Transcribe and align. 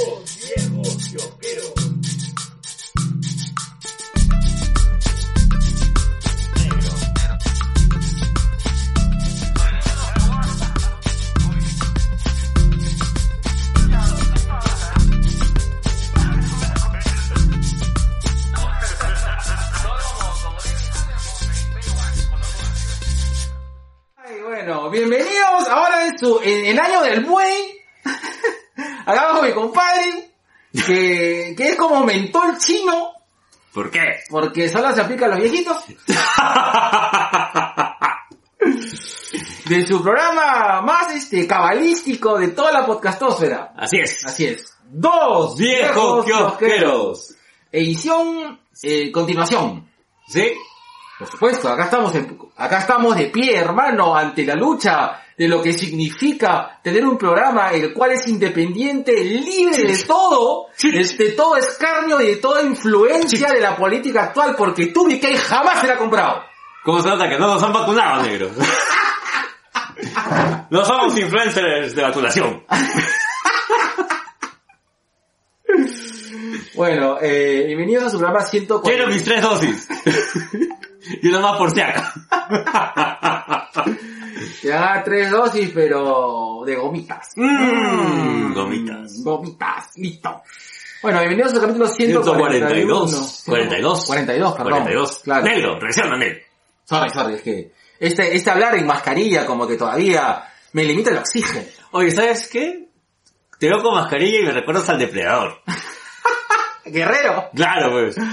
Viejos 0.00 0.96
kiosqueros. 1.10 1.72
Ay, 1.76 1.79
chino, 32.70 33.12
¿Por 33.72 33.90
qué? 33.90 34.20
porque 34.28 34.68
solo 34.68 34.92
se 34.94 35.00
aplica 35.00 35.26
a 35.26 35.28
los 35.28 35.38
viejitos. 35.40 35.76
De 39.66 39.86
su 39.86 40.02
programa 40.02 40.82
más 40.82 41.14
este 41.14 41.46
cabalístico 41.46 42.36
de 42.38 42.48
toda 42.48 42.72
la 42.72 42.84
podcastósfera. 42.84 43.72
Así 43.76 43.98
es. 43.98 44.26
Así 44.26 44.46
es. 44.46 44.76
Dos 44.84 45.56
Viejos 45.56 46.24
kiosqueros. 46.24 47.34
Edición, 47.70 48.60
eh, 48.82 49.12
continuación. 49.12 49.88
¿Sí? 50.28 50.52
Por 51.18 51.30
supuesto, 51.30 51.68
acá 51.68 51.84
estamos, 51.84 52.14
en- 52.16 52.36
acá 52.56 52.78
estamos 52.78 53.16
de 53.16 53.26
pie, 53.26 53.56
hermano, 53.56 54.16
ante 54.16 54.44
la 54.44 54.54
lucha 54.56 55.22
de 55.40 55.48
lo 55.48 55.62
que 55.62 55.72
significa 55.72 56.78
tener 56.82 57.06
un 57.06 57.16
programa 57.16 57.70
el 57.70 57.94
cual 57.94 58.12
es 58.12 58.28
independiente, 58.28 59.24
libre 59.24 59.84
de 59.84 59.96
todo, 60.04 60.66
de, 60.82 61.30
todo 61.30 61.56
escarnio 61.56 62.20
y 62.20 62.26
de 62.26 62.36
toda 62.36 62.60
influencia 62.60 63.50
de 63.50 63.58
la 63.58 63.74
política 63.74 64.24
actual, 64.24 64.54
porque 64.54 64.88
tú, 64.88 65.06
Mickey, 65.06 65.34
jamás 65.38 65.80
se 65.80 65.86
la 65.86 65.94
ha 65.94 65.96
comprado. 65.96 66.42
¿Cómo 66.84 67.00
se 67.00 67.08
nota 67.08 67.26
que 67.26 67.38
no 67.38 67.46
nos 67.46 67.62
han 67.62 67.72
vacunado, 67.72 68.22
negro? 68.22 68.50
no 70.68 70.84
somos 70.84 71.16
influencers 71.16 71.94
de 71.94 72.02
vacunación. 72.02 72.62
Bueno, 76.74 77.16
eh, 77.22 77.62
bienvenidos 77.64 78.04
a 78.04 78.10
su 78.10 78.18
programa 78.18 78.44
140. 78.44 78.90
Quiero 78.90 79.10
mis 79.10 79.24
tres 79.24 79.40
dosis. 79.40 79.88
y 81.22 81.28
una 81.28 81.40
más 81.40 81.56
por 81.56 81.70
si 81.70 81.80
acaso. 81.80 82.20
Te 84.62 84.72
haga 84.72 85.02
tres 85.04 85.30
dosis, 85.30 85.70
pero 85.74 86.62
de 86.64 86.74
gomitas. 86.76 87.32
Mmm, 87.36 88.54
gomitas. 88.54 89.22
Gomitas, 89.22 89.92
listo. 89.96 90.42
Bueno, 91.02 91.18
bienvenidos 91.20 91.52
al 91.54 91.60
capítulo 91.60 91.88
141. 91.88 93.08
142. 93.08 93.42
42. 93.46 94.06
42, 94.06 94.52
perdón. 94.52 94.70
42. 94.70 95.18
Claro. 95.18 95.44
Negro, 95.44 95.80
reacciona, 95.80 96.16
negro. 96.16 96.40
Sorry, 96.84 97.10
sorry, 97.10 97.34
es 97.34 97.42
que 97.42 97.72
este, 97.98 98.34
este 98.34 98.50
hablar 98.50 98.76
en 98.76 98.86
mascarilla 98.86 99.44
como 99.44 99.66
que 99.66 99.76
todavía 99.76 100.44
me 100.72 100.84
limita 100.84 101.10
el 101.10 101.18
oxígeno. 101.18 101.66
Oye, 101.92 102.10
¿sabes 102.10 102.48
qué? 102.48 102.88
Te 103.58 103.68
veo 103.68 103.82
con 103.82 103.94
mascarilla 103.94 104.38
y 104.38 104.44
me 104.44 104.52
recuerdas 104.52 104.88
al 104.88 104.98
depredador. 104.98 105.60
Guerrero. 106.86 107.50
Claro, 107.54 107.92
pues. 107.92 108.16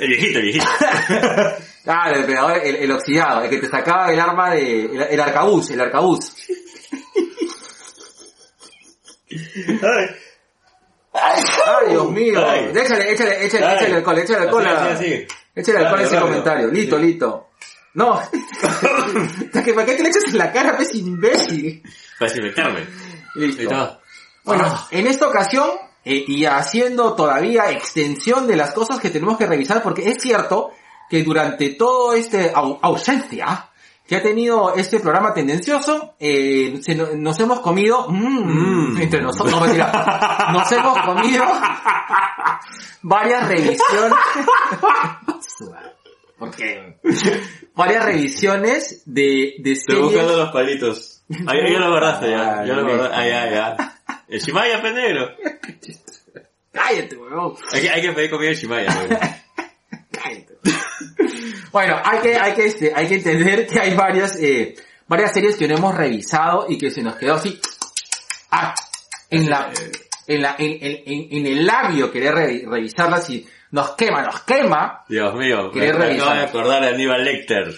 El 0.00 0.08
viejito, 0.08 0.38
el 0.38 0.44
viejito. 0.46 0.66
Claro, 1.84 2.14
el 2.14 2.20
depredador, 2.20 2.58
el, 2.58 2.76
el 2.76 2.92
oxidado, 2.92 3.42
el 3.42 3.50
que 3.50 3.58
te 3.58 3.68
sacaba 3.68 4.12
el 4.12 4.20
arma 4.20 4.50
de, 4.54 4.84
el, 4.84 5.02
el 5.02 5.20
arcabuz, 5.20 5.70
el 5.70 5.80
arcabuz. 5.80 6.32
Ay, 11.12 11.90
Dios 11.90 12.10
mío. 12.10 12.44
Ay. 12.46 12.70
Échale, 12.74 13.12
échale, 13.12 13.44
échale, 13.46 13.66
Ay. 13.66 13.76
échale 13.76 13.94
alcohol, 13.96 14.18
échale 14.18 14.44
alcohol. 14.44 14.66
Así, 14.66 14.76
a- 14.76 14.92
así, 14.92 15.04
así. 15.14 15.26
Échale 15.54 15.78
alcohol 15.78 15.98
a 15.98 16.02
ese 16.02 16.14
rápido. 16.14 16.28
comentario. 16.28 16.68
Listo, 16.68 16.98
listo. 16.98 17.48
No. 17.94 18.14
¿Para 19.52 19.64
qué, 19.64 19.74
¿Para 19.74 19.86
qué 19.86 19.94
te 19.94 20.02
le 20.02 20.08
echas 20.08 20.24
en 20.28 20.38
la 20.38 20.50
cara, 20.52 20.76
pez 20.78 20.94
imbécil? 20.94 21.82
Para 22.18 22.30
desinfectarme. 22.30 22.86
Listo. 23.34 23.98
Bueno, 24.44 24.64
Ah. 24.66 24.88
en 24.90 25.06
esta 25.06 25.28
ocasión, 25.28 25.70
eh, 26.04 26.24
y 26.26 26.44
haciendo 26.46 27.14
todavía 27.14 27.70
extensión 27.70 28.46
de 28.46 28.56
las 28.56 28.72
cosas 28.72 28.98
que 28.98 29.10
tenemos 29.10 29.36
que 29.36 29.46
revisar, 29.46 29.82
porque 29.82 30.08
es 30.08 30.20
cierto 30.22 30.70
que 31.12 31.22
durante 31.22 31.68
todo 31.74 32.14
este 32.14 32.54
au- 32.54 32.78
ausencia 32.80 33.68
que 34.08 34.16
ha 34.16 34.22
tenido 34.22 34.74
este 34.74 34.98
programa 34.98 35.34
tendencioso, 35.34 36.14
eh, 36.18 36.80
se 36.82 36.94
no- 36.94 37.08
nos 37.14 37.38
hemos 37.38 37.60
comido, 37.60 38.06
mm, 38.08 38.94
Mm. 38.94 39.02
entre 39.02 39.20
nosotros, 39.20 39.54
no 39.54 39.60
mentira, 39.60 40.48
nos 40.54 40.72
hemos 40.72 40.98
comido 41.00 41.44
varias 43.02 43.46
revisiones. 43.46 43.82
¿Por 46.38 46.50
qué? 46.56 46.96
Varias 47.74 48.04
revisiones 48.06 49.02
de, 49.04 49.56
de 49.58 49.72
Estoy 49.72 49.96
series. 49.96 50.02
buscando 50.12 50.36
los 50.38 50.50
palitos. 50.50 51.24
Ahí, 51.46 51.58
ahí 51.66 51.72
ya 51.74 51.78
lo 51.78 51.90
guardaste, 51.90 52.30
ya. 52.30 52.64
Ya 52.64 52.72
lo 52.74 52.88
Ay, 52.88 52.96
guardaste. 52.96 53.34
Ah, 53.34 53.50
ya. 53.50 53.98
El 54.28 54.40
Shimaya, 54.40 54.80
penegro. 54.80 55.28
Cállate, 56.72 57.16
weón. 57.18 57.54
Hay 57.74 57.82
que, 57.82 57.90
hay 57.90 58.00
que 58.00 58.12
pedir 58.12 58.30
comida 58.30 58.48
de 58.48 58.54
Shimaya, 58.56 58.94
negro. 59.02 59.18
Cállate. 60.10 60.56
Bueno, 61.72 62.00
hay 62.04 62.18
que, 62.20 62.36
hay 62.36 62.52
que, 62.54 62.66
este, 62.66 62.92
hay 62.94 63.08
que 63.08 63.14
entender 63.14 63.66
que 63.66 63.80
hay 63.80 63.94
varias, 63.94 64.36
eh, 64.36 64.74
varias 65.08 65.32
series 65.32 65.56
que 65.56 65.66
no 65.66 65.76
hemos 65.76 65.94
revisado 65.94 66.66
y 66.68 66.76
que 66.78 66.90
se 66.90 67.02
nos 67.02 67.16
quedó 67.16 67.34
así, 67.34 67.58
ah, 68.50 68.74
en 69.30 69.48
la, 69.48 69.70
en 70.26 70.42
la, 70.42 70.54
en, 70.58 70.78
en, 71.06 71.28
en- 71.30 71.46
el 71.46 71.66
labio 71.66 72.12
querer 72.12 72.34
re- 72.34 72.64
revisarlas 72.66 73.28
y 73.30 73.46
nos 73.70 73.92
quema, 73.92 74.22
nos 74.22 74.42
quema. 74.42 75.00
Dios 75.08 75.34
mío, 75.34 75.70
me, 75.74 75.80
¿Querés 75.80 75.98
me 75.98 76.06
revisar? 76.06 76.28
acabo 76.28 76.40
de 76.40 76.46
acordar 76.46 76.82
de 76.82 76.88
Aníbal 76.88 77.24
Lecter. 77.24 77.74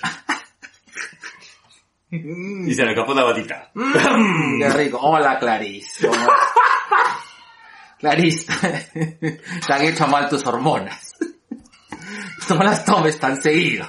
Y 2.10 2.74
se 2.74 2.84
le 2.84 2.90
escapó 2.92 3.12
una 3.12 3.24
batita. 3.24 3.70
Mm, 3.74 4.60
qué 4.60 4.70
rico. 4.70 4.98
Hola, 5.00 5.38
Clarice. 5.38 6.06
¿Cómo- 6.06 6.26
Clarice, 7.98 8.46
te 9.66 9.72
han 9.72 9.82
hecho 9.82 10.06
mal 10.06 10.28
tus 10.28 10.44
hormonas. 10.46 11.03
No 12.50 12.56
las 12.56 12.84
tomes 12.84 13.18
tan 13.18 13.40
seguido. 13.40 13.86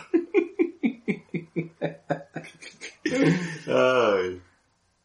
Ay. 3.67 4.41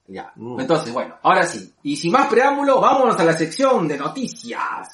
Ya. 0.07 0.33
Mm. 0.35 0.61
Entonces, 0.61 0.93
bueno, 0.93 1.17
ahora 1.23 1.45
sí. 1.45 1.73
Y 1.83 1.97
sin 1.97 2.13
más 2.13 2.29
preámbulo, 2.29 2.81
vámonos 2.81 3.19
a 3.19 3.25
la 3.25 3.33
sección 3.33 3.87
de 3.89 3.97
noticias. 3.97 4.89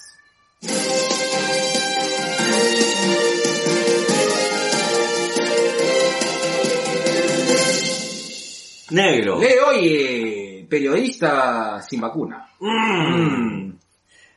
Negro. 8.90 9.40
Le 9.40 9.60
oye, 9.60 10.66
periodista 10.68 11.82
sin 11.82 12.00
vacuna. 12.00 12.48
Mm. 12.60 13.72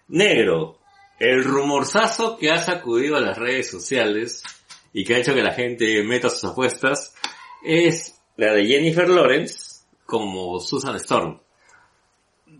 Negro. 0.09 0.78
El 1.19 1.43
rumorzazo 1.43 2.37
que 2.37 2.49
ha 2.51 2.57
sacudido 2.57 3.17
a 3.17 3.21
las 3.21 3.37
redes 3.37 3.69
sociales 3.69 4.43
y 4.93 5.03
que 5.03 5.15
ha 5.15 5.17
hecho 5.17 5.33
que 5.33 5.43
la 5.43 5.53
gente 5.53 6.01
meta 6.03 6.29
sus 6.29 6.45
apuestas 6.45 7.13
es 7.63 8.19
la 8.37 8.53
de 8.53 8.65
Jennifer 8.65 9.07
Lawrence 9.09 9.81
como 10.05 10.59
Susan 10.59 10.95
Storm. 10.95 11.39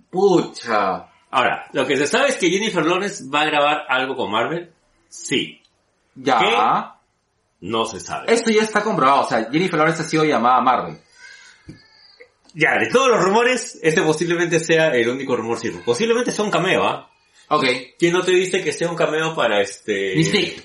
Pucha. 0.09 1.09
Ahora, 1.31 1.67
lo 1.73 1.85
que 1.85 1.95
se 1.95 2.07
sabe 2.07 2.29
es 2.29 2.37
que 2.37 2.49
Jennifer 2.49 2.85
Lawrence 2.85 3.23
va 3.33 3.41
a 3.41 3.45
grabar 3.45 3.85
algo 3.87 4.15
con 4.15 4.31
Marvel. 4.31 4.71
Sí. 5.07 5.61
Ya. 6.15 6.39
¿Qué? 6.39 7.65
No 7.67 7.85
se 7.85 7.99
sabe. 7.99 8.33
Esto 8.33 8.51
ya 8.51 8.63
está 8.63 8.83
comprobado. 8.83 9.21
O 9.21 9.29
sea, 9.29 9.49
Jennifer 9.51 9.77
Lawrence 9.77 10.01
ha 10.01 10.05
sido 10.05 10.23
llamada 10.25 10.57
a 10.57 10.61
Marvel. 10.61 10.99
Ya, 12.53 12.77
de 12.79 12.87
todos 12.87 13.09
los 13.09 13.23
rumores, 13.23 13.79
este 13.81 14.01
posiblemente 14.01 14.59
sea 14.59 14.93
el 14.95 15.07
único 15.07 15.35
rumor 15.35 15.59
cierto. 15.59 15.81
Posiblemente 15.85 16.31
sea 16.31 16.45
un 16.45 16.51
cameo, 16.51 16.83
¿ah? 16.83 17.08
Ok. 17.49 17.65
¿Quién 17.97 18.13
no 18.13 18.23
te 18.23 18.31
dice 18.31 18.63
que 18.63 18.71
sea 18.71 18.89
un 18.89 18.95
cameo 18.95 19.35
para 19.35 19.61
este... 19.61 20.13
Mystique. 20.15 20.63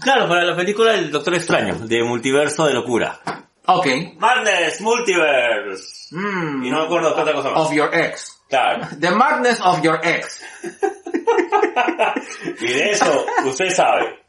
Claro, 0.00 0.28
para 0.28 0.44
la 0.44 0.56
película 0.56 0.92
del 0.92 1.10
Doctor 1.10 1.34
Extraño, 1.34 1.74
de 1.86 2.02
Multiverso 2.02 2.66
de 2.66 2.74
Locura. 2.74 3.20
Ok. 3.66 3.86
Madness, 4.18 4.80
Multiverse. 4.80 6.14
Mm. 6.14 6.64
Y 6.64 6.70
no 6.70 6.78
me 6.78 6.84
acuerdo 6.84 7.14
otra 7.14 7.32
cosa 7.32 7.50
más. 7.50 7.60
Of 7.60 7.72
your 7.72 7.94
ex. 7.94 8.40
Claro. 8.48 8.88
The 8.98 9.10
madness 9.10 9.60
of 9.60 9.82
your 9.82 10.00
ex. 10.02 10.42
Y 12.60 12.66
de 12.66 12.90
eso 12.90 13.26
usted 13.44 13.70
sabe. 13.70 14.20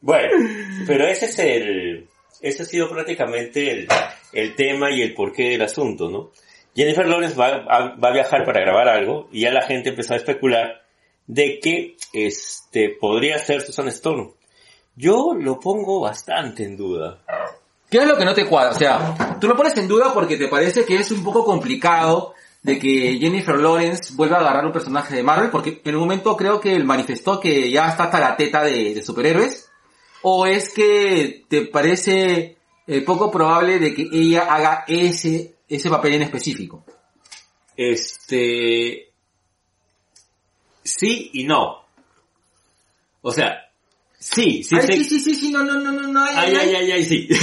Bueno, 0.00 0.28
pero 0.86 1.06
ese 1.06 1.26
es 1.26 1.38
el, 1.38 2.08
ese 2.40 2.62
ha 2.62 2.66
sido 2.66 2.88
prácticamente 2.88 3.70
el, 3.70 3.88
el 4.32 4.54
tema 4.54 4.90
y 4.90 5.02
el 5.02 5.14
porqué 5.14 5.50
del 5.50 5.62
asunto, 5.62 6.08
¿no? 6.08 6.32
Jennifer 6.76 7.06
Lawrence 7.06 7.34
va, 7.34 7.46
a, 7.46 7.96
va 7.96 8.08
a 8.08 8.12
viajar 8.12 8.44
para 8.44 8.60
grabar 8.60 8.88
algo 8.88 9.28
y 9.32 9.40
ya 9.40 9.50
la 9.50 9.62
gente 9.62 9.88
empezó 9.88 10.14
a 10.14 10.18
especular 10.18 10.82
de 11.26 11.58
que 11.58 11.96
este 12.12 12.90
podría 13.00 13.38
ser 13.38 13.62
Susan 13.62 13.88
Storm. 13.88 14.32
Yo 14.94 15.34
lo 15.38 15.58
pongo 15.58 16.00
bastante 16.00 16.64
en 16.64 16.76
duda. 16.76 17.18
¿Qué 17.90 17.98
es 17.98 18.06
lo 18.06 18.16
que 18.16 18.24
no 18.24 18.34
te 18.34 18.46
cuadra? 18.46 18.70
O 18.70 18.78
sea, 18.78 19.38
tú 19.40 19.48
lo 19.48 19.56
pones 19.56 19.76
en 19.76 19.88
duda 19.88 20.12
porque 20.12 20.36
te 20.36 20.48
parece 20.48 20.84
que 20.84 20.96
es 20.96 21.10
un 21.10 21.24
poco 21.24 21.44
complicado 21.44 22.34
de 22.62 22.78
que 22.78 23.18
Jennifer 23.18 23.56
Lawrence 23.56 24.14
vuelva 24.14 24.38
a 24.38 24.40
agarrar 24.40 24.66
un 24.66 24.72
personaje 24.72 25.14
de 25.14 25.22
Marvel, 25.22 25.50
porque 25.50 25.80
en 25.84 25.94
un 25.94 26.00
momento 26.00 26.36
creo 26.36 26.60
que 26.60 26.74
él 26.74 26.84
manifestó 26.84 27.38
que 27.38 27.70
ya 27.70 27.88
está 27.88 28.04
hasta 28.04 28.18
la 28.18 28.36
teta 28.36 28.64
de, 28.64 28.92
de 28.92 29.02
superhéroes, 29.02 29.70
o 30.22 30.46
es 30.46 30.72
que 30.74 31.44
te 31.48 31.66
parece 31.66 32.56
eh, 32.88 33.00
poco 33.02 33.30
probable 33.30 33.78
de 33.78 33.94
que 33.94 34.08
ella 34.12 34.52
haga 34.52 34.84
ese, 34.88 35.55
ese 35.68 35.90
papel 35.90 36.14
en 36.14 36.22
específico. 36.22 36.84
Este... 37.76 39.10
Sí 40.82 41.30
y 41.34 41.44
no. 41.44 41.84
O 43.22 43.32
sea, 43.32 43.68
sí, 44.18 44.62
sí, 44.62 44.76
Ay, 44.76 44.86
sí, 44.86 45.04
sí, 45.04 45.20
sí, 45.20 45.34
sí, 45.34 45.50
no, 45.50 45.64
no, 45.64 45.80
no, 45.80 45.90
no, 45.90 46.06
no, 46.06 46.24
ay, 46.24 46.36
Ay, 46.36 46.54
ay, 46.54 46.74
ay, 46.76 46.92
ay, 46.92 47.04
sí. 47.04 47.28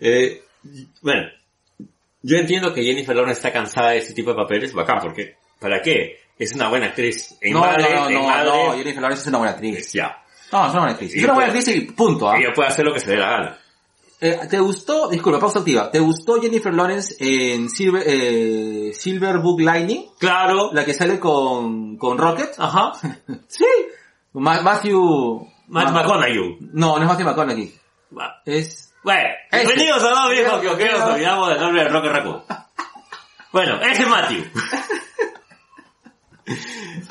Eh, 0.00 0.42
bueno, 1.00 1.28
yo 2.22 2.36
entiendo 2.36 2.72
que 2.72 2.82
Jennifer 2.82 3.14
Lawrence 3.14 3.38
está 3.38 3.52
cansada 3.52 3.90
de 3.90 3.98
este 3.98 4.12
tipo 4.14 4.30
de 4.30 4.36
papeles, 4.36 4.72
bacán, 4.72 4.98
porque 5.00 5.36
¿para 5.58 5.80
qué? 5.80 6.20
Es 6.38 6.52
una 6.54 6.68
buena 6.68 6.86
actriz. 6.86 7.36
En 7.40 7.52
No, 7.54 7.60
madre, 7.60 7.94
no, 7.94 8.08
en 8.08 8.14
no, 8.14 8.22
madre, 8.24 8.50
no, 8.50 8.72
Jennifer 8.76 9.00
Lawrence 9.00 9.22
es 9.22 9.28
una 9.28 9.38
buena 9.38 9.52
actriz. 9.52 9.92
ya. 9.92 10.22
No, 10.52 10.66
es 10.66 10.70
una 10.70 10.80
buena 10.80 10.92
actriz. 10.92 11.14
Es 11.14 11.24
una 11.24 11.32
buena 11.34 11.52
actriz 11.52 11.68
y 11.76 11.80
punto, 11.82 12.28
¿ah? 12.28 12.38
Ella 12.38 12.52
puede 12.54 12.68
hacer 12.68 12.84
lo 12.84 12.92
que 12.92 13.00
se 13.00 13.10
dé 13.10 13.16
la 13.16 13.30
gana. 13.30 13.58
Eh, 14.20 14.38
¿Te 14.48 14.58
gustó, 14.58 15.08
disculpa, 15.10 15.38
pausa 15.38 15.58
activa, 15.58 15.90
¿te 15.90 15.98
gustó 16.00 16.40
Jennifer 16.40 16.72
Lawrence 16.72 17.16
en 17.20 17.68
Silver, 17.68 18.02
eh, 18.06 18.92
Silver 18.94 19.38
Book 19.38 19.60
Lightning? 19.60 20.06
Claro. 20.18 20.70
La 20.72 20.84
que 20.86 20.94
sale 20.94 21.18
con, 21.20 21.96
con 21.98 22.16
Rocket. 22.18 22.54
Ajá. 22.58 22.92
Sí. 23.48 23.64
Ma- 24.32 24.60
Matthew... 24.62 25.46
Matt 25.68 25.86
Ma- 25.92 26.02
McConaughey. 26.02 26.58
No, 26.72 26.96
no 26.96 27.02
es 27.02 27.08
Matthew 27.08 27.26
McConaughey. 27.26 27.74
Va. 28.18 28.40
Es... 28.46 28.92
Bueno, 29.04 29.28
Ese. 29.52 29.66
bienvenidos 29.66 30.02
a 30.02 30.08
dos 30.08 30.30
viejos 30.30 30.60
que 30.60 30.68
os 30.68 30.78
nos 31.00 31.10
olvidamos 31.10 31.48
del 31.50 31.60
nombre 31.60 31.82
de 31.84 31.88
Roque 31.88 32.08
Raccoon. 32.08 32.42
Bueno, 33.52 33.80
ese 33.80 34.02
es 34.02 34.08
Matthew. 34.08 34.44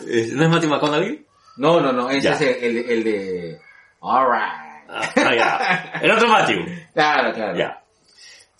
Eh, 0.07 0.29
¿No 0.33 0.43
es 0.43 0.49
Matthew 0.49 0.69
McConaughey? 0.69 1.25
No, 1.57 1.79
no, 1.81 1.91
no, 1.91 2.09
ese 2.09 2.21
Ya. 2.21 2.31
es 2.33 2.41
el, 2.41 2.63
el, 2.63 2.77
el 2.89 3.03
de... 3.03 3.59
Alright. 4.01 4.74
Ah, 4.95 5.11
ah, 5.15 5.35
ya. 5.35 5.99
El 6.01 6.11
otro 6.11 6.27
Matthew. 6.29 6.65
Claro, 6.93 7.33
claro. 7.33 7.57
Ya. 7.57 7.83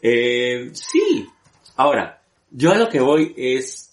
Eh, 0.02 0.70
sí. 0.74 1.28
Ahora, 1.78 2.22
yo 2.52 2.72
a 2.72 2.76
lo 2.76 2.90
que 2.90 3.00
voy 3.00 3.34
es, 3.38 3.92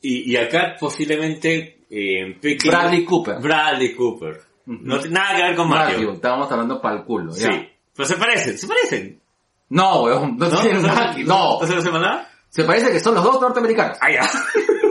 y, 0.00 0.32
y 0.32 0.36
acá 0.36 0.76
posiblemente, 0.78 1.78
eh, 1.90 2.38
Bradley 2.64 3.04
Cooper. 3.04 3.38
Bradley 3.40 3.94
Cooper. 3.94 4.40
No 4.66 4.98
tiene 4.98 5.14
nada 5.18 5.36
que 5.36 5.42
ver 5.42 5.56
con 5.56 5.68
Matthew. 5.68 5.96
Matthew, 5.96 6.12
estábamos 6.14 6.50
hablando 6.50 6.80
para 6.80 6.96
el 6.96 7.04
culo, 7.04 7.32
ya. 7.34 7.52
Sí. 7.52 7.68
Pero 7.94 8.08
se 8.08 8.16
parecen, 8.16 8.58
se 8.58 8.66
parecen. 8.66 9.20
No, 9.68 10.02
weón, 10.02 10.36
no, 10.36 10.48
¿No? 10.48 10.60
tienen 10.60 10.82
nada 10.82 11.14
no. 11.24 11.60
¿No 11.60 11.66
se 11.66 11.90
nada? 11.90 12.30
Se 12.48 12.64
parece 12.64 12.92
que 12.92 13.00
son 13.00 13.14
los 13.14 13.24
dos 13.24 13.40
norteamericanos. 13.40 13.98
Ah, 14.00 14.10
ya. 14.10 14.22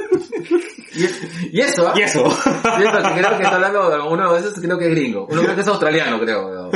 Y, 0.95 1.57
y 1.57 1.61
eso, 1.61 1.87
¿ah? 1.87 1.93
Y 1.95 2.01
eso. 2.01 2.23
Y 2.25 2.83
eso, 2.83 2.97
que 2.97 3.19
creo 3.19 3.37
que 3.37 3.43
está 3.43 3.55
hablando, 3.55 4.09
uno 4.09 4.33
de 4.33 4.39
esos 4.39 4.53
creo 4.59 4.77
que 4.77 4.85
es 4.85 4.91
gringo. 4.91 5.27
Uno 5.29 5.41
creo 5.41 5.55
que 5.55 5.61
es 5.61 5.67
australiano, 5.67 6.19
creo. 6.19 6.47
weón. 6.47 6.71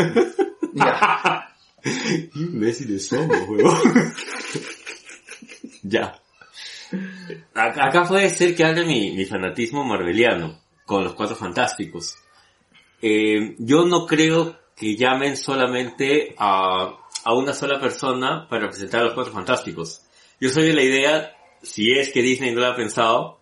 Ya. 0.74 1.56
Imbéciles 2.36 3.08
somos, 3.08 3.38
huevón. 3.48 3.78
ya. 5.84 6.20
Acá, 7.54 8.04
puede 8.08 8.30
ser 8.30 8.56
que 8.56 8.64
hable 8.64 8.86
mi, 8.86 9.12
mi 9.12 9.26
fanatismo 9.26 9.84
marveliano 9.84 10.60
con 10.86 11.04
los 11.04 11.14
cuatro 11.14 11.36
fantásticos. 11.36 12.16
Eh, 13.02 13.56
yo 13.60 13.86
no 13.86 14.06
creo 14.06 14.58
que 14.76 14.96
llamen 14.96 15.38
solamente 15.38 16.36
a, 16.38 16.98
a 17.24 17.34
una 17.34 17.54
sola 17.54 17.80
persona 17.80 18.48
para 18.50 18.64
representar 18.64 19.02
a 19.02 19.06
los 19.06 19.14
cuatro 19.14 19.34
fantásticos. 19.34 20.02
Yo 20.40 20.50
soy 20.50 20.68
de 20.68 20.74
la 20.74 20.84
idea, 20.84 21.36
si 21.62 21.92
es 21.92 22.12
que 22.12 22.22
Disney 22.22 22.54
no 22.54 22.62
lo 22.62 22.68
ha 22.68 22.76
pensado, 22.76 23.37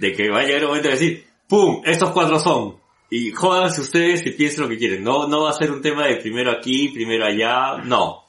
de 0.00 0.14
que 0.14 0.30
va 0.30 0.40
a 0.40 0.44
llegar 0.44 0.62
un 0.62 0.68
momento 0.68 0.88
de 0.88 0.94
decir, 0.94 1.26
¡pum! 1.46 1.82
Estos 1.84 2.10
cuatro 2.10 2.38
son. 2.38 2.80
Y 3.10 3.32
jódanse 3.32 3.82
ustedes 3.82 4.24
y 4.24 4.30
piensen 4.30 4.62
lo 4.62 4.68
que 4.68 4.78
quieren. 4.78 5.04
No, 5.04 5.28
no 5.28 5.42
va 5.42 5.50
a 5.50 5.54
ser 5.54 5.70
un 5.70 5.82
tema 5.82 6.06
de 6.06 6.16
primero 6.16 6.50
aquí, 6.50 6.88
primero 6.88 7.26
allá, 7.26 7.82
no. 7.84 8.24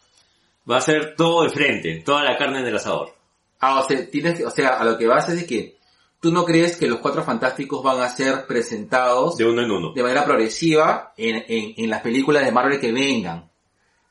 Va 0.70 0.78
a 0.78 0.82
ser 0.82 1.16
todo 1.16 1.44
de 1.44 1.50
frente, 1.50 2.02
toda 2.06 2.24
la 2.24 2.38
carne 2.38 2.60
en 2.60 2.68
el 2.68 2.76
asador. 2.76 3.16
Ah, 3.60 3.80
o 3.80 3.88
sea, 3.88 4.10
tienes 4.10 4.38
que, 4.38 4.46
o 4.46 4.50
sea, 4.50 4.80
a 4.80 4.84
lo 4.84 4.98
que 4.98 5.08
vas 5.08 5.30
es 5.30 5.36
de 5.36 5.46
que 5.46 5.78
tú 6.20 6.32
no 6.32 6.44
crees 6.44 6.76
que 6.76 6.88
los 6.88 7.00
cuatro 7.00 7.24
fantásticos 7.24 7.82
van 7.82 8.02
a 8.02 8.10
ser 8.10 8.46
presentados 8.48 9.38
De 9.38 9.46
uno 9.46 9.62
en 9.62 9.72
uno. 9.72 9.94
de 9.94 10.04
manera 10.04 10.26
progresiva 10.26 11.14
en, 11.16 11.44
en, 11.48 11.74
en 11.78 11.90
las 11.90 12.02
películas 12.02 12.44
de 12.44 12.52
Marvel 12.52 12.80
que 12.80 12.92
vengan. 12.92 13.50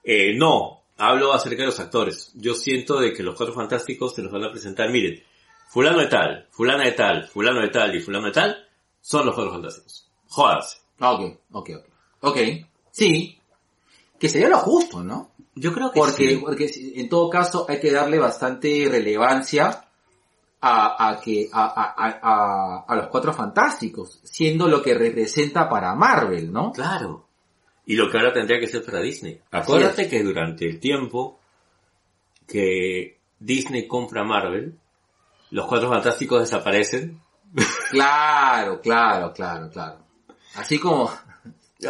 Eh, 0.02 0.34
no, 0.34 0.82
hablo 0.96 1.32
acerca 1.32 1.62
de 1.62 1.66
los 1.66 1.80
actores. 1.80 2.32
Yo 2.36 2.54
siento 2.54 2.98
de 3.00 3.12
que 3.12 3.22
los 3.22 3.36
cuatro 3.36 3.54
fantásticos 3.54 4.14
se 4.14 4.22
los 4.22 4.32
van 4.32 4.44
a 4.44 4.50
presentar, 4.50 4.88
miren, 4.90 5.22
fulano 5.72 5.98
de 5.98 6.06
tal, 6.06 6.46
fulana 6.50 6.84
de 6.84 6.92
tal, 6.92 7.26
fulano 7.28 7.60
de 7.60 7.68
tal 7.68 7.94
y 7.94 8.00
fulano 8.00 8.26
de 8.26 8.32
tal, 8.32 8.56
son 9.00 9.24
los 9.26 9.34
cuatro 9.34 9.52
fantásticos. 9.52 10.08
Jódanse. 10.28 10.78
Ah, 10.98 11.12
ok, 11.12 11.38
ok, 11.52 11.70
ok. 11.78 11.84
Ok, 12.22 12.36
sí. 12.90 13.38
Que 14.18 14.28
sería 14.28 14.48
lo 14.50 14.58
justo, 14.58 15.02
¿no? 15.02 15.30
Yo 15.54 15.72
creo 15.72 15.90
que 15.90 15.98
Porque, 16.00 16.28
sí. 16.28 16.36
porque 16.36 16.68
si- 16.68 17.00
en 17.00 17.08
todo 17.08 17.30
caso 17.30 17.66
hay 17.68 17.80
que 17.80 17.90
darle 17.90 18.18
bastante 18.18 18.86
relevancia 18.90 19.86
a, 20.60 21.08
a 21.08 21.20
que, 21.20 21.48
a, 21.52 21.64
a, 21.64 21.94
a, 21.96 22.18
a- 22.22 22.84
a 22.86 22.96
los 22.96 23.06
cuatro 23.08 23.32
fantásticos, 23.32 24.20
siendo 24.22 24.68
lo 24.68 24.82
que 24.82 24.94
representa 24.94 25.68
para 25.68 25.94
Marvel, 25.94 26.52
¿no? 26.52 26.72
Claro. 26.72 27.26
Y 27.86 27.94
lo 27.96 28.10
que 28.10 28.18
ahora 28.18 28.32
tendría 28.32 28.60
que 28.60 28.66
ser 28.68 28.84
para 28.84 29.00
Disney. 29.00 29.40
Acuérdate 29.50 30.08
que 30.08 30.22
durante 30.22 30.66
el 30.68 30.78
tiempo 30.78 31.40
que 32.46 33.18
Disney 33.38 33.86
compra 33.88 34.22
Marvel, 34.24 34.78
los 35.50 35.66
cuatro 35.66 35.88
fantásticos 35.88 36.40
desaparecen. 36.40 37.20
Claro, 37.90 38.80
claro, 38.80 39.32
claro, 39.32 39.68
claro. 39.70 39.98
Así 40.54 40.78
como, 40.78 41.10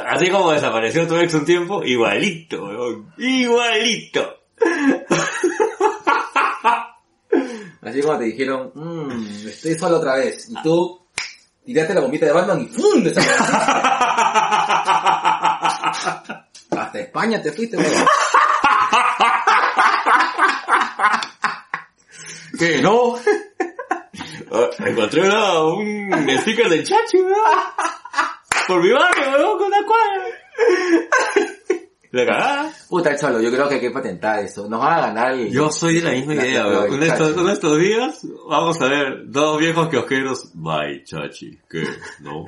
Así 0.07 0.31
como 0.31 0.53
desapareció 0.53 1.07
tu 1.07 1.17
ex 1.17 1.35
un 1.35 1.45
tiempo, 1.45 1.83
igualito, 1.83 2.65
weón. 2.65 3.13
Igualito. 3.19 4.37
así 7.83 8.01
como 8.01 8.19
te 8.19 8.25
dijeron, 8.25 8.71
mmm, 8.73 9.49
estoy 9.49 9.77
solo 9.77 9.97
otra 9.97 10.15
vez. 10.15 10.49
Y 10.49 10.55
tú 10.63 11.07
tiraste 11.65 11.95
la 11.95 12.03
bombita 12.03 12.27
de 12.27 12.33
Batman 12.33 12.61
y 12.61 12.69
¡fum! 12.69 13.03
desapareciste. 13.03 13.45
Hasta 16.71 17.01
España 17.01 17.43
te 17.43 17.51
fuiste, 17.53 17.77
weón. 17.77 17.91
¿Qué? 22.59 22.81
¿No? 22.81 23.19
Oh, 24.51 24.69
encontré 24.85 25.23
una, 25.23 25.63
un 25.65 26.29
sticker 26.41 26.69
del 26.69 26.85
chachi, 26.85 27.19
weón. 27.19 27.37
Por 28.67 28.83
mi 28.83 28.91
barrio, 28.93 29.31
weón, 29.33 29.59
con 29.59 29.67
una 29.69 29.85
cuadra. 29.87 30.25
La 32.13 32.27
cagada. 32.27 32.73
Puta, 32.89 33.17
cholo, 33.17 33.41
yo 33.41 33.53
creo 33.53 33.69
que 33.69 33.77
hay 33.77 33.81
que 33.81 33.91
patentar 33.93 34.41
eso. 34.41 34.69
Nos 34.69 34.81
van 34.81 34.95
a 34.99 35.01
ganar 35.07 35.33
el... 35.33 35.53
Yo 35.53 35.71
soy 35.71 35.95
de 35.97 36.03
la 36.03 36.11
misma 36.11 36.35
La- 36.35 36.47
idea, 36.47 36.65
la- 36.65 36.69
weón. 36.81 37.01
la- 37.01 37.07
En 37.07 37.49
estos, 37.51 37.79
días, 37.79 38.21
vamos 38.49 38.81
a 38.83 38.89
ver, 38.89 39.23
dos 39.27 39.59
viejos 39.61 39.89
kiosqueros. 39.89 40.51
Bye, 40.55 41.05
chachi. 41.05 41.61
¿Qué? 41.71 41.85
¿No? 42.19 42.47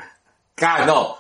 Claro, 0.57 0.87
no. 0.87 1.17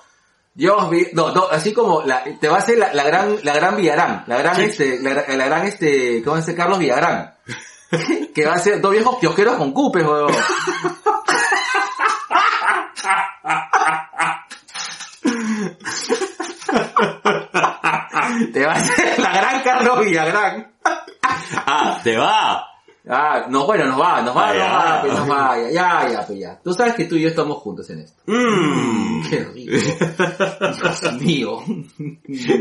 Dios 0.54 0.90
vi, 0.90 1.06
no, 1.14 1.32
no, 1.32 1.46
así 1.50 1.72
como 1.72 2.02
la, 2.02 2.24
te 2.38 2.46
va 2.48 2.56
a 2.56 2.58
hacer 2.58 2.76
la, 2.76 2.92
la 2.92 3.04
gran, 3.04 3.36
la 3.42 3.54
gran 3.54 3.74
Villarán, 3.76 4.24
la 4.26 4.36
gran 4.36 4.56
Sí. 4.56 4.62
este, 4.64 5.00
la, 5.00 5.12
gra- 5.26 5.34
la 5.36 5.46
gran 5.46 5.66
este, 5.66 6.22
¿cómo 6.22 6.36
se 6.36 6.42
dice? 6.42 6.54
Carlos 6.56 6.78
Villagrán. 6.78 7.31
que 8.34 8.46
va 8.46 8.54
a 8.54 8.58
ser 8.58 8.80
dos 8.80 8.92
viejos 8.92 9.18
kiosqueros 9.18 9.56
con 9.56 9.72
cupes, 9.72 10.04
weón. 10.04 10.32
te 18.52 18.64
va 18.64 18.72
a 18.72 18.76
hacer 18.76 19.18
la 19.18 19.32
gran 19.32 19.62
Carlos 19.62 20.04
Villagrán. 20.04 20.72
Ah, 21.54 22.00
te 22.02 22.16
va. 22.16 22.66
Ah, 23.08 23.46
no, 23.48 23.66
bueno, 23.66 23.86
nos 23.86 24.00
va, 24.00 24.22
nos 24.22 24.36
va, 24.36 24.46
nos 24.48 24.56
ya. 24.56 24.72
va, 24.72 25.00
pues, 25.02 25.12
nos 25.12 25.28
va, 25.28 25.58
ya, 25.58 25.70
ya, 25.72 26.08
ya, 26.08 26.26
pues 26.26 26.38
ya. 26.38 26.60
Tú 26.62 26.72
sabes 26.72 26.94
que 26.94 27.06
tú 27.06 27.16
y 27.16 27.22
yo 27.22 27.28
estamos 27.28 27.58
juntos 27.58 27.90
en 27.90 27.98
esto. 27.98 28.22
Mmm. 28.26 29.28
Qué 29.28 29.44
rico. 29.44 29.72
Dios 29.72 31.12
mío. 31.20 31.64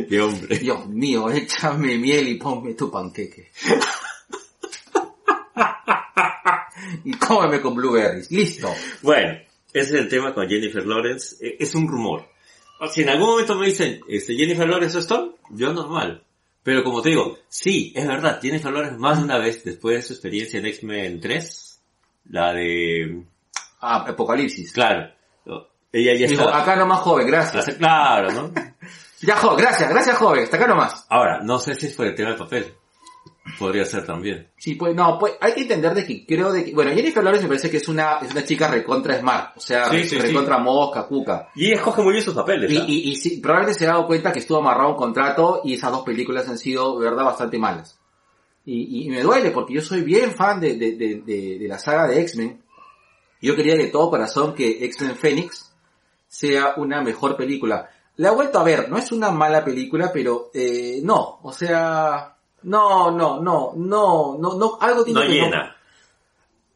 Qué 0.10 0.20
hombre. 0.20 0.58
Dios 0.58 0.88
mío, 0.88 1.30
échame 1.30 1.98
miel 2.00 2.28
y 2.28 2.36
ponme 2.36 2.74
tu 2.74 2.90
panqueque. 2.90 3.52
y 7.06 7.14
cómeme 7.14 7.62
con 7.62 7.76
blueberries. 7.76 8.30
Listo. 8.32 8.74
Bueno, 9.02 9.34
ese 9.74 9.96
es 9.96 10.02
el 10.02 10.10
tema 10.10 10.34
con 10.34 10.48
Jennifer 10.48 10.86
Lawrence. 10.86 11.36
Eh, 11.46 11.58
Es 11.60 11.76
un 11.76 11.88
rumor. 11.88 12.28
O 12.80 12.88
Si 12.88 13.02
en 13.04 13.10
algún 13.10 13.28
momento 13.30 13.56
me 13.56 13.68
dicen, 13.68 14.02
este, 14.08 14.36
Jennifer 14.36 14.68
Lawrence 14.68 14.98
es 14.98 15.04
Stone, 15.06 15.34
yo 15.52 15.72
normal. 15.74 16.24
Pero 16.64 16.84
como 16.84 17.02
te 17.02 17.10
digo, 17.10 17.38
sí, 17.48 17.92
es 17.96 18.08
verdad, 18.08 18.40
Jennifer 18.42 18.72
Lawrence 18.72 18.98
más 19.00 19.18
de 19.20 19.24
una 19.26 19.38
vez, 19.40 19.64
después 19.64 19.98
de 19.98 20.02
su 20.04 20.14
experiencia 20.14 20.60
en 20.60 20.66
X-Men 20.68 21.20
3, 21.20 21.82
la 22.30 22.54
de, 22.54 23.24
Ah, 23.80 24.06
Apocalipsis. 24.08 24.72
claro, 24.72 25.12
ella 25.92 26.14
ya 26.14 26.28
Dijo, 26.28 26.44
está, 26.44 26.62
acá 26.62 26.76
nomás 26.76 27.00
joven, 27.00 27.26
gracias. 27.28 27.76
claro, 27.76 28.32
¿no? 28.32 28.52
Ya 29.24 29.36
joven, 29.36 29.58
gracias, 29.58 29.90
gracias 29.90 30.18
joven, 30.18 30.44
hasta 30.44 30.58
acá 30.58 30.68
nomás. 30.68 31.06
Ahora, 31.10 31.42
no 31.44 31.60
sé 31.60 31.76
si 31.76 31.86
es 31.88 31.94
por 31.94 32.08
el 32.08 32.16
tema 32.16 32.30
del 32.30 32.38
papel. 32.40 32.74
Podría 33.58 33.86
ser 33.86 34.06
también. 34.06 34.52
Sí, 34.56 34.76
pues 34.76 34.96
no, 34.96 35.18
pues 35.18 35.34
hay 35.42 35.54
que 35.54 35.62
entender 35.62 35.96
de 35.96 36.06
que 36.06 36.26
creo 36.26 36.52
de 36.52 36.64
que, 36.64 36.74
bueno, 36.76 36.92
Jennifer 36.92 37.24
Lawrence 37.24 37.46
me 37.46 37.50
parece 37.50 37.72
que 37.72 37.78
es 37.78 37.88
una, 37.88 38.20
es 38.20 38.32
una 38.32 38.44
chica 38.46 38.68
recontra 38.68 39.20
smart, 39.20 39.58
o 39.58 39.60
sea, 39.60 39.90
Sí, 39.90 40.04
sí, 40.04 40.20
recontra 40.20 40.60
mosca, 40.60 41.08
cuca. 41.08 41.50
Y 41.56 41.72
escoge 41.72 42.04
muy 42.04 42.14
bien 42.14 42.24
sus 42.24 42.36
papeles. 42.36 42.72
Y, 42.72 42.78
y, 42.78 43.12
y 43.12 43.16
sí, 43.16 43.40
probablemente 43.42 43.80
se 43.80 43.86
ha 43.86 43.94
dado 43.94 44.06
cuenta 44.06 44.32
que 44.32 44.40
estuvo 44.40 44.60
amarrado 44.60 44.90
a 44.90 44.92
un 44.92 44.98
contrato 44.98 45.62
y 45.64 45.74
esas 45.74 45.92
dos 45.92 46.04
películas 46.04 46.48
han 46.48 46.58
sido, 46.60 47.00
de 47.00 47.10
verdad, 47.10 47.26
bastante 47.26 47.58
malas. 47.58 48.00
Y, 48.64 49.06
y 49.06 49.10
me 49.10 49.22
duele 49.22 49.50
porque 49.50 49.74
yo 49.74 49.82
soy 49.82 50.02
bien 50.02 50.34
fan 50.34 50.60
de, 50.60 50.76
de, 50.76 50.92
de, 50.96 51.22
de, 51.26 51.58
de 51.60 51.68
la 51.68 51.80
saga 51.80 52.08
de 52.08 52.22
X-Men. 52.22 52.62
Yo 53.42 53.56
quería 53.56 53.76
de 53.76 53.88
todo 53.88 54.12
corazón 54.12 54.54
que 54.54 54.86
X-Men 54.86 55.16
Phoenix 55.16 55.74
sea 56.28 56.76
una 56.78 57.02
mejor 57.02 57.36
película. 57.36 57.90
La 58.18 58.30
he 58.30 58.36
vuelto 58.36 58.60
a 58.60 58.64
ver, 58.64 58.88
no 58.88 59.00
es 59.00 59.12
una 59.12 59.32
mala 59.32 59.66
película, 59.66 60.12
pero 60.14 60.52
eh, 60.54 61.00
no, 61.02 61.40
o 61.42 61.52
sea, 61.52 62.36
no, 62.64 63.12
no, 63.12 63.42
no, 63.42 63.74
no, 63.76 64.38
no, 64.40 64.54
no, 64.56 64.78
algo 64.80 65.04
tiene 65.04 65.20
no 65.20 65.28
que 65.28 65.34
llena. 65.34 65.76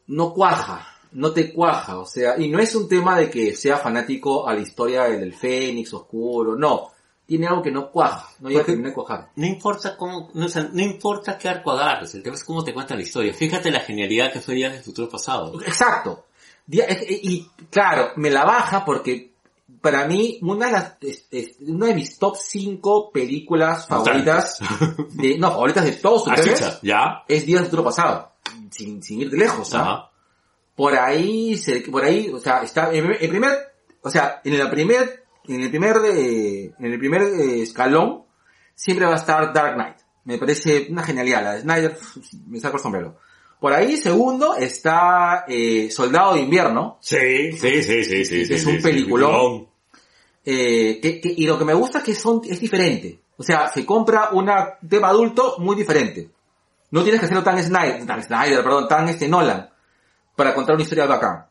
no 0.08 0.32
cuaja, 0.32 0.86
no 1.12 1.32
te 1.32 1.52
cuaja, 1.52 1.98
o 1.98 2.06
sea, 2.06 2.38
y 2.38 2.48
no 2.48 2.58
es 2.58 2.74
un 2.74 2.88
tema 2.88 3.18
de 3.18 3.30
que 3.30 3.54
sea 3.54 3.78
fanático 3.78 4.46
a 4.48 4.54
la 4.54 4.60
historia 4.60 5.04
del 5.04 5.34
Fénix 5.34 5.92
oscuro, 5.94 6.56
no, 6.56 6.90
tiene 7.26 7.46
algo 7.46 7.62
que 7.62 7.70
no 7.70 7.90
cuaja, 7.90 8.28
no 8.40 8.48
llega 8.48 8.62
a 8.62 8.66
terminar 8.66 8.90
de 8.90 8.94
cuajar. 8.94 9.30
No 9.36 9.46
importa 9.46 9.96
cómo, 9.96 10.30
no, 10.34 10.46
o 10.46 10.48
sea, 10.48 10.68
no 10.72 10.82
importa 10.82 11.36
qué 11.36 11.48
arco 11.48 11.72
agarres, 11.72 12.14
el 12.14 12.22
tema 12.22 12.36
es 12.36 12.44
cómo 12.44 12.64
te 12.64 12.72
cuenta 12.72 12.94
la 12.94 13.02
historia. 13.02 13.34
Fíjate 13.34 13.70
la 13.70 13.80
genialidad 13.80 14.32
que 14.32 14.40
fue 14.40 14.54
Días 14.54 14.72
del 14.72 14.82
Futuro 14.82 15.08
Pasado. 15.08 15.60
Exacto. 15.62 16.26
Y 16.68 17.48
claro, 17.70 18.10
me 18.16 18.28
la 18.30 18.44
baja 18.44 18.84
porque 18.84 19.35
para 19.86 20.06
mí 20.08 20.38
una 20.42 20.66
de 20.66 20.72
las, 20.72 20.96
es- 21.00 21.28
es 21.30 21.56
una 21.60 21.86
de 21.86 21.94
mis 21.94 22.18
top 22.18 22.36
5 22.36 23.10
películas 23.12 23.86
favoritas, 23.86 24.58
de, 25.14 25.38
no, 25.38 25.50
favoritas 25.52 25.84
de 25.84 25.92
todos 25.92 26.26
ustedes, 26.26 26.80
¿ya? 26.82 27.22
es 27.28 27.46
Días 27.46 27.60
del 27.60 27.66
Futuro 27.70 27.84
Pasado, 27.84 28.32
sin, 28.70 29.00
sin 29.02 29.20
ir 29.20 29.30
de 29.30 29.36
lejos. 29.36 29.72
Ajá. 29.74 30.10
por 30.74 30.94
ahí, 30.96 31.56
por 31.90 32.04
ahí, 32.04 32.28
o 32.34 32.38
sea, 32.40 32.62
está, 32.62 32.92
en 32.92 33.12
el 33.20 33.28
primer, 33.28 33.52
o 34.02 34.10
sea, 34.10 34.40
en 34.44 34.58
la 34.58 34.68
primer, 34.70 35.24
en 35.46 35.60
el 35.60 35.70
primer, 35.70 35.96
eh, 36.06 36.72
en 36.78 36.92
el 36.92 36.98
primer 36.98 37.22
eh, 37.22 37.62
escalón, 37.62 38.24
siempre 38.74 39.06
va 39.06 39.12
a 39.12 39.16
estar 39.16 39.52
Dark 39.52 39.74
Knight. 39.74 39.96
Me 40.24 40.38
parece 40.38 40.88
una 40.90 41.04
genialidad, 41.04 41.42
la 41.44 41.52
de 41.54 41.60
Snyder, 41.60 41.96
me 42.48 42.58
saco 42.58 42.76
el 42.78 42.82
sombrero. 42.82 43.18
Por 43.60 43.72
ahí, 43.72 43.96
segundo, 43.96 44.54
está 44.54 45.44
eh, 45.48 45.88
Soldado 45.90 46.34
de 46.34 46.40
Invierno, 46.40 46.98
Sí, 47.00 47.52
sí, 47.52 47.82
sí, 47.82 48.04
sí, 48.04 48.24
sí. 48.26 48.42
Es 48.54 48.62
sí, 48.62 48.68
un 48.68 48.76
sí, 48.76 48.82
peliculón. 48.82 49.68
Eh, 50.46 50.98
que, 51.02 51.20
que- 51.20 51.34
y 51.36 51.46
lo 51.46 51.58
que 51.58 51.64
me 51.66 51.74
gusta 51.74 51.98
es 51.98 52.04
que 52.04 52.14
son, 52.14 52.40
es 52.48 52.58
diferente. 52.60 53.18
O 53.36 53.42
sea, 53.42 53.68
se 53.68 53.84
compra 53.84 54.30
un 54.32 54.48
tema 54.88 55.08
adulto 55.08 55.56
muy 55.58 55.76
diferente. 55.76 56.30
No 56.90 57.02
tienes 57.02 57.20
que 57.20 57.26
hacerlo 57.26 57.42
tan 57.42 57.62
Snyder, 57.62 58.06
tan 58.06 58.22
Snyder, 58.22 58.62
perdón, 58.62 58.88
tan 58.88 59.08
este 59.08 59.28
Nolan, 59.28 59.68
para 60.36 60.54
contar 60.54 60.74
una 60.76 60.84
historia 60.84 61.04
bacán. 61.06 61.46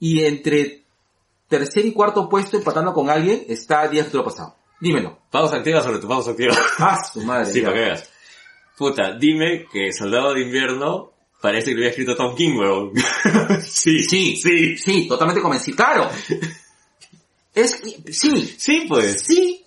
Y 0.00 0.24
entre 0.24 0.82
tercer 1.46 1.86
y 1.86 1.92
cuarto 1.92 2.28
puesto 2.28 2.56
empatando 2.56 2.92
con 2.92 3.08
alguien 3.10 3.44
está 3.48 3.86
Días 3.86 4.06
de 4.06 4.10
Futuro 4.10 4.24
Pasado. 4.24 4.56
Dímelo. 4.80 5.18
Pausa 5.30 5.56
activa 5.56 5.80
sobre 5.82 5.98
tu 5.98 6.08
pausa 6.08 6.30
activa. 6.32 6.54
Ah, 6.78 6.96
su 7.12 7.20
madre. 7.22 7.46
sí, 7.52 7.60
para 7.60 7.74
que 7.74 7.80
veas. 7.80 8.10
Puta, 8.76 9.12
dime 9.18 9.66
que 9.72 9.92
Soldado 9.92 10.34
de 10.34 10.42
Invierno 10.42 11.12
parece 11.40 11.66
que 11.66 11.72
lo 11.72 11.78
había 11.78 11.90
escrito 11.90 12.16
Tom 12.16 12.34
King, 12.34 12.56
weón. 12.58 12.92
sí, 13.62 14.02
Sí, 14.04 14.36
sí. 14.36 14.76
Sí, 14.78 15.06
totalmente 15.08 15.42
convencido. 15.42 15.76
Claro. 15.76 16.08
Es 17.62 17.80
sí, 18.12 18.54
Sí, 18.58 18.86
pues. 18.88 19.22
sí. 19.26 19.64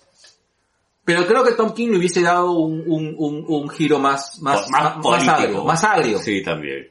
Pero 1.04 1.26
creo 1.26 1.44
que 1.44 1.52
Tom 1.52 1.74
King 1.74 1.88
le 1.90 1.98
hubiese 1.98 2.22
dado 2.22 2.52
un, 2.52 2.84
un, 2.86 3.14
un, 3.18 3.44
un 3.48 3.68
giro 3.70 3.98
más, 3.98 4.40
más, 4.40 4.68
Más 4.70 4.96
más, 4.98 5.28
agrio, 5.28 5.64
más 5.64 5.82
agrio. 5.84 6.18
Sí, 6.18 6.42
también. 6.42 6.90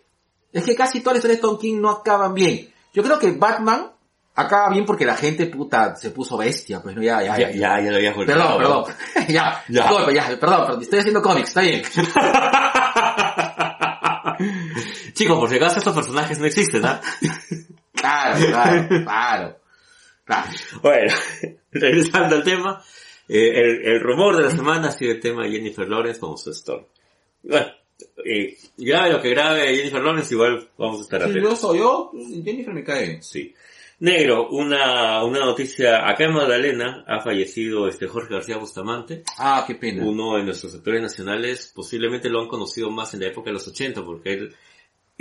Es 0.52 0.66
que 0.66 0.76
casi 0.76 1.00
todas 1.00 1.14
las 1.16 1.20
historias 1.20 1.42
de 1.42 1.48
Tom 1.48 1.58
King 1.58 1.80
no 1.80 1.90
acaban 1.90 2.34
bien. 2.34 2.70
Yo 2.94 3.04
creo 3.04 3.18
que 3.18 3.32
Batman 3.32 3.90
acaba 4.36 4.70
bien 4.70 4.86
porque 4.86 5.06
la 5.06 5.16
gente 5.16 5.46
puta 5.48 5.96
se 5.96 6.12
puso 6.12 6.38
bestia, 6.38 6.82
pues 6.82 6.96
no, 6.96 7.02
ya, 7.02 7.22
ya, 7.24 7.38
Ya, 7.38 7.52
ya, 7.52 7.82
ya 7.82 7.92
lo 7.92 7.96
había 7.98 8.14
Perdón, 8.14 8.58
perdón. 8.58 8.84
ya, 9.30 9.64
Ya. 9.70 9.84
disculpe, 9.84 10.14
ya, 10.14 10.28
perdón, 10.40 10.66
perdón, 10.66 10.82
estoy 10.82 11.00
haciendo 11.00 11.22
cómics, 11.22 11.48
está 11.50 11.62
bien. 11.62 11.82
Chicos, 15.14 15.38
por 15.40 15.50
si 15.50 15.56
acaso 15.56 15.78
estos 15.80 15.96
personajes 15.96 16.40
no 16.40 16.46
existen, 16.46 16.86
¿ah? 16.86 17.00
Claro, 17.94 18.46
claro, 18.48 18.88
claro. 19.04 19.61
Bueno, 20.82 21.14
regresando 21.72 22.36
al 22.38 22.44
tema, 22.44 22.82
eh, 23.28 23.52
el, 23.56 23.86
el 23.86 24.00
rumor 24.00 24.38
de 24.38 24.44
la 24.44 24.52
semana 24.52 24.90
ha 24.90 24.92
sido 24.92 25.12
el 25.12 25.20
tema 25.20 25.44
de 25.46 25.52
Jennifer 25.52 25.88
Lawrence 25.88 26.20
como 26.20 26.38
su 26.38 26.52
Storm. 26.52 26.86
Bueno, 27.44 27.68
eh, 28.26 28.58
grave 28.78 29.12
lo 29.14 29.22
que 29.22 29.30
grave 29.30 29.76
Jennifer 29.76 30.02
Lawrence, 30.02 30.34
igual 30.34 30.70
vamos 30.78 31.00
a 31.00 31.04
estar 31.04 31.22
Si 31.24 31.30
atentos. 31.30 31.50
yo 31.52 31.56
soy 31.56 31.80
yo, 31.80 32.12
Jennifer 32.44 32.74
me 32.74 32.84
cae. 32.84 33.22
Sí. 33.22 33.54
Negro, 34.00 34.50
una, 34.50 35.24
una 35.24 35.42
noticia, 35.42 36.10
acá 36.10 36.24
en 36.26 36.34
Magdalena 36.34 37.04
ha 37.08 37.20
fallecido 37.22 37.88
este 37.88 38.08
Jorge 38.08 38.34
García 38.34 38.58
Bustamante, 38.58 39.22
Ah, 39.38 39.64
qué 39.68 39.76
pena. 39.76 40.04
uno 40.04 40.38
de 40.38 40.44
nuestros 40.44 40.74
actores 40.74 41.02
nacionales, 41.04 41.72
posiblemente 41.76 42.28
lo 42.30 42.42
han 42.42 42.48
conocido 42.48 42.90
más 42.90 43.14
en 43.14 43.20
la 43.20 43.28
época 43.28 43.52
de 43.52 43.54
los 43.54 43.68
80, 43.68 44.04
porque 44.04 44.34
él 44.34 44.56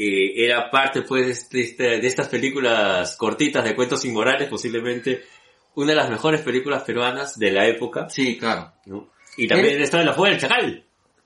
eh, 0.03 0.45
era 0.45 0.71
parte 0.71 1.03
pues 1.03 1.27
de, 1.27 1.33
este- 1.33 1.61
este- 1.61 2.01
de 2.01 2.07
estas 2.07 2.29
películas 2.29 3.17
cortitas 3.17 3.65
de 3.65 3.75
cuentos 3.75 4.05
inmorales, 4.05 4.49
posiblemente 4.49 5.23
una 5.75 5.91
de 5.91 5.97
las 5.97 6.11
mejores 6.11 6.41
películas 6.41 6.83
peruanas 6.83 7.39
de 7.39 7.51
la 7.53 7.67
época, 7.67 8.09
Sí, 8.09 8.39
claro. 8.39 8.73
¿no? 8.87 9.09
Y 9.37 9.47
también 9.47 9.77
Él- 9.77 9.83
estaba 9.83 10.03
en 10.03 10.09
la 10.09 10.15
fuga 10.15 10.31
del 10.31 10.39
chacal. 10.41 10.85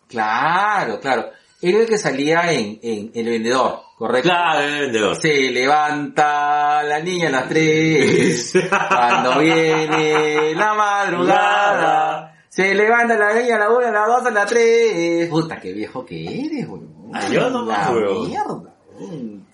Claro, 0.09 1.01
claro. 1.01 1.31
Era 1.63 1.79
el 1.79 1.87
que 1.87 1.97
salía 1.97 2.53
en, 2.53 2.79
en 2.83 3.11
El 3.15 3.25
Vendedor, 3.27 3.81
¿correcto? 3.97 4.29
Claro, 4.29 4.61
el 4.61 4.81
vendedor. 4.81 5.17
Se 5.17 5.51
levanta 5.51 6.83
la 6.83 7.01
niña 7.01 7.29
a 7.29 7.31
las 7.31 7.49
tres, 7.49 8.53
cuando 8.69 9.39
viene 9.39 10.55
la 10.55 10.75
madrugada. 10.75 12.34
Se 12.55 12.73
levanta 12.73 13.17
la 13.17 13.35
niña 13.35 13.59
la 13.59 13.69
una, 13.71 13.91
la 13.91 14.07
dos, 14.07 14.25
a 14.27 14.31
la 14.31 14.47
tres. 14.47 15.29
Puta, 15.29 15.59
qué 15.61 15.73
viejo 15.73 16.05
que 16.07 16.25
eres, 16.47 16.69
weón. 16.69 17.11
Ah, 17.13 17.29
yo 17.29 17.51
no 17.51 17.65
La 17.65 17.77
más, 17.79 17.91
weón. 17.95 18.29
mierda. 18.29 18.77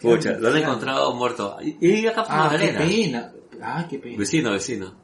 Pucha, 0.03 0.33
lo 0.39 0.49
han 0.49 0.57
encontrado 0.59 1.15
muerto. 1.15 1.57
Y, 1.63 2.07
acá 2.07 2.25
por 2.25 2.33
Ah, 2.35 2.57
qué 2.59 2.69
pena. 2.69 3.33
Ay, 3.63 3.87
qué 3.89 3.99
pena. 3.99 4.19
Vecino, 4.19 4.51
vecino. 4.53 4.95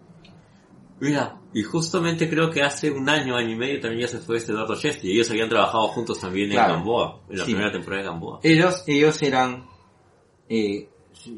Mira, 1.00 1.40
y 1.54 1.62
justamente 1.62 2.28
creo 2.28 2.50
que 2.50 2.62
hace 2.62 2.90
un 2.90 3.08
año, 3.08 3.34
año 3.36 3.50
y 3.50 3.56
medio 3.56 3.80
también 3.80 4.02
ya 4.02 4.08
se 4.08 4.18
fue 4.18 4.36
este 4.38 4.52
Eduardo 4.52 4.76
Chesty. 4.76 5.10
Ellos 5.12 5.30
habían 5.30 5.48
trabajado 5.48 5.88
juntos 5.88 6.18
también 6.20 6.50
Claro. 6.50 6.74
en 6.74 6.78
Gamboa, 6.80 7.20
en 7.30 7.38
la 7.38 7.44
Sí. 7.44 7.52
primera 7.52 7.72
temporada 7.72 8.02
de 8.02 8.08
Gamboa. 8.08 8.40
Ellos, 8.42 8.84
ellos 8.86 9.22
eran, 9.22 9.66
eh, 10.48 10.88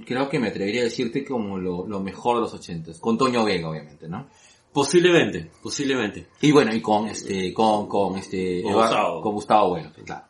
creo 0.06 0.28
que 0.28 0.38
me 0.38 0.48
atrevería 0.48 0.80
a 0.82 0.84
decirte 0.84 1.24
como 1.24 1.56
lo, 1.58 1.86
lo 1.86 2.00
mejor 2.00 2.36
de 2.36 2.40
los 2.42 2.54
ochentas. 2.54 2.98
Con 3.00 3.16
Toño 3.18 3.44
Vega, 3.44 3.68
obviamente, 3.68 4.08
¿no? 4.08 4.28
Posiblemente, 4.72 5.50
posiblemente. 5.62 6.28
Y 6.40 6.52
bueno, 6.52 6.72
y 6.74 6.80
con 6.80 7.08
este, 7.08 7.52
con, 7.54 7.88
con 7.88 8.16
este, 8.18 8.62
Con 8.62 8.72
Eduardo- 8.72 8.88
Gustavo. 8.88 9.22
con 9.22 9.32
Gustavo 9.34 9.68
Bueno, 9.70 9.92
claro. 10.04 10.24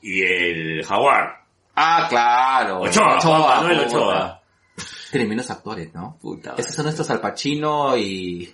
Y 0.00 0.22
el 0.22 0.84
Jaguar. 0.84 1.44
Ah, 1.76 2.06
claro. 2.08 2.80
Ochoa, 2.80 3.20
Juan 3.20 3.40
Manuel. 3.40 3.78
Ochoa. 3.86 4.42
Tremendos 5.10 5.50
actores, 5.50 5.92
¿no? 5.94 6.18
Puta. 6.20 6.54
Esos 6.56 6.74
son 6.74 6.84
nuestros 6.86 7.08
Al 7.10 7.20
Pacino 7.20 7.96
y... 7.96 8.52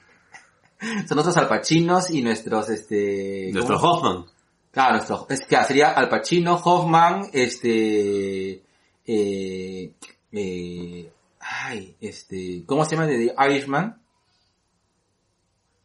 Son 1.09 1.17
nuestros 1.17 1.37
Al 1.37 1.49
Pacinos 1.49 2.11
y 2.11 2.23
nuestros, 2.23 2.69
este... 2.71 3.51
Nuestro 3.53 3.81
¿cómo? 3.81 3.93
Hoffman. 3.95 4.25
Claro, 4.71 4.93
nuestro, 4.97 5.27
es 5.31 5.45
que 5.47 5.57
sería 5.65 5.91
Al 5.91 6.09
Pacino, 6.09 6.55
Hoffman, 6.63 7.31
este... 7.33 8.63
Eh, 9.07 9.93
eh, 10.33 11.13
ay, 11.41 11.97
este... 12.01 12.63
¿Cómo 12.67 12.85
se 12.85 12.95
llama 12.95 13.07
de 13.09 13.27
The 13.29 13.35
Irishman? 13.51 14.01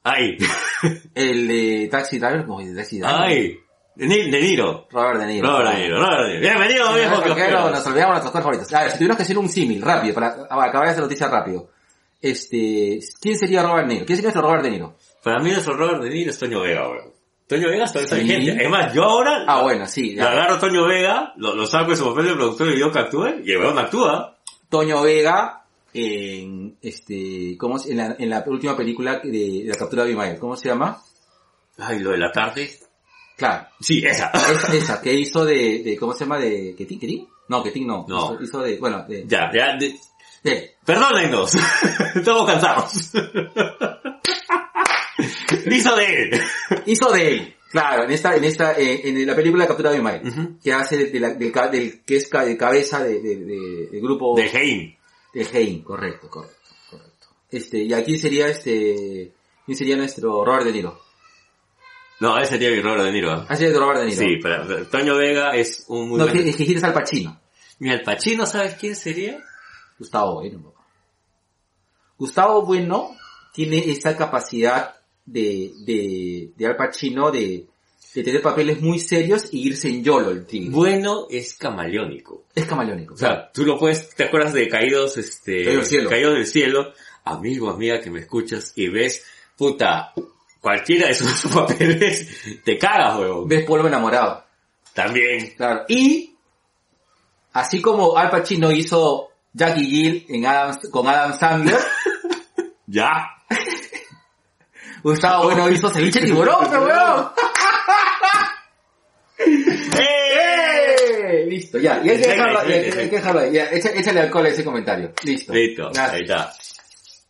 Ay, 0.03 0.37
El 1.15 1.47
de 1.47 1.87
Taxi 1.89 2.19
Driver, 2.19 2.45
como 2.45 2.59
de 2.61 2.75
Taxi 2.75 2.99
Driver. 2.99 3.15
ay. 3.21 3.59
De, 3.95 4.07
Ni- 4.07 4.29
de 4.31 4.41
Niro. 4.41 4.87
Robert 4.91 5.19
De 5.19 5.27
Niro. 5.27 5.47
Robert 5.47 5.69
De 5.75 5.81
Niro, 5.83 5.97
Robert 5.99 6.23
De 6.27 6.27
Niro. 6.33 6.41
Bienvenido, 6.41 6.93
viejo. 6.93 7.15
Porque 7.21 7.47
nos 7.51 7.85
olvidamos 7.85 7.91
nuestros 7.93 8.25
actores 8.25 8.43
favoritos. 8.43 8.73
A 8.73 8.81
ver, 8.81 8.91
si 8.91 8.97
tuviéramos 8.97 9.17
que 9.17 9.23
hacer 9.23 9.37
un 9.37 9.49
símil, 9.49 9.81
rápido, 9.83 10.15
para 10.15 10.27
acabar 10.49 10.87
esta 10.87 11.01
noticia 11.01 11.27
rápido. 11.27 11.69
Este, 12.19 12.99
¿quién 13.21 13.37
sería 13.37 13.61
Robert 13.61 13.87
De 13.87 13.93
Niro? 13.93 14.05
¿Quién 14.07 14.17
sería 14.17 14.31
nuestro 14.31 14.41
Robert 14.41 14.63
De 14.63 14.71
Niro? 14.71 14.95
Para 15.23 15.39
mí 15.43 15.51
nuestro 15.51 15.75
Robert 15.75 16.01
De 16.01 16.09
Niro 16.09 16.31
es 16.31 16.39
Toño 16.39 16.61
Vega 16.61 16.81
ahora. 16.81 17.03
Toño 17.47 17.69
Vega 17.69 17.83
está 17.85 17.99
Sí. 17.99 18.15
vigente. 18.23 18.63
Es 18.63 18.69
más, 18.69 18.93
yo 18.93 19.03
ahora 19.03 19.43
Ah, 19.47 19.61
bueno, 19.61 19.85
sí. 19.87 20.11
le 20.11 20.15
ya. 20.23 20.31
agarro 20.31 20.55
a 20.55 20.59
Toño 20.59 20.87
Vega, 20.87 21.33
lo, 21.37 21.53
lo 21.55 21.67
saco 21.67 21.91
de 21.91 21.95
su 21.97 22.05
papel 22.09 22.27
de 22.29 22.33
productor 22.33 22.69
y 22.69 22.75
digo 22.75 22.91
que 22.91 22.99
actúe, 22.99 23.27
y 23.45 23.51
el 23.51 23.59
weón 23.59 23.77
actúa. 23.77 24.37
Toño 24.69 25.03
Vega, 25.03 25.62
en, 25.93 26.77
este, 26.81 27.55
¿cómo 27.57 27.77
se, 27.79 27.91
en 27.91 27.97
la, 27.97 28.15
en 28.17 28.29
la 28.29 28.43
última 28.47 28.75
película 28.75 29.19
de, 29.23 29.29
de 29.29 29.63
la 29.65 29.75
captura 29.75 30.03
de 30.03 30.09
Abimael, 30.09 30.39
¿cómo 30.39 30.55
se 30.55 30.69
llama? 30.69 31.01
Ay, 31.77 31.99
lo 31.99 32.11
de 32.11 32.17
la 32.17 32.31
tarde. 32.31 32.69
Claro, 33.37 33.67
Sí, 33.79 34.03
esa. 34.05 34.27
esa, 34.51 34.73
esa 34.75 35.01
que 35.01 35.13
hizo 35.13 35.43
de, 35.45 35.81
de, 35.83 35.97
¿cómo 35.97 36.13
se 36.13 36.25
llama? 36.25 36.37
De, 36.39 36.75
¿Ketín? 36.77 36.99
¿Ketín? 36.99 37.27
No, 37.49 37.63
Ketín 37.63 37.87
no. 37.87 38.05
No. 38.07 38.33
Hizo, 38.35 38.43
hizo 38.43 38.61
de, 38.61 38.77
bueno, 38.77 39.05
de, 39.07 39.25
Ya, 39.27 39.49
ya, 39.53 39.75
de- 39.77 39.95
de, 40.43 40.75
perdónennos. 40.85 41.51
Estamos 42.15 42.45
cansados. 42.45 43.11
Hizo 45.71 45.95
de 45.95 46.05
él. 46.23 46.41
hizo 46.85 47.11
de 47.11 47.27
él. 47.31 47.55
Claro, 47.71 48.03
en 48.03 48.11
esta, 48.11 48.35
en 48.35 48.43
esta, 48.43 48.73
eh, 48.73 49.01
en 49.09 49.25
la 49.25 49.35
película 49.35 49.65
Captura 49.65 49.91
de 49.91 49.97
Imael, 49.97 50.27
Ujú. 50.27 50.59
que 50.63 50.73
hace 50.73 51.05
de, 51.05 51.19
la- 51.19 51.33
del, 51.33 51.51
del- 51.71 52.03
que 52.05 52.17
es 52.17 52.29
de 52.29 52.57
cabeza 52.57 53.03
de, 53.03 53.19
de- 53.21 53.35
de- 53.37 53.87
del 53.91 54.01
grupo 54.01 54.35
De 54.35 54.45
Heim. 54.47 54.95
De 55.33 55.41
Hein, 55.51 55.81
correcto, 55.83 56.29
correcto, 56.29 56.69
correcto. 56.89 57.27
Este, 57.49 57.79
y 57.79 57.93
aquí 57.93 58.17
sería 58.17 58.47
este, 58.47 59.31
¿quién 59.65 59.77
sería 59.77 59.95
nuestro 59.97 60.43
Robert 60.45 60.65
De 60.65 60.71
Niro? 60.73 60.99
No, 62.19 62.37
ese 62.39 62.51
sería 62.51 62.69
mi 62.71 62.79
Robert 62.81 63.03
De 63.03 63.11
Niro. 63.11 63.41
¿eh? 63.41 63.45
Ah, 63.49 63.55
sería 63.55 63.77
Robert 63.77 63.99
De 64.01 64.05
Niro. 64.05 64.17
Sí, 64.19 64.37
pero, 64.41 64.85
Toño 64.87 65.15
Vega 65.17 65.55
es 65.55 65.85
un 65.89 66.09
muy 66.09 66.19
No, 66.19 66.25
buen- 66.27 66.43
que, 66.43 66.49
es 66.49 66.55
que 66.55 66.65
quieres 66.65 66.83
al 66.83 66.93
Pacino. 66.93 67.39
Mira, 67.79 67.95
el 67.95 68.03
Pachino, 68.03 68.45
¿sabes 68.45 68.75
quién 68.75 68.95
sería? 68.95 69.43
Gustavo 69.99 70.35
Bueno. 70.35 70.73
Gustavo 72.17 72.61
Bueno 72.65 73.15
tiene 73.53 73.79
esa 73.91 74.15
capacidad 74.15 74.95
de, 75.25 75.71
de, 75.85 76.51
de 76.55 76.65
Al 76.67 76.75
Pacino 76.75 77.31
de, 77.31 77.65
de 78.13 78.23
tener 78.23 78.41
papeles 78.41 78.81
muy 78.81 78.99
serios 78.99 79.51
y 79.51 79.67
irse 79.67 79.89
en 79.89 80.03
YOLO 80.03 80.31
el 80.31 80.45
tigre. 80.45 80.69
Bueno 80.69 81.27
es 81.29 81.55
camaleónico. 81.55 82.45
Es 82.53 82.65
camaleónico. 82.65 83.15
O 83.15 83.17
sea, 83.17 83.51
tú 83.51 83.65
lo 83.65 83.77
puedes, 83.77 84.13
¿te 84.15 84.25
acuerdas 84.25 84.53
de 84.53 84.67
Caídos, 84.67 85.17
este, 85.17 85.63
Caídos 85.63 85.75
del 85.75 85.85
cielo. 85.85 86.09
Caídos 86.09 86.33
del 86.35 86.47
cielo? 86.47 86.93
Amigo, 87.25 87.69
amiga 87.69 87.99
que 87.99 88.11
me 88.11 88.19
escuchas 88.19 88.73
y 88.75 88.89
ves, 88.89 89.25
puta, 89.57 90.13
cualquiera 90.59 91.07
de 91.07 91.15
sus 91.15 91.51
papeles, 91.53 92.61
te 92.63 92.77
cagas, 92.77 93.19
huevón. 93.19 93.47
ves 93.47 93.65
Polvo 93.65 93.87
enamorado. 93.87 94.43
También. 94.93 95.53
Claro. 95.57 95.85
Y, 95.87 96.35
así 97.53 97.81
como 97.81 98.15
Al 98.15 98.29
Pacino 98.29 98.71
hizo 98.71 99.29
Jackie 99.53 99.85
Gill 99.85 100.25
en 100.29 100.45
Adam, 100.45 100.77
con 100.91 101.07
Adam 101.07 101.37
Sandler, 101.37 101.79
Ya. 102.87 103.29
Gustavo 105.01 105.45
Bueno 105.45 105.69
hizo 105.69 105.89
Ceviche 105.89 106.21
Tiburón, 106.21 106.67
pero 106.69 106.85
weón. 106.85 107.27
¡Eh! 109.99 111.45
Listo, 111.47 111.77
ya. 111.79 112.01
Y 112.03 112.09
hay 112.09 112.21
que 112.21 112.27
dejarlo, 112.27 112.59
ahí, 112.59 112.71
hay 112.73 112.89
que- 112.91 112.99
hay 112.99 113.09
que 113.09 113.15
dejarlo 113.17 113.39
ahí. 113.41 113.51
Ya, 113.53 113.69
echa- 113.71 113.91
échale 113.93 114.19
alcohol 114.21 114.45
a 114.45 114.49
ese 114.49 114.63
comentario. 114.63 115.13
Listo. 115.23 115.53
Listo, 115.53 115.91
ahí 115.95 116.21
está. 116.21 116.53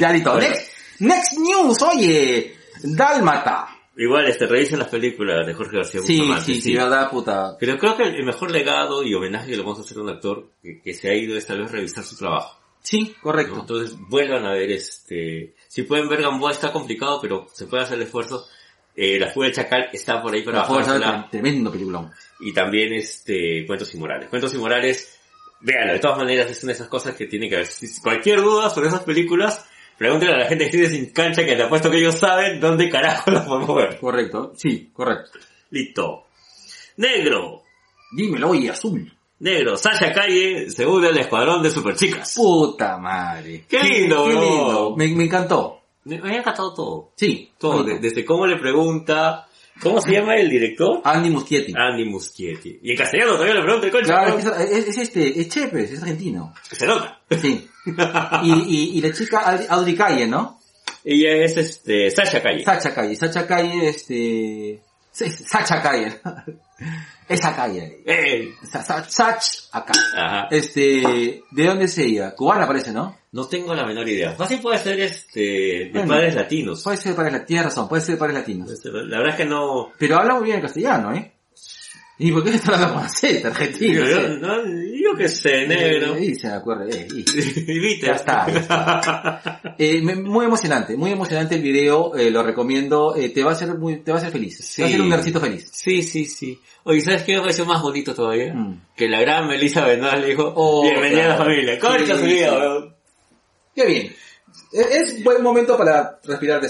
Ya 0.00 0.10
listo. 0.12 0.32
Bueno. 0.32 0.48
Next, 0.48 1.00
next 1.00 1.38
news, 1.38 1.82
oye. 1.82 2.54
Dálmata. 2.82 3.68
Igual, 3.96 4.26
este, 4.26 4.46
revisen 4.46 4.80
las 4.80 4.88
películas 4.88 5.46
de 5.46 5.54
Jorge 5.54 5.76
García 5.76 6.00
Sí, 6.04 6.18
Bustamante, 6.18 6.44
sí, 6.54 6.60
sí, 6.60 6.74
verdad, 6.74 7.08
puta. 7.10 7.56
Pero 7.60 7.78
creo 7.78 7.96
que 7.96 8.02
el 8.02 8.24
mejor 8.24 8.50
legado 8.50 9.04
y 9.04 9.14
homenaje 9.14 9.50
que 9.50 9.56
le 9.56 9.62
vamos 9.62 9.78
a 9.78 9.82
hacer 9.82 9.98
a 9.98 10.00
un 10.02 10.08
actor 10.10 10.48
que, 10.60 10.80
que 10.82 10.92
se 10.94 11.08
ha 11.10 11.14
ido 11.14 11.36
es 11.38 11.46
tal 11.46 11.60
vez 11.60 11.70
revisar 11.70 12.02
su 12.02 12.16
trabajo. 12.16 12.58
Sí, 12.82 13.14
correcto. 13.22 13.60
Entonces 13.60 13.96
vuelvan 14.08 14.44
a 14.46 14.50
ver 14.52 14.72
este, 14.72 15.54
si 15.68 15.82
pueden 15.84 16.08
ver 16.08 16.22
Gamboa 16.22 16.50
está 16.50 16.72
complicado, 16.72 17.20
pero 17.22 17.46
se 17.52 17.66
puede 17.66 17.84
hacer 17.84 17.96
el 17.98 18.02
esfuerzo. 18.02 18.46
Eh, 18.96 19.18
la 19.18 19.28
fuga 19.30 19.46
del 19.46 19.54
chacal 19.56 19.88
está 19.92 20.22
por 20.22 20.32
ahí 20.34 20.42
para 20.42 20.58
La 20.58 20.64
fuerza 20.64 20.92
bajársela. 20.94 21.28
tremendo 21.30 21.70
peliculón. 21.72 22.12
Y 22.40 22.52
también 22.52 22.92
este, 22.92 23.66
Cuentos 23.66 23.92
Inmorales. 23.94 24.28
Cuentos 24.28 24.54
Inmorales, 24.54 25.18
véanlo, 25.60 25.94
de 25.94 25.98
todas 25.98 26.18
maneras 26.18 26.50
es 26.50 26.62
una 26.62 26.72
de 26.72 26.76
esas 26.76 26.88
cosas 26.88 27.14
que 27.16 27.26
tiene 27.26 27.48
que 27.48 27.56
ver. 27.56 27.66
Si- 27.66 28.00
cualquier 28.00 28.40
duda 28.40 28.70
sobre 28.70 28.88
esas 28.88 29.02
películas, 29.02 29.66
pregúntenle 29.98 30.34
a 30.34 30.38
la 30.38 30.46
gente 30.46 30.70
que 30.70 30.76
esté 30.82 30.96
sin 30.96 31.06
cancha 31.12 31.44
que 31.44 31.56
te 31.56 31.62
apuesto 31.64 31.90
que 31.90 31.98
ellos 31.98 32.14
saben 32.16 32.60
dónde 32.60 32.88
carajo 32.88 33.30
las 33.32 33.46
podemos 33.46 33.74
ver. 33.74 33.98
Correcto. 33.98 34.52
Sí, 34.56 34.90
correcto. 34.92 35.38
Listo. 35.70 36.26
Negro. 36.96 37.62
Dímelo, 38.12 38.50
oye, 38.50 38.70
azul. 38.70 39.12
Negro, 39.40 39.76
Sasha 39.76 40.12
Calle 40.12 40.70
se 40.70 40.86
une 40.86 41.08
al 41.08 41.18
escuadrón 41.18 41.62
de 41.62 41.70
superchicas. 41.70 42.32
Puta 42.34 42.96
madre. 42.96 43.64
Qué 43.68 43.80
lindo, 43.82 44.24
qué 44.26 44.32
bro. 44.34 44.40
lindo. 44.40 44.96
Me, 44.96 45.08
me 45.08 45.24
encantó. 45.24 45.80
Me 46.04 46.20
me 46.20 46.30
ha 46.36 46.38
encantado 46.38 46.74
todo. 46.74 47.12
Sí, 47.16 47.50
Todo, 47.58 47.82
de- 47.84 47.98
desde 47.98 48.24
cómo 48.24 48.46
le 48.46 48.56
pregunta, 48.56 49.46
¿cómo 49.80 50.00
se 50.00 50.12
llama 50.12 50.36
el 50.36 50.48
director? 50.50 51.00
Andy 51.04 51.30
Muschietti. 51.30 51.72
Andy 51.76 52.04
Muschietti. 52.04 52.78
Y 52.82 52.90
en 52.92 52.96
castellano 52.96 53.32
todavía 53.32 53.54
le 53.54 53.62
pregunta 53.62 53.86
el 53.86 53.92
coche. 53.92 54.04
Claro, 54.06 54.30
¿no? 54.34 54.38
es, 54.38 54.70
es- 54.70 54.88
es 54.88 54.98
este, 54.98 55.40
es 55.40 55.48
Chepes, 55.48 55.92
es 55.92 56.02
argentino. 56.02 56.54
Se 56.70 56.86
nota. 56.86 57.20
Sí. 57.40 57.66
Y, 58.42 58.52
y, 58.52 58.98
y 58.98 59.00
la 59.00 59.12
chica 59.12 59.58
Audrey- 59.68 59.94
Calle, 59.96 60.26
¿no? 60.26 60.58
Ella 61.04 61.44
es 61.44 61.56
este, 61.56 62.10
Sasha 62.10 62.42
Calle. 62.42 62.64
Sacha 62.64 62.94
Calle. 62.94 63.14
Sacha 63.16 63.46
Calle, 63.46 63.88
este... 63.88 64.80
Sacha 65.12 65.80
Calle. 65.82 66.18
Esa 67.28 67.54
calle. 67.56 68.02
¡Eh! 68.04 68.54
Sa- 68.70 68.82
sa- 68.82 69.04
Sach 69.08 69.42
acá. 69.72 69.92
Ajá. 70.16 70.48
Este, 70.50 71.42
¿de 71.50 71.66
dónde 71.66 71.86
es 71.86 71.96
ella? 71.98 72.34
Cubana 72.34 72.66
parece, 72.66 72.92
¿no? 72.92 73.16
No 73.32 73.46
tengo 73.48 73.74
la 73.74 73.84
menor 73.86 74.08
idea. 74.08 74.32
Fácil 74.32 74.60
puede 74.60 74.78
ser 74.78 75.00
este, 75.00 75.40
de 75.40 75.90
Bueno. 75.92 76.08
padres 76.08 76.34
latinos. 76.34 76.82
Puede 76.84 76.96
ser 76.98 77.16
para 77.16 77.30
la 77.30 77.44
tienes 77.44 77.64
razón, 77.66 77.88
puede 77.88 78.02
ser 78.02 78.16
para 78.18 78.32
latinos. 78.32 78.70
Este, 78.70 78.90
La 78.92 79.18
verdad 79.18 79.30
es 79.30 79.36
que 79.36 79.44
no... 79.44 79.90
Pero 79.98 80.18
habla 80.18 80.34
muy 80.34 80.44
bien 80.44 80.56
el 80.56 80.62
castellano, 80.62 81.12
¿eh? 81.14 81.33
¿Y 82.16 82.30
por 82.30 82.44
qué 82.44 82.50
está 82.50 82.74
hablando 82.74 82.94
con 82.94 83.04
acento 83.04 83.48
argentino? 83.48 84.06
Yo, 84.08 84.28
no, 84.38 84.62
yo 84.64 85.16
qué 85.18 85.28
sé, 85.28 85.66
negro. 85.66 86.16
Y 86.16 86.36
se 86.36 86.46
me 86.46 86.52
acuerda, 86.54 86.86
eh, 86.88 87.08
y- 87.12 87.20
Y 87.72 87.78
viste. 87.80 88.06
Ya 88.06 88.12
está, 88.12 88.46
ya 88.50 88.58
está. 88.60 89.60
Eh, 89.78 90.00
muy 90.02 90.46
emocionante, 90.46 90.96
muy 90.96 91.10
emocionante 91.10 91.56
el 91.56 91.62
video, 91.62 92.14
eh, 92.14 92.30
lo 92.30 92.44
recomiendo, 92.44 93.16
eh, 93.16 93.30
te 93.30 93.42
va 93.42 93.50
a 93.50 93.54
hacer 93.54 93.74
muy, 93.76 93.96
te 93.96 94.12
va 94.12 94.18
a 94.18 94.20
hacer 94.20 94.30
feliz, 94.32 94.56
te 94.76 94.82
va 94.82 94.86
a 94.86 94.88
hacer 94.88 95.00
un 95.00 95.08
nercito 95.08 95.40
feliz. 95.40 95.68
Sí, 95.72 96.02
sí, 96.04 96.26
sí. 96.26 96.60
Oye, 96.84 97.00
¿sabes 97.00 97.22
qué 97.24 97.34
me 97.34 97.40
pareció 97.40 97.66
más 97.66 97.82
bonito 97.82 98.14
todavía? 98.14 98.54
Mm. 98.54 98.82
Que 98.96 99.08
la 99.08 99.20
gran 99.20 99.48
Melissa 99.48 99.84
Benoist 99.84 100.18
le 100.18 100.28
dijo, 100.28 100.52
Oh, 100.54 100.82
bienvenida 100.82 101.24
a 101.24 101.28
la 101.30 101.36
familia. 101.38 101.78
Concha 101.80 102.14
Sí, 102.14 102.20
su 102.20 102.24
vida, 102.24 102.52
weón. 102.56 102.94
Qué 103.74 103.86
bien. 103.86 104.14
Es, 104.72 104.86
es 105.14 105.24
buen 105.24 105.42
momento 105.42 105.76
para 105.76 106.20
respirar 106.22 106.60
de. 106.60 106.68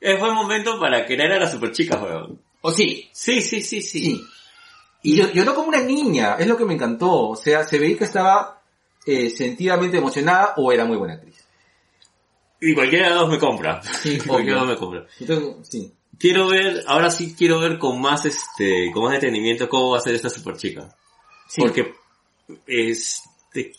Es 0.00 0.18
buen 0.18 0.34
momento 0.34 0.80
para 0.80 1.06
querer 1.06 1.30
a 1.30 1.38
las 1.38 1.52
superchicas, 1.52 2.02
weón. 2.02 2.40
¿O 2.62 2.72
sí? 2.72 3.08
Sí, 3.12 3.40
sí, 3.42 3.62
sí, 3.62 3.80
sí. 3.80 4.00
Sí. 4.02 4.20
Y 5.02 5.16
yo, 5.16 5.30
yo 5.32 5.44
no 5.44 5.54
como 5.54 5.68
una 5.68 5.80
niña, 5.80 6.36
es 6.38 6.46
lo 6.46 6.56
que 6.56 6.64
me 6.64 6.74
encantó, 6.74 7.28
o 7.30 7.36
sea, 7.36 7.64
se 7.64 7.78
veía 7.78 7.96
que 7.96 8.04
estaba 8.04 8.62
eh, 9.06 9.30
sentidamente 9.30 9.96
emocionada 9.96 10.54
o 10.56 10.72
era 10.72 10.84
muy 10.84 10.96
buena 10.96 11.14
actriz. 11.14 11.36
Y 12.60 12.74
cualquiera 12.74 13.08
de 13.08 13.14
los 13.14 13.20
dos 13.22 13.30
me 13.30 13.38
compra. 13.38 13.80
Sí, 13.82 14.18
cualquiera 14.26 14.28
de 14.28 14.36
obvio. 14.36 14.54
los 14.54 14.60
dos 14.60 14.68
me 14.68 14.76
compra. 14.76 15.62
Sí. 15.62 15.92
Quiero 16.18 16.48
ver, 16.48 16.84
ahora 16.86 17.10
sí 17.10 17.34
quiero 17.36 17.58
ver 17.60 17.78
con 17.78 17.98
más 17.98 18.26
este, 18.26 18.90
con 18.92 19.04
más 19.04 19.12
detenimiento 19.12 19.68
cómo 19.70 19.92
va 19.92 19.98
a 19.98 20.02
ser 20.02 20.14
esta 20.14 20.28
superchica. 20.28 20.94
Sí. 21.48 21.62
Porque, 21.62 21.94
este, 22.66 23.72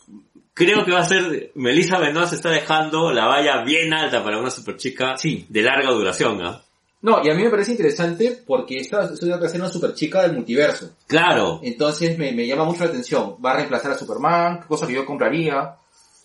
creo 0.56 0.84
que 0.84 0.92
va 0.92 1.02
a 1.02 1.06
ser, 1.06 1.52
Melissa 1.54 2.00
Benoist 2.00 2.34
está 2.34 2.50
dejando 2.50 3.12
la 3.12 3.28
valla 3.28 3.64
bien 3.64 3.94
alta 3.94 4.24
para 4.24 4.40
una 4.40 4.50
superchica 4.50 5.16
Sí. 5.18 5.46
de 5.50 5.62
larga 5.62 5.92
duración, 5.92 6.42
¿ah? 6.44 6.64
No, 7.04 7.20
y 7.24 7.30
a 7.30 7.34
mí 7.34 7.44
me 7.44 7.50
parece 7.50 7.72
interesante 7.72 8.44
porque 8.46 8.78
esta 8.78 9.06
es 9.06 9.22
una 9.24 9.48
ser 9.50 9.60
una 9.62 9.70
super 9.70 9.94
chica 9.96 10.22
del 10.22 10.34
multiverso. 10.34 10.92
Claro. 11.08 11.60
Entonces 11.64 12.18
me, 12.18 12.32
me 12.32 12.46
llama 12.46 12.64
mucho 12.66 12.84
la 12.84 12.90
atención. 12.92 13.38
Va 13.44 13.52
a 13.54 13.56
reemplazar 13.56 13.92
a 13.92 13.98
Superman, 13.98 14.62
cosa 14.68 14.86
que 14.86 14.94
yo 14.94 15.06
compraría. 15.06 15.76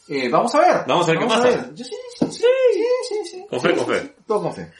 Eh, 0.09 0.29
vamos 0.29 0.55
a 0.55 0.61
ver. 0.61 0.85
Vamos 0.87 1.09
a 1.09 1.13
ver 1.13 1.21
qué 1.21 1.27
pasa. 1.27 1.49
ver. 1.49 1.75
Yo 1.75 1.85
sí, 1.85 1.95
sí, 2.21 2.27
sí, 2.31 2.43
sí, 3.09 3.15
sí. 3.31 3.45
Con 3.49 3.61
fe, 3.61 3.71
Sí, 3.71 3.77
con 3.77 3.87
fe. 3.87 4.01
sí, 4.03 4.11
Todo 4.27 4.43
con 4.43 4.55
fe. 4.55 4.71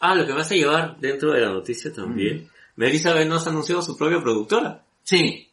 Ah, 0.00 0.14
lo 0.14 0.26
que 0.26 0.34
me 0.34 0.40
hace 0.42 0.56
llevar 0.56 0.98
dentro 1.00 1.32
de 1.32 1.40
la 1.40 1.48
noticia 1.48 1.90
también. 1.92 2.48
Melissa 2.76 3.14
Benoist 3.14 3.46
ha 3.46 3.50
anunciado 3.50 3.80
su 3.80 3.96
propia 3.96 4.20
productora. 4.20 4.82
Sí. 5.02 5.48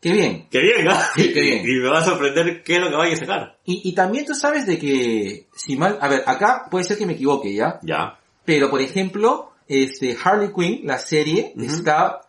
Qué 0.00 0.12
bien. 0.12 0.48
Qué 0.50 0.58
bien, 0.60 0.84
¿no? 0.86 0.92
Sí, 1.14 1.32
qué 1.32 1.40
bien. 1.40 1.62
Y 1.64 1.80
me 1.80 1.88
va 1.88 1.98
a 2.00 2.04
sorprender 2.04 2.62
qué 2.64 2.76
es 2.76 2.80
lo 2.80 2.88
que 2.90 2.96
vaya 2.96 3.12
a 3.14 3.16
sacar. 3.16 3.58
Y, 3.64 3.88
y 3.88 3.94
también 3.94 4.24
tú 4.24 4.34
sabes 4.34 4.66
de 4.66 4.78
que, 4.78 5.46
si 5.54 5.76
mal, 5.76 5.98
a 6.00 6.08
ver, 6.08 6.22
acá 6.26 6.66
puede 6.70 6.84
ser 6.84 6.98
que 6.98 7.06
me 7.06 7.12
equivoque 7.12 7.54
ya, 7.54 7.78
Ya. 7.82 8.18
Pero 8.50 8.68
por 8.68 8.80
ejemplo, 8.80 9.52
este, 9.68 10.16
Harley 10.20 10.52
Quinn, 10.52 10.84
la 10.84 10.98
serie, 10.98 11.54
está, 11.56 12.20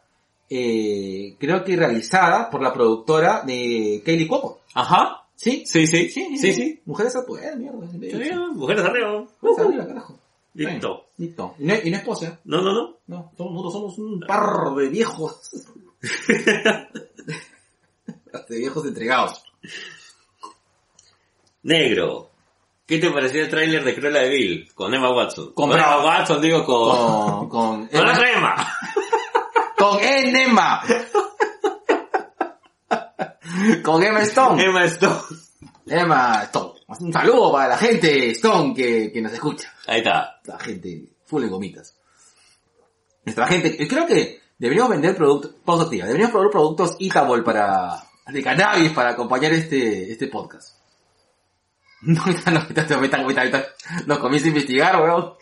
eh, 0.52 1.36
creo 1.40 1.64
que 1.64 1.76
realizada 1.76 2.48
por 2.52 2.62
la 2.62 2.72
productora 2.72 3.42
de 3.42 4.04
Kaylee 4.06 4.28
Cuoco. 4.28 4.62
Ajá. 4.76 5.26
¿Sí? 5.36 5.64
Sí, 5.66 5.88
sí. 5.88 6.10
Sí, 6.12 6.38
Sí, 6.38 6.54
sí. 6.54 6.80
Mujeres 6.86 7.16
al 7.16 7.26
poder, 7.26 7.58
mierda. 7.58 7.88
Qué 8.00 8.18
bien, 8.18 8.40
Mujeres 8.54 8.86
arriba. 8.86 9.26
Mujeres 9.42 9.66
arriba, 9.68 9.88
carajo. 9.88 10.20
Listo. 10.54 11.06
Listo. 11.18 11.56
Y 11.58 11.66
no, 11.66 11.74
y 11.84 11.90
no 11.90 11.98
es 11.98 12.04
pose, 12.04 12.28
¿eh? 12.28 12.38
No, 12.44 12.62
no, 12.62 12.72
no. 12.72 12.98
No, 13.08 13.32
somos- 13.36 13.54
nosotros 13.54 13.74
somos 13.74 13.98
un 13.98 14.20
par 14.20 14.76
de 14.76 14.90
viejos. 14.90 15.40
de 18.50 18.58
viejos 18.60 18.86
entregados. 18.86 19.44
Negro. 21.64 22.31
¿Qué 22.91 22.97
te 22.97 23.10
pareció 23.10 23.43
el 23.43 23.49
tráiler 23.49 23.86
de 23.86 23.95
Cruella 23.95 24.19
de 24.19 24.30
Vil? 24.30 24.73
Con 24.73 24.93
Emma 24.93 25.10
Watson. 25.15 25.54
Comprado. 25.54 26.01
Emma 26.01 26.06
Watson, 26.06 26.41
digo, 26.41 26.65
con... 26.65 27.47
Con, 27.47 27.47
con, 27.47 27.88
Con 27.88 28.06
la 28.06 28.30
Emma, 28.30 28.77
con 29.77 29.99
Enema. 30.01 30.84
con 33.82 34.04
Emma 34.04 34.19
Stone. 34.23 34.62
Emma 34.62 34.84
Stone. 34.84 35.21
Emma 35.86 36.43
Stone. 36.43 36.82
Un 36.99 37.13
saludo 37.13 37.54
para 37.54 37.69
la 37.69 37.77
gente 37.77 38.32
Stone 38.32 38.73
que, 38.73 39.10
que 39.10 39.21
nos 39.21 39.32
escucha. 39.32 39.73
Ahí 39.88 39.99
está. 39.99 40.41
La 40.43 40.60
gente 40.60 41.13
full 41.23 41.43
de 41.43 41.47
gomitas. 41.47 41.97
Nuestra 43.23 43.47
gente, 43.47 43.82
eh, 43.82 43.88
creo 43.88 44.06
que 44.06 44.41
deberíamos 44.58 44.91
vender 44.91 45.15
productos, 45.15 45.56
pausa 45.63 45.89
deberíamos 45.89 46.32
probar 46.32 46.49
productos 46.49 46.97
Itabol 46.99 47.41
para, 47.41 48.04
de 48.27 48.43
cannabis 48.43 48.91
para 48.91 49.12
acompañar 49.12 49.54
este, 49.54 50.12
este 50.12 50.27
podcast. 50.27 50.81
No, 52.04 52.16
no, 52.16 52.60
ahorita, 52.60 53.42
ahorita, 53.42 53.68
nos 54.08 54.18
comienza 54.20 54.48
a 54.48 54.50
investigar, 54.50 55.02
weón. 55.02 55.34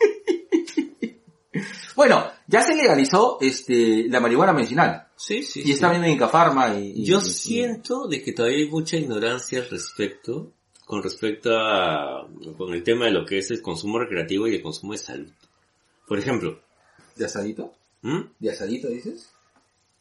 Bueno, 1.96 2.24
ya 2.46 2.62
se 2.62 2.74
legalizó 2.76 3.36
este 3.40 4.08
la 4.08 4.20
marihuana 4.20 4.52
medicinal. 4.52 5.08
Sí, 5.16 5.42
sí. 5.42 5.62
Y 5.64 5.72
está 5.72 5.90
viendo 5.90 6.06
en 6.06 6.14
Incafarma 6.14 6.74
y, 6.78 6.92
y- 6.96 7.04
Yo 7.04 7.18
y- 7.18 7.24
siento 7.24 8.06
de 8.08 8.22
que 8.22 8.32
todavía 8.32 8.58
hay 8.58 8.68
mucha 8.70 8.96
ignorancia 8.96 9.58
al 9.60 9.68
respecto, 9.68 10.52
con 10.86 11.02
respecto 11.02 11.50
a, 11.58 12.26
con 12.56 12.72
el 12.72 12.82
tema 12.82 13.06
de 13.06 13.10
lo 13.12 13.26
que 13.26 13.38
es 13.38 13.50
el 13.50 13.60
consumo 13.60 13.98
recreativo 13.98 14.46
y 14.46 14.54
el 14.54 14.62
consumo 14.62 14.92
de 14.92 14.98
salud. 14.98 15.30
Por 16.06 16.18
ejemplo, 16.18 16.60
¿De 17.16 17.24
asadito? 17.26 17.72
¿hmm? 18.02 18.20
¿De 18.38 18.50
asadito 18.50 18.88
dices? 18.88 19.30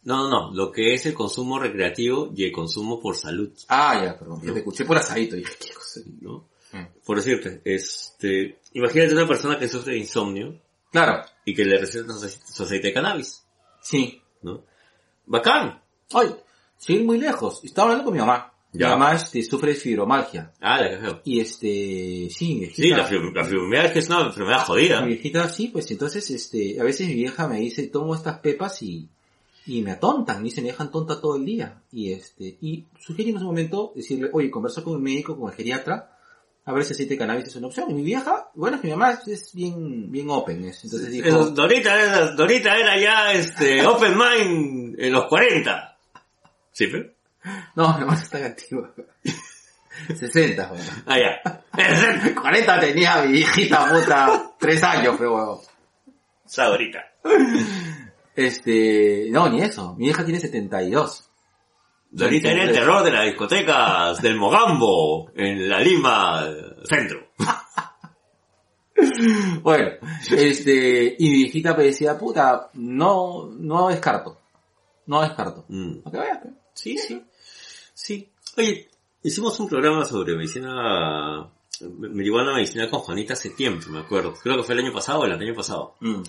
no, 0.03 0.29
no, 0.29 0.29
no, 0.29 0.55
lo 0.55 0.71
que 0.71 0.93
es 0.93 1.05
el 1.05 1.13
consumo 1.13 1.59
recreativo 1.59 2.31
y 2.33 2.45
el 2.45 2.51
consumo 2.53 2.99
por 3.01 3.17
salud, 3.17 3.49
Ah, 3.67 4.01
ya, 4.05 4.17
perdón. 4.17 4.41
Yo 4.43 4.53
te 4.53 4.59
escuché 4.59 4.85
por 4.85 4.97
asadito. 4.97 5.35
Dije, 5.35 5.51
¿qué 5.59 5.73
cosa? 5.73 5.99
¿no? 6.21 6.47
Mm. 6.71 6.85
Por 7.05 7.17
decirte, 7.17 7.61
este, 7.65 8.59
imagínate 8.73 9.13
una 9.13 9.27
persona 9.27 9.57
que 9.57 9.67
sufre 9.67 9.93
de 9.93 9.99
insomnio 9.99 10.61
Claro, 10.91 11.23
y 11.45 11.53
que 11.53 11.65
le 11.65 11.77
recetan 11.77 12.17
su, 12.19 12.63
aceite 12.63 12.87
de 12.87 12.93
cannabis, 12.93 13.43
sí. 13.81 14.21
¿no? 14.41 14.63
Bacán. 15.25 15.81
Ay, 16.13 16.35
sin 16.77 16.97
ir 16.97 17.03
muy 17.05 17.19
lejos. 17.19 17.63
Estaba 17.63 17.89
hablando 17.89 18.05
con 18.05 18.13
mi 18.13 18.19
mamá. 18.19 18.51
Ya. 18.71 18.87
Mi 18.87 18.93
mamá 18.93 19.13
este, 19.13 19.43
sufre 19.43 19.73
de 19.73 19.79
fibromalgia. 19.79 20.51
Ah, 20.59 20.81
la 20.81 20.89
que 20.89 20.97
feo. 20.97 21.21
Y 21.25 21.39
este, 21.39 22.27
sí, 22.31 22.53
mi 22.55 22.59
viejita. 22.61 22.81
Sí, 22.81 22.89
la, 22.89 23.07
fibro- 23.07 23.33
la 23.33 23.43
fibromialgia 23.45 23.99
es 23.99 24.09
una 24.09 24.25
enfermedad 24.27 24.65
jodida. 24.65 25.01
Mi 25.01 25.09
viejita 25.09 25.47
sí, 25.49 25.67
pues 25.67 25.89
entonces 25.91 26.29
este, 26.31 26.79
a 26.79 26.83
veces 26.83 27.07
mi 27.07 27.13
vieja 27.15 27.47
me 27.47 27.59
dice, 27.59 27.87
tomo 27.87 28.15
estas 28.15 28.39
pepas 28.39 28.81
y, 28.81 29.07
y 29.67 29.81
me 29.83 29.91
atontan, 29.91 30.37
me 30.37 30.45
dice, 30.45 30.61
me 30.61 30.67
dejan 30.69 30.91
tonta 30.91 31.21
todo 31.21 31.35
el 31.35 31.45
día. 31.45 31.83
Y 31.91 32.11
este, 32.13 32.57
y 32.61 32.85
en 33.09 33.35
ese 33.35 33.43
momento 33.45 33.91
decirle, 33.95 34.29
oye, 34.33 34.49
converso 34.49 34.83
con 34.83 34.95
el 34.95 35.01
médico, 35.01 35.37
con 35.37 35.49
el 35.51 35.55
geriatra, 35.55 36.15
a 36.69 36.73
ver 36.73 36.85
si 36.85 36.93
aceite 36.93 37.15
de 37.15 37.17
cannabis 37.17 37.47
es 37.47 37.55
una 37.55 37.65
opción. 37.65 37.89
Y 37.89 37.95
mi 37.95 38.03
vieja, 38.03 38.51
bueno, 38.53 38.75
es 38.75 38.81
que 38.81 38.87
mi 38.89 38.93
mamá 38.93 39.19
es 39.25 39.51
bien, 39.55 40.11
bien 40.11 40.29
open, 40.29 40.65
es. 40.65 40.83
entonces 40.83 41.09
dijo, 41.09 41.49
Dorita, 41.49 41.99
era, 41.99 42.31
Dorita 42.33 42.77
era 42.77 42.95
ya 42.99 43.33
este 43.33 43.83
open 43.87 44.15
mind 44.15 44.99
en 44.99 45.11
los 45.11 45.25
40. 45.25 45.97
¿Sí, 46.71 46.85
pero? 46.85 47.09
no, 47.75 47.93
mi 47.97 48.01
mamá 48.01 48.13
está 48.13 48.45
activa. 48.45 48.91
60, 50.15 50.67
bueno. 50.67 50.83
Ah, 51.07 51.17
ya. 51.17 52.35
40 52.41 52.79
tenía 52.79 53.23
mi 53.23 53.39
hijita 53.39 53.89
puta, 53.89 54.51
3 54.59 54.83
años, 54.83 55.15
pero 55.17 55.31
bueno. 55.31 55.61
Esa 56.45 56.65
Dorita. 56.65 56.99
Este, 58.35 59.25
no, 59.31 59.49
ni 59.49 59.63
eso, 59.63 59.95
mi 59.95 60.09
hija 60.09 60.23
tiene 60.23 60.39
72. 60.39 61.28
Dorita 62.11 62.51
era 62.51 62.63
el 62.63 62.71
terror 62.71 63.03
de 63.03 63.11
las 63.11 63.25
discotecas 63.25 64.21
del 64.21 64.35
Mogambo 64.35 65.31
en 65.35 65.69
la 65.69 65.79
Lima 65.79 66.45
Centro. 66.83 67.29
Bueno, 69.61 69.91
este, 70.31 71.15
y 71.17 71.29
mi 71.29 71.35
viejita 71.37 71.73
me 71.73 71.85
decía, 71.85 72.17
puta, 72.17 72.69
no, 72.73 73.47
no 73.47 73.87
descarto. 73.87 74.37
No 75.05 75.21
descarto. 75.21 75.65
Mm. 75.69 75.99
Para 75.99 76.11
que 76.11 76.23
veas, 76.23 76.39
pe. 76.43 76.49
Sí, 76.73 76.97
sí. 76.97 77.23
Sí. 77.93 78.29
Oye, 78.57 78.89
hicimos 79.23 79.59
un 79.59 79.69
programa 79.69 80.05
sobre 80.05 80.35
medicina, 80.35 81.49
marihuana 81.81 82.53
medicinal 82.53 82.89
con 82.89 82.99
Juanita 82.99 83.33
hace 83.33 83.51
tiempo, 83.51 83.89
me 83.89 83.99
acuerdo. 83.99 84.33
Creo 84.33 84.57
que 84.57 84.63
fue 84.63 84.75
el 84.75 84.81
año 84.85 84.93
pasado 84.93 85.21
o 85.21 85.25
el 85.25 85.31
año 85.31 85.55
pasado. 85.55 85.95
Mm. 86.01 86.21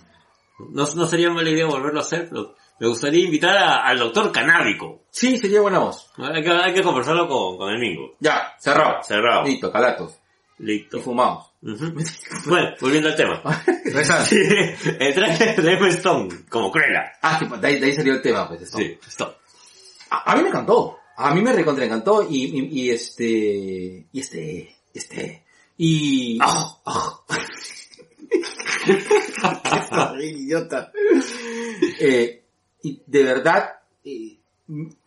No, 0.71 0.95
no 0.95 1.07
sería 1.07 1.31
mala 1.31 1.51
idea 1.51 1.66
volverlo 1.66 2.01
a 2.01 2.03
hacer, 2.03 2.29
pero 2.29 2.55
me 2.81 2.88
gustaría 2.88 3.25
invitar 3.25 3.57
a- 3.57 3.87
al 3.87 3.99
doctor 3.99 4.33
canábico. 4.33 5.03
Sí, 5.11 5.38
sería 5.38 5.61
buena 5.61 5.79
voz. 5.79 6.11
Hay 6.19 6.43
que, 6.43 6.51
hay 6.51 6.75
que 6.75 6.83
conversarlo 6.83 7.29
con, 7.29 7.57
con 7.57 7.71
el 7.73 7.79
Mingo. 7.79 8.14
Ya, 8.21 8.55
cerrado. 8.59 9.03
Cerrado. 9.05 9.45
Listo, 9.45 9.71
calatos. 9.71 10.14
Listo. 10.59 10.99
Y 10.99 11.01
fumamos. 11.01 11.47
Ujú. 11.62 11.93
Bueno, 12.47 12.71
volviendo 12.81 13.09
al 13.11 13.16
tema. 13.16 13.43
Sí, 14.25 14.37
el 15.01 15.14
traje 15.14 15.61
de 15.61 15.73
Emma 15.73 15.88
Stone, 15.88 16.29
como 16.49 16.71
Cruella. 16.71 17.12
Ah, 17.23 17.38
que 17.38 17.47
de 17.57 17.66
ahí, 17.66 17.79
de 17.81 17.87
ahí 17.87 17.93
salió 17.93 18.14
el 18.14 18.23
tema, 18.23 18.47
pues. 18.49 18.62
eso. 18.62 18.79
Sí, 18.79 18.97
stop. 19.09 19.35
A, 20.11 20.33
a 20.33 20.37
mí 20.37 20.43
me 20.43 20.49
encantó. 20.49 20.99
A 21.16 21.35
mí 21.35 21.43
me 21.43 21.53
recontra 21.53 21.85
encantó 21.85 22.27
y, 22.29 22.45
y, 22.45 22.83
y 22.83 22.90
este, 22.90 24.07
y 24.12 24.21
este, 24.21 24.77
este, 24.95 25.45
y... 25.77 26.38
Ah. 26.40 26.77
Qué 30.19 30.27
idiota. 30.27 30.93
Eh, 32.01 32.39
y 32.83 33.01
de 33.07 33.23
verdad, 33.23 33.71
eh, 34.05 34.38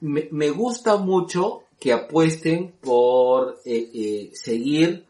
me, 0.01 0.27
me 0.31 0.49
gusta 0.49 0.97
mucho 0.97 1.63
que 1.79 1.91
apuesten 1.93 2.73
por 2.81 3.59
eh, 3.65 3.89
eh, 3.93 4.29
seguir 4.33 5.05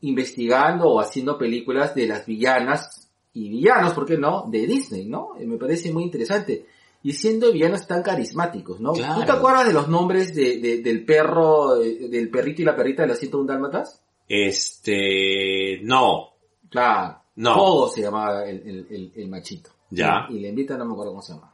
investigando 0.00 0.88
o 0.88 1.00
haciendo 1.00 1.38
películas 1.38 1.94
de 1.94 2.06
las 2.06 2.26
villanas 2.26 3.08
y 3.32 3.48
villanos, 3.48 3.92
¿por 3.92 4.06
qué 4.06 4.16
no? 4.16 4.46
De 4.48 4.66
Disney, 4.66 5.04
¿no? 5.06 5.30
Me 5.38 5.56
parece 5.58 5.92
muy 5.92 6.04
interesante. 6.04 6.66
Y 7.02 7.12
siendo 7.12 7.52
villanos 7.52 7.86
tan 7.86 8.02
carismáticos, 8.02 8.80
¿no? 8.80 8.92
Claro. 8.92 9.20
¿Tú 9.20 9.26
te 9.26 9.32
acuerdas 9.32 9.66
de 9.66 9.72
los 9.74 9.88
nombres 9.88 10.34
de, 10.34 10.58
de- 10.58 10.82
del 10.82 11.04
perro, 11.04 11.76
del 11.76 12.30
perrito 12.30 12.62
y 12.62 12.64
la 12.64 12.74
perrita 12.74 13.02
de 13.02 13.08
los 13.08 13.18
101 13.18 13.46
dálmatas? 13.46 14.00
Este, 14.28 15.80
no. 15.82 16.30
Claro. 16.70 17.18
No. 17.36 17.54
Pogo 17.54 17.88
se 17.88 18.02
llamaba 18.02 18.44
el, 18.48 18.56
el, 18.66 18.86
el- 18.90 19.12
el 19.14 19.28
machito. 19.28 19.70
Ya. 19.90 20.26
Y, 20.30 20.36
y 20.36 20.40
la 20.40 20.48
invita 20.48 20.76
no 20.76 20.84
me 20.86 20.92
acuerdo 20.92 21.12
cómo 21.12 21.22
se 21.22 21.34
llama. 21.34 21.52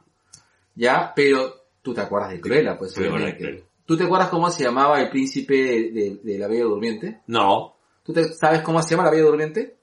Ya, 0.74 1.12
pero 1.14 1.54
tú 1.82 1.92
te 1.94 2.00
acuerdas 2.00 2.30
de 2.30 2.40
Cruella, 2.40 2.76
pues 2.78 2.96
obviamente. 2.98 3.36
Cruella. 3.38 3.64
¿Tú 3.84 3.96
te 3.96 4.04
acuerdas 4.04 4.28
cómo 4.28 4.48
se 4.50 4.64
llamaba 4.64 5.00
el 5.00 5.10
príncipe 5.10 5.54
de, 5.54 5.90
de- 5.90 6.20
de 6.22 6.38
la 6.38 6.46
Bella 6.48 6.64
Durmiente? 6.64 7.20
No. 7.26 7.74
¿Tú 8.04 8.12
te, 8.12 8.24
sabes 8.32 8.62
cómo 8.62 8.82
se 8.82 8.90
llama 8.90 9.04
la 9.04 9.10
Bella 9.10 9.24
Durmiente? 9.24 9.76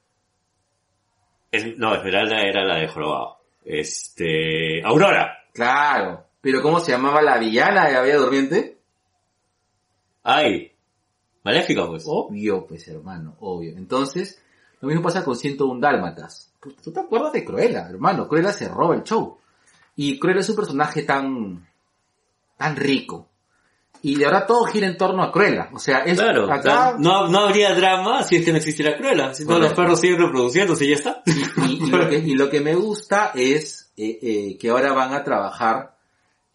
Es- 1.52 1.76
no, 1.76 1.94
Esmeralda 1.94 2.40
era 2.42 2.64
la 2.64 2.76
de 2.78 2.88
Jorobado. 2.88 3.36
Este, 3.64 4.82
Aurora. 4.84 5.44
Claro. 5.52 6.24
¿Pero 6.40 6.62
cómo 6.62 6.80
se 6.80 6.92
llamaba 6.92 7.20
la 7.22 7.38
villana 7.38 7.86
de 7.86 7.92
la 7.92 8.00
Bella 8.02 8.16
Durmiente? 8.16 8.78
Ay. 10.22 10.72
Maléfica, 11.44 11.86
pues. 11.86 12.04
Obvio, 12.06 12.66
pues 12.66 12.86
hermano, 12.88 13.36
obvio. 13.40 13.76
Entonces, 13.76 14.42
lo 14.80 14.88
mismo 14.88 15.02
pasa 15.02 15.24
con 15.24 15.36
101 15.36 15.80
Dálmatas. 15.80 16.52
¿Tú, 16.60 16.72
tú 16.82 16.92
te 16.92 17.00
acuerdas 17.00 17.32
de 17.32 17.44
Cruella, 17.44 17.88
hermano? 17.88 18.28
Cruella 18.28 18.52
se 18.52 18.68
roba 18.68 18.94
el 18.94 19.02
show. 19.04 19.38
Y 20.02 20.18
Cruella 20.18 20.40
es 20.40 20.48
un 20.48 20.56
personaje 20.56 21.02
tan, 21.02 21.68
tan 22.56 22.74
rico. 22.74 23.28
Y 24.00 24.14
de 24.14 24.24
ahora 24.24 24.46
todo 24.46 24.64
gira 24.64 24.86
en 24.86 24.96
torno 24.96 25.22
a 25.22 25.30
Cruella. 25.30 25.68
O 25.74 25.78
sea, 25.78 25.98
es 25.98 26.18
Claro, 26.18 26.50
acá, 26.50 26.96
no, 26.98 27.28
no 27.28 27.40
habría 27.40 27.74
drama 27.74 28.22
si 28.22 28.36
es 28.36 28.44
que 28.46 28.50
no 28.50 28.56
existiera 28.56 28.96
Cruella. 28.96 29.34
Si 29.34 29.44
no, 29.44 29.58
los 29.58 29.74
perros 29.74 30.00
siguen 30.00 30.18
reproduciéndose 30.20 30.86
y 30.86 30.88
ya 30.88 30.94
está. 30.94 31.22
y, 31.26 31.84
y 31.84 31.90
lo 31.90 32.08
que, 32.08 32.16
y 32.16 32.34
lo 32.34 32.48
que 32.48 32.62
me 32.62 32.74
gusta 32.76 33.32
es 33.34 33.92
eh, 33.94 34.18
eh, 34.22 34.58
que 34.58 34.70
ahora 34.70 34.94
van 34.94 35.12
a 35.12 35.22
trabajar 35.22 35.98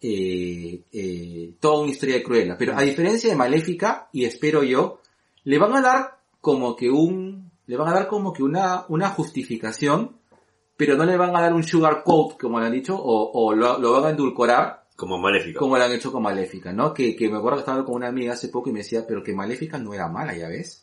eh, 0.00 1.54
toda 1.60 1.82
una 1.82 1.92
historia 1.92 2.16
de 2.16 2.24
Cruella. 2.24 2.56
Pero 2.58 2.76
a 2.76 2.82
diferencia 2.82 3.30
de 3.30 3.36
Maléfica, 3.36 4.08
y 4.12 4.24
espero 4.24 4.64
yo, 4.64 5.00
le 5.44 5.58
van 5.58 5.76
a 5.76 5.82
dar 5.82 6.18
como 6.40 6.74
que 6.74 6.90
un, 6.90 7.52
le 7.66 7.76
van 7.76 7.90
a 7.90 7.94
dar 7.94 8.08
como 8.08 8.32
que 8.32 8.42
una, 8.42 8.86
una 8.88 9.10
justificación, 9.10 10.16
pero 10.76 10.96
no 10.96 11.04
le 11.04 11.16
van 11.16 11.34
a 11.34 11.40
dar 11.40 11.54
un 11.54 11.62
sugar 11.64 12.02
coat, 12.04 12.36
como 12.38 12.60
le 12.60 12.66
han 12.66 12.72
dicho, 12.72 12.96
o, 12.96 13.30
o 13.32 13.54
lo, 13.54 13.78
lo 13.78 13.92
van 13.92 14.04
a 14.04 14.10
endulcorar, 14.10 14.86
Como 14.96 15.18
Maléfica. 15.18 15.58
como 15.58 15.76
lo 15.76 15.84
han 15.84 15.92
hecho 15.92 16.12
con 16.12 16.22
Maléfica, 16.22 16.72
¿no? 16.72 16.92
Que, 16.94 17.14
que 17.16 17.28
me 17.28 17.38
acuerdo 17.38 17.58
que 17.58 17.60
estaba 17.62 17.84
con 17.84 17.94
una 17.96 18.08
amiga 18.08 18.34
hace 18.34 18.48
poco 18.48 18.68
y 18.70 18.72
me 18.72 18.80
decía, 18.80 19.04
pero 19.06 19.22
que 19.22 19.32
Maléfica 19.34 19.78
no 19.78 19.94
era 19.94 20.08
mala, 20.08 20.36
ya 20.36 20.48
ves. 20.48 20.82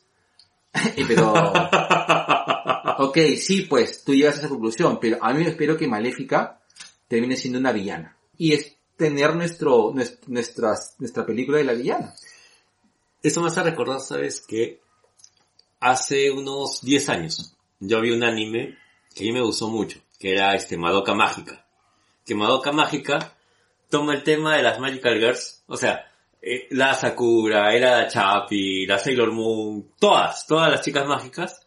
Pero, 1.07 1.33
ok, 2.97 3.17
sí, 3.37 3.61
pues 3.69 4.03
tú 4.03 4.13
llegas 4.15 4.35
a 4.35 4.39
esa 4.39 4.49
conclusión, 4.49 4.97
pero 4.99 5.17
a 5.21 5.31
mí 5.33 5.43
espero 5.45 5.77
que 5.77 5.87
Maléfica 5.87 6.59
termine 7.07 7.35
siendo 7.35 7.59
una 7.59 7.71
villana. 7.71 8.17
Y 8.37 8.53
es 8.53 8.75
tener 8.97 9.35
nuestro, 9.35 9.91
nues- 9.93 10.17
nuestras, 10.27 10.95
nuestra 10.99 11.25
película 11.27 11.59
de 11.59 11.63
la 11.65 11.73
villana. 11.73 12.13
Eso 13.21 13.41
me 13.41 13.47
hace 13.47 13.61
recordar, 13.61 13.99
¿sabes? 14.01 14.43
Que 14.47 14.81
hace 15.79 16.31
unos 16.31 16.81
10 16.81 17.09
años 17.09 17.55
yo 17.79 18.01
vi 18.01 18.11
un 18.11 18.23
anime 18.23 18.77
que 19.15 19.23
a 19.23 19.27
mí 19.27 19.33
me 19.33 19.41
gustó 19.41 19.69
mucho, 19.69 19.99
que 20.19 20.33
era 20.33 20.53
este 20.55 20.77
Madoka 20.77 21.13
Mágica. 21.13 21.65
Que 22.25 22.35
Madoka 22.35 22.71
Mágica 22.71 23.33
toma 23.89 24.13
el 24.15 24.23
tema 24.23 24.55
de 24.55 24.63
las 24.63 24.79
Magical 24.79 25.19
Girls, 25.19 25.63
o 25.67 25.77
sea, 25.77 26.11
eh, 26.41 26.67
la 26.71 26.93
Sakura, 26.93 27.73
era 27.73 27.97
la 28.01 28.07
Chapi, 28.07 28.85
la 28.85 28.97
Sailor 28.99 29.31
Moon, 29.31 29.91
todas, 29.99 30.45
todas 30.47 30.71
las 30.71 30.81
chicas 30.81 31.05
mágicas, 31.07 31.65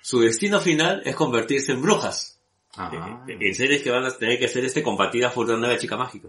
su 0.00 0.20
destino 0.20 0.60
final 0.60 1.02
es 1.04 1.16
convertirse 1.16 1.72
en 1.72 1.82
brujas. 1.82 2.38
Ajá. 2.76 3.24
Eh, 3.28 3.38
En 3.40 3.54
series 3.54 3.82
que 3.82 3.90
van 3.90 4.04
a 4.04 4.10
tener 4.10 4.38
que 4.38 4.48
ser 4.48 4.64
este 4.64 4.82
combatida 4.82 5.30
por 5.32 5.46
una 5.46 5.56
nueva 5.58 5.78
chica 5.78 5.96
mágica. 5.96 6.28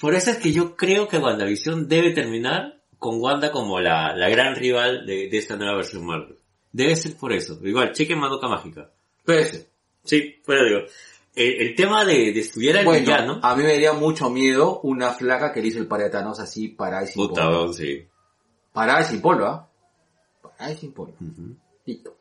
Por 0.00 0.14
eso 0.14 0.30
es 0.30 0.38
que 0.38 0.52
yo 0.52 0.76
creo 0.76 1.08
que 1.08 1.18
WandaVision 1.18 1.88
debe 1.88 2.10
terminar 2.12 2.80
con 2.98 3.20
Wanda 3.20 3.50
como 3.50 3.80
la, 3.80 4.14
la 4.16 4.28
gran 4.28 4.54
rival 4.56 5.06
de, 5.06 5.28
de 5.28 5.38
esta 5.38 5.56
nueva 5.56 5.76
versión 5.76 6.04
Marvel. 6.04 6.36
Debe 6.72 6.96
ser 6.96 7.16
por 7.16 7.32
eso. 7.32 7.58
Igual, 7.62 7.92
chequen 7.92 8.18
Madoka 8.18 8.48
Mágica. 8.48 8.90
Pues, 9.24 9.66
Sí, 10.04 10.36
pero 10.46 10.64
digo, 10.64 10.80
el, 11.34 11.60
el 11.68 11.74
tema 11.74 12.04
de, 12.04 12.32
de 12.32 12.40
estudiar 12.40 12.78
al 12.78 12.84
bueno, 12.86 13.00
villano, 13.00 13.40
a 13.42 13.54
mí 13.54 13.62
me 13.62 13.70
daría 13.72 13.92
mucho 13.92 14.30
miedo 14.30 14.80
una 14.80 15.12
flaca 15.12 15.52
que 15.52 15.60
le 15.60 15.68
hizo 15.68 15.78
el 15.78 15.86
par 15.86 16.00
de 16.00 16.10
Thanos 16.10 16.40
así 16.40 16.68
para 16.68 17.02
y 17.04 17.06
sin 17.06 17.26
puta, 17.28 17.42
polvo. 17.44 17.58
weón, 17.60 17.74
sí. 17.74 18.06
Para 18.72 19.00
y 19.00 19.04
sin 19.04 19.20
polvo, 19.20 19.44
¿ah? 19.44 19.68
Para 20.42 20.72
y 20.72 20.76
sin 20.76 20.92
polvo. 20.92 21.14
Listo. 21.84 22.16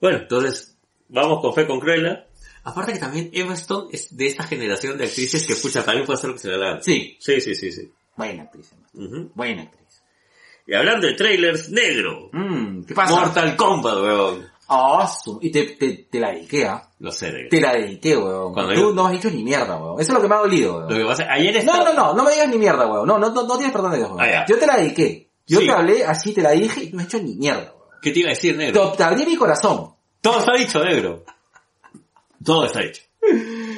Bueno, 0.00 0.18
entonces, 0.18 0.76
vamos 1.08 1.40
con 1.40 1.54
fe 1.54 1.66
con 1.66 1.78
Cruella. 1.80 2.26
Aparte 2.64 2.92
que 2.94 2.98
también 2.98 3.30
Emma 3.32 3.54
Stone 3.54 3.88
es 3.92 4.16
de 4.16 4.26
esta 4.26 4.44
generación 4.44 4.96
de 4.96 5.04
actrices 5.04 5.46
que, 5.46 5.54
pucha, 5.54 5.84
también 5.84 6.06
puede 6.06 6.16
hacer 6.18 6.30
lo 6.30 6.36
que 6.36 6.42
se 6.42 6.48
le 6.48 6.58
da. 6.58 6.80
Sí, 6.80 7.16
Sí, 7.20 7.40
sí, 7.40 7.54
sí, 7.54 7.70
sí. 7.72 7.90
buena 8.16 8.44
actriz. 8.44 8.70
Emma. 8.94 9.28
Buena 9.34 9.62
actriz. 9.62 10.02
Y 10.66 10.74
hablando 10.74 11.08
de 11.08 11.14
trailers, 11.14 11.70
negro. 11.70 12.30
Mm, 12.32 12.84
¿Qué 12.84 12.94
pasa? 12.94 13.14
Mortal 13.20 13.56
Kombat, 13.56 13.94
weón. 13.96 14.51
Su- 15.24 15.38
y 15.42 15.50
te, 15.50 15.64
te, 15.76 15.92
te 16.10 16.20
la 16.20 16.30
dediqué, 16.32 16.66
¿ah? 16.66 16.88
Lo 16.98 17.10
sé. 17.12 17.48
Te 17.50 17.60
la 17.60 17.74
dediqué, 17.74 18.16
weón. 18.16 18.52
Cuando 18.52 18.74
Tú 18.74 18.80
yo- 18.80 18.92
no 18.92 19.06
has 19.06 19.12
dicho 19.12 19.30
ni 19.30 19.42
mierda, 19.42 19.76
weón. 19.76 20.00
Eso 20.00 20.10
es 20.12 20.14
lo 20.14 20.22
que 20.22 20.28
me 20.28 20.34
ha 20.34 20.38
dolido, 20.38 20.80
Lo 20.82 20.86
weón. 20.88 21.00
que 21.02 21.04
pasa, 21.06 21.26
ayer 21.30 21.52
No, 21.52 21.58
estaba... 21.60 21.84
no, 21.84 21.92
no, 21.94 22.14
no 22.14 22.24
me 22.24 22.30
digas 22.32 22.48
ni 22.48 22.58
mierda, 22.58 22.86
weón. 22.86 23.06
No, 23.06 23.18
no, 23.18 23.30
no, 23.30 23.42
no 23.42 23.56
tienes 23.56 23.72
perdón 23.72 23.90
de 23.92 23.98
Dios, 23.98 24.08
weón. 24.10 24.20
Ah, 24.22 24.30
ya. 24.30 24.46
Yo 24.46 24.58
te 24.58 24.66
la 24.66 24.76
dediqué. 24.76 25.30
Yo 25.46 25.60
Sí. 25.60 25.66
te 25.66 25.72
hablé, 25.72 26.04
así 26.04 26.32
te 26.32 26.42
la 26.42 26.50
dije 26.52 26.84
y 26.84 26.92
no 26.92 27.00
has 27.00 27.06
hecho 27.06 27.18
ni 27.18 27.34
mierda, 27.34 27.72
weón. 27.76 27.88
¿Qué 28.00 28.10
te 28.12 28.18
iba 28.20 28.28
a 28.28 28.30
decir, 28.34 28.56
negro? 28.56 28.92
Te, 28.92 29.02
abrí 29.04 29.26
mi 29.26 29.36
corazón. 29.36 29.94
Todo 30.20 30.38
está 30.38 30.52
dicho, 30.54 30.82
negro. 30.84 31.24
Todo 32.44 32.64
está 32.66 32.82
hecho. 32.82 33.02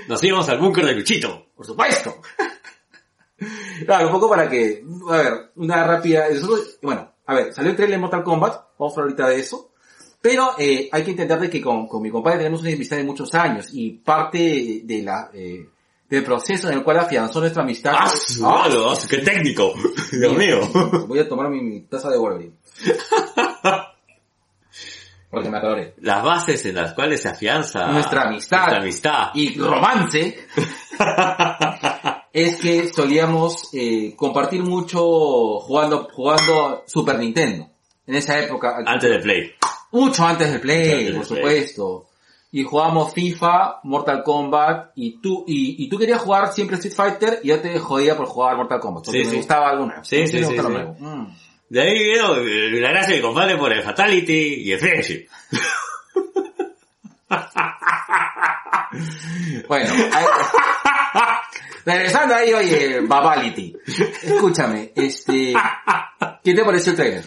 Nos 0.08 0.22
íbamos 0.24 0.48
al 0.48 0.58
búnker 0.58 0.84
de 0.86 0.94
Luchito. 0.94 1.46
Por 1.54 1.66
supuesto. 1.66 2.16
claro, 3.86 4.06
un 4.06 4.12
poco 4.12 4.28
para 4.28 4.48
que, 4.48 4.82
a 5.10 5.16
ver, 5.16 5.52
una 5.56 5.84
rápida, 5.84 6.28
nosotros- 6.30 6.78
bueno, 6.82 7.12
a 7.26 7.34
ver, 7.34 7.52
salió 7.52 7.70
el 7.70 7.76
trailer 7.76 7.96
de 7.98 8.00
Mortal 8.00 8.22
Kombat, 8.24 8.52
vamos 8.78 8.96
a 8.96 9.00
hablar 9.00 9.12
ahorita 9.20 9.28
de 9.28 9.40
eso, 9.40 9.72
pero 10.24 10.52
eh, 10.58 10.88
hay 10.90 11.04
que 11.04 11.10
entender 11.10 11.38
de 11.38 11.50
que 11.50 11.60
con, 11.60 11.86
con 11.86 12.00
mi 12.00 12.10
compadre 12.10 12.38
tenemos 12.38 12.62
una 12.62 12.72
amistad 12.72 12.96
de 12.96 13.04
muchos 13.04 13.34
años 13.34 13.68
y 13.74 13.90
parte 13.90 14.80
de, 14.82 15.02
la, 15.02 15.28
eh, 15.34 15.68
del 16.08 16.24
proceso 16.24 16.70
en 16.70 16.78
el 16.78 16.82
cual 16.82 17.00
afianzó 17.00 17.40
nuestra 17.40 17.62
amistad. 17.62 17.92
¡Ah, 17.94 18.10
madre, 18.40 18.78
ah, 18.88 18.94
¡Qué 19.06 19.18
técnico! 19.18 19.74
Dios 20.12 20.34
mío. 20.34 20.60
Voy 21.06 21.18
a 21.18 21.28
tomar 21.28 21.50
mi, 21.50 21.60
mi 21.60 21.82
taza 21.82 22.08
de 22.08 22.16
Wolverine. 22.16 22.54
Porque 25.30 25.50
me 25.50 25.58
acaloré. 25.58 25.92
Las 25.98 26.24
bases 26.24 26.64
en 26.64 26.76
las 26.76 26.94
cuales 26.94 27.20
se 27.20 27.28
afianza 27.28 27.88
Nuestra 27.88 28.22
amistad. 28.22 28.60
Nuestra 28.60 28.80
amistad. 28.80 29.28
Y 29.34 29.58
romance 29.58 30.38
es 32.32 32.56
que 32.56 32.88
solíamos 32.88 33.68
eh, 33.74 34.14
compartir 34.16 34.62
mucho 34.62 35.58
jugando, 35.58 36.08
jugando 36.10 36.82
Super 36.86 37.18
Nintendo. 37.18 37.68
En 38.06 38.14
esa 38.14 38.38
época. 38.38 38.78
Antes 38.86 39.10
de 39.10 39.18
Play. 39.18 39.52
Mucho 39.94 40.24
antes 40.26 40.50
del 40.50 40.60
Play, 40.60 40.90
Antes 40.90 41.04
del 41.06 41.16
por 41.16 41.26
Play. 41.28 41.38
supuesto. 41.40 42.06
Y 42.52 42.62
jugábamos 42.64 43.12
FIFA, 43.14 43.80
Mortal 43.84 44.22
Kombat, 44.22 44.92
y 44.94 45.20
tú, 45.20 45.44
y, 45.46 45.84
y 45.84 45.88
tú 45.88 45.98
querías 45.98 46.20
jugar 46.20 46.52
siempre 46.52 46.76
Street 46.76 46.94
Fighter, 46.94 47.40
y 47.42 47.48
yo 47.48 47.60
te 47.60 47.76
jodía 47.80 48.16
por 48.16 48.26
jugar 48.26 48.56
Mortal 48.56 48.78
Kombat, 48.80 49.04
porque 49.06 49.18
Sí, 49.20 49.24
me 49.24 49.30
sí. 49.32 49.36
gustaba 49.38 49.74
nuevo. 49.74 50.04
Sí, 50.04 50.26
sí, 50.28 50.44
sí. 50.44 50.54
Mm. 50.56 51.26
De 51.68 51.80
ahí 51.80 51.98
vino 51.98 52.36
eh, 52.36 52.70
la 52.80 52.90
gracia 52.90 53.14
de 53.16 53.20
mi 53.20 53.26
compadre 53.26 53.56
por 53.56 53.72
el 53.72 53.82
Fatality 53.82 54.62
y 54.62 54.72
el 54.72 54.78
Friendship. 54.78 55.26
Bueno, 59.68 59.92
ahí- 60.12 60.24
regresando 61.84 62.34
ahí, 62.34 62.52
oye, 62.52 63.00
Babality. 63.00 63.76
Escúchame, 64.22 64.92
este, 64.94 65.54
¿qué 66.42 66.54
te 66.54 66.64
pareció 66.64 66.92
el 66.92 66.96
trailer? 66.96 67.24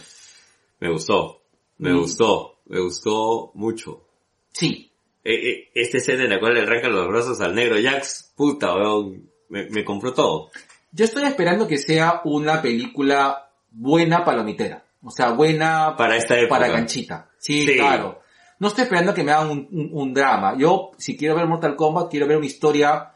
Me 0.80 0.92
gustó. 0.92 1.42
Me 1.80 1.92
Mm. 1.94 1.98
gustó. 2.00 2.57
Me 2.68 2.80
gustó 2.80 3.52
mucho. 3.56 4.04
Sí, 4.52 4.92
Eh, 5.24 5.50
eh, 5.50 5.70
esta 5.76 5.98
escena 5.98 6.24
en 6.24 6.30
la 6.30 6.40
cual 6.40 6.54
le 6.54 6.62
arrancan 6.62 6.94
los 6.94 7.08
brazos 7.08 7.42
al 7.42 7.54
negro 7.54 7.76
Jax, 7.82 8.34
puta, 8.36 8.74
weón, 8.76 9.30
me, 9.50 9.70
me 9.70 9.84
compró 9.84 10.14
todo. 10.14 10.50
yo 10.92 11.04
estoy 11.06 11.24
esperando 11.24 11.68
que 11.68 11.78
sea 11.78 12.22
una 12.24 12.62
película 12.62 13.50
buena 13.72 14.24
palomitera. 14.24 14.84
O 15.04 15.12
sea, 15.12 15.32
buena 15.32 15.96
Para 15.98 16.16
esta 16.18 16.38
época. 16.40 16.60
para 16.60 16.68
ganchita. 16.72 17.30
Sí, 17.40 17.66
Sí. 17.66 17.76
claro. 17.78 18.20
No 18.60 18.70
estoy 18.70 18.84
esperando 18.86 19.14
que 19.14 19.24
me 19.24 19.32
hagan 19.32 19.50
un, 19.52 19.68
un- 19.72 19.90
un 19.94 20.14
drama. 20.14 20.56
Yo, 20.58 20.92
si 20.98 21.16
quiero 21.18 21.36
ver 21.36 21.46
Mortal 21.46 21.76
Kombat, 21.76 22.10
quiero 22.10 22.26
ver 22.26 22.38
una 22.38 22.46
historia 22.48 23.12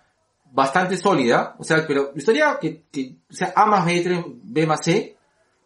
bastante 0.51 0.97
sólida. 0.97 1.55
O 1.59 1.63
sea, 1.63 1.85
pero 1.87 2.11
historia 2.15 2.57
que, 2.61 2.83
que 2.91 3.15
o 3.29 3.33
sea, 3.33 3.53
A 3.55 3.65
más 3.65 3.85
B, 3.85 4.01
3, 4.01 4.19
B 4.43 4.67
más 4.67 4.83
C, 4.83 5.15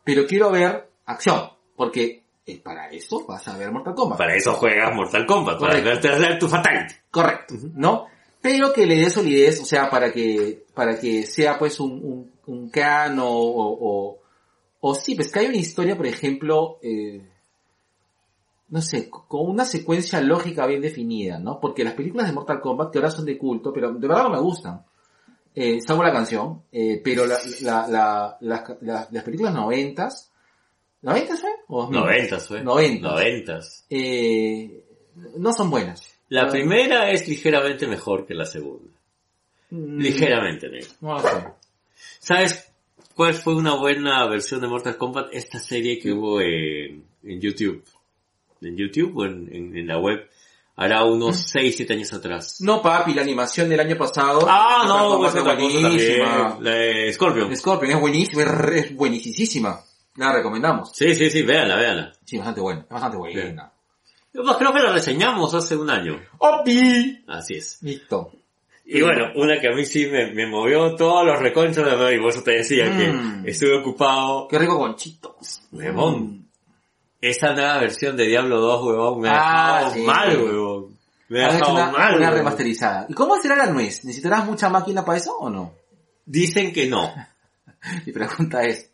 pero 0.03 0.25
quiero 0.27 0.51
ver 0.51 0.89
acción. 1.05 1.49
Porque 1.75 2.23
eh, 2.45 2.61
para 2.61 2.89
eso 2.89 3.25
vas 3.25 3.47
a 3.47 3.57
ver 3.57 3.71
Mortal 3.71 3.95
Kombat. 3.95 4.17
Para 4.17 4.35
eso 4.35 4.53
juegas 4.53 4.93
Mortal 4.93 5.25
Kombat, 5.25 5.59
para 5.59 5.81
verte 5.81 6.09
dar 6.09 6.37
tu 6.37 6.47
Fatality. 6.47 6.93
Correcto, 7.09 7.55
¿no? 7.73 8.05
Pero 8.41 8.71
que 8.71 8.85
le 8.85 8.97
dé 8.97 9.09
solidez, 9.09 9.59
o 9.61 9.65
sea, 9.65 9.89
para 9.89 10.11
que, 10.11 10.65
para 10.75 10.99
que 10.99 11.25
sea 11.25 11.57
pues 11.57 11.79
un, 11.79 11.91
un, 11.91 12.31
un 12.45 12.69
can 12.69 13.17
o, 13.17 13.27
o, 13.27 14.19
o, 14.79 14.95
sí, 14.95 15.15
pues 15.15 15.31
que 15.31 15.39
hay 15.39 15.47
una 15.47 15.57
historia, 15.57 15.97
por 15.97 16.05
ejemplo, 16.05 16.77
eh, 16.83 17.27
no 18.69 18.81
sé, 18.81 19.09
con 19.09 19.49
una 19.49 19.65
secuencia 19.65 20.21
lógica 20.21 20.67
bien 20.67 20.81
definida, 20.81 21.39
¿no? 21.39 21.59
Porque 21.59 21.83
las 21.83 21.95
películas 21.95 22.27
de 22.27 22.33
Mortal 22.33 22.61
Kombat, 22.61 22.91
que 22.91 22.99
ahora 22.99 23.09
son 23.09 23.25
de 23.25 23.39
culto, 23.39 23.73
pero 23.73 23.91
de 23.91 24.07
verdad 24.07 24.25
no 24.25 24.31
me 24.31 24.41
gustan, 24.41 24.85
eh, 25.55 25.79
salvo 25.81 26.03
la 26.03 26.13
canción, 26.13 26.61
eh, 26.71 27.01
pero 27.03 27.25
la, 27.25 27.39
la, 27.87 28.37
la, 28.41 29.07
las 29.09 29.23
películas 29.23 29.55
noventas, 29.55 30.31
¿noventas 31.05 31.39
fue? 31.41 31.49
¿O 31.67 31.81
2000? 31.83 31.99
Noventas, 32.01 32.47
fue. 32.47 32.63
Noventas. 32.63 33.11
Noventas. 33.11 33.85
Eh, 33.89 34.83
no 35.37 35.53
son 35.53 35.69
buenas. 35.69 36.01
La 36.29 36.45
No- 36.45 36.51
primera 36.51 37.11
es 37.11 37.27
ligeramente 37.27 37.87
mejor 37.87 38.25
que 38.25 38.33
la 38.33 38.45
segunda. 38.45 38.91
Mm, 39.69 39.99
Ligeramente, 39.99 40.69
sé. 41.19 41.45
¿Sabes 42.19 42.71
cuál 43.15 43.33
fue 43.35 43.55
una 43.55 43.75
buena 43.75 44.27
versión 44.27 44.59
de 44.61 44.67
Mortal 44.67 44.97
Kombat? 44.97 45.29
Esta 45.33 45.59
serie 45.59 45.99
que 45.99 46.11
hubo 46.11 46.41
en, 46.41 47.03
en 47.23 47.39
YouTube. 47.41 47.83
En 48.61 48.75
YouTube 48.77 49.15
o 49.17 49.25
en, 49.25 49.49
en- 49.53 49.77
en 49.77 49.87
la 49.87 49.97
web. 49.99 50.27
Hará 50.77 51.05
unos 51.05 51.37
6, 51.51 51.73
7 51.77 51.93
años 51.93 52.11
atrás. 52.11 52.57
No, 52.59 52.81
papi, 52.81 53.13
la 53.13 53.21
animación 53.21 53.69
del 53.69 53.79
año 53.79 53.95
pasado. 53.97 54.45
Ah, 54.49 54.83
no, 54.85 55.17
cosa 55.19 55.41
también. 55.41 55.81
La 56.59 57.13
Scorpion. 57.13 57.55
Scorpion 57.55 57.91
es 57.93 57.99
buenísima, 58.01 58.41
es, 58.43 58.85
es 58.85 58.95
buenísima. 58.95 59.79
La 60.15 60.31
recomendamos. 60.33 60.91
Sí, 60.93 61.13
sí, 61.15 61.29
sí, 61.29 61.41
véanla, 61.43 61.75
véanla. 61.75 62.13
Sí, 62.23 62.37
bastante 62.37 62.61
buena, 62.61 62.81
es 62.81 62.89
bastante 62.89 63.17
buena. 63.17 63.71
Yo 64.33 64.43
creo 64.57 64.73
que 64.73 64.79
la 64.81 64.91
reseñamos 64.91 65.53
hace 65.53 65.75
un 65.77 65.89
año. 65.89 66.19
¡Opi! 66.39 67.23
Así 67.27 67.55
es. 67.55 67.81
Listo. 67.81 68.31
Y 68.85 69.01
bueno, 69.01 69.31
una 69.35 69.59
que 69.59 69.67
a 69.67 69.71
mí 69.75 69.83
sí 69.85 70.07
me, 70.07 70.31
me 70.33 70.45
movió 70.45 70.95
todos 70.95 71.25
los 71.25 71.39
reconchos 71.39 71.83
de 71.89 71.95
ver, 71.95 72.13
y 72.15 72.19
por 72.19 72.29
eso 72.29 72.43
te 72.43 72.51
decía 72.51 72.85
Mm. 72.85 73.43
que 73.43 73.51
estuve 73.51 73.77
ocupado. 73.79 74.47
Qué 74.47 74.59
rico 74.59 74.77
con 74.77 74.95
chitos. 74.95 75.61
Huevón. 75.71 76.47
Esta 77.19 77.53
nueva 77.53 77.79
versión 77.79 78.15
de 78.15 78.27
Diablo 78.27 78.59
2, 78.59 78.85
huevón, 78.85 79.21
me 79.21 79.29
ha 79.29 79.33
Ah, 79.33 79.77
dejado 79.79 79.93
sí. 79.95 80.01
mal, 80.03 80.37
huevón. 80.43 80.97
Me 81.29 81.43
ha 81.43 81.51
dejado 81.53 81.73
una, 81.73 81.85
mal. 81.91 81.93
una 82.15 82.25
huevón. 82.25 82.33
remasterizada. 82.37 83.05
¿Y 83.09 83.13
cómo 83.13 83.41
será 83.41 83.55
la 83.55 83.65
nuez? 83.67 84.05
¿Necesitarás 84.05 84.45
mucha 84.45 84.69
máquina 84.69 85.03
para 85.03 85.17
eso 85.17 85.35
o 85.39 85.49
no? 85.49 85.73
Dicen 86.25 86.71
que 86.71 86.87
no. 86.87 87.11
Mi 88.05 88.11
pregunta 88.11 88.63
es, 88.63 88.91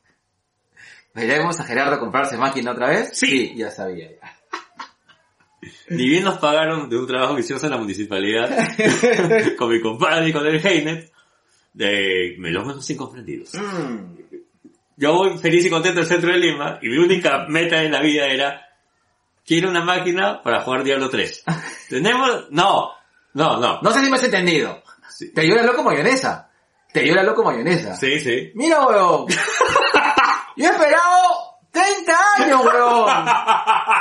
¿veremos 1.13 1.59
a 1.59 1.63
Gerardo 1.63 1.99
comprarse 1.99 2.37
máquina 2.37 2.71
otra 2.71 2.89
vez? 2.89 3.09
Sí. 3.13 3.53
ya 3.55 3.71
sabía. 3.71 4.09
ya. 4.11 4.37
Ni 5.89 6.07
bien 6.09 6.23
nos 6.23 6.37
pagaron 6.39 6.89
de 6.89 6.97
un 6.97 7.05
trabajo 7.05 7.35
vicioso 7.35 7.65
en 7.67 7.71
la 7.71 7.77
municipalidad 7.77 8.49
con 9.57 9.69
mi 9.69 9.79
compadre 9.79 10.29
y 10.29 10.33
con 10.33 10.45
el 10.45 10.65
Heinet 10.65 11.11
de 11.73 12.35
melómanos 12.39 12.89
incomprendidos. 12.89 13.53
Mm. 13.53 14.15
Yo 14.97 15.13
voy 15.13 15.37
feliz 15.37 15.65
y 15.65 15.69
contento 15.69 15.99
al 15.99 16.05
centro 16.05 16.31
de 16.31 16.39
Lima 16.39 16.79
y 16.81 16.89
mi 16.89 16.97
única 16.97 17.45
meta 17.47 17.81
en 17.83 17.91
la 17.91 18.01
vida 18.01 18.27
era 18.27 18.67
quiero 19.45 19.69
una 19.69 19.83
máquina 19.83 20.41
para 20.41 20.61
jugar 20.61 20.83
Diablo 20.83 21.09
3. 21.09 21.43
¿Tenemos? 21.89 22.47
No, 22.51 22.91
no, 23.33 23.57
no. 23.59 23.81
No 23.81 23.91
sé 23.91 24.01
si 24.01 24.09
me 24.09 24.17
has 24.17 24.23
entendido. 24.23 24.81
Sí, 25.09 25.33
Te 25.33 25.41
dio 25.41 25.55
la 25.55 25.63
loco 25.63 25.83
mayonesa. 25.83 26.49
Te 26.91 27.01
dio 27.01 27.15
la 27.15 27.23
loco 27.23 27.43
mayonesa. 27.43 27.95
sí. 27.95 28.19
sí. 28.19 28.51
Mira, 28.55 28.85
weón. 28.85 29.25
Yo 30.61 30.67
he 30.67 30.71
esperado 30.71 31.57
30 31.71 32.13
años, 32.37 32.61
weón. 32.65 33.05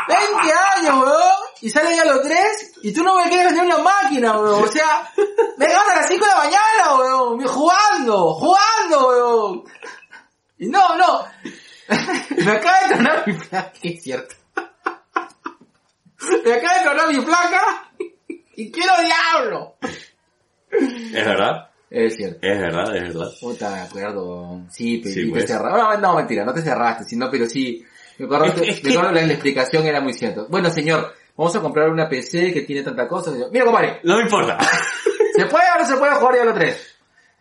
20 0.09 0.53
años, 0.77 1.05
weón. 1.05 1.35
Y 1.63 1.71
sale 1.71 1.97
ya 1.97 2.05
los 2.05 2.23
tres 2.23 2.73
y 2.83 2.93
tú 2.93 3.03
no 3.03 3.15
me 3.17 3.29
quieres 3.29 3.47
vender 3.47 3.65
una 3.65 3.79
máquina, 3.79 4.39
weón. 4.39 4.65
O 4.65 4.67
sea, 4.67 5.11
me 5.57 5.67
ganas 5.67 5.89
a 5.89 6.01
las 6.01 6.09
5 6.09 6.25
de 6.25 6.31
la 6.31 6.37
mañana, 6.37 6.95
weón. 6.99 7.47
Jugando, 7.47 8.35
jugando, 8.35 9.09
weón. 9.09 9.65
Y 10.59 10.69
no, 10.69 10.97
no. 10.97 11.25
Me 12.37 12.53
acaba 12.53 12.81
de 12.83 12.89
tronar 12.95 13.27
mi 13.27 13.33
placa, 13.33 13.73
es 13.83 14.03
cierto. 14.03 14.35
Me 16.45 16.53
acaba 16.53 16.75
de 16.75 16.83
tronar 16.83 17.09
mi 17.09 17.21
placa 17.23 17.91
y 18.55 18.71
quiero 18.71 18.93
diablo. 19.03 19.77
Es 20.71 21.25
verdad, 21.25 21.70
Es 21.91 22.17
cierto. 22.17 22.39
es 22.41 22.59
verdad, 22.59 22.97
es 22.97 23.03
verdad. 23.03 23.31
Puta, 23.41 23.83
acuerdo. 23.83 24.63
Sí, 24.71 25.01
pero 25.03 25.15
Sí, 25.15 25.25
te 25.25 25.31
pues. 25.31 25.47
cerraste. 25.47 25.79
No, 25.79 25.99
no, 25.99 26.17
mentira, 26.17 26.45
no 26.45 26.55
te 26.55 26.63
cerraste, 26.63 27.05
sino, 27.05 27.29
pero 27.29 27.47
sí. 27.47 27.85
Me 28.19 28.27
acuerdo, 28.27 28.45
Es 28.63 28.81
que, 28.81 28.89
es 28.91 28.95
la 28.95 29.21
explicación 29.23 29.87
era 29.87 30.01
muy 30.01 30.13
cierta. 30.13 30.45
Bueno, 30.49 30.71
señor, 30.71 31.13
vamos 31.37 31.57
a 31.57 31.61
comprar 31.61 31.91
una 31.91 32.09
PC 32.09 32.53
que 32.53 32.61
tiene 32.63 32.83
tanta 32.83 33.09
cosa. 33.09 33.33
Mira, 33.51 33.65
compadre, 33.65 34.01
No 34.05 34.17
me 34.17 34.23
importa. 34.23 34.57
¿se 35.35 35.47
puede 35.47 35.65
o 35.75 35.81
no 35.81 35.87
se 35.87 35.97
puede 35.97 36.15
jugar 36.15 36.35
Diablo 36.35 36.55
3? 36.55 36.97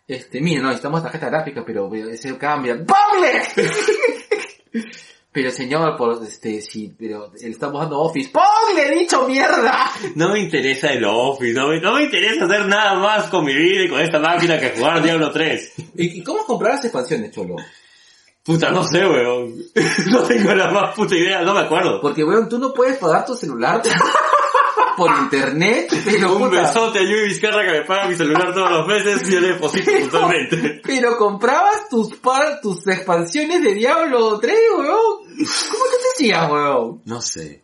Este, 0.07 0.41
mira, 0.41 0.61
no, 0.61 0.69
necesitamos 0.69 1.03
tarjeta 1.03 1.29
gráfica, 1.29 1.63
pero 1.63 1.87
pero, 1.87 2.17
se 2.17 2.35
cambia. 2.37 2.75
¡Doble! 2.75 3.41
Pero 5.31 5.51
señor, 5.51 5.95
por 5.95 6.23
este, 6.23 6.59
sí, 6.61 6.91
pero 6.97 7.31
él 7.39 7.51
está 7.51 7.67
usando 7.67 7.99
Office. 7.99 8.31
¡Pong! 8.31 8.75
¡Le 8.75 8.87
he 8.87 8.99
dicho 8.99 9.27
mierda! 9.27 9.91
No 10.15 10.29
me 10.29 10.39
interesa 10.39 10.91
el 10.91 11.05
Office, 11.05 11.53
no 11.53 11.67
me, 11.67 11.79
no 11.79 11.93
me 11.93 12.03
interesa 12.05 12.45
hacer 12.45 12.65
nada 12.65 12.95
más 12.95 13.29
con 13.29 13.45
mi 13.45 13.53
vida 13.53 13.83
y 13.83 13.89
con 13.89 14.01
esta 14.01 14.19
máquina 14.19 14.59
que 14.59 14.71
jugar 14.71 15.03
Diablo 15.03 15.31
3. 15.31 15.73
¿Y 15.97 16.19
y 16.19 16.23
cómo 16.23 16.45
comprar 16.45 16.75
las 16.75 16.85
expansiones, 16.85 17.31
Cholo? 17.31 17.57
Puta, 18.43 18.71
no 18.71 18.83
sé, 18.83 19.05
weón. 19.05 19.53
No 20.11 20.23
tengo 20.23 20.55
la 20.55 20.71
más 20.71 20.95
puta 20.95 21.15
idea, 21.15 21.43
no 21.43 21.53
me 21.53 21.59
acuerdo. 21.59 22.01
Porque, 22.01 22.23
weón, 22.23 22.49
tú 22.49 22.57
no 22.57 22.73
puedes 22.73 22.97
pagar 22.97 23.23
tu 23.23 23.35
celular 23.35 23.83
por 24.99 25.11
internet, 25.17 25.89
pero 26.05 26.33
Un 26.35 26.49
puta, 26.49 26.61
besote 26.61 26.99
a 26.99 27.01
Yui 27.01 27.21
Vizcarra 27.27 27.65
que 27.65 27.79
me 27.79 27.85
paga 27.85 28.07
mi 28.07 28.15
celular 28.15 28.53
todos 28.53 28.69
los 28.71 28.87
meses 28.87 29.27
y 29.27 29.33
yo 29.33 29.39
le 29.39 29.47
deposito 29.53 29.91
puntualmente. 29.99 30.81
pero 30.83 31.17
comprabas 31.17 31.89
tus 31.89 32.15
par, 32.17 32.61
tus 32.61 32.85
expansiones 32.87 33.63
de 33.63 33.73
Diablo 33.73 34.39
3, 34.39 34.55
weón. 34.77 34.87
¿Cómo 34.91 35.83
te 35.85 35.97
decías, 36.23 36.51
weón? 36.51 37.01
No 37.05 37.21
sé. 37.21 37.63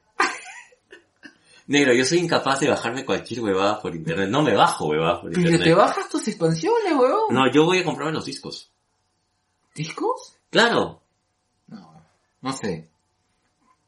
Negro, 1.68 1.94
yo 1.94 2.06
soy 2.06 2.20
incapaz 2.20 2.60
de 2.60 2.70
bajarme 2.70 3.04
cualquier 3.06 3.42
huevada 3.42 3.82
por 3.82 3.96
internet. 3.96 4.30
No 4.30 4.42
me 4.44 4.56
bajo 4.56 4.88
huevadas 4.88 5.20
por 5.22 5.30
Pero 5.32 5.42
internet. 5.42 5.64
te 5.68 5.74
bajas 5.74 6.10
tus 6.10 6.28
expansiones, 6.28 6.94
weón. 6.94 7.22
No, 7.34 7.52
yo 7.52 7.66
voy 7.66 7.80
a 7.80 7.84
comprarme 7.84 8.14
los 8.14 8.26
discos. 8.26 8.72
¿Discos? 9.74 10.36
Claro. 10.52 11.02
No, 11.68 11.92
no 12.42 12.54
sé. 12.54 12.88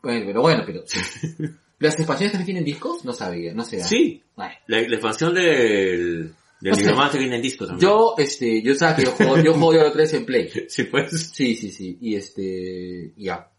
Bueno, 0.02 0.26
pero 0.26 0.42
bueno, 0.42 0.64
pero... 0.66 0.84
¿Las 1.80 1.96
expansiones 1.96 2.32
también 2.32 2.46
tienen 2.46 2.64
discos? 2.66 3.06
No 3.06 3.14
sabía, 3.14 3.54
no 3.54 3.64
sé. 3.64 3.82
Sí. 3.84 4.24
La, 4.36 4.52
la 4.68 4.78
expansión 4.80 5.34
del, 5.34 6.34
del 6.60 6.72
No. 6.72 6.76
Nigromante 6.76 7.18
viene 7.20 7.36
en 7.36 7.42
disco 7.42 7.68
también. 7.68 7.88
Yo, 7.88 8.16
este, 8.18 8.62
yo 8.64 8.74
sabes 8.76 8.96
que 8.98 9.04
yo 9.06 9.12
juego, 9.12 9.38
yo 9.38 9.54
juego 9.54 9.72
Diablo 9.74 9.92
3 9.92 10.14
en 10.14 10.26
Play. 10.26 10.50
Sí, 10.70 10.84
pues. 10.86 11.32
Sí, 11.34 11.56
sí, 11.56 11.72
sí. 11.72 11.98
Y 12.02 12.16
este, 12.16 13.14
ya. 13.18 13.50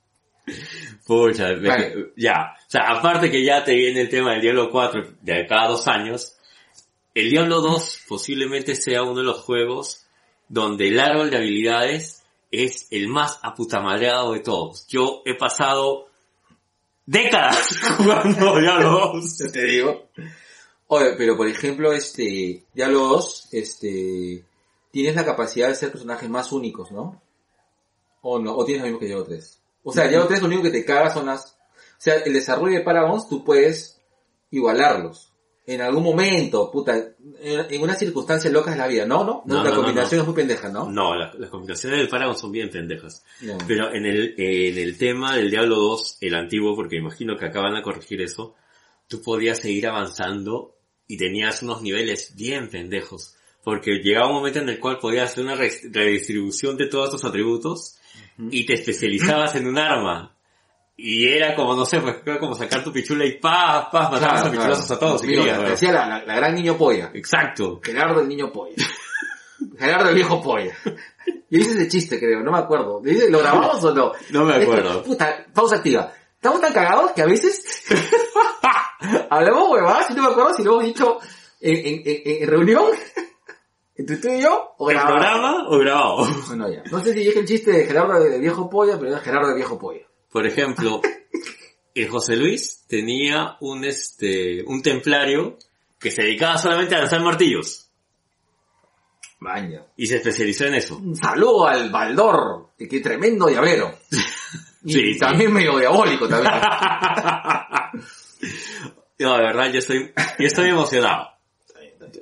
Pucha, 1.06 1.48
me- 1.56 1.92
ya. 2.16 2.54
O 2.66 2.70
sea, 2.70 2.82
aparte 2.88 3.30
que 3.30 3.44
ya 3.44 3.62
te 3.64 3.74
viene 3.74 4.00
el 4.02 4.08
tema 4.08 4.32
del 4.32 4.40
Diablo 4.42 4.70
4 4.70 5.16
de 5.22 5.46
cada 5.46 5.68
dos 5.68 5.86
años, 5.88 6.36
el 7.14 7.30
Diablo 7.30 7.60
2 7.60 8.00
posiblemente 8.08 8.74
sea 8.74 9.02
uno 9.02 9.16
de 9.20 9.24
los 9.24 9.38
juegos 9.40 10.06
donde 10.48 10.88
el 10.88 10.98
árbol 10.98 11.30
de 11.30 11.36
habilidades 11.36 12.22
es 12.50 12.88
el 12.90 13.08
más 13.08 13.38
aputamadreado 13.42 14.32
de 14.32 14.40
todos. 14.40 14.86
Yo 14.88 15.22
he 15.26 15.34
pasado 15.34 16.07
décadas 17.08 17.74
jugando 17.96 18.60
Diablo 18.60 19.12
2. 19.14 19.38
te 19.52 19.64
digo. 19.64 20.08
Oye, 20.88 21.14
pero 21.16 21.36
por 21.36 21.48
ejemplo, 21.48 21.92
este, 21.92 22.64
Diablo 22.74 23.00
2, 23.08 23.48
este, 23.52 24.44
tienes 24.90 25.16
la 25.16 25.24
capacidad 25.24 25.68
de 25.68 25.74
ser 25.74 25.90
personajes 25.90 26.28
más 26.28 26.52
únicos, 26.52 26.92
¿no? 26.92 27.20
O 28.22 28.38
no, 28.38 28.54
o 28.54 28.64
tienes 28.64 28.82
lo 28.82 28.86
mismo 28.86 29.00
que 29.00 29.06
Diablo 29.06 29.24
3. 29.24 29.60
O 29.84 29.92
sea, 29.92 30.06
Diablo 30.08 30.28
3 30.28 30.40
lo 30.42 30.46
único 30.48 30.62
que 30.64 30.70
te 30.70 30.84
caga 30.84 31.10
son 31.10 31.26
las, 31.26 31.56
o 31.76 32.00
sea, 32.00 32.16
el 32.16 32.32
desarrollo 32.32 32.78
de 32.78 32.84
Paragons 32.84 33.28
tú 33.28 33.42
puedes 33.42 34.00
igualarlos. 34.50 35.27
En 35.70 35.82
algún 35.82 36.02
momento, 36.02 36.70
puta, 36.70 36.96
en, 36.96 37.66
en 37.70 37.82
una 37.82 37.94
circunstancia 37.94 38.50
loca 38.50 38.70
de 38.70 38.78
la 38.78 38.86
vida, 38.86 39.04
¿no? 39.04 39.22
No, 39.24 39.42
No, 39.44 39.56
la 39.56 39.64
no, 39.64 39.70
no, 39.70 39.76
combinación 39.82 40.20
es 40.22 40.26
muy 40.26 40.34
pendeja, 40.34 40.68
¿no? 40.70 40.90
No, 40.90 41.14
la- 41.14 41.32
las 41.38 41.50
combinaciones 41.50 41.98
del 41.98 42.08
Paragon 42.08 42.36
son 42.38 42.50
bien 42.52 42.70
pendejas. 42.70 43.22
Pero 43.66 43.92
en 43.92 44.06
el, 44.06 44.34
en 44.38 44.78
el 44.78 44.96
tema 44.96 45.36
del 45.36 45.50
Diablo 45.50 45.76
2, 45.76 46.18
el 46.22 46.34
antiguo, 46.34 46.74
porque 46.74 46.96
imagino 46.96 47.36
que 47.36 47.44
acaban 47.46 47.74
de 47.74 47.82
corregir 47.82 48.22
eso, 48.22 48.54
tú 49.08 49.20
podías 49.20 49.58
seguir 49.60 49.86
avanzando 49.88 50.74
y 51.06 51.16
tenías 51.18 51.62
unos 51.62 51.82
niveles 51.82 52.34
bien 52.34 52.70
pendejos. 52.70 53.34
Porque 53.62 54.00
llegaba 54.02 54.28
un 54.28 54.36
momento 54.36 54.60
en 54.60 54.70
el 54.70 54.80
cual 54.80 54.98
podías 54.98 55.30
hacer 55.32 55.44
una 55.44 55.54
re- 55.54 55.70
redistribución 55.92 56.78
de 56.78 56.86
todos 56.86 57.10
tus 57.10 57.24
atributos 57.24 57.98
y 58.50 58.64
te 58.64 58.72
especializabas 58.74 59.54
en 59.56 59.66
un 59.66 59.76
arma. 59.78 60.34
Y 61.00 61.28
era 61.28 61.54
como, 61.54 61.76
no 61.76 61.84
sé, 61.86 62.00
pues 62.00 62.16
como 62.40 62.56
sacar 62.56 62.82
tu 62.82 62.92
pichula 62.92 63.24
y 63.24 63.38
pa, 63.38 63.88
pa, 63.90 64.10
matabas 64.10 64.42
Claro, 64.42 64.46
a 64.48 64.50
pichulazos 64.50 64.86
claro. 64.86 64.94
a 64.96 64.98
todos. 64.98 65.22
Mira, 65.22 65.42
querías, 65.42 65.58
te 65.64 65.70
decía 65.70 65.92
la, 65.92 66.06
la- 66.08 66.24
la 66.24 66.34
gran 66.34 66.54
niño 66.56 66.76
polla. 66.76 67.10
Exacto. 67.14 67.80
Gerardo 67.84 68.20
el 68.20 68.28
niño 68.28 68.50
polla. 68.52 68.74
Gerardo 69.78 70.08
el 70.08 70.14
viejo 70.16 70.42
polla. 70.42 70.74
Yo 71.50 71.58
hice 71.60 71.70
ese 71.70 71.88
chiste, 71.88 72.18
creo, 72.18 72.40
no 72.40 72.50
me 72.50 72.58
acuerdo. 72.58 73.00
¿Lo 73.30 73.38
grabamos 73.38 73.82
o 73.84 73.94
no? 73.94 74.12
No 74.30 74.44
me 74.44 74.54
acuerdo. 74.56 75.02
puta, 75.04 75.46
pausa 75.54 75.76
activa. 75.76 76.12
Estamos 76.34 76.60
tan 76.60 76.72
cagados 76.72 77.12
que 77.12 77.22
a 77.22 77.26
veces 77.26 77.84
hablamos 79.30 79.70
huevadas 79.70 80.10
y 80.10 80.14
no 80.14 80.22
me 80.24 80.28
acuerdo 80.30 80.54
si 80.54 80.62
lo 80.64 80.72
hemos 80.72 80.84
dicho 80.84 81.18
en, 81.60 81.76
en, 81.76 82.02
en, 82.04 82.42
en 82.42 82.48
reunión 82.48 82.84
entre 83.96 84.16
tú 84.16 84.28
y 84.28 84.42
yo 84.42 84.74
o 84.78 84.90
¿El 84.90 84.96
grabado. 84.96 85.14
programa 85.16 85.68
o 85.68 85.78
grabado? 85.78 86.26
Bueno, 86.48 86.68
ya. 86.72 86.82
No 86.90 87.02
sé 87.02 87.12
si 87.12 87.20
dije 87.20 87.38
el 87.38 87.46
chiste 87.46 87.70
de 87.72 87.86
Gerardo 87.86 88.18
de 88.20 88.38
viejo 88.38 88.68
polla, 88.68 88.96
pero 88.98 89.10
era 89.12 89.20
Gerardo 89.20 89.48
de 89.48 89.54
viejo 89.54 89.78
polla. 89.78 90.06
Por 90.30 90.46
ejemplo, 90.46 91.00
el 91.94 92.08
José 92.08 92.36
Luis 92.36 92.84
tenía 92.86 93.56
un 93.60 93.84
este, 93.84 94.62
un 94.64 94.82
templario 94.82 95.58
que 95.98 96.10
se 96.10 96.22
dedicaba 96.22 96.58
solamente 96.58 96.94
a 96.94 96.98
lanzar 96.98 97.22
martillos. 97.22 97.90
Vaya. 99.40 99.86
Y 99.96 100.06
se 100.06 100.16
especializó 100.16 100.66
en 100.66 100.74
eso. 100.74 100.96
Un 100.96 101.16
saludo 101.16 101.66
al 101.66 101.90
Baldor, 101.90 102.70
que 102.76 102.88
qué 102.88 103.00
tremendo. 103.00 103.48
Y 104.84 104.92
Sí, 104.92 105.12
sí. 105.14 105.18
también 105.18 105.52
medio 105.52 105.76
diabólico 105.76 106.28
también. 106.28 106.54
No, 109.20 109.36
de 109.36 109.42
verdad, 109.42 109.72
yo 109.72 109.80
estoy, 109.80 110.12
yo 110.38 110.46
estoy 110.46 110.68
emocionado. 110.68 111.30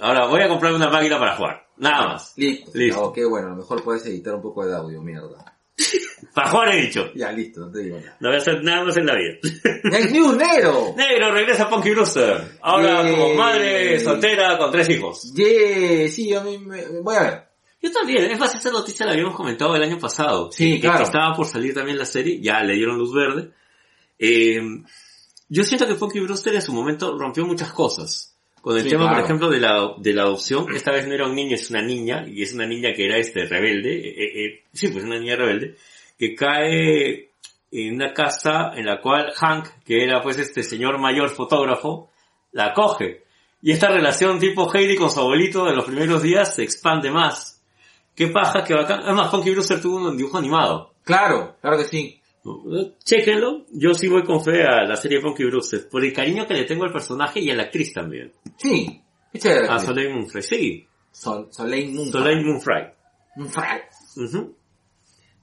Ahora 0.00 0.26
voy 0.26 0.40
a 0.40 0.48
comprarme 0.48 0.78
una 0.78 0.88
máquina 0.88 1.18
para 1.18 1.36
jugar. 1.36 1.66
Nada 1.76 2.08
más. 2.08 2.32
Listo. 2.36 2.70
Listo. 2.72 3.12
Qué 3.12 3.26
bueno, 3.26 3.48
a 3.48 3.50
lo 3.50 3.56
mejor 3.56 3.84
puedes 3.84 4.06
editar 4.06 4.34
un 4.34 4.40
poco 4.40 4.66
de 4.66 4.74
audio, 4.74 5.02
mierda. 5.02 5.58
Para 6.36 6.50
jugar 6.50 6.74
he 6.74 6.82
dicho. 6.82 7.10
Ya, 7.14 7.32
listo, 7.32 7.60
no 7.62 7.72
te 7.72 7.78
digo 7.82 7.96
nada. 7.98 8.18
No 8.20 8.28
voy 8.28 8.36
a 8.36 8.40
hacer 8.40 8.62
nada 8.62 8.84
más 8.84 8.94
en 8.98 9.06
la 9.06 9.14
vida. 9.14 9.38
¡Next 9.84 10.10
News, 10.10 10.36
negro! 10.36 10.94
Negro, 10.94 11.32
regresa 11.32 11.66
Punky 11.66 11.92
Brewster. 11.92 12.58
Ahora 12.60 13.02
Yay. 13.04 13.10
como 13.10 13.34
madre 13.34 14.00
soltera 14.00 14.58
con 14.58 14.70
tres 14.70 14.90
hijos. 14.90 15.32
Yeah, 15.34 16.10
sí, 16.10 16.34
a 16.34 16.42
mí 16.42 16.58
me... 16.58 17.00
Voy 17.02 17.16
a 17.16 17.22
ver. 17.22 17.42
Yo 17.80 17.90
también, 17.90 18.24
es 18.30 18.38
más, 18.38 18.54
esa 18.54 18.70
noticia 18.70 19.06
la 19.06 19.12
habíamos 19.12 19.34
comentado 19.34 19.74
el 19.76 19.82
año 19.82 19.98
pasado. 19.98 20.52
Sí, 20.52 20.74
que, 20.74 20.80
claro. 20.82 20.98
que 20.98 21.04
estaba 21.04 21.34
por 21.34 21.46
salir 21.46 21.72
también 21.72 21.96
la 21.96 22.04
serie, 22.04 22.38
ya 22.38 22.62
le 22.62 22.74
dieron 22.74 22.98
luz 22.98 23.14
verde. 23.14 23.52
Eh, 24.18 24.60
yo 25.48 25.62
siento 25.64 25.86
que 25.86 25.94
Punky 25.94 26.20
Brewster 26.20 26.54
en 26.54 26.60
su 26.60 26.74
momento 26.74 27.16
rompió 27.16 27.46
muchas 27.46 27.72
cosas. 27.72 28.34
Con 28.60 28.76
el 28.76 28.82
Sí, 28.82 28.88
tema, 28.90 29.04
por 29.04 29.10
claro. 29.12 29.24
ejemplo, 29.24 29.48
de 29.48 29.60
la, 29.60 29.94
de 29.96 30.12
la 30.12 30.22
adopción, 30.24 30.66
esta 30.74 30.90
vez 30.90 31.06
no 31.06 31.14
era 31.14 31.26
un 31.28 31.36
niño, 31.36 31.54
es 31.54 31.70
una 31.70 31.80
niña, 31.82 32.26
y 32.26 32.42
es 32.42 32.52
una 32.52 32.66
niña 32.66 32.92
que 32.94 33.04
era 33.06 33.16
este 33.16 33.44
rebelde, 33.44 33.94
eh, 33.96 34.14
eh, 34.18 34.44
eh, 34.44 34.64
sí, 34.72 34.88
pues 34.88 35.04
una 35.04 35.20
niña 35.20 35.36
rebelde, 35.36 35.76
que 36.18 36.34
cae 36.34 37.30
en 37.70 37.94
una 37.94 38.12
casa 38.12 38.72
en 38.74 38.86
la 38.86 39.00
cual 39.00 39.32
Hank, 39.34 39.68
que 39.84 40.04
era 40.04 40.22
pues 40.22 40.38
este 40.38 40.62
señor 40.62 40.98
mayor 40.98 41.30
fotógrafo, 41.30 42.10
la 42.52 42.72
coge. 42.72 43.24
Y 43.62 43.72
esta 43.72 43.88
relación 43.88 44.38
tipo 44.38 44.72
Heidi 44.72 44.96
con 44.96 45.10
su 45.10 45.20
abuelito 45.20 45.64
de 45.64 45.74
los 45.74 45.84
primeros 45.84 46.22
días 46.22 46.54
se 46.54 46.62
expande 46.62 47.10
más. 47.10 47.62
Qué 48.14 48.28
paja, 48.28 48.64
qué 48.64 48.74
bacán. 48.74 49.00
Además, 49.02 49.30
Funky 49.30 49.50
Brewster 49.50 49.80
tuvo 49.80 49.96
un 49.96 50.16
dibujo 50.16 50.38
animado. 50.38 50.94
Claro, 51.04 51.56
claro 51.60 51.76
que 51.76 51.84
sí. 51.84 52.20
Chequenlo. 53.04 53.66
Yo 53.72 53.92
sí 53.92 54.08
voy 54.08 54.22
con 54.24 54.42
fe 54.42 54.62
a 54.62 54.84
la 54.84 54.96
serie 54.96 55.20
Funky 55.20 55.44
Brewster. 55.44 55.88
Por 55.88 56.04
el 56.04 56.12
cariño 56.12 56.46
que 56.46 56.54
le 56.54 56.64
tengo 56.64 56.84
al 56.84 56.92
personaje 56.92 57.40
y 57.40 57.50
a 57.50 57.54
la 57.54 57.64
actriz 57.64 57.92
también. 57.92 58.32
Sí. 58.56 59.02
Qué 59.32 59.38
chévere. 59.38 59.68
A 59.68 59.78
Soleil 59.78 60.14
Moonfry. 60.14 60.42
Sí. 60.42 60.86
Sol, 61.10 61.48
Soleil 61.50 61.92
Moon. 61.92 62.10
Soleil 62.10 62.44
Moonfry. 62.44 62.84
Moonfry. 63.36 63.82
Ujú. 64.16 64.55
Ta, 64.55 64.55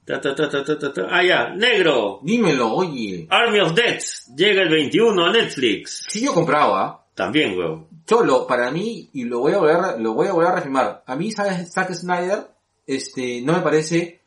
ta. 0.04 1.06
Ah, 1.10 1.22
ya. 1.24 1.50
Negro. 1.54 2.20
Dímelo, 2.22 2.72
oye. 2.74 3.26
Army 3.30 3.60
of 3.60 3.74
Death. 3.74 4.04
Llega 4.36 4.62
el 4.62 4.68
21 4.68 5.24
a 5.26 5.32
Netflix. 5.32 6.06
Sí, 6.08 6.24
yo 6.24 6.32
compraba. 6.34 7.06
También, 7.14 7.56
weón. 7.56 7.86
Cholo, 8.06 8.46
para 8.46 8.70
mí, 8.70 9.08
y 9.14 9.24
lo 9.24 9.38
voy 9.40 9.52
a 9.52 9.58
volver, 9.58 9.76
a- 9.76 9.96
lo 9.96 10.12
voy 10.14 10.26
a 10.26 10.32
volver 10.32 10.48
a 10.50 10.54
reafirmar, 10.56 11.02
a 11.06 11.16
mí, 11.16 11.30
¿sabes? 11.32 11.72
Zack 11.72 11.94
Snyder, 11.94 12.48
este, 12.86 13.40
no 13.40 13.54
me 13.54 13.60
parece, 13.60 14.20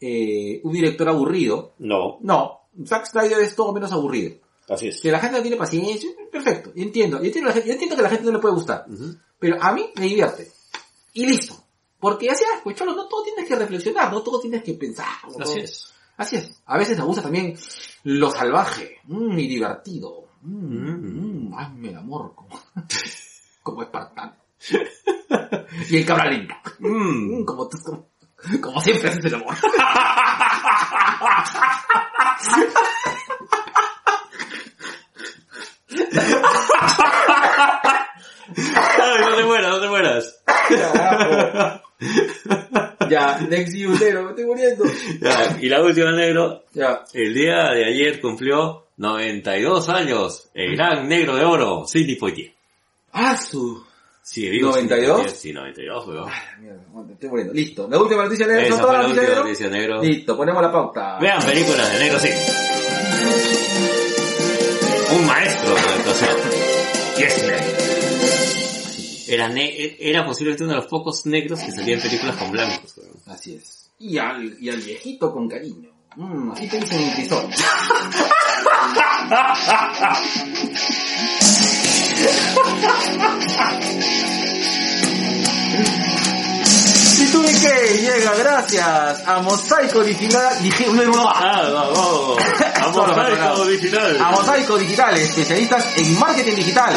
eh, 0.00 0.60
un 0.62 0.72
director 0.72 1.08
aburrido. 1.08 1.74
No. 1.78 2.18
No, 2.20 2.68
Zack 2.84 3.06
Snyder 3.06 3.38
es 3.40 3.54
todo 3.56 3.72
menos 3.72 3.92
aburrido. 3.92 4.34
Así 4.68 4.88
es. 4.88 5.00
Que 5.00 5.10
la 5.10 5.20
gente 5.20 5.36
no 5.38 5.42
tiene 5.42 5.56
paciencia, 5.56 6.10
perfecto, 6.30 6.72
entiendo, 6.76 7.18
yo 7.22 7.26
entiendo 7.26 7.96
que 7.96 8.02
la 8.02 8.10
gente 8.10 8.24
no 8.26 8.32
le 8.32 8.38
puede 8.40 8.54
gustar, 8.54 8.84
pero 9.38 9.56
a 9.62 9.72
mí 9.72 9.86
me 9.96 10.04
divierte. 10.06 10.48
Y 11.14 11.24
listo. 11.26 11.54
Porque 12.04 12.28
así 12.30 12.44
es, 12.44 12.60
pues 12.62 12.76
cholo, 12.76 12.94
no 12.94 13.08
todo 13.08 13.22
tienes 13.22 13.48
que 13.48 13.56
reflexionar, 13.56 14.12
no 14.12 14.20
todo 14.22 14.38
tienes 14.38 14.62
que 14.62 14.74
pensar. 14.74 15.06
no 15.24 15.42
Así 15.42 15.54
todo- 15.54 15.56
es. 15.56 15.94
Así 16.18 16.36
es. 16.36 16.60
A 16.66 16.76
veces 16.76 16.98
nos 16.98 17.06
gusta 17.06 17.22
también 17.22 17.56
lo 18.02 18.30
salvaje, 18.30 18.98
mm, 19.04 19.38
y 19.38 19.48
divertido. 19.48 20.28
Mm, 20.42 21.48
Mm. 21.48 21.54
hazme 21.58 21.88
el 21.88 21.96
amor 21.96 22.34
como, 22.34 22.60
como 23.62 23.82
espartano. 23.82 24.36
y 25.90 25.96
el 25.96 26.04
cabra 26.04 26.26
lenta. 26.30 26.60
Como 27.46 27.68
tú, 27.70 27.78
como, 27.82 28.08
como 28.60 28.80
siempre 28.82 29.08
haces 29.08 29.24
el 29.24 29.34
amor. 29.36 29.54
Ay, 38.56 39.20
no 39.20 39.36
te 39.36 39.44
mueras, 39.44 39.70
no 39.70 39.80
te 39.80 39.88
mueras. 39.88 40.42
ya, 43.10 43.38
next 43.48 43.74
you, 43.74 43.90
negro, 43.98 44.24
me 44.24 44.30
estoy 44.30 44.44
muriendo. 44.44 44.84
Ya, 45.20 45.56
y 45.60 45.68
la 45.68 45.82
última, 45.82 46.12
negro. 46.12 46.64
Ya. 46.72 47.04
El 47.12 47.34
día 47.34 47.70
de 47.74 47.84
ayer 47.86 48.20
cumplió 48.20 48.86
92 48.96 49.88
años 49.88 50.48
el 50.54 50.76
gran 50.76 51.08
negro 51.08 51.36
de 51.36 51.44
oro, 51.44 51.84
Sidney 51.86 52.16
Poitier. 52.16 52.52
Ah, 53.12 53.36
su. 53.36 53.84
Sí, 54.22 54.48
digo 54.48 54.70
92? 54.70 54.98
Sidney 54.98 55.14
Poitier, 55.14 55.36
Sí, 55.36 55.52
92, 55.52 56.06
weón. 56.08 56.30
Mierda, 56.60 56.80
me 57.06 57.12
estoy 57.12 57.28
muriendo. 57.28 57.52
Listo. 57.54 57.88
La 57.90 57.98
última 57.98 58.24
noticia 58.24 58.46
negra. 58.46 58.62
Esa 58.62 58.72
¿Son 58.72 58.80
todas 58.80 58.94
la 58.94 58.98
las 59.02 59.08
noticias 59.08 59.28
negras? 59.28 59.44
noticia, 59.44 59.68
negro. 59.68 60.02
Listo, 60.02 60.36
ponemos 60.36 60.62
la 60.62 60.72
pauta. 60.72 61.18
Vean 61.20 61.42
películas 61.44 61.92
de 61.92 61.98
negro, 61.98 62.18
sí. 62.18 62.28
Un 65.16 65.26
maestro 65.26 65.74
de 65.74 65.80
la 65.82 65.94
actuación. 65.96 66.36
Yes, 67.18 67.42
negro. 67.46 67.83
Era, 69.34 69.48
ne- 69.48 69.96
era 69.98 70.24
posiblemente 70.24 70.64
uno 70.64 70.74
de 70.74 70.78
los 70.80 70.88
pocos 70.88 71.26
negros 71.26 71.60
que 71.60 71.72
salía 71.72 71.94
en 71.94 72.00
películas 72.02 72.36
con 72.36 72.50
blancos. 72.50 72.94
weón. 72.96 73.10
Así 73.26 73.54
es. 73.54 73.90
Y 73.98 74.18
al, 74.18 74.56
y 74.60 74.68
al 74.70 74.80
viejito 74.80 75.32
con 75.32 75.48
cariño. 75.48 75.90
Mm, 76.16 76.52
así 76.52 76.68
te 76.68 76.78
dicen 76.80 77.00
en 77.00 77.10
Crisol. 77.12 77.48
Qué 87.64 87.98
llega 87.98 88.34
gracias 88.34 89.26
a 89.26 89.40
Mosaico 89.40 90.02
Digital, 90.04 90.58
digi- 90.60 90.84
Ah, 91.34 91.62
vamos, 91.72 92.36
Mosaico 92.92 93.00
apagado. 93.02 93.64
digital. 93.66 94.18
a 94.20 94.30
Mosaico 94.32 94.76
Digital, 94.76 95.16
especialistas 95.16 95.86
en 95.96 96.18
marketing 96.18 96.56
digital. 96.56 96.94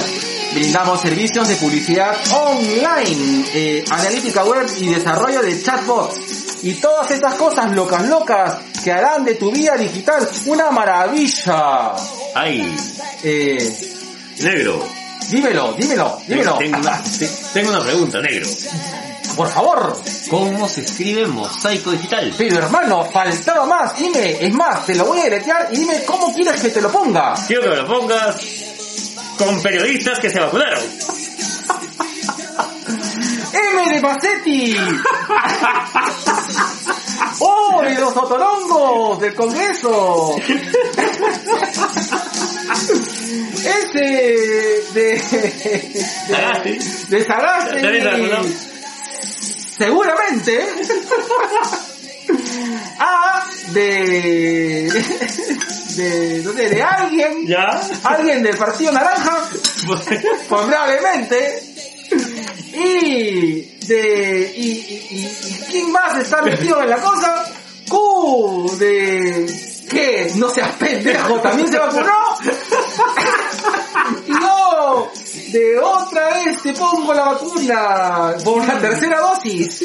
Brindamos 0.54 1.00
servicios 1.02 1.48
de 1.48 1.56
publicidad 1.56 2.14
online, 2.34 3.46
eh, 3.54 3.86
analítica 3.90 4.44
web 4.44 4.68
y 4.78 4.88
desarrollo 4.90 5.42
de 5.42 5.62
chatbots. 5.64 6.20
Y 6.64 6.74
todas 6.76 7.12
estas 7.12 7.36
cosas 7.36 7.72
locas 7.72 8.06
locas 8.08 8.56
que 8.84 8.92
harán 8.92 9.24
de 9.24 9.36
tu 9.36 9.50
vida 9.52 9.78
digital 9.78 10.28
una 10.48 10.70
maravilla. 10.72 11.94
Ay, 12.36 12.76
Eh, 13.24 13.78
negro. 14.40 14.86
dímelo, 15.30 15.74
dímelo, 15.78 16.20
dímelo. 16.28 16.58
Tengo 16.58 16.78
una, 16.80 17.02
te- 17.04 17.30
tengo 17.54 17.70
una 17.70 17.82
pregunta, 17.84 18.20
negro. 18.22 18.48
Por 19.38 19.48
favor. 19.50 19.96
¿Cómo 20.32 20.68
se 20.68 20.82
escribe 20.82 21.28
mosaico 21.28 21.92
digital? 21.92 22.34
Pero 22.36 22.58
hermano, 22.58 23.06
faltaba 23.06 23.68
más. 23.68 23.96
Dime, 23.96 24.44
es 24.44 24.52
más, 24.52 24.84
te 24.88 24.96
lo 24.96 25.06
voy 25.06 25.20
a 25.20 25.26
deletear 25.26 25.70
y 25.72 25.78
dime 25.78 26.04
cómo 26.06 26.34
quieres 26.34 26.60
que 26.60 26.70
te 26.70 26.82
lo 26.82 26.92
ponga. 26.92 27.36
Quiero 27.46 27.62
que 27.62 27.70
me 27.70 27.76
lo 27.76 27.86
pongas 27.86 28.36
con 29.38 29.62
periodistas 29.62 30.18
que 30.18 30.32
se 30.32 30.40
vacunaron. 30.40 30.84
M 33.54 33.92
de 33.94 34.02
Pacetti. 34.02 34.76
¡Oh, 37.40 37.82
de 37.84 37.94
los 37.94 38.18
otorongos 38.18 39.20
del 39.20 39.36
Congreso! 39.36 40.36
Ese 43.58 44.00
de... 44.94 45.22
De, 46.28 46.80
de 47.10 47.24
Sagasti. 47.24 47.78
Seguramente. 49.78 50.70
A 53.00 53.46
de... 53.74 54.90
de... 55.96 56.44
sé, 56.44 56.70
de 56.70 56.82
alguien. 56.82 57.48
¿Ya? 57.48 57.82
Alguien 58.04 58.44
del 58.44 58.58
Partido 58.58 58.92
Naranja. 58.92 59.38
probablemente. 60.50 61.64
Y 62.74 63.62
de 63.88 64.54
y, 64.56 64.68
y, 64.70 65.18
y- 65.18 65.66
quién 65.72 65.92
más 65.92 66.18
está 66.20 66.42
metido 66.42 66.82
en 66.82 66.90
la 66.90 66.98
cosa? 66.98 67.46
Q 67.90 68.76
de 68.80 69.46
¿qué? 69.90 70.32
No 70.36 70.50
seas 70.50 70.72
pendejo, 70.76 71.40
también 71.42 71.70
se 71.70 71.78
vacunó. 71.78 72.38
De 75.52 75.80
otra 75.80 76.30
vez 76.34 76.62
te 76.62 76.74
pongo 76.74 77.14
la 77.14 77.24
vacuna 77.24 78.36
por 78.44 78.66
la 78.66 78.78
tercera 78.80 79.20
dosis. 79.20 79.84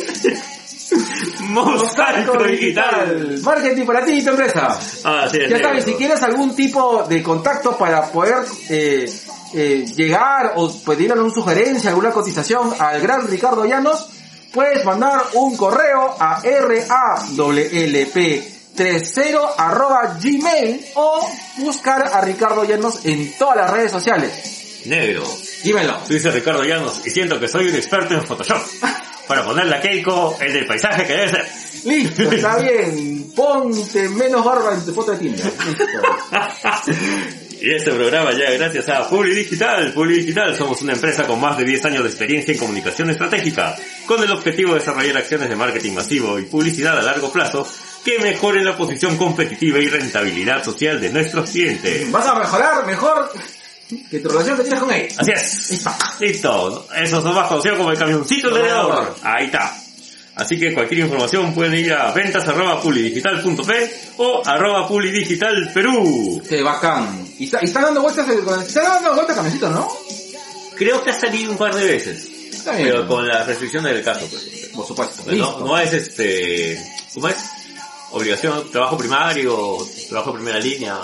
Mosaico 1.49 2.37
digital. 2.45 3.41
Marketing 3.43 3.85
para 3.85 4.05
ti 4.05 4.13
y 4.19 4.23
tu 4.25 4.31
empresa. 4.31 4.79
Ah, 5.05 5.29
sí, 5.31 5.39
Ya 5.49 5.61
sabes, 5.61 5.85
si 5.85 5.95
quieres 5.95 6.23
algún 6.23 6.55
tipo 6.55 7.05
de 7.05 7.23
contacto 7.23 7.77
para 7.77 8.03
poder 8.11 8.45
eh, 8.69 9.11
eh, 9.55 9.87
llegar 9.95 10.53
o 10.57 10.73
pedir 10.81 11.13
alguna 11.13 11.33
sugerencia, 11.33 11.91
alguna 11.91 12.11
cotización 12.11 12.73
al 12.79 13.01
gran 13.01 13.27
Ricardo 13.27 13.65
Llanos, 13.65 14.09
puedes 14.53 14.85
mandar 14.85 15.23
un 15.35 15.57
correo 15.57 16.15
a 16.19 16.43
rawlp30 16.43 17.15
arroba 19.57 20.19
gmail 20.21 20.87
o 20.95 21.29
buscar 21.59 22.11
a 22.13 22.21
Ricardo 22.23 22.65
Llanos 22.65 23.05
en 23.05 23.33
todas 23.39 23.57
las 23.57 23.71
redes 23.71 23.93
sociales. 23.93 24.83
Negro. 24.87 25.23
Dímelo. 25.63 25.99
Tú 26.07 26.15
dices 26.15 26.33
Ricardo 26.33 26.65
Llanos 26.65 27.03
y 27.05 27.11
siento 27.11 27.39
que 27.39 27.49
soy 27.49 27.69
un 27.69 27.77
experto 27.77 28.15
en 28.15 28.25
Photoshop. 28.25 28.63
Para 29.27 29.45
ponerle 29.45 29.77
a 29.77 29.81
Keiko 29.81 30.37
el 30.41 30.53
del 30.53 30.67
paisaje 30.67 31.07
que 31.07 31.13
debe 31.13 31.29
ser. 31.29 31.47
Listo, 31.85 32.23
está 32.23 32.57
bien. 32.61 33.33
Ponte 33.35 34.09
menos 34.09 34.45
barba 34.45 34.75
en 34.75 34.85
tu 34.85 34.93
foto 34.93 35.13
de 35.13 35.19
Tinder. 35.19 35.45
Listo. 35.45 35.85
Y 37.63 37.73
este 37.73 37.93
programa 37.93 38.33
llega 38.33 38.51
gracias 38.51 38.89
a 38.89 39.09
Publi 39.09 39.37
Digital. 39.37 39.93
Publi 39.93 40.17
Digital 40.17 40.57
somos 40.57 40.83
una 40.83 40.95
empresa 40.95 41.29
con 41.29 41.41
más 41.41 41.57
de 41.57 41.65
10 41.65 41.85
años 41.85 42.03
de 42.03 42.09
experiencia 42.09 42.53
en 42.53 42.59
comunicación 42.59 43.09
estratégica, 43.11 43.77
con 44.05 44.21
el 44.21 44.33
objetivo 44.33 44.73
de 44.73 44.81
desarrollar 44.81 45.17
acciones 45.17 45.49
de 45.49 45.55
marketing 45.55 45.93
masivo 45.93 46.41
y 46.41 46.47
publicidad 46.47 46.99
a 46.99 47.03
largo 47.03 47.31
plazo 47.31 47.65
que 48.05 48.19
mejoren 48.19 48.65
la 48.65 48.77
posición 48.77 49.17
competitiva 49.17 49.79
y 49.79 49.87
rentabilidad 49.87 50.65
social 50.65 51.01
de 51.01 51.11
nuestros 51.11 51.51
clientes. 51.51 52.11
Vas 52.11 52.27
a 52.27 52.35
mejorar 52.35 52.85
mejor 52.85 53.31
que 54.11 54.19
tu 54.21 54.29
relación 54.29 54.57
que 54.57 54.63
tienes 54.63 54.81
con 54.81 54.91
él. 54.93 55.09
Así 55.17 55.31
es. 55.33 55.71
Listo. 55.71 55.91
Listo. 56.21 56.89
Eso 56.97 57.19
es 57.19 57.25
más 57.25 57.49
conocido 57.49 57.77
como 57.79 57.91
el 57.93 57.99
camioncito 57.99 58.53
vendedor. 58.53 59.15
Ahí 59.23 59.47
está. 59.47 59.77
Así 60.35 60.59
que 60.59 60.73
cualquier 60.73 61.01
información 61.01 61.53
pueden 61.55 61.75
ir 61.75 61.93
a 61.93 62.11
ventas 62.13 62.49
arroba 62.49 62.81
pulidigital.p 62.81 63.91
o 64.19 64.43
arroba 64.47 64.89
pulidigital 64.89 65.71
Perú. 65.75 66.43
Qué 66.49 66.63
bacán. 66.63 67.27
Y 67.39 67.45
está, 67.45 67.59
y 67.61 67.67
está 67.67 67.83
dando 67.83 68.01
vueltas, 68.03 68.27
el- 68.31 68.39
está 68.67 68.83
dando 68.83 69.15
vueltas 69.15 69.37
camioncito, 69.37 69.69
¿no? 69.69 69.89
Creo 70.77 71.03
que 71.05 71.11
ha 71.11 71.21
salido 71.21 71.53
un 71.53 71.59
par 71.59 71.75
de 71.75 71.85
veces. 71.85 72.29
Está 72.51 72.73
bien. 72.77 72.89
Pero 72.89 73.07
con 73.07 73.29
las 73.29 73.47
restricciones 73.47 73.93
del 73.93 74.03
caso, 74.03 74.27
pues. 74.31 74.71
Por 74.75 74.87
supuesto. 74.87 75.23
No, 75.27 75.33
Listo. 75.33 75.59
no 75.67 75.79
es 75.79 75.93
este, 75.93 76.83
¿cómo 77.13 77.29
es? 77.29 77.37
Obligación, 78.13 78.71
trabajo 78.71 78.99
primario, 78.99 79.79
trabajo 80.09 80.35
primera 80.35 80.59
línea. 80.59 80.99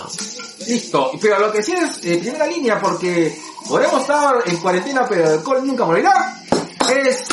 Listo. 0.67 1.11
Pero 1.19 1.39
lo 1.39 1.51
que 1.51 1.63
sí 1.63 1.73
es 1.73 2.03
eh, 2.03 2.19
primera 2.19 2.45
línea, 2.45 2.79
porque 2.79 3.35
podemos 3.67 4.01
estar 4.01 4.35
en 4.45 4.57
cuarentena, 4.57 5.05
pero 5.07 5.25
el 5.25 5.31
alcohol 5.39 5.65
nunca 5.65 5.85
morirá, 5.85 6.43
es 6.87 7.23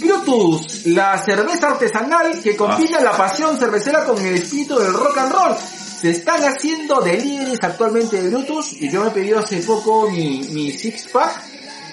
Brutus, 0.00 0.86
la 0.86 1.16
cerveza 1.18 1.68
artesanal 1.68 2.40
que 2.40 2.56
combina 2.56 3.00
la 3.00 3.16
pasión 3.16 3.56
cervecera 3.56 4.04
con 4.04 4.18
el 4.18 4.34
espíritu 4.34 4.78
del 4.78 4.92
rock 4.92 5.18
and 5.18 5.32
roll. 5.32 5.56
Se 6.00 6.10
están 6.10 6.42
haciendo 6.42 7.00
deliveries 7.00 7.58
actualmente 7.62 8.20
de 8.20 8.30
Brutus 8.30 8.72
y 8.80 8.90
yo 8.90 9.02
me 9.02 9.08
he 9.08 9.12
pedido 9.12 9.38
hace 9.38 9.58
poco 9.58 10.10
mi, 10.10 10.40
mi 10.50 10.72
six 10.72 11.08
pack. 11.12 11.42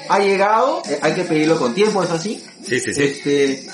Ha 0.09 0.19
llegado, 0.19 0.81
eh, 0.89 0.97
hay 1.01 1.13
que 1.13 1.23
pedirlo 1.23 1.59
con 1.59 1.73
tiempo, 1.73 2.01
eso 2.01 2.17
sí. 2.17 2.43
Sí, 2.65 2.79
sí, 2.79 2.93
sí. 2.93 3.03
Este, 3.03 3.67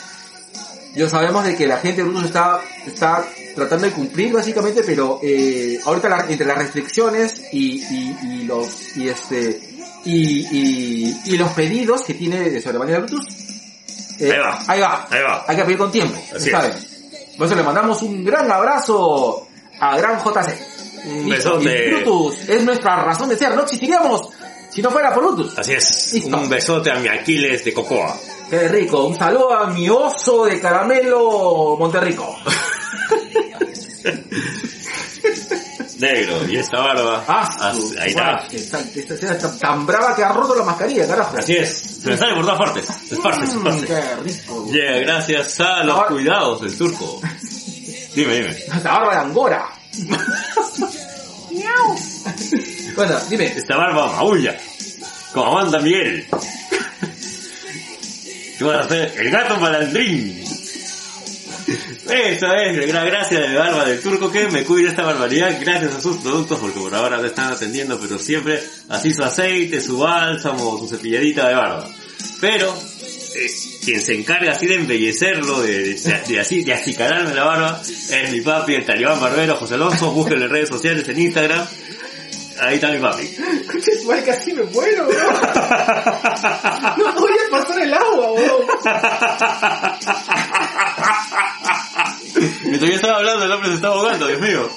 yo 0.95 1.07
sabemos 1.07 1.45
de 1.45 1.55
que 1.55 1.67
la 1.67 1.77
gente 1.77 2.01
de 2.01 2.07
Brutus 2.09 2.25
está, 2.25 2.61
está 2.87 3.23
tratando 3.55 3.85
de 3.85 3.91
cumplir 3.93 4.33
básicamente, 4.33 4.81
pero 4.85 5.19
eh, 5.23 5.79
ahorita 5.83 6.09
la- 6.09 6.25
entre 6.29 6.45
las 6.45 6.57
restricciones 6.57 7.41
y, 7.51 7.81
y, 7.83 8.17
y 8.23 8.43
los 8.43 8.95
y 8.97 9.09
este 9.09 9.59
y, 10.05 11.15
y, 11.25 11.37
los 11.37 11.51
pedidos 11.53 12.03
que 12.03 12.13
tiene 12.13 12.49
de 12.49 12.61
sobremanera 12.61 12.99
Brutus, 12.99 13.25
eh, 14.19 14.31
Ahí 14.33 14.39
va. 14.39 14.63
ahí 14.67 14.79
va, 14.81 15.07
Ahí 15.09 15.21
va. 15.21 15.45
hay 15.47 15.55
que 15.55 15.63
pedir 15.63 15.77
con 15.77 15.91
tiempo, 15.91 16.19
¿saben? 16.37 16.73
Por 17.37 17.47
eso 17.47 17.55
le 17.55 17.63
mandamos 17.63 18.01
un 18.03 18.23
gran 18.23 18.51
abrazo 18.51 19.47
a 19.79 19.97
Gran 19.97 20.19
JC. 20.23 20.55
Un 21.05 21.29
besote. 21.29 21.89
Brutus 21.91 22.47
es 22.49 22.63
nuestra 22.63 23.03
razón 23.03 23.29
de 23.29 23.37
ser, 23.37 23.55
no 23.55 23.63
existiríamos 23.63 24.29
si 24.69 24.81
no 24.81 24.89
fuera 24.91 25.13
por 25.13 25.23
Brutus. 25.23 25.57
Así 25.57 25.73
es. 25.73 26.13
Listo. 26.13 26.35
Un 26.37 26.49
besote 26.49 26.91
a 26.91 26.95
mi 26.95 27.07
Aquiles 27.07 27.63
de 27.63 27.73
Cocoa. 27.73 28.15
Qué 28.49 28.67
rico. 28.67 29.05
Un 29.05 29.15
saludo 29.17 29.53
a 29.53 29.67
mi 29.67 29.87
oso 29.89 30.45
de 30.45 30.59
caramelo 30.59 31.75
Monterrico. 31.79 32.35
Negro, 35.99 36.49
y 36.49 36.57
esta 36.57 36.79
barba. 36.79 37.23
Ah, 37.27 37.73
su- 37.73 37.95
ahí 37.99 38.09
está. 38.09 38.45
Esta, 38.51 38.79
esta 38.79 39.13
escena 39.13 39.31
está 39.33 39.57
tan 39.57 39.85
brava 39.85 40.15
que 40.15 40.23
ha 40.23 40.33
roto 40.33 40.55
la 40.55 40.63
mascarilla, 40.65 41.07
carajo. 41.07 41.37
Así 41.37 41.55
es. 41.55 41.99
Se 42.03 42.09
me 42.09 42.17
sale 42.17 42.33
por 42.35 42.43
todas 42.45 42.57
partes. 42.59 42.89
Es 43.11 43.19
parte, 43.19 43.45
es 43.45 43.53
Mm, 43.55 43.63
parte. 43.63 43.85
qué 43.87 44.15
rico. 44.23 44.67
Llega 44.71 44.99
gracias 44.99 45.59
a 45.61 45.83
los 45.83 46.05
cuidados 46.07 46.61
del 46.61 46.77
turco. 46.77 47.21
Dime, 48.15 48.35
dime. 48.35 48.49
Esta 48.57 48.79
barba 48.91 49.13
de 49.13 49.19
Angora. 49.21 49.65
bueno, 52.95 53.19
dime. 53.29 53.45
Esta 53.45 53.77
barba 53.77 54.07
maulla. 54.13 54.57
Como 55.33 55.57
Amanda 55.57 55.79
Miguel. 55.79 56.27
¿Qué 58.57 58.63
vas 58.63 58.77
a 58.77 58.79
hacer? 58.81 59.13
El 59.17 59.31
gato 59.31 59.57
malandrín. 59.57 60.43
Eso 62.09 62.53
es, 62.53 62.93
la 62.93 63.03
gracia 63.03 63.39
de 63.39 63.55
Barba 63.55 63.85
del 63.85 63.99
Turco 63.99 64.31
que 64.31 64.47
me 64.49 64.63
cuida 64.63 64.89
esta 64.89 65.03
barbaridad 65.03 65.57
gracias 65.59 65.95
a 65.95 66.01
sus 66.01 66.17
productos 66.17 66.59
porque 66.59 66.79
por 66.79 66.93
ahora 66.93 67.17
no 67.17 67.25
están 67.25 67.51
atendiendo, 67.51 67.99
pero 67.99 68.17
siempre 68.19 68.61
así 68.89 69.13
su 69.13 69.23
aceite, 69.23 69.81
su 69.81 69.97
bálsamo, 69.97 70.77
su 70.79 70.87
cepilladita 70.87 71.47
de 71.47 71.55
barba. 71.55 71.89
Pero 72.39 72.73
eh, 73.35 73.51
quien 73.83 74.01
se 74.01 74.15
encarga 74.15 74.51
así 74.51 74.67
de 74.67 74.75
embellecerlo, 74.75 75.61
de, 75.61 75.97
así, 76.39 76.63
de 76.63 76.73
acicalarme 76.73 77.33
la 77.33 77.45
barba, 77.45 77.81
es 77.81 78.31
mi 78.31 78.41
papi, 78.41 78.75
el 78.75 78.85
talibán 78.85 79.19
barbero 79.19 79.55
José 79.55 79.75
Alonso, 79.75 80.11
búsquenlo 80.11 80.45
en 80.45 80.51
redes 80.51 80.69
sociales, 80.69 81.07
en 81.09 81.19
Instagram. 81.19 81.67
Ahí 82.59 82.75
está 82.75 82.91
mi 82.91 82.99
papi. 82.99 83.23
Escuches, 83.23 84.05
mal, 84.05 84.23
casi 84.23 84.53
me 84.53 84.63
muero. 84.63 85.07
No 86.97 87.13
voy 87.13 87.31
a 87.31 87.49
pasar 87.51 87.81
el 87.81 87.93
agua, 87.93 88.31
weón. 88.33 88.67
Mientras 92.73 92.89
yo 92.89 92.95
estaba 92.95 93.17
hablando, 93.19 93.45
el 93.45 93.51
hombre 93.51 93.69
se 93.69 93.75
estaba 93.75 93.93
ahogando, 93.93 94.25
Dios 94.25 94.41
mío. 94.41 94.67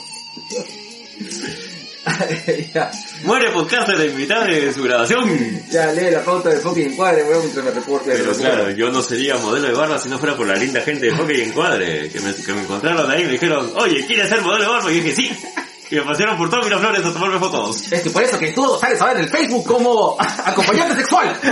ya, 2.74 2.92
Muere 3.24 3.50
podcaster 3.52 3.96
de 3.96 4.10
mitad 4.10 4.44
de 4.44 4.70
su 4.74 4.82
grabación. 4.82 5.62
ya 5.70 5.90
lee 5.92 6.10
la 6.10 6.22
pauta 6.22 6.50
de 6.50 6.60
fucking 6.60 6.92
encuadre, 6.92 7.24
weón, 7.24 7.40
mientras 7.40 7.64
me 7.64 7.70
reporte. 7.70 8.12
Pero 8.14 8.34
claro, 8.34 8.70
yo 8.72 8.90
no 8.90 9.00
sería 9.00 9.38
modelo 9.38 9.68
de 9.68 9.72
barba 9.72 9.98
si 9.98 10.10
no 10.10 10.18
fuera 10.18 10.36
por 10.36 10.46
la 10.46 10.56
linda 10.56 10.82
gente 10.82 11.06
de 11.06 11.16
Hockey 11.16 11.38
y 11.38 11.40
Encuadre, 11.44 12.10
que 12.10 12.20
me, 12.20 12.34
que 12.34 12.52
me 12.52 12.60
encontraron 12.60 13.10
ahí 13.10 13.22
y 13.22 13.24
me 13.24 13.32
dijeron, 13.32 13.72
oye, 13.76 14.04
¿quieres 14.06 14.28
ser 14.28 14.42
modelo 14.42 14.64
de 14.64 14.70
barba? 14.72 14.92
Y 14.92 15.00
dije, 15.00 15.16
sí. 15.16 15.30
Y 15.90 15.94
me 15.94 16.02
pasaron 16.02 16.36
por 16.36 16.50
todo 16.50 16.64
Miraflores 16.64 17.02
a 17.02 17.12
tomarme 17.14 17.38
fotos. 17.38 17.90
Es 17.90 18.02
que 18.02 18.10
por 18.10 18.22
eso 18.22 18.38
que 18.38 18.52
tú 18.52 18.76
sales 18.78 19.00
a 19.00 19.06
ver 19.06 19.16
en 19.16 19.22
el 19.22 19.30
Facebook 19.30 19.64
como 19.66 20.18
acompañante 20.44 20.96
sexual. 20.96 21.34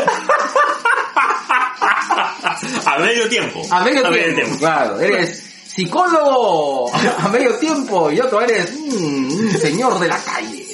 A 2.84 2.98
medio 2.98 3.28
tiempo. 3.30 3.62
A 3.70 3.82
medio 3.82 4.02
tiempo. 4.34 4.58
Claro, 4.58 5.00
eres 5.00 5.53
psicólogo 5.74 6.90
a 6.94 7.28
medio 7.28 7.56
tiempo 7.56 8.10
y 8.10 8.20
otro 8.20 8.40
eres 8.40 8.72
mm, 8.78 9.32
un 9.32 9.50
señor 9.52 9.98
de 9.98 10.08
la 10.08 10.18
calle. 10.22 10.64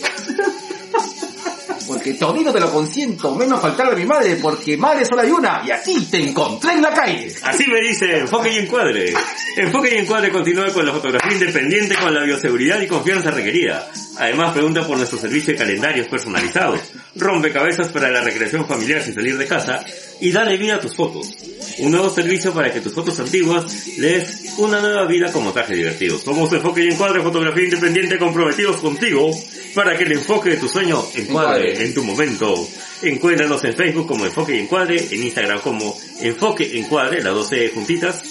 Porque 1.86 2.14
todito 2.14 2.52
te 2.52 2.60
lo 2.60 2.70
consiento, 2.70 3.34
menos 3.34 3.60
faltarle 3.60 3.94
a 3.94 3.96
mi 3.96 4.04
madre, 4.04 4.36
porque 4.36 4.76
madre 4.76 5.04
solo 5.04 5.22
hay 5.22 5.30
una, 5.30 5.62
y 5.66 5.72
aquí 5.72 6.06
te 6.08 6.18
encontré 6.18 6.74
en 6.74 6.82
la 6.82 6.94
calle. 6.94 7.34
Así 7.42 7.64
me 7.66 7.80
dice 7.80 8.18
Enfoque 8.18 8.52
y 8.52 8.58
Encuadre. 8.58 9.12
Enfoque 9.56 9.94
y 9.94 9.98
Encuadre 9.98 10.30
continúa 10.30 10.72
con 10.72 10.86
la 10.86 10.92
fotografía 10.92 11.32
independiente 11.32 11.96
con 11.96 12.14
la 12.14 12.22
bioseguridad 12.22 12.80
y 12.80 12.86
confianza 12.86 13.32
requerida. 13.32 13.90
Además 14.18 14.52
pregunta 14.52 14.86
por 14.86 14.96
nuestro 14.96 15.18
servicio 15.18 15.52
de 15.52 15.58
calendarios 15.58 16.08
personalizados, 16.08 16.80
rompecabezas 17.16 17.88
para 17.88 18.10
la 18.10 18.22
recreación 18.22 18.66
familiar 18.66 19.02
sin 19.02 19.14
salir 19.14 19.38
de 19.38 19.46
casa 19.46 19.84
y 20.20 20.32
dale 20.32 20.56
vida 20.56 20.76
a 20.76 20.80
tus 20.80 20.94
fotos. 20.94 21.30
Un 21.78 21.92
nuevo 21.92 22.10
servicio 22.10 22.52
para 22.52 22.72
que 22.72 22.80
tus 22.80 22.92
fotos 22.92 23.18
antiguas 23.20 23.86
les 23.98 24.54
una 24.58 24.80
nueva 24.80 25.06
vida 25.06 25.32
como 25.32 25.52
traje 25.52 25.74
divertido. 25.74 26.18
Somos 26.18 26.52
Enfoque 26.52 26.84
y 26.84 26.88
Encuadre, 26.88 27.22
fotografía 27.22 27.64
independiente 27.64 28.18
comprometidos 28.18 28.76
contigo 28.76 29.30
para 29.74 29.96
que 29.96 30.04
el 30.04 30.12
enfoque 30.12 30.50
de 30.50 30.56
tu 30.56 30.68
sueño 30.68 31.02
encuadre 31.14 31.70
Encuadre. 31.70 31.84
en 31.84 31.94
tu 31.94 32.04
momento. 32.04 32.68
Encuéntranos 33.02 33.64
en 33.64 33.74
Facebook 33.74 34.06
como 34.06 34.26
Enfoque 34.26 34.56
y 34.56 34.60
Encuadre, 34.60 35.06
en 35.10 35.22
Instagram 35.22 35.60
como 35.60 35.96
Enfoque 36.20 36.78
Encuadre, 36.78 37.22
las 37.22 37.34
12 37.34 37.70
juntitas, 37.70 38.22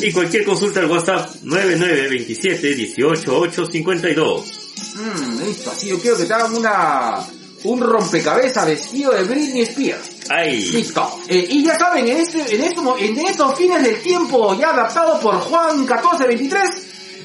y 0.00 0.12
cualquier 0.12 0.44
consulta 0.44 0.80
al 0.80 0.90
WhatsApp 0.90 1.36
9927 1.42 2.74
18852. 2.74 4.57
Mm, 4.94 5.42
listo, 5.42 5.70
así 5.70 5.88
yo 5.88 6.00
quiero 6.00 6.16
que 6.16 6.24
te 6.24 6.34
hagan 6.34 6.54
una, 6.56 7.24
un 7.64 7.80
rompecabezas 7.80 8.66
vestido 8.66 9.12
de 9.12 9.24
Britney 9.24 9.62
Spears. 9.62 10.08
¡Ay! 10.28 10.64
Listo. 10.70 11.20
Eh, 11.28 11.46
y 11.50 11.64
ya 11.64 11.76
saben, 11.76 12.08
en 12.08 12.16
este, 12.18 12.54
en 12.54 12.62
este, 12.62 12.80
en 12.98 13.18
estos 13.18 13.56
fines 13.56 13.82
del 13.82 14.00
tiempo, 14.02 14.54
ya 14.58 14.70
adaptado 14.70 15.20
por 15.20 15.36
Juan 15.40 15.80
1423, 15.80 16.62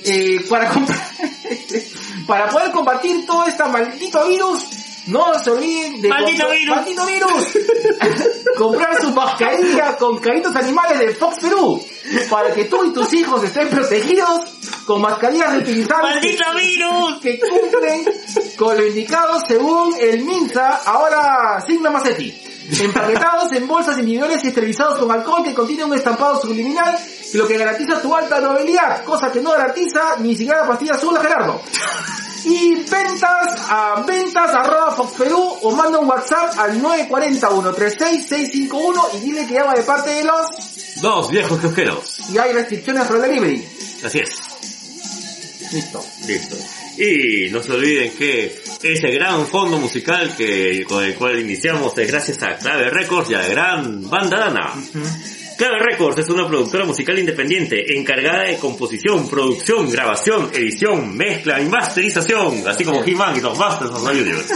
eh, 0.06 0.46
para 0.50 0.72
para 2.28 2.50
poder 2.50 2.72
combatir 2.72 3.26
todo 3.26 3.46
este 3.46 3.64
maldito 3.66 4.28
virus, 4.28 4.66
no 5.08 5.38
se 5.40 5.52
olviden 5.52 6.02
de 6.02 6.08
¡Maldito 6.10 6.50
virus! 6.50 6.76
¡Maldito 6.76 7.06
virus! 7.06 7.58
comprar 8.58 9.02
su 9.02 9.12
mascarilla 9.12 9.98
con 9.98 10.18
caritos 10.20 10.56
animales 10.56 11.00
de 11.00 11.14
Fox 11.16 11.38
Perú, 11.42 11.84
para 12.30 12.54
que 12.54 12.66
tú 12.66 12.86
y 12.86 12.94
tus 12.94 13.12
hijos 13.14 13.44
estén 13.44 13.70
protegidos 13.70 14.42
con 14.86 15.02
mascarillas 15.02 15.52
reutilizables 15.54 16.20
que- 16.22 16.38
¡Maldito 16.38 16.54
virus! 16.56 17.22
que 17.22 17.40
cumplen 17.40 18.06
con 18.58 18.78
lo 18.78 18.86
indicado 18.86 19.40
según 19.48 19.96
el 20.00 20.24
MINSA, 20.24 20.82
ahora 20.86 21.64
Sigma 21.68 21.90
Macetti. 21.90 22.42
Empaquetados 22.80 23.52
en 23.52 23.68
bolsas 23.68 23.98
individuales 23.98 24.42
y 24.44 24.48
esterilizados 24.48 24.98
con 24.98 25.12
alcohol 25.12 25.44
que 25.44 25.54
contiene 25.54 25.84
un 25.84 25.94
estampado 25.96 26.40
subliminal, 26.42 26.98
lo 27.34 27.46
que 27.46 27.58
garantiza 27.58 28.02
tu 28.02 28.16
alta 28.16 28.40
novabilidad, 28.40 29.04
cosa 29.04 29.30
que 29.32 29.42
no 29.42 29.52
garantiza 29.52 30.16
ni 30.20 30.34
siquiera 30.36 30.62
la 30.62 30.68
pastilla 30.70 30.94
azul 30.94 31.16
a 31.18 31.22
Gerardo. 31.22 31.62
Y 32.46 32.76
ventas 32.76 33.62
a 33.70 34.04
ventas 34.06 34.54
arroba 34.54 34.94
Fox 34.96 35.14
Perú 35.18 35.42
o 35.62 35.72
manda 35.72 35.98
un 36.00 36.10
WhatsApp 36.10 36.58
al 36.60 36.82
940-136-651 36.82 39.02
y 39.16 39.20
dile 39.20 39.48
que 39.48 39.54
llama 39.54 39.74
de 39.76 39.84
parte 39.84 40.10
de 40.10 40.24
los 40.26 40.48
Dos 41.02 41.30
viejos 41.32 41.58
kiosqueros. 41.60 42.30
y 42.32 42.38
hay 42.38 42.52
restricciones 42.54 43.10
el 43.10 43.22
delivery. 43.22 43.66
Así 44.04 44.20
es. 44.20 44.30
Listo. 45.72 46.04
Listo. 46.28 46.56
Y 46.98 47.50
no 47.50 47.64
se 47.64 47.72
olviden 47.72 48.12
que 48.16 48.62
ese 48.84 49.10
gran 49.12 49.48
fondo 49.48 49.80
musical 49.80 50.36
que 50.36 50.86
con 50.88 51.04
el 51.04 51.16
cual 51.16 51.40
iniciamos 51.40 51.98
es 51.98 52.08
gracias 52.08 52.44
a 52.44 52.56
Clave 52.58 52.90
Records 52.92 53.32
y 53.32 53.34
a 53.34 53.40
la 53.40 53.48
gran 53.48 54.08
banda 54.10 54.38
Dana. 54.38 54.72
Clave 55.64 55.80
Records 55.80 56.18
es 56.18 56.30
una 56.30 56.46
productora 56.46 56.84
musical 56.84 57.18
independiente 57.18 57.98
encargada 57.98 58.44
de 58.44 58.58
composición, 58.58 59.30
producción, 59.30 59.90
grabación, 59.90 60.52
edición, 60.54 61.16
mezcla 61.16 61.62
y 61.62 61.70
masterización, 61.70 62.68
así 62.68 62.84
como 62.84 63.02
He-Man 63.02 63.38
y 63.38 63.40
los 63.40 63.58
Masters 63.58 63.92
of 63.92 64.04
the 64.04 64.12
Universe. 64.12 64.54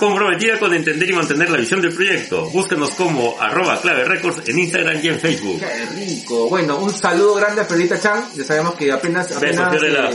Comprometida 0.00 0.58
con 0.58 0.72
entender 0.72 1.10
y 1.10 1.12
mantener 1.12 1.50
la 1.50 1.58
visión 1.58 1.82
del 1.82 1.92
proyecto. 1.92 2.48
Búscanos 2.48 2.92
como 2.92 3.38
arroba 3.38 3.78
Clave 3.78 4.04
Records 4.04 4.48
en 4.48 4.58
Instagram 4.58 5.00
y 5.02 5.08
en 5.08 5.20
Facebook. 5.20 5.60
Qué 5.60 5.84
rico. 5.94 6.48
Bueno, 6.48 6.78
un 6.78 6.94
saludo 6.94 7.34
grande 7.34 7.60
a 7.60 7.68
Perlita 7.68 8.00
Chan. 8.00 8.30
Ya 8.34 8.44
sabemos 8.44 8.74
que 8.74 8.90
apenas, 8.90 9.30
apenas, 9.30 9.68
Fiorella. 9.68 10.10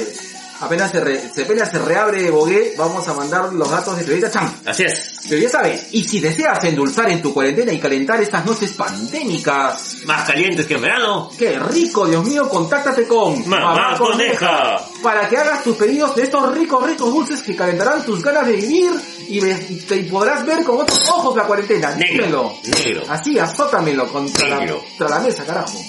Apenas, 0.62 0.92
se, 0.92 1.00
re- 1.00 1.30
se, 1.34 1.44
apenas 1.44 1.70
se 1.72 1.80
reabre 1.80 2.30
Bogué, 2.32 2.74
vamos 2.78 3.08
a 3.08 3.14
mandar 3.14 3.52
los 3.54 3.70
datos 3.70 3.98
de 3.98 4.04
Perlita 4.04 4.32
Chan. 4.32 4.62
Así 4.66 4.84
es. 4.84 5.12
Pero 5.30 5.42
ya 5.42 5.50
sabes, 5.50 5.88
y 5.92 6.04
si 6.04 6.20
deseas 6.20 6.64
endulzar 6.66 7.10
en 7.10 7.22
tu 7.22 7.34
cuarentena 7.34 7.72
y 7.72 7.80
calentar 7.80 8.22
estas 8.22 8.46
noches 8.46 8.72
pandémicas, 8.74 9.98
Más 10.06 10.26
calientes 10.28 10.66
que 10.66 10.74
en 10.76 10.82
verano. 10.82 11.30
qué 11.38 11.58
rico, 11.60 12.06
Dios 12.08 12.26
mío, 12.26 12.50
contáctate 12.50 13.08
con 13.08 13.48
Mamá 13.48 13.98
Coneja. 13.98 14.80
para 15.02 15.28
que 15.30 15.38
hagas 15.38 15.64
tus 15.64 15.76
pedidos 15.78 16.16
de 16.16 16.24
estos 16.24 16.54
ricos, 16.56 16.86
ricos 16.86 17.14
dulces 17.14 17.42
que 17.42 17.56
calentarán 17.56 18.04
tus 18.06 18.22
ganas 18.24 18.46
de 18.48 18.54
vivir 18.54 18.92
y, 19.30 19.40
te- 19.40 20.04
podrás 20.04 20.46
ver 20.46 20.64
con 20.64 20.82
otros 20.82 21.08
ojos 21.10 21.36
la 21.36 21.44
cuarentena. 21.44 21.92
Negro. 21.96 22.14
Dímelo. 22.26 22.54
Negro. 22.64 23.04
Así, 23.10 23.40
azótamelo 23.40 24.08
contra 24.12 24.48
la, 24.50 24.68
contra 24.74 25.10
la 25.10 25.20
mesa, 25.20 25.44
carajo. 25.46 25.80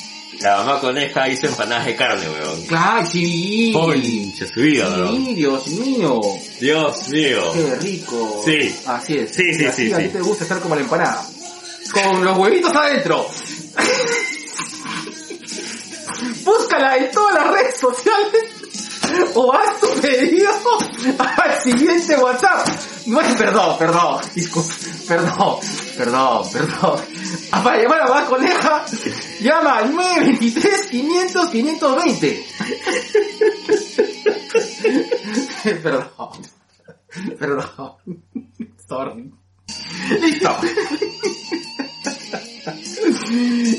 La 0.41 0.57
mamá 0.59 0.81
coneja 0.81 1.29
hizo 1.29 1.47
empanadas 1.47 1.87
de 1.87 1.97
carne, 1.97 2.29
weón. 2.29 2.63
Claro, 2.67 3.07
sí. 3.07 3.73
Concha 3.73 4.47
su 4.53 4.61
vida, 4.61 4.89
weón. 4.89 5.17
Sí, 5.17 5.35
Dios 5.35 5.67
mío. 5.69 6.21
Dios 6.61 7.09
mío. 7.09 7.53
Qué 7.53 7.75
rico. 7.77 8.43
Sí. 8.45 8.75
Así 8.87 9.15
es. 9.15 9.35
Sí, 9.35 9.55
sí, 9.55 9.65
así 9.65 9.87
sí, 9.87 9.93
a 9.93 9.99
ti 9.99 10.05
sí. 10.05 10.09
te 10.11 10.21
gusta 10.21 10.45
estar 10.45 10.61
como 10.61 10.75
la 10.75 10.83
empanada. 10.83 11.25
Con 11.93 12.25
los 12.25 12.39
huevitos 12.39 12.75
adentro. 12.75 13.29
Búscala 16.45 16.97
en 16.97 17.11
todas 17.11 17.35
las 17.35 17.51
redes 17.53 17.77
sociales. 17.77 18.45
O 19.35 19.53
haz 19.53 19.81
tu 19.81 19.89
pedido 20.01 20.51
al 21.19 21.63
siguiente 21.63 22.17
WhatsApp. 22.17 22.67
No 23.07 23.21
perdón, 23.37 23.79
perdón, 23.79 24.21
disculpe, 24.35 24.73
perdón, 25.07 25.57
perdón, 25.97 26.51
perdón. 26.51 27.01
Ah, 27.53 27.63
Para 27.63 27.83
llamar 27.83 28.01
a 28.01 28.09
Mamá 28.09 28.27
Coneja, 28.27 28.85
llama 29.41 29.79
al 29.79 29.95
923 29.95 30.87
500 30.91 31.51
520. 31.51 32.47
Perdón. 35.83 36.09
Perdón. 37.39 37.93
Sorry. 38.89 39.33
Listo. 40.21 40.57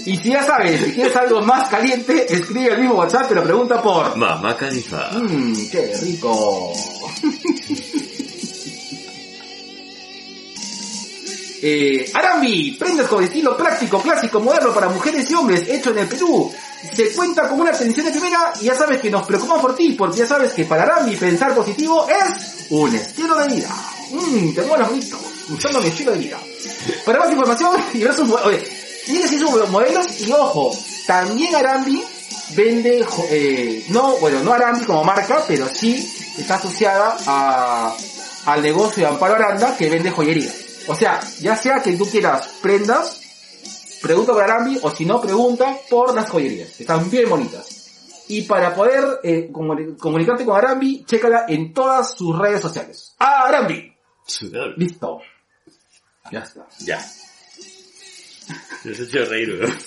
Y 0.05 0.17
si 0.17 0.29
ya 0.29 0.43
sabes, 0.43 0.81
si 0.81 0.91
quieres 0.93 1.15
algo 1.15 1.41
más 1.41 1.69
caliente, 1.69 2.31
escribe 2.31 2.73
el 2.73 2.81
mismo 2.81 2.95
WhatsApp, 2.95 3.25
pero 3.29 3.43
pregunta 3.43 3.81
por... 3.81 4.15
Mamá 4.15 4.55
califa. 4.55 5.09
Mmm, 5.13 5.53
qué 5.71 5.97
rico. 6.01 6.73
Eh, 11.61 12.11
Arambi, 12.13 12.71
prendas 12.71 13.07
con 13.07 13.23
estilo 13.23 13.55
práctico, 13.55 14.01
clásico, 14.01 14.39
moderno 14.39 14.73
para 14.73 14.89
mujeres 14.89 15.29
y 15.29 15.33
hombres, 15.33 15.67
hecho 15.67 15.91
en 15.91 15.99
el 15.99 16.07
Perú. 16.07 16.51
Se 16.95 17.11
cuenta 17.13 17.47
con 17.49 17.61
una 17.61 17.71
atención 17.71 18.05
de 18.05 18.11
primera 18.11 18.53
y 18.61 18.65
ya 18.65 18.75
sabes 18.75 19.01
que 19.01 19.09
nos 19.09 19.25
preocupamos 19.25 19.61
por 19.61 19.75
ti, 19.75 19.93
porque 19.93 20.19
ya 20.19 20.27
sabes 20.27 20.53
que 20.53 20.65
para 20.65 20.83
Arambi 20.83 21.15
pensar 21.15 21.55
positivo 21.55 22.07
es 22.07 22.67
un 22.69 22.93
estilo 22.93 23.35
de 23.35 23.47
vida. 23.55 23.69
Mmm, 24.11 24.53
te 24.53 24.61
molas 24.63 24.89
bonito, 24.89 25.17
usando 25.49 25.81
mi 25.81 25.87
estilo 25.87 26.11
de 26.11 26.19
vida. 26.19 26.39
Para 27.05 27.19
más 27.19 27.31
información 27.31 27.79
y 27.93 28.03
ver 28.03 28.13
sus 28.13 28.29
oye, 28.29 28.63
tienes 29.05 29.31
sus 29.31 29.69
modelos 29.69 30.21
y 30.21 30.31
ojo, 30.31 30.75
también 31.07 31.55
Arambi 31.55 32.03
vende, 32.55 33.05
eh, 33.29 33.85
no, 33.89 34.17
bueno, 34.17 34.41
no 34.43 34.53
Arambi 34.53 34.85
como 34.85 35.03
marca, 35.03 35.43
pero 35.47 35.67
sí 35.73 36.11
está 36.37 36.55
asociada 36.55 37.17
a, 37.25 37.95
al 38.45 38.61
negocio 38.61 39.03
de 39.03 39.09
Amparo 39.09 39.35
Aranda 39.35 39.75
que 39.75 39.89
vende 39.89 40.11
joyería. 40.11 40.51
O 40.87 40.95
sea, 40.95 41.19
ya 41.39 41.55
sea 41.55 41.81
que 41.81 41.97
tú 41.97 42.05
quieras 42.05 42.59
prendas, 42.61 43.21
pregunta 44.01 44.33
por 44.33 44.43
Arambi, 44.43 44.79
o 44.81 44.91
si 44.91 45.05
no, 45.05 45.19
pregunta 45.21 45.77
por 45.89 46.13
las 46.13 46.29
joyerías, 46.29 46.69
que 46.75 46.83
están 46.83 47.09
bien 47.09 47.29
bonitas. 47.29 48.23
Y 48.27 48.43
para 48.43 48.73
poder 48.73 49.19
eh, 49.23 49.49
comuni- 49.51 49.97
comunicarte 49.97 50.45
con 50.45 50.57
Arambi, 50.57 51.03
chécala 51.05 51.45
en 51.47 51.73
todas 51.73 52.15
sus 52.15 52.37
redes 52.37 52.61
sociales. 52.61 53.15
¡Ah, 53.19 53.43
Arambi! 53.47 53.93
Listo. 54.77 55.21
Ya 56.31 56.39
está. 56.39 56.65
Ya. 56.79 56.99
Me 58.83 58.91
has 58.91 58.99
hecho 58.99 59.25
reír, 59.25 59.59
weón. 59.59 59.77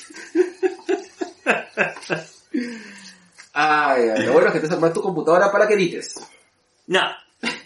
Ay, 3.53 4.03
ay, 4.17 4.27
lo 4.27 4.33
bueno 4.33 4.49
es 4.49 4.55
que 4.55 4.61
te 4.69 4.73
armas 4.75 4.93
tu 4.93 5.01
computadora 5.03 5.51
para 5.51 5.67
que 5.67 5.75
edites. 5.75 6.15
No, 6.87 7.01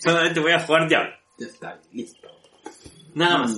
solamente 0.03 0.41
voy 0.41 0.53
a 0.53 0.61
jugar 0.61 0.89
ya. 0.89 1.01
Ya 1.39 1.47
está, 1.47 1.79
listo. 1.93 2.22
Nada 3.15 3.39
más. 3.39 3.57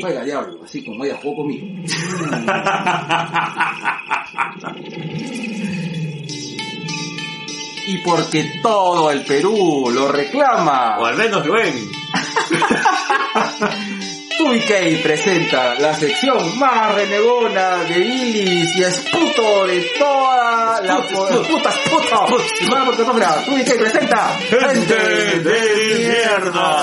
Juega 0.00 0.24
diablo, 0.24 0.60
así 0.64 0.84
como 0.84 1.04
ella 1.04 1.18
jugó 1.22 1.36
conmigo. 1.36 1.66
Y 7.86 7.96
porque 7.98 8.60
todo 8.62 9.10
el 9.10 9.24
Perú 9.24 9.90
lo 9.90 10.08
reclama. 10.12 10.98
O 10.98 11.06
al 11.06 11.16
menos 11.16 11.46
Rubén. 11.46 11.74
TubiK 14.38 15.02
presenta 15.02 15.74
la 15.74 15.92
sección 15.94 16.58
más 16.58 16.94
renegona 16.94 17.78
de 17.84 17.98
Ilis 17.98 18.76
y 18.76 18.82
esputo 18.84 19.66
de 19.66 19.80
toda 19.98 20.80
la 20.82 21.02
puta 21.02 21.70
esputo. 21.70 22.38
Semana 22.56 22.84
por 22.84 22.94
presenta 22.94 24.38
Gente 24.48 25.40
de 25.40 25.98
mierda. 25.98 26.76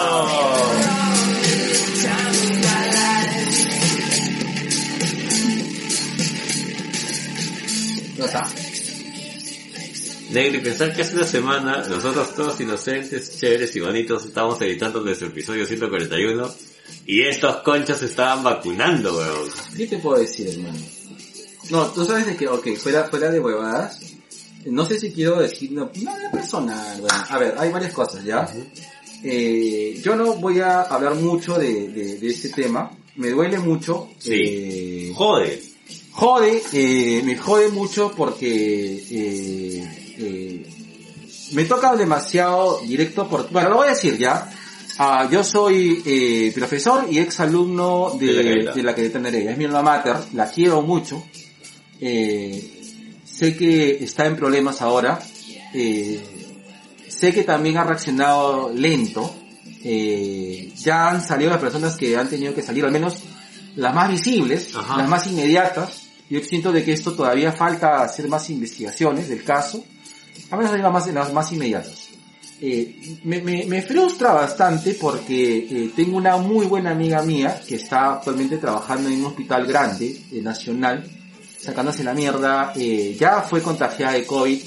Ya 8.17 8.25
está. 8.25 8.47
Negri, 10.31 10.59
pensar 10.59 10.93
que 10.95 11.01
hace 11.03 11.15
una 11.15 11.25
semana 11.25 11.87
nosotros 11.87 12.33
todos 12.35 12.59
inocentes, 12.59 13.37
chéveres 13.39 13.75
y 13.75 13.79
bonitos 13.79 14.25
estábamos 14.25 14.59
editando 14.61 15.01
nuestro 15.01 15.27
episodio 15.27 15.65
141 15.65 16.51
y 17.05 17.21
estos 17.21 17.57
conchos 17.57 17.99
se 17.99 18.05
estaban 18.07 18.43
vacunando, 18.43 19.15
weón. 19.17 19.49
¿Qué 19.77 19.85
te 19.87 19.97
puedo 19.99 20.19
decir, 20.19 20.49
hermano? 20.49 20.79
No, 21.69 21.85
tú 21.91 22.05
sabes 22.05 22.25
de 22.25 22.35
que, 22.35 22.47
ok, 22.47 22.75
fuera, 22.77 23.05
fuera 23.05 23.29
de 23.31 23.39
huevadas, 23.39 23.99
no 24.65 24.85
sé 24.85 24.99
si 24.99 25.11
quiero 25.11 25.39
decir 25.39 25.71
una, 25.71 25.83
una 25.95 26.31
personal, 26.31 26.99
bueno, 27.01 27.23
a 27.29 27.37
ver, 27.39 27.55
hay 27.57 27.71
varias 27.71 27.93
cosas, 27.93 28.23
¿ya? 28.23 28.47
Eh, 29.23 29.99
yo 30.03 30.15
no 30.15 30.33
voy 30.35 30.59
a 30.59 30.81
hablar 30.83 31.15
mucho 31.15 31.57
de, 31.57 31.87
de, 31.89 32.17
de 32.17 32.27
este 32.27 32.49
tema, 32.49 32.91
me 33.15 33.29
duele 33.29 33.59
mucho, 33.59 34.09
Sí. 34.19 34.33
eh, 34.33 35.11
Jode. 35.15 35.61
Jode, 36.15 36.63
eh, 36.73 37.21
me 37.23 37.37
jode 37.37 37.69
mucho 37.69 38.11
porque 38.15 38.47
eh, 39.11 40.15
eh, 40.17 40.69
me 41.51 41.65
toca 41.65 41.95
demasiado 41.95 42.79
directo 42.81 43.27
por, 43.27 43.49
bueno, 43.51 43.69
lo 43.69 43.75
voy 43.77 43.87
a 43.87 43.91
decir 43.91 44.17
ya. 44.17 44.49
Ah, 44.97 45.27
yo 45.29 45.43
soy 45.43 46.01
eh, 46.05 46.51
profesor 46.55 47.05
y 47.11 47.19
ex 47.19 47.41
alumno 47.41 48.15
de, 48.17 48.27
De 48.27 48.33
la 48.33 48.43
Caridad. 48.49 48.75
de 48.75 48.83
la 48.83 48.95
Caridad 48.95 49.19
Nereida. 49.19 49.51
Es 49.51 49.57
mi 49.57 49.65
alma 49.65 49.81
mater, 49.81 50.15
la 50.33 50.49
quiero 50.49 50.81
mucho. 50.81 51.21
Eh, 51.99 52.81
sé 53.25 53.57
que 53.57 54.03
está 54.03 54.25
en 54.25 54.37
problemas 54.37 54.81
ahora. 54.81 55.19
Eh, 55.73 56.23
sé 57.09 57.33
que 57.33 57.43
también 57.43 57.77
ha 57.77 57.83
reaccionado 57.83 58.71
lento. 58.73 59.35
Eh, 59.83 60.71
ya 60.77 61.09
han 61.09 61.21
salido 61.21 61.51
las 61.51 61.59
personas 61.59 61.97
que 61.97 62.15
han 62.15 62.29
tenido 62.29 62.55
que 62.55 62.61
salir, 62.61 62.85
al 62.85 62.91
menos 62.91 63.17
las 63.75 63.93
más 63.93 64.09
visibles, 64.09 64.73
Ajá. 64.73 64.97
las 64.97 65.09
más 65.09 65.27
inmediatas. 65.27 66.04
Yo 66.29 66.39
siento 66.41 66.71
de 66.71 66.83
que 66.83 66.93
esto 66.93 67.13
todavía 67.13 67.51
falta 67.51 68.01
hacer 68.03 68.27
más 68.27 68.49
investigaciones 68.49 69.29
del 69.29 69.43
caso, 69.43 69.83
al 70.49 70.59
menos 70.59 70.79
las 70.79 70.91
más, 70.91 71.07
las 71.07 71.33
más 71.33 71.51
inmediatas. 71.51 72.09
Eh, 72.61 73.19
me, 73.25 73.41
me, 73.41 73.65
me 73.65 73.81
frustra 73.81 74.31
bastante 74.31 74.93
porque 74.93 75.57
eh, 75.57 75.91
tengo 75.93 76.15
una 76.17 76.37
muy 76.37 76.65
buena 76.65 76.91
amiga 76.91 77.21
mía 77.21 77.61
que 77.67 77.75
está 77.75 78.13
actualmente 78.13 78.57
trabajando 78.57 79.09
en 79.09 79.19
un 79.19 79.25
hospital 79.25 79.67
grande, 79.67 80.21
eh, 80.31 80.41
nacional, 80.41 81.05
sacándose 81.59 82.03
la 82.03 82.13
mierda, 82.13 82.71
eh, 82.75 83.15
ya 83.19 83.41
fue 83.41 83.61
contagiada 83.61 84.13
de 84.13 84.25
COVID, 84.25 84.61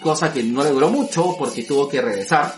cosa 0.00 0.32
que 0.32 0.42
no 0.42 0.64
le 0.64 0.70
duró 0.70 0.90
mucho 0.90 1.36
porque 1.38 1.62
tuvo 1.62 1.88
que 1.88 2.00
regresar 2.00 2.56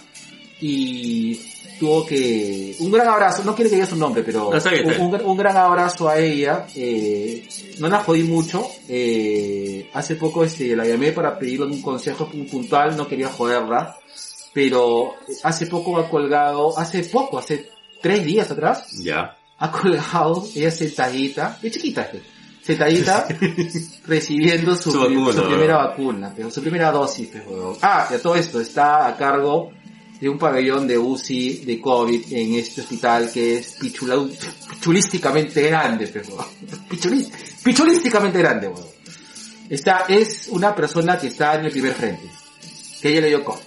y 0.60 1.38
tuvo 1.78 2.06
que 2.06 2.76
un 2.78 2.90
gran 2.90 3.08
abrazo 3.08 3.42
no 3.44 3.54
quiere 3.54 3.68
que 3.70 3.76
diga 3.76 3.86
su 3.86 3.96
nombre 3.96 4.22
pero 4.22 4.50
un, 4.98 5.20
un- 5.24 5.36
gran 5.36 5.56
abrazo 5.56 6.08
a 6.08 6.18
ella 6.18 6.66
eh, 6.76 7.48
no 7.78 7.88
la 7.88 7.98
jodí 8.00 8.22
mucho 8.22 8.66
eh, 8.88 9.90
hace 9.92 10.14
poco 10.16 10.44
este 10.44 10.74
la 10.76 10.86
llamé 10.86 11.12
para 11.12 11.38
pedirle 11.38 11.66
un 11.66 11.82
consejo 11.82 12.28
pu- 12.30 12.48
puntual 12.50 12.96
no 12.96 13.06
quería 13.08 13.28
joderla 13.28 13.96
pero 14.52 15.14
hace 15.42 15.66
poco 15.66 15.98
ha 15.98 16.08
colgado 16.08 16.78
hace 16.78 17.02
poco 17.04 17.38
hace 17.38 17.68
tres 18.00 18.24
días 18.24 18.50
atrás 18.50 18.86
Ya. 19.02 19.36
ha 19.58 19.70
colgado 19.70 20.44
ella 20.54 20.70
sentadita 20.70 21.58
es 21.62 21.72
chiquita 21.72 22.08
sentadita 22.62 23.26
recibiendo 24.06 24.74
su, 24.76 24.90
Su 24.92 25.00
vacuna, 25.00 25.32
su 25.32 25.46
primera 25.46 25.76
vacuna, 25.76 26.32
pero 26.34 26.50
su 26.50 26.60
primera 26.62 26.90
dosis, 26.90 27.28
pues. 27.28 27.78
Ah, 27.82 28.08
y 28.10 28.14
a 28.14 28.22
todo 28.22 28.36
esto 28.36 28.58
está 28.60 29.06
a 29.06 29.16
cargo 29.16 29.70
de 30.24 30.30
un 30.30 30.38
pabellón 30.38 30.86
de 30.86 30.96
UCI 30.96 31.64
de 31.66 31.78
COVID 31.80 32.32
en 32.32 32.54
este 32.54 32.80
hospital 32.80 33.30
que 33.30 33.58
es 33.58 33.78
pichula- 33.78 34.26
pichulísticamente 34.70 35.60
grande, 35.62 36.10
huevón. 36.14 36.46
Pichuli- 36.88 37.30
pichulísticamente 37.62 38.38
grande, 38.38 38.68
huevón. 38.68 38.86
Esta 39.68 40.06
es 40.08 40.48
una 40.48 40.74
persona 40.74 41.18
que 41.18 41.26
está 41.26 41.56
en 41.58 41.66
el 41.66 41.72
primer 41.72 41.92
frente, 41.92 42.22
que 43.02 43.08
ella 43.10 43.20
le 43.20 43.28
dio 43.28 43.44
COVID. 43.44 43.60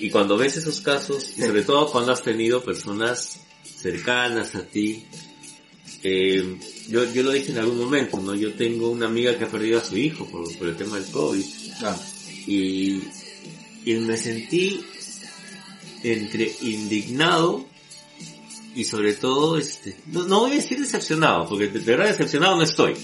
Y 0.00 0.10
cuando 0.10 0.36
ves 0.36 0.56
esos 0.56 0.80
casos, 0.80 1.30
y 1.30 1.42
Sí. 1.42 1.46
sobre 1.46 1.62
todo 1.62 1.92
cuando 1.92 2.10
has 2.12 2.22
tenido 2.22 2.62
personas 2.64 3.38
cercanas 3.80 4.56
a 4.56 4.64
ti, 4.64 5.04
eh, 6.02 6.56
yo, 6.88 7.04
yo 7.12 7.22
lo 7.22 7.30
dije 7.30 7.52
en 7.52 7.58
algún 7.58 7.78
momento, 7.78 8.16
¿no? 8.18 8.34
Yo 8.34 8.52
tengo 8.54 8.90
una 8.90 9.06
amiga 9.06 9.38
que 9.38 9.44
ha 9.44 9.48
perdido 9.48 9.78
a 9.78 9.84
su 9.84 9.96
hijo 9.96 10.26
por, 10.26 10.56
por 10.58 10.66
el 10.68 10.76
tema 10.76 10.96
del 10.98 11.08
COVID. 11.10 11.44
Ah, 11.84 11.96
y, 12.48 13.00
y 13.84 13.94
me 13.94 14.16
sentí 14.16 14.84
entre 16.02 16.50
indignado 16.62 17.64
y 18.74 18.84
sobre 18.84 19.14
todo, 19.14 19.58
este, 19.58 19.96
no, 20.06 20.24
no 20.24 20.40
voy 20.40 20.52
a 20.52 20.54
decir 20.54 20.78
decepcionado, 20.78 21.48
porque 21.48 21.68
de, 21.68 21.80
de 21.80 21.92
verdad 21.92 22.06
decepcionado 22.06 22.56
no 22.56 22.62
estoy, 22.62 22.94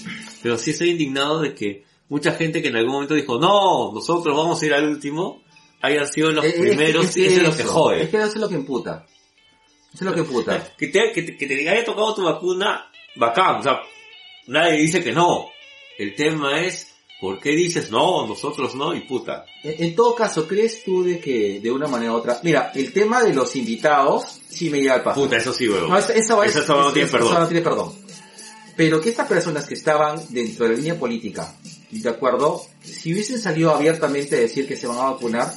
pero 0.41 0.57
sí 0.57 0.71
estoy 0.71 0.91
indignado 0.91 1.41
de 1.41 1.53
que 1.53 1.85
mucha 2.09 2.31
gente 2.33 2.61
que 2.61 2.69
en 2.69 2.75
algún 2.75 2.93
momento 2.93 3.13
dijo, 3.13 3.39
no, 3.39 3.91
nosotros 3.93 4.35
vamos 4.35 4.61
a 4.61 4.65
ir 4.65 4.73
al 4.73 4.85
último, 4.85 5.43
hayan 5.81 6.07
sido 6.07 6.31
los 6.31 6.43
Eh, 6.43 6.53
eh, 6.55 6.59
primeros, 6.59 7.05
es 7.05 7.13
que 7.13 7.27
eso 7.27 7.41
es 7.41 7.47
lo 7.47 7.55
que 7.55 7.63
jode. 7.63 8.03
Es 8.03 8.09
que 8.09 8.17
eso 8.17 8.27
es 8.27 8.35
lo 8.35 8.49
que 8.49 8.55
imputa. 8.55 9.05
Eso 9.93 9.95
es 9.95 10.01
lo 10.01 10.13
que 10.13 10.19
imputa. 10.19 10.75
Que 10.77 10.87
te, 10.87 11.11
que, 11.11 11.23
te, 11.23 11.37
que 11.37 11.47
te 11.47 11.69
haya 11.69 11.85
tocado 11.85 12.15
tu 12.15 12.23
vacuna, 12.23 12.91
bacán, 13.15 13.57
o 13.57 13.63
sea, 13.63 13.81
nadie 14.47 14.79
dice 14.79 15.03
que 15.03 15.11
no. 15.11 15.49
El 15.97 16.15
tema 16.15 16.61
es, 16.61 16.88
¿por 17.19 17.39
qué 17.39 17.51
dices 17.51 17.91
no, 17.91 18.25
nosotros 18.27 18.75
no? 18.75 18.93
Y 18.95 19.01
puta. 19.01 19.45
En, 19.63 19.83
en 19.83 19.95
todo 19.95 20.15
caso, 20.15 20.47
¿crees 20.47 20.83
tú 20.83 21.03
de 21.03 21.19
que 21.19 21.59
de 21.59 21.71
una 21.71 21.87
manera 21.87 22.13
u 22.13 22.15
otra... 22.15 22.39
Mira, 22.43 22.71
el 22.75 22.91
tema 22.93 23.21
de 23.23 23.33
los 23.33 23.55
invitados 23.55 24.23
sí 24.47 24.69
me 24.69 24.79
llega 24.79 24.95
al 24.95 25.03
paso. 25.03 25.21
Puta, 25.21 25.37
eso 25.37 25.53
sí, 25.53 25.67
weón. 25.67 25.89
No, 25.89 25.97
esa, 25.97 26.13
esa, 26.13 26.43
Esa 26.45 26.59
esa 26.61 26.73
no 26.75 26.91
tiene 26.93 27.07
esa- 27.07 27.17
perdón. 27.17 27.31
esa 27.31 27.39
no 27.41 27.47
tiene 27.47 27.61
perdón. 27.63 27.93
Pero 28.75 29.01
que 29.01 29.09
estas 29.09 29.27
personas 29.27 29.65
que 29.65 29.73
estaban 29.73 30.21
dentro 30.29 30.65
de 30.65 30.71
la 30.71 30.77
línea 30.77 30.97
política, 30.97 31.53
¿de 31.91 32.09
acuerdo? 32.09 32.61
Si 32.81 33.11
hubiesen 33.13 33.41
salido 33.41 33.75
abiertamente 33.75 34.37
a 34.37 34.39
decir 34.39 34.65
que 34.67 34.77
se 34.77 34.87
van 34.87 34.97
a 34.99 35.11
vacunar, 35.11 35.53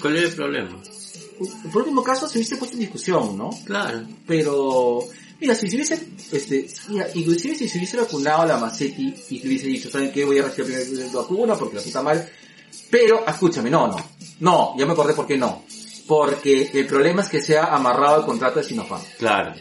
¿Cuál 0.00 0.16
es 0.16 0.24
el 0.30 0.32
problema? 0.34 0.82
por 1.72 1.82
último 1.82 2.02
caso 2.02 2.28
se 2.28 2.38
hubiese 2.38 2.56
puesto 2.56 2.74
en 2.74 2.80
discusión, 2.80 3.36
¿no? 3.38 3.50
Claro. 3.64 4.02
Pero, 4.26 5.00
mira, 5.40 5.54
si 5.54 5.68
se 5.68 5.76
hubiese, 5.76 6.08
este, 6.32 6.66
mira, 6.88 7.08
inclusive 7.14 7.54
si 7.54 7.68
se 7.68 7.78
hubiese 7.78 7.96
vacunado 7.96 8.42
a 8.42 8.46
la 8.46 8.58
Macetti 8.58 9.14
y 9.30 9.38
se 9.38 9.46
hubiese 9.46 9.66
dicho, 9.66 9.90
¿saben 9.90 10.12
qué? 10.12 10.24
Voy 10.24 10.38
a 10.38 10.44
recibir 10.44 10.88
la 10.88 11.20
vacuna 11.20 11.54
porque 11.56 11.76
la 11.76 11.82
puta 11.82 12.02
mal. 12.02 12.28
Pero, 12.90 13.26
escúchame, 13.26 13.70
no, 13.70 13.88
no. 13.88 13.96
No, 14.40 14.74
ya 14.78 14.86
me 14.86 14.92
acordé 14.92 15.14
por 15.14 15.26
qué 15.26 15.36
no. 15.36 15.64
Porque 16.06 16.70
el 16.72 16.86
problema 16.86 17.22
es 17.22 17.28
que 17.28 17.40
sea 17.40 17.74
amarrado 17.74 18.16
al 18.16 18.26
contrato 18.26 18.58
de 18.58 18.64
Sinopharm. 18.64 19.02
Claro. 19.18 19.54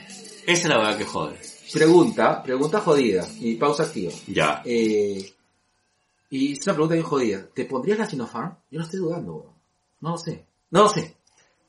Esa 0.45 0.61
es 0.63 0.65
la 0.65 0.77
verdad 0.77 0.97
que 0.97 1.05
jode. 1.05 1.39
Pregunta, 1.71 2.43
pregunta 2.43 2.81
jodida 2.81 3.27
y 3.39 3.55
pausa 3.55 3.83
activa. 3.83 4.11
Ya. 4.27 4.61
Eh, 4.65 5.33
y 6.29 6.53
es 6.53 6.65
una 6.65 6.73
pregunta 6.73 6.95
bien 6.95 7.05
jodida. 7.05 7.47
¿Te 7.53 7.65
pondrías 7.65 7.97
la 7.97 8.09
Sinopharm? 8.09 8.55
Yo 8.69 8.79
no 8.79 8.85
estoy 8.85 8.99
dudando, 8.99 9.35
weón. 9.35 9.53
No 10.01 10.11
lo 10.11 10.17
sé. 10.17 10.45
No 10.71 10.83
lo 10.83 10.89
sé. 10.89 11.15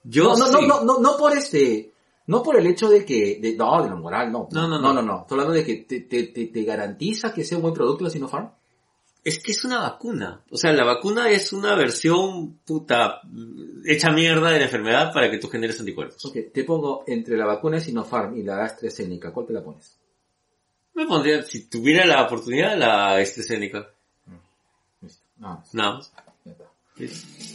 Yo 0.02 0.24
no, 0.24 0.36
no, 0.36 0.46
sí. 0.46 0.52
no, 0.52 0.61
no, 0.61 0.84
no, 0.84 0.98
no 0.98 1.16
por 1.16 1.36
este, 1.36 1.93
No 2.27 2.43
por 2.43 2.57
el 2.59 2.66
hecho 2.66 2.89
de 2.89 3.05
que, 3.05 3.39
de, 3.41 3.55
no, 3.55 3.83
de 3.83 3.91
lo 3.91 3.97
moral, 3.99 4.33
no. 4.33 4.49
No, 4.51 4.62
no, 4.68 4.79
no. 4.79 4.93
no. 4.93 4.95
No, 4.95 5.03
no, 5.03 5.20
Estoy 5.22 5.37
hablando 5.41 5.55
de 5.55 5.64
que 5.64 5.75
te, 5.85 6.01
te, 6.01 6.25
te, 6.25 6.47
te 6.47 6.62
garantiza 6.64 7.33
que 7.35 7.45
sea 7.45 7.59
un 7.59 7.62
buen 7.62 7.75
producto 7.75 8.05
de 8.05 8.11
Sinopharm. 8.11 8.51
Es 9.22 9.43
que 9.43 9.53
es 9.53 9.64
una 9.64 9.81
vacuna. 9.81 10.43
O 10.51 10.57
sea, 10.57 10.72
la 10.72 10.85
vacuna 10.85 11.31
es 11.31 11.53
una 11.55 11.75
versión 11.75 12.59
puta 12.59 13.22
hecha 13.87 14.11
mierda 14.11 14.51
de 14.51 14.59
la 14.59 14.64
enfermedad 14.66 15.12
para 15.14 15.31
que 15.31 15.39
tú 15.39 15.49
generes 15.49 15.81
anticuerpos. 15.81 16.22
Ok, 16.27 16.37
te 16.53 16.64
pongo 16.64 17.05
entre 17.07 17.37
la 17.37 17.47
vacuna 17.47 17.77
de 17.77 17.85
Sinopharm 17.85 18.37
y 18.37 18.43
la 18.43 18.64
AstraZeneca, 18.64 19.33
¿cuál 19.33 19.47
te 19.47 19.53
la 19.55 19.64
pones? 19.64 19.99
Me 20.95 21.07
pondría, 21.07 21.43
si 21.43 21.68
tuviera 21.68 22.05
la 22.07 22.22
oportunidad, 22.25 22.77
la 22.77 23.16
AstraZeneca. 23.16 23.89
Listo. 25.01 25.22
No, 25.39 25.62
No. 25.72 26.01
ya 26.45 26.53
está. 26.53 26.64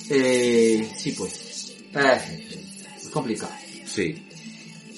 Eh, 0.09 0.91
sí, 0.97 1.11
pues. 1.13 1.77
Eh, 1.93 2.65
es 2.97 3.09
complicado. 3.09 3.51
Sí. 3.85 4.27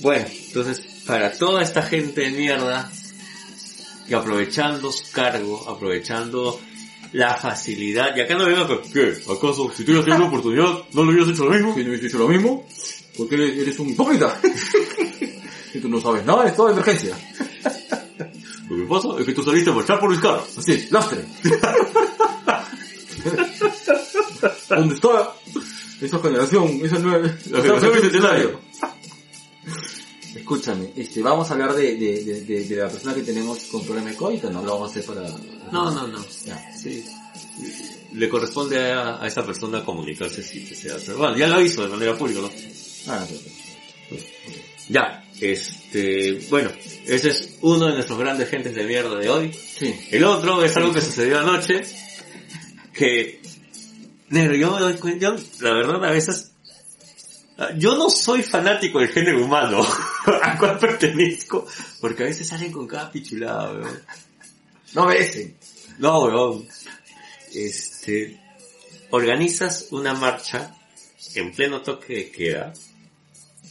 Bueno, 0.01 0.25
entonces, 0.47 0.81
para 1.05 1.31
toda 1.31 1.61
esta 1.61 1.83
gente 1.83 2.21
de 2.21 2.31
mierda, 2.31 2.91
que 4.07 4.15
aprovechando 4.15 4.91
su 4.91 5.11
cargo, 5.11 5.69
aprovechando 5.69 6.59
la 7.13 7.35
facilidad, 7.35 8.15
y 8.15 8.21
acá 8.21 8.35
no 8.35 8.45
venga 8.45 8.67
que, 8.67 8.81
¿qué? 8.91 9.13
¿Acaso 9.31 9.71
si 9.75 9.85
tú 9.85 9.93
ya 9.93 10.03
tienes 10.03 10.19
la 10.19 10.27
oportunidad, 10.27 10.85
no 10.93 11.03
lo 11.03 11.11
hubieras 11.11 11.29
hecho 11.29 11.45
lo 11.45 11.51
mismo? 11.51 11.75
¿Quién 11.75 11.89
hubiese 11.89 12.07
hecho 12.07 12.17
lo 12.17 12.27
mismo? 12.27 12.65
Porque 13.15 13.35
eres, 13.35 13.59
eres 13.59 13.79
un 13.79 13.89
hipócrita. 13.89 14.41
y 15.73 15.79
tú 15.79 15.87
no 15.87 16.01
sabes 16.01 16.25
nada, 16.25 16.47
es 16.47 16.55
toda 16.55 16.71
emergencia. 16.71 17.15
Lo 18.69 18.77
que 18.77 18.83
pasa 18.83 19.09
es 19.19 19.25
que 19.25 19.33
tú 19.33 19.43
saliste 19.43 19.69
a 19.69 19.73
marchar 19.73 19.99
por 19.99 20.09
mis 20.09 20.19
caras. 20.19 20.57
Así, 20.57 20.87
lastre. 20.89 21.23
¿Dónde 24.69 24.95
está 24.95 25.33
esa 26.01 26.19
generación, 26.19 26.79
esa 26.83 26.97
nueva, 26.97 27.27
La 27.51 27.61
generación 27.61 27.93
bicentenario. 27.93 28.70
Escúchame, 30.41 30.91
este, 30.95 31.21
vamos 31.21 31.49
a 31.49 31.53
hablar 31.53 31.73
de, 31.75 31.95
de, 31.95 32.23
de, 32.23 32.41
de- 32.41 32.65
de 32.67 32.75
la 32.75 32.89
persona 32.89 33.13
que 33.13 33.21
tenemos 33.21 33.59
con 33.65 33.83
problema 33.85 34.09
de 34.09 34.15
COVID, 34.15 34.45
¿o 34.47 34.49
no 34.49 34.61
lo 34.63 34.73
vamos 34.73 34.89
a 34.89 34.91
hacer 34.91 35.05
para... 35.05 35.21
No, 35.71 35.91
no, 35.91 36.07
no. 36.07 36.25
Ya. 36.45 36.73
Sí. 36.75 37.05
Le 38.13 38.27
corresponde 38.27 38.91
a, 38.91 39.21
a 39.21 39.27
esa 39.27 39.45
persona 39.45 39.85
comunicarse 39.85 40.41
si 40.43 40.61
desea 40.61 40.95
hacer. 40.95 41.15
Bueno, 41.15 41.37
ya 41.37 41.47
lo 41.47 41.61
hizo 41.61 41.83
de 41.83 41.89
manera 41.89 42.17
pública, 42.17 42.41
¿no? 42.41 42.49
Ah, 43.07 43.25
perfecto. 43.27 43.51
Ya, 44.89 45.23
este, 45.39 46.41
bueno, 46.49 46.71
ese 47.05 47.29
es 47.29 47.57
uno 47.61 47.85
de 47.87 47.93
nuestros 47.93 48.17
grandes 48.19 48.49
gentes 48.49 48.73
de 48.75 48.83
mierda 48.83 49.15
de 49.17 49.29
hoy. 49.29 49.53
Sí. 49.53 49.93
El 50.11 50.23
otro 50.25 50.63
es 50.65 50.75
algo 50.75 50.91
que 50.91 51.01
sucedió 51.01 51.39
anoche, 51.39 51.83
que, 52.93 53.41
negro, 54.29 54.55
yo 54.55 54.71
me 54.73 54.79
doy 54.81 54.93
cuenta, 54.95 55.19
yo, 55.19 55.35
la 55.61 55.73
verdad 55.73 56.03
a 56.03 56.11
veces, 56.11 56.50
yo 57.77 57.95
no 57.95 58.09
soy 58.09 58.43
fanático 58.43 58.99
del 58.99 59.09
género 59.09 59.43
humano, 59.43 59.85
al 60.41 60.57
cual 60.57 60.79
pertenezco, 60.79 61.67
porque 61.99 62.23
a 62.23 62.25
veces 62.27 62.47
salen 62.47 62.71
con 62.71 62.87
cada 62.87 63.11
pichulada, 63.11 63.71
weón. 63.71 64.01
No 64.93 65.07
besen. 65.07 65.55
No, 65.99 66.23
weón. 66.23 66.67
Este, 67.53 68.39
organizas 69.11 69.87
una 69.91 70.13
marcha 70.13 70.75
en 71.35 71.51
pleno 71.51 71.81
toque 71.81 72.15
de 72.15 72.31
queda 72.31 72.73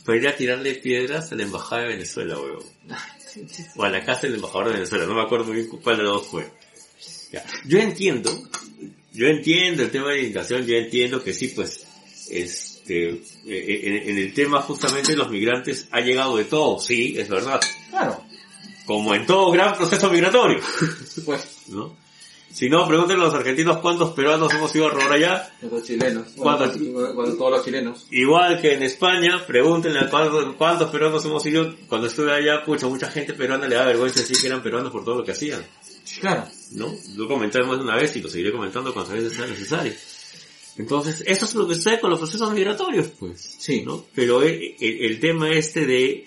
para 0.05 0.19
ir 0.19 0.29
a 0.29 0.37
tirarle 0.37 0.75
piedras 0.75 1.33
a 1.33 1.35
la 1.35 1.43
embajada 1.43 1.83
de 1.83 1.89
Venezuela, 1.89 2.39
weón. 2.39 2.65
O 3.77 3.85
a 3.85 3.89
la 3.89 4.05
casa 4.05 4.23
del 4.23 4.37
embajador 4.37 4.69
de 4.69 4.75
Venezuela, 4.75 5.07
no 5.07 5.15
me 5.15 5.23
acuerdo 5.23 5.53
bien 5.53 5.69
cuál 5.69 5.97
de 5.97 6.03
los 6.03 6.15
dos 6.15 6.27
fue. 6.27 6.51
Yo 7.65 7.79
entiendo, 7.79 8.31
yo 9.13 9.27
entiendo 9.27 9.85
el 9.85 9.91
tema 9.91 10.09
de 10.09 10.17
la 10.17 10.21
inmigración, 10.23 10.67
yo 10.67 10.77
entiendo 10.77 11.23
que 11.23 11.33
sí, 11.33 11.49
pues, 11.49 11.87
este, 12.81 13.11
eh, 13.47 13.81
en, 13.85 14.11
en 14.11 14.19
el 14.19 14.35
tema 14.35 14.63
justamente 14.63 15.13
de 15.13 15.19
los 15.19 15.31
migrantes 15.31 15.89
ha 15.91 16.01
llegado 16.01 16.37
de 16.37 16.45
todo, 16.45 16.79
sí, 16.79 17.15
es 17.19 17.29
verdad. 17.29 17.61
Claro. 17.91 18.23
Como 18.87 19.15
en 19.15 19.27
todo 19.27 19.51
gran 19.53 19.77
proceso 19.77 20.11
migratorio. 20.11 20.61
Pues, 21.25 21.65
¿no? 21.69 21.95
Si 22.53 22.69
no, 22.69 22.89
pregúntenle 22.89 23.23
a 23.23 23.27
los 23.27 23.35
argentinos 23.35 23.79
cuántos 23.79 24.11
peruanos 24.13 24.53
hemos 24.53 24.75
ido 24.75 24.87
a 24.87 24.91
robar 24.91 25.13
allá. 25.13 25.53
los 25.63 25.85
chilenos. 25.85 26.29
¿Cuántos? 26.35 26.79
Bueno, 26.79 27.15
cuando 27.15 27.37
todos 27.37 27.51
los 27.53 27.65
chilenos. 27.65 28.07
Igual 28.11 28.61
que 28.61 28.75
en 28.75 28.83
España, 28.83 29.45
pregúntenle 29.47 30.01
a 30.01 30.11
cuántos, 30.11 30.57
cuántos 30.57 30.91
peruanos 30.91 31.25
hemos 31.25 31.45
ido. 31.47 31.73
Cuando 31.89 32.09
estuve 32.09 32.33
allá, 32.33 32.65
pucha, 32.65 32.89
mucha 32.89 33.09
gente 33.09 33.35
peruana 33.35 33.69
le 33.69 33.77
da 33.77 33.85
vergüenza 33.85 34.21
decir 34.21 34.41
que 34.41 34.47
eran 34.49 34.63
peruanos 34.63 34.91
por 34.91 35.05
todo 35.05 35.19
lo 35.19 35.25
que 35.25 35.33
hacían. 35.33 35.65
Claro. 36.21 36.45
¿No? 36.73 36.93
Lo 37.17 37.29
comenté 37.29 37.63
más 37.63 37.79
de 37.79 37.85
una 37.85 37.97
vez 37.97 38.17
y 38.17 38.23
lo 38.23 38.29
seguiré 38.29 38.51
comentando 38.51 38.93
cuantas 38.93 39.15
veces 39.15 39.33
sea 39.35 39.47
necesario. 39.47 39.93
Entonces, 40.77 41.23
eso 41.27 41.45
es 41.45 41.55
lo 41.55 41.67
que 41.69 41.75
sucede 41.75 42.01
con 42.01 42.11
los 42.11 42.19
procesos 42.19 42.53
migratorios, 42.53 43.09
pues. 43.19 43.57
Sí. 43.59 43.83
¿no? 43.85 44.05
Pero 44.15 44.43
el, 44.43 44.75
el- 44.81 45.05
el 45.05 45.21
tema 45.21 45.51
este 45.51 45.85
de, 45.87 46.25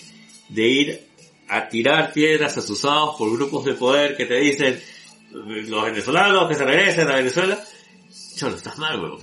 de 0.49 0.67
ir 0.67 1.07
a 1.47 1.67
tirar 1.69 2.13
piedras 2.13 2.57
asusados 2.57 3.15
por 3.17 3.31
grupos 3.31 3.65
de 3.65 3.73
poder 3.73 4.15
que 4.15 4.25
te 4.25 4.39
dicen 4.39 4.79
los 5.31 5.85
venezolanos 5.85 6.47
que 6.47 6.55
se 6.55 6.63
regresen 6.63 7.09
a 7.09 7.15
Venezuela, 7.15 7.63
cholo, 8.35 8.55
estás 8.55 8.77
mal, 8.77 9.01
weón. 9.01 9.19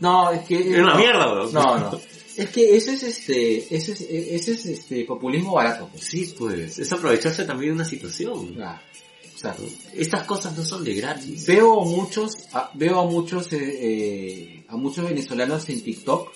No, 0.00 0.30
es 0.30 0.40
que... 0.46 0.56
Es 0.58 0.78
una 0.78 0.92
no. 0.94 0.98
mierda, 0.98 1.32
weón. 1.32 1.52
No, 1.52 1.78
no. 1.78 2.00
Es 2.36 2.50
que 2.50 2.76
ese 2.76 2.92
es 2.94 3.02
este, 3.02 3.74
ese 3.74 3.92
es, 3.92 4.00
ese 4.02 4.52
es 4.52 4.66
este 4.66 5.04
populismo 5.06 5.54
barato. 5.54 5.88
Pues. 5.90 6.04
Sí, 6.04 6.34
pues, 6.38 6.78
es 6.78 6.92
aprovecharse 6.92 7.44
también 7.46 7.70
de 7.70 7.76
una 7.76 7.84
situación. 7.86 8.54
O 9.44 9.66
Estas 9.94 10.24
cosas 10.26 10.56
no 10.56 10.64
son 10.64 10.82
de 10.84 10.94
gratis. 10.94 11.46
veo 11.46 11.80
muchos, 11.84 12.32
a- 12.52 12.70
veo 12.74 13.00
a 13.00 13.04
muchos, 13.06 13.52
eh, 13.52 13.58
eh, 13.60 14.64
a 14.68 14.76
muchos 14.76 15.04
venezolanos 15.08 15.68
en 15.68 15.82
TikTok 15.82 16.32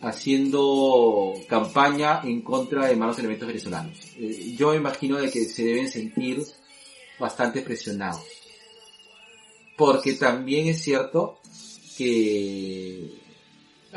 haciendo 0.00 1.34
campaña 1.48 2.20
en 2.24 2.42
contra 2.42 2.86
de 2.86 2.96
malos 2.96 3.18
elementos 3.18 3.46
venezolanos. 3.48 3.98
Eh, 4.18 4.54
yo 4.56 4.74
imagino 4.74 5.16
de 5.18 5.30
que 5.30 5.44
se 5.46 5.64
deben 5.64 5.88
sentir 5.90 6.42
bastante 7.18 7.62
presionados. 7.62 8.22
Porque 9.76 10.14
también 10.14 10.68
es 10.68 10.82
cierto 10.82 11.38
que, 11.96 13.10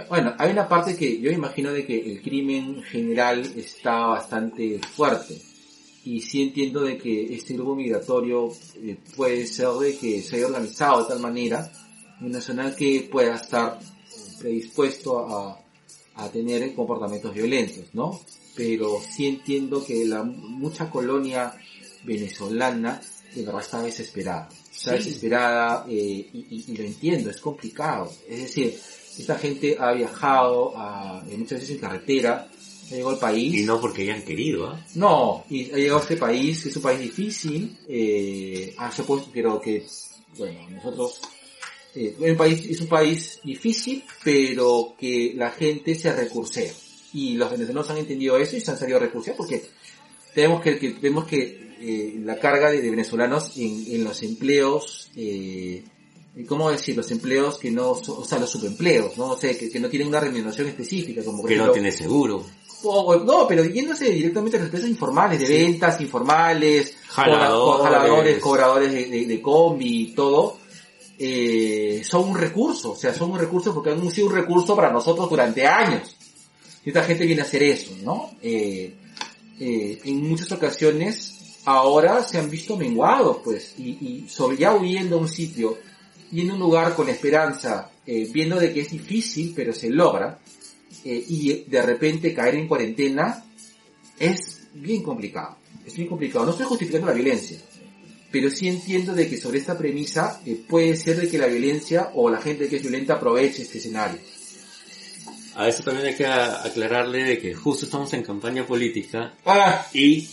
bueno, 0.10 0.34
hay 0.38 0.52
una 0.52 0.68
parte 0.68 0.96
que 0.96 1.20
yo 1.20 1.32
imagino 1.32 1.72
de 1.72 1.86
que 1.86 2.00
el 2.12 2.22
crimen 2.22 2.82
general 2.84 3.40
está 3.56 4.08
bastante 4.08 4.80
fuerte. 4.96 5.42
Y 6.12 6.22
sí 6.22 6.42
entiendo 6.42 6.80
de 6.82 6.98
que 6.98 7.14
este 7.36 7.54
grupo 7.54 7.76
migratorio 7.76 8.50
eh, 8.76 8.98
puede 9.16 9.46
ser 9.46 9.70
de 9.80 9.98
que 9.98 10.22
se 10.22 10.38
haya 10.38 10.48
organizado 10.48 11.04
de 11.04 11.10
tal 11.10 11.20
manera 11.20 11.72
en 12.20 12.26
una 12.28 12.42
zona 12.42 12.76
que 12.76 13.08
pueda 13.12 13.36
estar 13.36 13.80
predispuesto 14.40 15.20
a, 15.20 15.60
a 16.16 16.30
tener 16.30 16.74
comportamientos 16.74 17.34
violentos, 17.34 17.86
¿no? 17.94 18.20
Pero 18.56 19.00
sí 19.16 19.28
entiendo 19.28 19.86
que 19.86 20.06
la 20.06 20.24
mucha 20.24 20.90
colonia 20.90 21.54
venezolana 22.04 23.02
de 23.36 23.44
verdad 23.46 23.62
está 23.62 23.82
desesperada. 23.84 24.50
Está 24.74 24.92
Sí. 24.98 25.04
desesperada 25.10 25.86
eh, 25.90 25.94
y, 26.34 26.40
y- 26.50 26.66
y 26.72 26.78
lo 26.78 26.84
entiendo, 26.84 27.30
es 27.30 27.38
complicado. 27.42 28.12
Es 28.28 28.40
decir, 28.44 28.80
esta 29.18 29.36
gente 29.38 29.76
ha 29.80 29.92
viajado 29.94 30.74
a, 30.76 31.24
eh, 31.30 31.38
muchas 31.38 31.60
veces 31.60 31.76
en 31.76 31.82
carretera, 31.82 32.50
ha 32.94 32.98
llegado 32.98 33.10
al 33.16 33.20
país. 33.20 33.56
Y 33.56 33.64
no 33.64 33.80
porque 33.80 34.04
hayan 34.04 34.22
querido, 34.24 34.68
¿ah? 34.68 34.86
No, 34.96 35.46
y 35.50 35.72
ha 35.72 35.76
llegado 35.78 36.00
a 36.00 36.02
este 36.04 36.18
país, 36.18 36.66
es 36.66 36.76
un 36.76 36.82
país 36.84 37.00
difícil, 37.00 37.78
eh, 37.88 38.76
creo 39.34 39.62
que, 39.62 39.86
bueno, 40.38 40.70
nosotros, 40.70 41.22
eh, 41.96 42.16
es 42.20 42.32
un 42.32 42.38
país, 42.38 42.66
es 42.66 42.82
un 42.82 42.88
país 42.88 43.40
difícil, 43.44 44.04
pero 44.24 44.94
que 45.00 45.34
la 45.36 45.52
gente 45.52 45.96
se 45.96 46.14
recursea. 46.14 46.72
Y 47.14 47.34
los 47.34 47.50
venezolanos 47.52 47.90
han 47.90 47.98
entendido 47.98 48.38
eso 48.38 48.56
y 48.56 48.62
se 48.62 48.72
han 48.72 48.78
salido 48.78 48.98
a 48.98 49.02
recursear 49.02 49.36
porque 49.36 49.64
tenemos 50.36 50.62
que, 50.62 50.78
que 50.78 50.92
tenemos 50.92 51.26
que, 51.26 51.76
eh, 51.82 52.20
la 52.24 52.38
carga 52.40 52.72
de, 52.72 52.82
de 52.82 52.90
venezolanos 52.90 53.58
en, 53.58 53.86
en 53.88 54.04
los 54.04 54.22
empleos, 54.22 55.10
eh, 55.16 55.84
¿cómo 56.48 56.70
decir? 56.70 56.96
Los 56.96 57.10
empleos 57.12 57.58
que 57.58 57.72
no, 57.72 57.96
son- 57.96 58.18
o 58.20 58.26
sea, 58.26 58.38
los 58.38 58.50
subempleos, 58.52 59.18
¿no? 59.18 59.32
O 59.32 59.38
sea, 59.40 59.58
que, 59.58 59.70
que 59.70 59.80
no 59.80 59.90
tienen 59.90 60.08
una 60.10 60.20
remuneración 60.20 60.68
específica, 60.68 61.24
como 61.24 61.42
por 61.42 61.50
Que 61.50 61.56
no 61.58 61.72
tiene 61.74 61.92
seguro. 61.92 62.46
O- 62.84 63.16
no, 63.18 63.48
pero 63.48 63.64
yéndose 63.66 64.10
directamente 64.12 64.58
a 64.58 64.60
las 64.60 64.68
empresas 64.68 64.90
informales, 64.90 65.40
de 65.40 65.48
ventas 65.48 66.00
informales, 66.02 66.96
Jaladores. 67.08 67.84
jaladores, 67.92 68.40
cobradores 68.40 68.92
de, 68.94 69.06
de, 69.06 69.26
de 69.26 69.42
combi 69.42 70.02
y 70.04 70.14
todo, 70.16 70.58
eh, 71.18 72.02
son 72.08 72.30
un 72.30 72.38
recurso, 72.38 72.92
o 72.92 72.96
sea, 72.96 73.14
son 73.14 73.32
un 73.32 73.40
recurso 73.40 73.74
porque 73.74 73.92
han 73.92 74.10
sido 74.12 74.28
un 74.28 74.36
recurso 74.36 74.76
para 74.76 74.92
nosotros 74.92 75.30
durante 75.30 75.68
años. 75.68 76.16
Y 76.86 76.90
esta 76.90 77.04
gente 77.04 77.26
viene 77.26 77.42
a 77.42 77.46
hacer 77.46 77.62
eso, 77.64 77.92
¿no? 78.04 78.32
Eh, 78.42 78.96
eh, 79.60 80.00
en 80.06 80.30
muchas 80.30 80.52
ocasiones 80.54 81.36
ahora 81.66 82.24
se 82.24 82.38
han 82.38 82.50
visto 82.50 82.78
menguados, 82.78 83.38
pues, 83.44 83.74
y, 83.78 83.90
y 84.24 84.30
sobre 84.30 84.58
ya 84.58 84.74
huyendo 84.74 85.18
a 85.18 85.20
un 85.20 85.28
sitio 85.28 85.78
y 86.32 86.42
en 86.42 86.52
un 86.52 86.60
lugar 86.60 86.96
con 86.96 87.10
esperanza, 87.10 87.90
eh, 88.06 88.30
viendo 88.32 88.58
de 88.58 88.72
que 88.74 88.80
es 88.82 88.92
difícil, 88.92 89.52
pero 89.56 89.74
se 89.74 89.90
logra, 89.90 90.40
eh, 91.06 91.26
y 91.28 91.64
de 91.66 91.82
repente 91.82 92.34
caer 92.34 92.56
en 92.56 92.68
cuarentena 92.68 93.46
es 94.20 94.68
bien 94.74 95.04
complicado. 95.04 95.58
Es 95.86 95.96
bien 95.96 96.08
complicado. 96.08 96.46
No 96.46 96.52
estoy 96.52 96.66
justificando 96.66 97.08
la 97.08 97.14
violencia, 97.14 97.58
pero 98.32 98.50
sí 98.50 98.68
entiendo 98.68 99.14
de 99.14 99.30
que 99.30 99.38
sobre 99.38 99.60
esta 99.60 99.78
premisa 99.78 100.42
eh, 100.46 100.62
puede 100.68 100.96
ser 100.96 101.20
de 101.20 101.30
que 101.30 101.38
la 101.38 101.48
violencia 101.48 102.12
o 102.14 102.30
la 102.30 102.42
gente 102.42 102.68
que 102.68 102.78
es 102.78 102.82
violenta 102.82 103.16
aproveche 103.16 103.64
este 103.64 103.80
escenario. 103.80 104.20
a 105.56 105.68
eso 105.68 105.84
también 105.84 106.08
hay 106.08 106.16
que 106.16 106.26
aclararle 106.26 107.24
de 107.24 107.40
que 107.40 107.54
justo 107.54 107.86
estamos 107.86 108.14
en 108.14 108.24
campaña 108.24 108.66
política 108.66 109.34
Ah, 109.46 109.86
y 109.94 110.30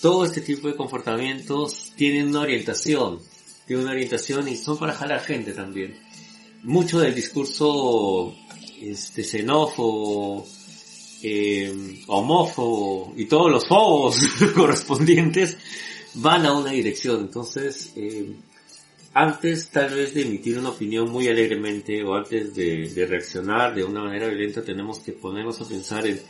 todo 0.00 0.24
este 0.24 0.40
tipo 0.40 0.68
de 0.68 0.76
comportamientos 0.76 1.92
tienen 1.96 2.28
una 2.28 2.40
orientación, 2.40 3.20
tienen 3.66 3.84
una 3.84 3.94
orientación 3.94 4.48
y 4.48 4.56
son 4.56 4.78
para 4.78 4.92
jalar 4.92 5.20
gente 5.20 5.52
también. 5.52 5.98
Mucho 6.62 6.98
del 6.98 7.14
discurso 7.14 8.34
este 8.82 9.24
xenófobo, 9.24 10.46
eh, 11.22 12.02
homófobo 12.06 13.12
y 13.16 13.26
todos 13.26 13.50
los 13.50 13.66
fobos 13.66 14.16
correspondientes 14.54 15.56
van 16.14 16.46
a 16.46 16.52
una 16.52 16.70
dirección. 16.70 17.20
Entonces, 17.20 17.92
eh, 17.96 18.34
antes 19.14 19.70
tal 19.70 19.94
vez 19.94 20.14
de 20.14 20.22
emitir 20.22 20.58
una 20.58 20.70
opinión 20.70 21.10
muy 21.10 21.28
alegremente 21.28 22.02
o 22.04 22.14
antes 22.14 22.54
de, 22.54 22.88
de 22.88 23.06
reaccionar 23.06 23.74
de 23.74 23.84
una 23.84 24.02
manera 24.02 24.28
violenta 24.28 24.62
tenemos 24.62 25.00
que 25.00 25.12
ponernos 25.12 25.60
a 25.60 25.68
pensar 25.68 26.06
en, 26.06 26.20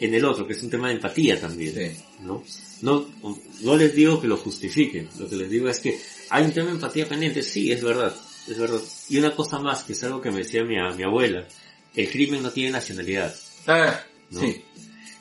en 0.00 0.14
el 0.14 0.24
otro, 0.24 0.46
que 0.46 0.52
es 0.52 0.62
un 0.62 0.70
tema 0.70 0.88
de 0.88 0.94
empatía 0.94 1.40
también. 1.40 1.74
sí. 1.74 2.02
¿no? 2.22 2.42
No, 2.80 3.06
no 3.62 3.76
les 3.76 3.92
digo 3.92 4.20
que 4.20 4.28
lo 4.28 4.36
justifiquen, 4.36 5.08
lo 5.18 5.28
que 5.28 5.36
les 5.36 5.50
digo 5.50 5.68
es 5.68 5.80
que 5.80 5.98
hay 6.30 6.44
un 6.44 6.52
tema 6.52 6.68
de 6.68 6.74
empatía 6.74 7.08
pendiente, 7.08 7.42
sí, 7.42 7.72
es 7.72 7.82
verdad, 7.82 8.14
es 8.46 8.56
verdad. 8.56 8.80
Y 9.08 9.18
una 9.18 9.34
cosa 9.34 9.58
más, 9.58 9.82
que 9.82 9.94
es 9.94 10.04
algo 10.04 10.20
que 10.20 10.30
me 10.30 10.38
decía 10.38 10.62
mi, 10.62 10.76
mi 10.96 11.02
abuela, 11.02 11.46
el 11.94 12.10
crimen 12.10 12.42
no 12.42 12.50
tiene 12.50 12.70
nacionalidad. 12.70 13.34
Ah, 13.66 14.00
¿no? 14.30 14.40
sí. 14.40 14.64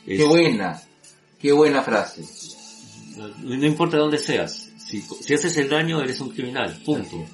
Es- 0.06 0.18
Qué 0.20 0.24
buena. 0.26 0.82
Qué 1.42 1.52
buena 1.52 1.82
frase. 1.84 2.24
no, 3.18 3.28
no 3.58 3.66
importa 3.66 3.98
dónde 3.98 4.18
seas, 4.18 4.70
si, 4.84 5.02
si 5.22 5.34
haces 5.34 5.56
el 5.58 5.70
daño 5.70 6.02
eres 6.02 6.20
un 6.20 6.30
criminal, 6.30 6.82
punto. 6.86 7.26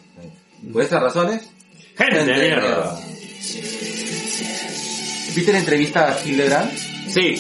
Por 0.72 0.82
esas 0.82 1.02
razones, 1.02 1.44
Gente 1.98 2.26
de 2.26 2.34
mierda. 2.34 3.00
¿Viste 5.36 5.52
la 5.52 5.60
entrevista 5.60 6.14
a 6.14 6.26
Hildebrand? 6.26 6.72
Sí, 7.10 7.36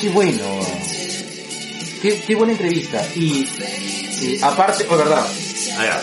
Qué 0.00 0.08
bueno. 0.10 0.60
Qué, 2.02 2.20
qué 2.26 2.34
buena 2.34 2.52
entrevista. 2.52 3.06
Y, 3.14 3.46
y 4.22 4.38
aparte, 4.42 4.86
o 4.88 4.96
verdad, 4.96 5.26
allá. 5.78 6.00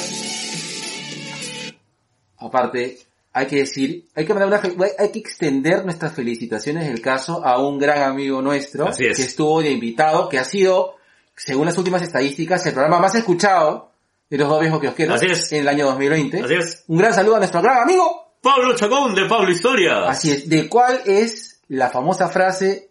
aparte, 2.38 2.99
hay 3.38 3.46
que 3.46 3.58
decir, 3.58 4.08
hay 4.16 4.26
que 4.26 4.34
mandar 4.34 4.48
una, 4.76 4.86
hay 4.98 5.12
que 5.12 5.20
extender 5.20 5.84
nuestras 5.86 6.14
felicitaciones 6.14 6.88
del 6.88 7.02
caso 7.02 7.46
a 7.46 7.62
un 7.62 7.78
gran 7.78 8.02
amigo 8.02 8.42
nuestro 8.42 8.90
es. 8.90 8.98
que 8.98 9.10
estuvo 9.12 9.62
de 9.62 9.70
invitado, 9.72 10.28
que 10.28 10.40
ha 10.40 10.44
sido, 10.44 10.96
según 11.36 11.66
las 11.68 11.78
últimas 11.78 12.02
estadísticas, 12.02 12.66
el 12.66 12.74
programa 12.74 13.00
más 13.00 13.14
escuchado 13.16 13.92
de 14.30 14.38
los 14.38 14.50
dos 14.50 14.60
viejos 14.60 14.80
kiosqueros 14.82 15.16
Así 15.16 15.28
es. 15.28 15.52
en 15.54 15.62
el 15.62 15.68
año 15.68 15.86
2020. 15.86 16.42
Así 16.42 16.54
es. 16.56 16.84
Un 16.88 16.98
gran 16.98 17.14
saludo 17.14 17.36
a 17.36 17.40
nuestro 17.40 17.62
gran 17.62 17.78
amigo 17.84 18.34
Pablo 18.42 18.76
Chacón 18.76 19.14
de 19.16 19.26
Pablo 19.26 19.52
Historia. 19.52 20.08
Así 20.10 20.32
es, 20.32 20.50
de 20.50 20.68
cuál 20.68 21.02
es 21.06 21.62
la 21.68 21.90
famosa 21.90 22.30
frase, 22.30 22.90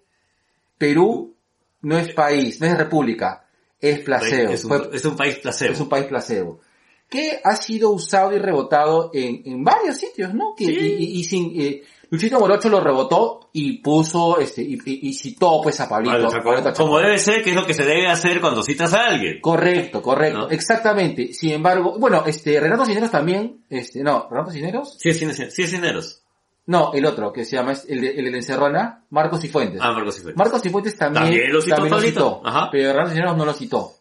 Perú 0.78 1.34
no 1.82 1.98
es 1.98 2.12
país, 2.14 2.60
no 2.60 2.66
es 2.66 2.76
república, 2.76 3.44
es 3.80 4.00
placebo. 4.00 4.52
Es 4.52 4.64
un, 4.64 4.68
Fue- 4.70 4.90
es 4.96 5.04
un 5.04 5.16
país 5.16 5.36
placebo. 5.38 5.72
es 5.72 5.80
un 5.80 5.88
país 5.88 6.06
placebo. 6.06 6.60
Que 7.08 7.40
ha 7.44 7.54
sido 7.56 7.90
usado 7.90 8.34
y 8.34 8.38
rebotado 8.38 9.10
en, 9.14 9.42
en 9.44 9.62
varios 9.62 9.96
sitios, 9.96 10.34
¿no? 10.34 10.54
Que, 10.56 10.66
Sí. 10.66 10.72
y, 10.72 11.04
y- 11.04 11.20
y 11.20 11.24
sin, 11.24 11.60
eh, 11.60 11.82
Luchito 12.10 12.38
Morocho 12.40 12.68
lo 12.68 12.80
rebotó 12.80 13.48
y 13.52 13.78
puso, 13.78 14.38
este, 14.40 14.62
y, 14.62 14.74
y- 14.84 15.08
y 15.08 15.14
citó 15.14 15.60
pues 15.62 15.80
a 15.80 15.88
Pablito. 15.88 16.28
Como 16.76 16.98
debe 16.98 17.18
ser, 17.18 17.42
que 17.42 17.50
es 17.50 17.56
lo 17.56 17.64
que 17.66 17.74
se 17.74 17.84
debe 17.84 18.08
hacer 18.08 18.40
cuando 18.40 18.62
citas 18.62 18.92
a 18.94 19.06
alguien. 19.06 19.40
Correcto, 19.40 20.02
correcto, 20.02 20.38
¿No? 20.38 20.50
exactamente. 20.50 21.32
Sin 21.32 21.50
embargo, 21.52 21.96
bueno, 21.98 22.24
este, 22.26 22.58
Renato 22.60 22.84
Cineros 22.84 23.10
también, 23.10 23.64
este, 23.70 24.02
no, 24.02 24.28
Renato 24.30 24.50
Cineros, 24.50 24.96
Sí 24.98 25.08
es, 25.10 25.18
cine- 25.20 25.50
sí 25.50 25.62
es 25.62 25.70
cineros. 25.70 26.22
no, 26.66 26.92
el 26.92 27.06
otro, 27.06 27.32
que 27.32 27.44
se 27.44 27.54
llama, 27.56 27.72
el 27.88 28.00
de, 28.00 28.10
el 28.10 28.30
de 28.32 28.36
Encerrona, 28.38 29.04
Marcos 29.10 29.44
y 29.44 29.48
Fuentes. 29.48 29.80
Ah, 29.82 29.92
Marcos 29.92 30.16
Cifuentes. 30.16 30.38
Marcos 30.38 30.66
y 30.66 30.70
Fuentes 30.70 30.96
también, 30.96 31.24
También 31.24 31.52
lo 31.52 31.60
citó 31.60 31.74
también 31.76 31.90
lo 31.92 31.96
Pablito. 31.96 32.20
citó, 32.40 32.42
Ajá. 32.48 32.68
pero 32.72 32.92
Renato 32.92 33.10
Cineros 33.10 33.36
no 33.36 33.44
lo 33.44 33.52
citó. 33.52 33.92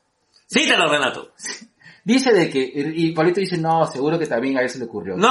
Cítalo, 0.47 0.87
Renato. 0.91 1.31
Dice 2.07 2.31
de 2.31 2.51
que, 2.51 2.71
y 2.95 3.13
Pablito 3.13 3.39
dice, 3.39 3.57
no, 3.57 3.87
seguro 3.87 4.19
que 4.19 4.27
también 4.27 4.57
a 4.57 4.61
él 4.61 4.69
se 4.69 4.77
le 4.77 4.85
ocurrió. 4.85 5.17
¡No! 5.17 5.25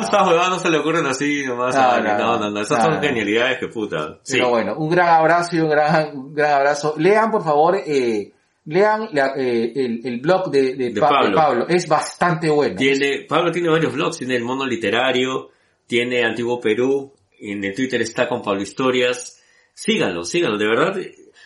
Estas 0.00 0.26
huevadas 0.26 0.50
no 0.50 0.58
se 0.58 0.70
le 0.70 0.78
ocurren 0.78 1.06
así 1.06 1.44
nomás. 1.46 1.74
No, 1.74 2.00
no, 2.02 2.18
no, 2.18 2.38
no, 2.38 2.50
no. 2.50 2.60
Esas 2.60 2.78
no, 2.78 2.84
son 2.86 2.94
no. 2.94 3.00
genialidades 3.00 3.58
que 3.58 3.68
puta. 3.68 4.18
Sí. 4.22 4.34
Pero 4.38 4.50
bueno, 4.50 4.74
un 4.76 4.88
gran 4.90 5.08
abrazo 5.08 5.56
y 5.56 5.60
un 5.60 5.68
gran, 5.70 6.16
un 6.18 6.34
gran 6.34 6.52
abrazo. 6.54 6.94
Lean, 6.98 7.30
por 7.30 7.44
favor, 7.44 7.76
eh, 7.76 8.32
lean 8.64 9.08
la- 9.12 9.34
eh, 9.36 9.72
el, 9.74 10.00
el 10.04 10.20
blog 10.20 10.50
de, 10.50 10.74
de, 10.74 10.90
De 10.90 11.00
Pa- 11.00 11.08
de 11.08 11.14
Pablo. 11.14 11.36
Pablo. 11.36 11.66
Es 11.68 11.88
bastante 11.88 12.50
bueno. 12.50 12.74
Tiene, 12.76 13.24
Pablo 13.28 13.50
tiene 13.52 13.68
varios 13.68 13.92
blogs, 13.92 14.18
tiene 14.18 14.36
el 14.36 14.44
Mono 14.44 14.66
Literario, 14.66 15.50
tiene 15.86 16.24
Antiguo 16.24 16.60
Perú, 16.60 17.12
en 17.40 17.64
el 17.64 17.74
Twitter 17.74 18.00
está 18.02 18.28
con 18.28 18.42
Pablo 18.42 18.62
Historias. 18.62 19.40
Síganlo, 19.72 20.24
síganlo, 20.24 20.58
de 20.58 20.66
verdad. 20.66 20.96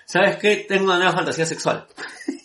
¿Sabes 0.06 0.36
qué? 0.38 0.64
Tengo 0.68 0.84
una 0.84 0.96
nueva 0.96 1.12
fantasía 1.12 1.44
sexual. 1.44 1.86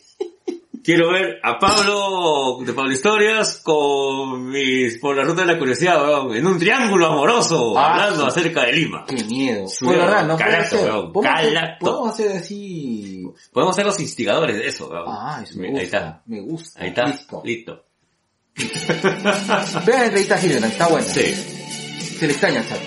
Quiero 0.86 1.12
ver 1.12 1.40
a 1.42 1.58
Pablo 1.58 2.60
de 2.64 2.72
Pablo 2.74 2.92
Historias 2.94 3.60
con 3.64 4.50
mis, 4.52 5.00
por 5.00 5.16
la 5.18 5.24
ruta 5.24 5.42
de 5.42 5.48
la 5.54 5.58
curiosidad, 5.58 6.00
weón, 6.04 6.36
en 6.36 6.46
un 6.46 6.60
triángulo 6.60 7.08
amoroso, 7.08 7.76
Ah, 7.76 7.94
hablando 7.94 8.30
sí. 8.30 8.40
acerca 8.40 8.66
de 8.66 8.74
Lima. 8.74 9.04
Qué 9.08 9.24
miedo. 9.24 9.68
Su 9.68 9.86
Pues 9.86 9.98
verdad, 9.98 10.28
no 10.28 10.38
calato, 10.38 10.76
weón, 10.76 11.12
Podemos 11.12 11.36
hacer- 11.40 11.54
calato. 11.54 11.86
Podemos 11.86 12.10
hacer 12.14 12.32
así. 12.38 13.24
Podemos 13.52 13.76
ser 13.76 13.86
los 13.88 14.00
instigadores 14.00 14.58
de 14.58 14.68
eso, 14.68 14.88
weón. 14.88 15.06
Ah, 15.08 15.42
eso 15.44 15.58
me 15.60 15.68
Ahí 15.68 15.72
gusta. 15.74 15.86
está. 15.98 16.22
Me 16.28 16.40
gusta. 16.42 16.80
Ahí 16.82 16.88
está. 16.90 17.06
Listo. 17.06 17.42
Listo. 17.44 17.82
Vean 19.86 20.04
entrevista 20.04 20.36
a 20.36 20.40
Hildebrand, 20.46 20.72
está 20.72 20.88
buena. 20.88 21.08
Sí. 21.08 21.34
Se 22.20 22.28
le 22.28 22.32
extraña 22.34 22.64
chato. 22.68 22.84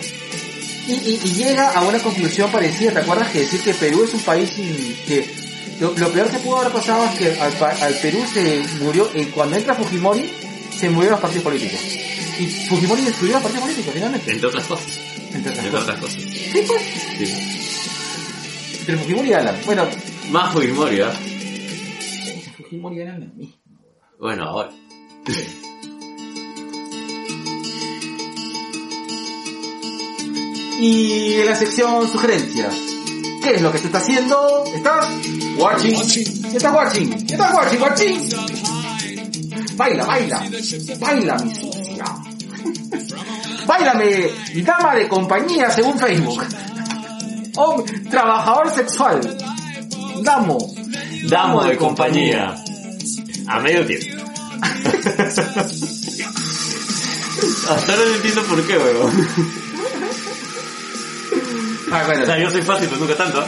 Y, 0.86 0.92
y- 0.92 1.20
y 1.24 1.32
llega 1.34 1.72
a 1.72 1.82
una 1.82 1.98
conclusión 1.98 2.50
parecida, 2.50 2.92
¿te 2.92 2.98
acuerdas 3.00 3.28
que 3.30 3.40
decir 3.40 3.60
que 3.62 3.74
Perú 3.74 4.04
es 4.04 4.14
un 4.14 4.20
país 4.20 4.48
sin- 4.50 4.96
que 5.06 5.47
lo, 5.80 5.92
lo 5.94 6.08
peor 6.10 6.30
que 6.30 6.38
pudo 6.38 6.58
haber 6.58 6.72
pasado 6.72 7.04
es 7.04 7.18
que 7.18 7.40
al, 7.40 7.94
Perú 8.02 8.24
se 8.32 8.64
murió, 8.80 9.08
eh, 9.14 9.30
cuando 9.34 9.56
entra 9.56 9.74
Fujimori, 9.74 10.30
se 10.76 10.90
murieron 10.90 11.12
los 11.12 11.20
partidos 11.20 11.44
políticos. 11.44 11.80
Y 12.38 12.46
Fujimori 12.68 13.02
destruyó 13.02 13.34
los 13.34 13.42
partidos 13.42 13.64
políticos, 13.64 13.94
finalmente. 13.94 14.32
Entre 14.32 14.46
otras 14.48 14.64
cosas. 14.66 15.00
Entre 15.32 15.50
otras 15.50 15.64
Entre 15.66 15.70
cosas. 15.70 15.88
otras 15.88 16.00
cosas. 16.00 16.22
Sí, 16.22 16.64
pues. 16.66 16.82
Sí. 17.18 18.78
Entre 18.80 18.96
Fujimori 18.96 19.28
y 19.28 19.32
Alan. 19.32 19.56
Bueno, 19.66 19.88
Más 20.30 20.52
Fujimori, 20.52 21.00
¿ah? 21.00 21.12
Fujimori 22.56 22.96
y 22.96 23.02
Alan 23.02 23.20
la 23.20 23.26
misma. 23.26 23.54
Bueno, 24.18 24.44
ahora. 24.44 24.70
Y 30.80 31.34
en 31.40 31.46
la 31.46 31.56
sección 31.56 32.08
sugerencias. 32.08 32.74
¿Qué 33.42 33.54
es 33.54 33.62
lo 33.62 33.72
que 33.72 33.78
se 33.78 33.86
está 33.86 33.98
haciendo? 33.98 34.64
¿Estás 34.74 35.06
watching? 35.58 35.94
¿Estás 36.54 36.72
watching? 36.74 37.12
¿Estás 37.12 37.54
watching, 37.54 37.80
watching? 37.80 38.18
Baila, 39.76 40.04
baila. 40.04 40.42
Baila, 41.00 41.36
mi 41.38 41.54
sucia. 41.54 42.04
Báilame, 43.66 44.30
dama 44.64 44.94
de 44.94 45.08
compañía 45.08 45.70
según 45.70 45.98
Facebook. 45.98 46.42
Oh, 47.56 47.84
trabajador 48.10 48.70
sexual. 48.70 49.20
Damo. 50.22 50.58
Damo 51.28 51.64
de 51.64 51.76
compañía. 51.76 52.54
A 53.46 53.60
medio 53.60 53.86
tiempo. 53.86 54.24
Hasta 57.68 57.92
ahora 57.92 58.04
no 58.04 58.14
entiendo 58.14 58.42
por 58.44 58.66
qué, 58.66 58.78
weón. 58.78 59.28
Ah, 61.92 62.02
bueno. 62.06 62.22
O 62.22 62.26
sea, 62.26 62.38
yo 62.38 62.50
soy 62.50 62.62
fácil, 62.62 62.88
pero 62.88 63.00
nunca 63.00 63.16
tanto. 63.16 63.42
¿eh? 63.42 63.46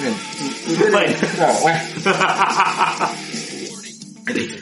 Bien. 0.00 0.90
Bueno. 0.92 1.14
Claro, 1.36 1.54
bueno. 1.62 1.80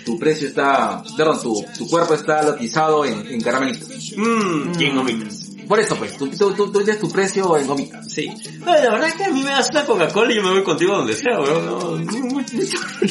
Tu 0.04 0.18
precio 0.18 0.46
está, 0.48 1.02
perdón, 1.16 1.42
tu, 1.42 1.64
tu 1.76 1.88
cuerpo 1.88 2.14
está 2.14 2.40
lotizado 2.42 3.04
en, 3.04 3.26
en 3.26 3.40
caramelitos. 3.40 3.88
Mmm, 4.16 4.80
y 4.80 4.84
en 4.84 4.96
gomitas. 4.96 5.42
Por 5.66 5.80
eso 5.80 5.96
pues, 5.96 6.16
tú, 6.16 6.28
tú, 6.28 6.52
tú, 6.54 6.70
tú 6.70 6.84
tienes 6.84 7.00
tu 7.00 7.10
precio 7.10 7.56
en 7.56 7.66
gomitas. 7.66 8.06
Sí. 8.12 8.28
No, 8.60 8.66
la 8.66 8.90
verdad 8.92 9.08
es 9.08 9.14
que 9.14 9.24
a 9.24 9.30
mí 9.30 9.42
me 9.42 9.50
das 9.50 9.68
una 9.70 9.84
Coca-Cola 9.84 10.32
y 10.32 10.36
yo 10.36 10.42
me 10.44 10.50
voy 10.50 10.62
contigo 10.62 10.96
donde 10.96 11.14
sea, 11.14 11.40
weón. 11.40 11.66
No, 11.66 11.80
no, 11.98 12.26
mucho 12.28 12.56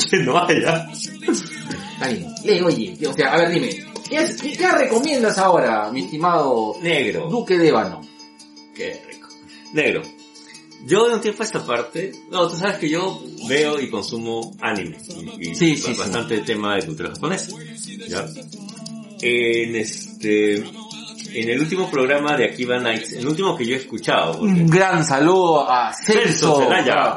que 0.09 0.17
no 0.19 0.38
haya. 0.41 0.88
Está 0.91 2.07
bien. 2.07 2.34
Le, 2.45 2.63
oye, 2.63 2.97
o 3.05 3.13
sea, 3.13 3.34
a 3.34 3.38
ver 3.39 3.49
dime, 3.51 3.86
¿qué, 4.09 4.17
es- 4.23 4.41
qué, 4.41 4.53
qué 4.53 4.71
recomiendas 4.71 5.38
ahora, 5.38 5.89
mi 5.91 6.05
estimado 6.05 6.78
Negro. 6.82 7.28
Duque 7.30 7.57
de 7.57 7.67
Ébano? 7.67 7.99
Qué 8.73 9.01
rico. 9.09 9.28
Negro. 9.73 10.01
Yo 10.86 11.07
de 11.09 11.15
un 11.15 11.21
tiempo 11.21 11.41
a 11.43 11.45
esta 11.45 11.65
parte, 11.65 12.13
no, 12.29 12.47
tú 12.47 12.55
sabes 12.57 12.77
que 12.77 12.89
yo 12.89 13.21
veo 13.47 13.79
y 13.79 13.89
consumo 13.89 14.55
anime. 14.61 14.97
Y, 15.39 15.49
y 15.51 15.55
Sí, 15.55 15.75
sí, 15.75 15.93
sí. 15.93 15.93
bastante 15.97 16.39
tema 16.39 16.75
de 16.75 16.86
cultura 16.86 17.09
japonesa. 17.09 17.55
¿Ya? 18.07 18.25
En 19.21 19.75
este, 19.75 20.55
en 20.57 21.49
el 21.49 21.59
último 21.59 21.89
programa 21.89 22.38
de 22.38 22.45
Akiba 22.45 22.77
Nights, 22.79 23.13
el 23.13 23.27
último 23.27 23.57
que 23.57 23.65
yo 23.65 23.75
he 23.75 23.79
escuchado, 23.79 24.39
Un 24.39 24.67
gran 24.67 25.03
saludo 25.05 25.69
a 25.69 25.91
Celso 25.93 26.67
Celso 26.69 26.69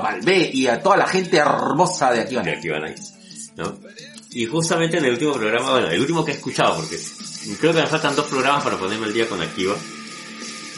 Valvé 0.03 0.51
y 0.53 0.67
a 0.67 0.81
toda 0.83 0.97
la 0.97 1.07
gente 1.07 1.37
hermosa 1.37 2.11
de 2.13 2.21
aquí. 2.21 2.37
de 2.37 2.53
Akiba 2.53 2.79
Nights, 2.79 3.13
¿no? 3.57 3.79
Y 4.31 4.47
justamente 4.47 4.99
en 4.99 5.05
el 5.07 5.13
último 5.13 5.33
programa, 5.33 5.73
bueno, 5.73 5.89
el 5.91 6.01
último 6.01 6.25
que 6.25 6.33
he 6.33 6.35
escuchado, 6.35 6.77
porque 6.77 6.97
creo 7.61 7.73
que 7.73 7.81
me 7.81 7.87
faltan 7.87 8.15
dos 8.15 8.27
programas 8.27 8.63
para 8.63 8.79
ponerme 8.79 9.07
al 9.07 9.13
día 9.13 9.29
con 9.29 9.41
Akiba, 9.43 9.75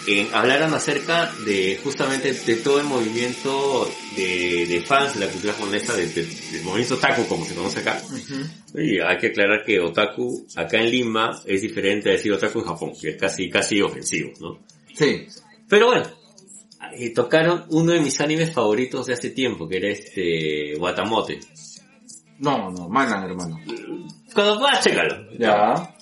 eh, 0.06 0.28
hablaron 0.32 0.72
acerca 0.74 1.30
de 1.44 1.78
justamente 1.82 2.32
de 2.32 2.56
todo 2.56 2.80
el 2.80 2.86
movimiento 2.86 3.90
de, 4.16 4.66
de 4.66 4.80
fans 4.82 5.14
de 5.18 5.26
la 5.26 5.32
cultura 5.32 5.52
japonesa, 5.52 5.94
de- 5.94 6.06
de- 6.08 6.24
del 6.26 6.62
movimiento 6.64 6.94
otaku 6.94 7.26
como 7.26 7.44
se 7.44 7.54
conoce 7.54 7.80
acá. 7.80 8.00
Y 8.74 8.98
hay 9.00 9.18
que 9.18 9.28
aclarar 9.28 9.64
que 9.64 9.80
otaku 9.80 10.46
acá 10.56 10.78
en 10.80 10.90
Lima 10.90 11.40
es 11.46 11.62
diferente 11.62 12.08
a 12.08 12.12
decir 12.12 12.32
otaku 12.32 12.60
en 12.60 12.64
Japón, 12.66 12.92
que 13.00 13.10
es 13.10 13.16
casi, 13.16 13.48
casi 13.50 13.80
ofensivo, 13.82 14.32
¿no? 14.40 14.58
Sí. 14.94 15.26
Pero 15.68 15.86
bueno, 15.88 16.06
eh, 16.96 17.10
tocaron 17.10 17.64
uno 17.70 17.92
de 17.92 18.00
mis 18.00 18.20
animes 18.20 18.52
favoritos 18.52 19.06
de 19.06 19.12
hace 19.14 19.30
tiempo, 19.30 19.68
que 19.68 19.76
era 19.76 19.88
este 19.88 20.74
Watamote. 20.78 21.40
No, 22.38 22.70
no, 22.70 22.88
manan, 22.88 23.24
hermano. 23.24 23.60
Cuando 24.34 24.58
puedas, 24.58 24.82
chécalo. 24.82 25.30
Ya. 25.38 25.94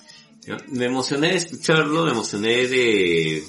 ¿ya? 0.47 0.57
Me 0.69 0.85
emocioné 0.85 1.29
de 1.31 1.35
escucharlo, 1.35 2.05
me 2.05 2.11
emocioné 2.11 2.65
de... 2.67 3.43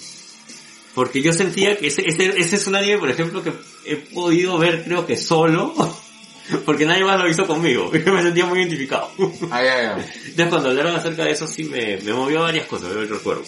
Porque 0.95 1.23
yo 1.23 1.33
sentía 1.33 1.77
que 1.77 1.87
ese, 1.87 2.03
ese, 2.09 2.27
ese 2.39 2.57
es 2.57 2.67
un 2.67 2.75
anime, 2.77 2.99
por 2.99 3.11
ejemplo, 3.11 3.43
que 3.43 3.53
he 3.85 3.97
podido 3.97 4.59
ver 4.59 4.83
creo 4.85 5.07
que 5.07 5.17
solo, 5.17 5.73
porque 6.65 6.85
nadie 6.85 7.05
más 7.05 7.19
lo 7.21 7.29
hizo 7.29 7.47
conmigo. 7.47 7.93
Yo 7.93 8.13
me 8.13 8.23
sentía 8.23 8.45
muy 8.47 8.59
identificado. 8.59 9.09
Ay, 9.51 9.67
ay, 9.69 9.87
ay. 9.95 10.05
Entonces 10.27 10.47
cuando 10.49 10.71
hablaron 10.71 10.97
acerca 10.97 11.25
de 11.25 11.31
eso 11.31 11.47
sí 11.47 11.65
me, 11.65 11.99
me 11.99 12.13
movió 12.13 12.41
varias 12.41 12.67
cosas, 12.67 12.93
me 12.95 13.05
recuerdo. 13.07 13.45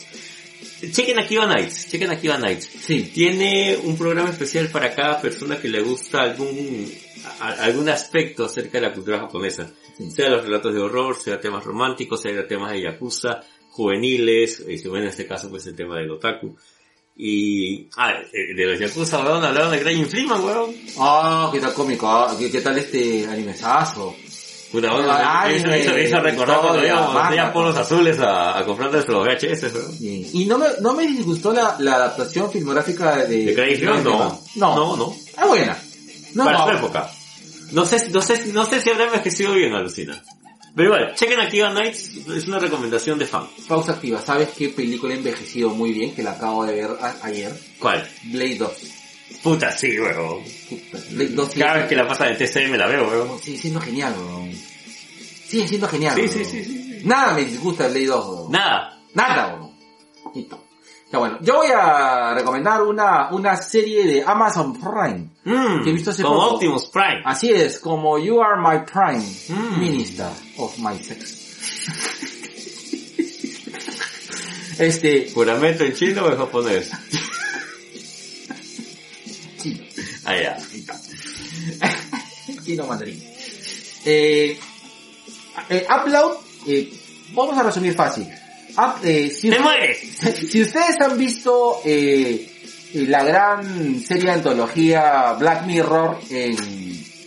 Chequen 0.93 1.18
Akiva 1.18 1.47
Nights, 1.47 1.88
chequen 1.90 2.11
Akiva 2.11 2.38
Nights. 2.38 2.68
Sí. 2.80 3.11
Tiene 3.14 3.76
un 3.84 3.97
programa 3.97 4.30
especial 4.30 4.68
para 4.68 4.93
cada 4.95 5.20
persona 5.20 5.57
que 5.61 5.68
le 5.68 5.80
gusta 5.80 6.22
algún, 6.22 6.93
a- 7.40 7.53
algún 7.64 7.88
aspecto 7.88 8.45
acerca 8.47 8.78
de 8.80 8.88
la 8.88 8.93
cultura 8.93 9.20
japonesa. 9.20 9.70
Sí. 9.97 10.11
Sea 10.11 10.28
los 10.30 10.43
relatos 10.45 10.74
de 10.74 10.80
horror, 10.80 11.16
sea 11.16 11.40
temas 11.40 11.64
románticos, 11.64 12.22
sea 12.22 12.47
temas 12.49 12.72
de 12.72 12.82
yakuza, 12.82 13.40
juveniles, 13.70 14.64
y 14.68 14.76
ven 14.88 15.03
en 15.03 15.09
este 15.09 15.26
caso 15.26 15.49
pues 15.51 15.66
el 15.66 15.74
tema 15.76 15.99
del 15.99 16.11
otaku. 16.11 16.57
Y, 17.25 17.89
ah, 17.97 18.14
de 18.33 18.55
de 18.55 18.66
los 18.66 18.81
yakuza, 18.81 19.20
weón, 19.20 19.45
hablaron 19.45 19.70
de 19.70 19.81
Crying 19.81 20.07
Freeman, 20.07 20.43
weón. 20.45 20.75
Ah, 20.99 21.51
qué 21.53 21.61
tal 21.61 21.73
cómico, 21.73 22.09
ah, 22.11 22.35
qué, 22.37 22.51
qué 22.51 22.61
tal 22.61 22.77
este 22.79 23.25
animezazo. 23.29 24.16
Puta, 24.73 24.93
weón, 24.93 25.07
Ah, 25.09 25.43
anime, 25.43 25.79
hizo- 25.81 25.97
hizo 25.99 26.18
recordar 26.18 26.61
cuando 26.61 26.85
íbamos 26.85 27.53
por 27.53 27.64
los 27.66 27.77
azules 27.77 28.18
a, 28.18 28.59
a 28.59 28.64
comprar 28.64 28.91
nuestros 28.91 29.25
VHS, 29.25 29.73
weón. 29.73 29.99
Bien. 30.01 30.27
Y 30.33 30.47
no 30.47 30.59
me, 30.59 30.66
no 30.81 30.95
me 30.95 31.07
disgustó 31.07 31.53
la, 31.53 31.77
la 31.79 31.95
adaptación 31.95 32.51
filmográfica 32.51 33.18
de... 33.25 33.45
¿De 33.45 33.55
Crying 33.55 33.77
Freeman? 33.77 34.03
No. 34.03 34.41
No. 34.57 34.75
No, 34.75 34.97
no. 34.97 35.12
Es 35.14 35.47
buena. 35.49 35.79
No, 36.35 36.45
para 36.45 36.59
no. 36.59 36.64
su 36.64 36.70
época. 36.73 37.11
No 37.70 37.87
sé, 37.87 38.09
no 38.11 38.20
sé, 38.20 38.47
no 38.53 38.64
sé 38.66 38.81
si 38.81 38.91
habrá 38.91 39.05
envejecido 39.05 39.53
bien, 39.53 39.73
alucina. 39.75 40.20
Pero 40.75 40.89
igual, 40.89 41.14
chequen 41.14 41.41
aquí 41.41 41.61
a 41.61 41.70
Nights, 41.70 42.27
es 42.29 42.49
una 42.49 42.59
recomendación 42.59 43.18
de 43.18 43.27
fan. 43.27 43.47
Pausa 43.68 43.93
activa. 43.93 44.20
¿Sabes 44.23 44.51
qué 44.57 44.70
película 44.70 45.12
ha 45.12 45.16
envejecido 45.16 45.70
muy 45.70 45.93
bien? 45.93 46.14
Que 46.14 46.23
la 46.23 46.33
acabo 46.33 46.64
de 46.64 46.75
ver 46.75 46.91
ayer. 47.23 47.53
¿Cuál? 47.79 48.09
Blade 48.25 48.57
2. 48.57 48.70
Puta, 49.43 49.70
sí, 49.77 49.99
weón. 49.99 50.43
Puta, 50.68 50.99
Blade 51.11 51.31
2 51.31 51.49
sí, 51.53 51.61
Cada 51.61 51.75
vez 51.75 51.89
que 51.89 51.97
la 51.97 52.09
pasan 52.09 52.29
en 52.29 52.39
TC 52.39 52.68
me 52.70 52.79
la 52.79 52.87
veo, 52.87 53.07
weón. 53.09 53.39
sigue 53.39 53.59
siendo 53.59 53.81
genial, 53.81 54.14
weón. 54.16 54.53
Sigue 55.47 55.68
siendo 55.68 55.89
genial. 55.89 56.14
Sí, 56.14 56.20
weón. 56.23 56.33
sí, 56.33 56.45
sí, 56.45 56.64
sí. 56.64 57.01
Nada 57.05 57.35
me 57.35 57.45
disgusta 57.45 57.89
Blade 57.89 58.07
2, 58.07 58.27
weón. 58.27 58.53
Nada. 58.53 58.99
Nada, 59.14 59.55
weón. 59.57 59.73
Listo. 60.35 60.61
Ya 61.12 61.18
bueno, 61.18 61.38
yo 61.42 61.56
voy 61.56 61.66
a 61.76 62.32
recomendar 62.34 62.82
una, 62.82 63.28
una 63.32 63.54
serie 63.56 64.06
de 64.06 64.24
Amazon 64.26 64.72
Prime. 64.80 65.28
Mm, 65.44 65.84
Que 65.84 65.90
he 65.90 65.92
visto 65.92 66.10
hace 66.10 66.22
como 66.22 66.36
poco. 66.40 66.54
Optimus 66.54 66.86
Prime. 66.86 67.20
Así 67.26 67.50
es, 67.50 67.78
como 67.80 68.18
You 68.18 68.40
Are 68.42 68.56
My 68.60 68.84
Prime 68.90 69.22
Mm. 69.50 69.78
Minister 69.78 70.28
of 70.56 70.78
My 70.78 70.98
Sex. 70.98 71.38
este, 74.78 75.30
¿Juramento 75.34 75.84
en 75.84 75.92
chino 75.94 76.24
o 76.24 76.30
en 76.30 76.38
japonés? 76.38 76.90
sí, 79.58 79.80
Ah, 80.24 80.34
ya. 80.36 80.58
chino 82.64 82.86
mandarín. 82.86 83.22
Eh, 84.04 84.58
eh, 85.68 85.86
Upload, 85.94 86.36
eh, 86.66 86.92
vamos 87.34 87.58
a 87.58 87.62
resumir 87.64 87.94
fácil. 87.94 88.26
Up- 88.77 89.05
eh, 89.05 89.31
si, 89.31 89.49
¡Te 89.51 89.57
usted- 89.57 89.62
mueres! 89.62 89.99
si 90.51 90.62
ustedes 90.62 91.01
han 91.01 91.18
visto 91.18 91.81
eh, 91.85 92.49
eh, 92.95 93.07
la 93.09 93.23
gran 93.25 94.01
serie 94.01 94.25
de 94.27 94.31
antología 94.33 95.33
Black 95.39 95.66
Mirror 95.66 96.18
en, 96.31 96.57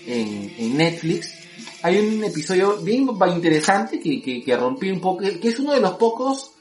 en, 0.08 0.54
en 0.58 0.78
Netflix, 0.78 1.34
hay 1.84 2.00
un 2.00 2.24
episodio 2.24 2.78
bien 2.78 3.08
interesante 3.36 4.00
que, 4.00 4.22
que, 4.22 4.42
que 4.44 4.58
rompí 4.58 4.90
un 4.90 5.00
poco, 5.00 5.24
que, 5.40 5.48
es 5.48 5.60
uno 5.60 5.74
de 5.74 5.80
los 5.82 5.94
pocos, 5.94 6.52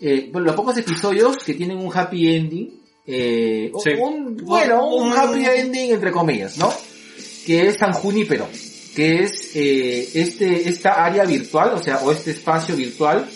eh, 0.00 0.28
bueno, 0.30 0.48
los 0.48 0.56
pocos 0.56 0.76
episodios 0.76 1.38
que 1.44 1.54
tienen 1.54 1.78
un 1.78 1.90
happy 1.96 2.34
ending, 2.34 2.80
eh, 3.06 3.70
Sí. 3.82 3.90
un, 3.98 4.36
bueno, 4.44 4.86
un 4.86 5.12
Un- 5.12 5.16
happy 5.18 5.44
ending 5.46 5.92
entre 5.92 6.12
comillas, 6.12 6.58
¿no? 6.58 6.72
Que 7.46 7.68
es 7.68 7.76
San 7.78 7.92
Junípero, 7.92 8.48
que 8.94 9.22
es 9.22 9.52
eh, 9.54 10.08
este, 10.14 10.68
esta 10.68 11.04
área 11.04 11.24
virtual, 11.24 11.70
o 11.74 11.82
sea, 11.82 11.98
o 12.00 12.10
este 12.12 12.32
espacio 12.32 12.74
virtual 12.76 13.26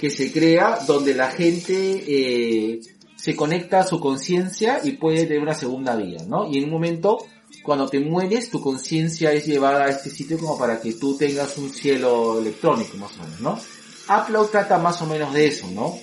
que 0.00 0.10
se 0.10 0.32
crea 0.32 0.78
donde 0.86 1.14
la 1.14 1.30
gente 1.30 1.74
eh, 1.74 2.80
se 3.16 3.36
conecta 3.36 3.80
a 3.80 3.86
su 3.86 4.00
conciencia 4.00 4.80
y 4.82 4.92
puede 4.92 5.26
tener 5.26 5.42
una 5.42 5.54
segunda 5.54 5.94
vida, 5.94 6.24
¿no? 6.26 6.50
Y 6.50 6.56
en 6.56 6.64
un 6.64 6.70
momento, 6.70 7.18
cuando 7.62 7.86
te 7.86 8.00
mueres, 8.00 8.50
tu 8.50 8.62
conciencia 8.62 9.30
es 9.32 9.46
llevada 9.46 9.84
a 9.84 9.88
este 9.90 10.08
sitio 10.08 10.38
como 10.38 10.58
para 10.58 10.80
que 10.80 10.94
tú 10.94 11.16
tengas 11.18 11.58
un 11.58 11.70
cielo 11.70 12.38
electrónico, 12.38 12.96
más 12.96 13.12
o 13.18 13.24
menos, 13.24 13.40
¿no? 13.40 13.60
Upload 14.08 14.46
trata 14.46 14.78
más 14.78 15.02
o 15.02 15.06
menos 15.06 15.34
de 15.34 15.46
eso, 15.48 15.70
¿no? 15.70 15.98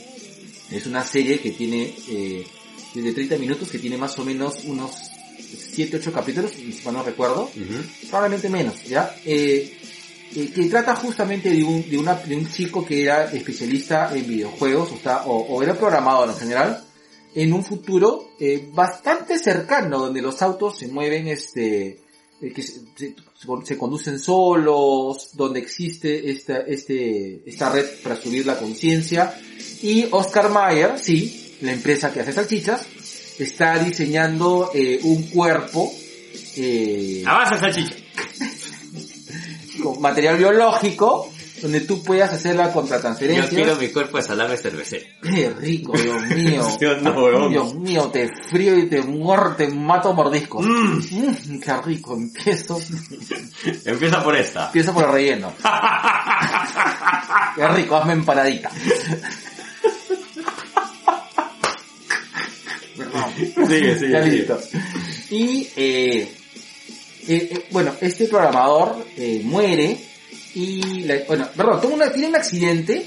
Es 0.69 0.85
una 0.85 1.03
serie 1.03 1.39
que 1.39 1.51
tiene, 1.51 1.95
eh, 2.09 2.45
de 2.93 3.13
30 3.13 3.37
minutos, 3.37 3.69
que 3.69 3.79
tiene 3.79 3.97
más 3.97 4.17
o 4.19 4.23
menos 4.23 4.63
unos 4.65 4.91
7, 5.71 5.97
8 5.97 6.13
capítulos, 6.13 6.51
si 6.51 6.79
no 6.91 7.03
recuerdo 7.03 7.49
probablemente 8.09 8.49
menos, 8.49 8.83
¿ya? 8.83 9.15
Eh, 9.25 9.76
que 10.33 10.65
trata 10.69 10.95
justamente 10.95 11.49
de 11.49 11.63
un, 11.63 11.89
de, 11.89 11.97
una, 11.97 12.15
de 12.15 12.35
un 12.35 12.49
chico 12.51 12.85
que 12.85 13.03
era 13.03 13.31
especialista 13.31 14.11
en 14.15 14.27
videojuegos, 14.27 14.91
o, 14.91 14.97
sea, 14.97 15.23
o, 15.25 15.37
o 15.37 15.63
era 15.63 15.73
programador 15.75 16.29
en 16.29 16.35
general, 16.35 16.83
en 17.35 17.53
un 17.53 17.63
futuro 17.63 18.31
eh, 18.39 18.69
bastante 18.73 19.37
cercano, 19.39 19.99
donde 19.99 20.21
los 20.21 20.41
autos 20.41 20.77
se 20.79 20.87
mueven, 20.87 21.27
este, 21.27 21.99
eh, 22.41 22.53
que 22.53 22.61
se, 22.61 22.81
se- 22.95 23.15
se 23.63 23.77
conducen 23.77 24.17
solos, 24.19 25.29
donde 25.33 25.59
existe 25.59 26.29
esta, 26.31 26.59
este, 26.61 27.41
esta 27.45 27.69
red 27.71 27.85
para 28.03 28.15
subir 28.15 28.45
la 28.45 28.57
conciencia, 28.57 29.33
y 29.81 30.07
Oscar 30.11 30.49
Mayer, 30.49 30.97
sí, 30.99 31.55
la 31.61 31.71
empresa 31.71 32.11
que 32.11 32.21
hace 32.21 32.33
salchichas, 32.33 32.85
está 33.39 33.77
diseñando 33.77 34.71
eh, 34.73 34.99
un 35.03 35.23
cuerpo 35.29 35.91
eh, 36.55 37.23
Avanza, 37.25 37.59
salchicha. 37.59 37.95
Material 39.95 40.37
biológico 40.37 41.29
donde 41.61 41.81
tú 41.81 42.03
puedas 42.03 42.31
hacer 42.31 42.55
la 42.55 42.65
Yo 42.67 42.73
contratransferencia. 42.73 43.49
quiero 43.49 43.75
mi 43.77 43.87
cuerpo 43.89 44.17
de 44.17 44.23
salame 44.23 44.57
cervecero. 44.57 45.05
Qué 45.23 45.49
rico, 45.59 45.93
Dios 45.97 46.21
mío. 46.27 46.67
Dios 47.49 47.73
mío, 47.75 48.09
te 48.13 48.29
frío 48.49 48.77
y 48.77 48.87
te 48.87 49.01
muero, 49.01 49.55
te 49.55 49.67
mato 49.67 50.09
a 50.09 50.13
mordiscos. 50.13 50.63
Mm. 50.63 50.97
Mm, 50.99 51.59
qué 51.59 51.77
rico, 51.83 52.13
empiezo, 52.15 52.79
Empieza 53.85 54.23
por 54.23 54.35
esta. 54.35 54.67
empiezo 54.67 54.93
por 54.93 55.05
el 55.05 55.11
relleno. 55.11 55.51
Qué 57.55 57.67
rico, 57.69 57.95
hazme 57.97 58.13
empanadita. 58.13 58.69
Sigue, 63.67 63.95
sigue, 63.99 64.09
Ya 64.11 64.23
sigue. 64.23 64.35
listo. 64.37 64.59
Y, 65.29 65.69
eh, 65.75 66.36
eh, 67.27 67.49
eh, 67.51 67.65
bueno, 67.71 67.93
este 68.01 68.25
programador 68.27 69.05
eh, 69.17 69.41
muere 69.43 69.97
y, 70.53 71.01
la- 71.03 71.23
bueno, 71.27 71.47
perdón, 71.55 71.81
tuvo 71.81 71.93
una, 71.95 72.11
tiene 72.11 72.29
un 72.29 72.35
accidente 72.35 73.05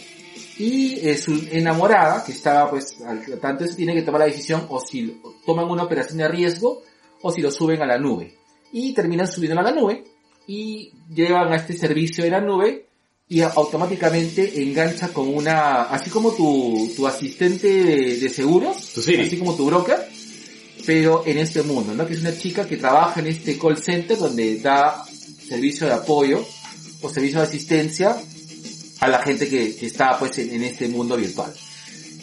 y 0.59 1.01
eh, 1.09 1.17
su 1.17 1.47
enamorada, 1.51 2.23
que 2.25 2.33
estaba 2.33 2.69
pues, 2.71 2.97
al 3.07 3.25
tanto 3.41 3.65
eso, 3.65 3.75
tiene 3.77 3.95
que 3.95 4.03
tomar 4.03 4.21
la 4.21 4.27
decisión 4.27 4.67
o 4.69 4.81
si 4.81 5.21
toman 5.47 5.71
una 5.71 5.85
operación 5.85 6.19
de 6.19 6.29
riesgo 6.29 6.83
o 7.23 7.33
si 7.33 7.41
lo 7.41 7.51
suben 7.51 7.83
a 7.83 7.87
la 7.87 7.99
nube. 7.99 8.35
Y 8.73 8.93
terminan 8.93 9.27
subiendo 9.27 9.61
a 9.61 9.65
la 9.65 9.73
nube 9.73 10.05
y 10.47 10.93
llevan 11.15 11.53
a 11.53 11.57
este 11.57 11.77
servicio 11.77 12.23
de 12.25 12.31
la 12.31 12.41
nube 12.41 12.87
y 13.29 13.41
automáticamente 13.43 14.63
engancha 14.63 15.09
con 15.09 15.33
una, 15.35 15.83
así 15.85 16.11
como 16.11 16.33
tu, 16.33 16.91
tu 16.97 17.07
asistente 17.07 17.69
de, 17.85 18.17
de 18.19 18.29
seguros, 18.29 18.77
así 19.27 19.39
como 19.39 19.55
tu 19.55 19.67
broker, 19.67 19.99
pero 20.87 21.23
en 21.27 21.39
este 21.39 21.63
mundo, 21.63 21.95
¿no? 21.95 22.07
Que 22.07 22.15
es 22.15 22.21
una 22.21 22.37
chica 22.37 22.67
que 22.67 22.77
trabaja 22.77 23.21
en 23.21 23.27
este 23.27 23.59
call 23.59 23.79
center 23.79 24.19
donde 24.19 24.59
da 24.61 25.05
servicio 25.49 25.87
de 25.87 25.95
apoyo 25.95 26.47
o 27.03 27.09
servicio 27.09 27.39
de 27.41 27.47
asistencia 27.47 28.17
a 29.01 29.09
la 29.09 29.23
gente 29.23 29.49
que, 29.49 29.75
que 29.75 29.87
está 29.87 30.19
pues 30.19 30.39
en, 30.39 30.55
en 30.55 30.65
este 30.65 30.89
mundo 30.89 31.17
virtual. 31.17 31.53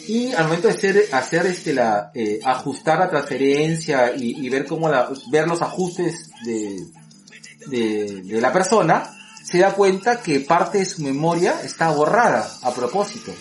Y 0.06 0.32
al 0.32 0.44
momento 0.44 0.68
de 0.68 0.74
hacer, 0.74 1.08
hacer 1.12 1.46
este 1.46 1.74
la, 1.74 2.10
eh, 2.14 2.40
ajustar 2.42 2.98
la 2.98 3.10
transferencia 3.10 4.14
y, 4.16 4.46
y 4.46 4.48
ver 4.48 4.64
cómo 4.64 4.88
la, 4.88 5.10
ver 5.30 5.46
los 5.46 5.60
ajustes 5.60 6.30
de, 6.46 6.86
de, 7.66 8.22
de 8.22 8.40
la 8.40 8.52
persona, 8.52 9.14
se 9.44 9.58
da 9.58 9.74
cuenta 9.74 10.22
que 10.22 10.40
parte 10.40 10.78
de 10.78 10.86
su 10.86 11.02
memoria 11.02 11.60
está 11.62 11.90
borrada 11.90 12.50
a 12.62 12.72
propósito. 12.72 13.34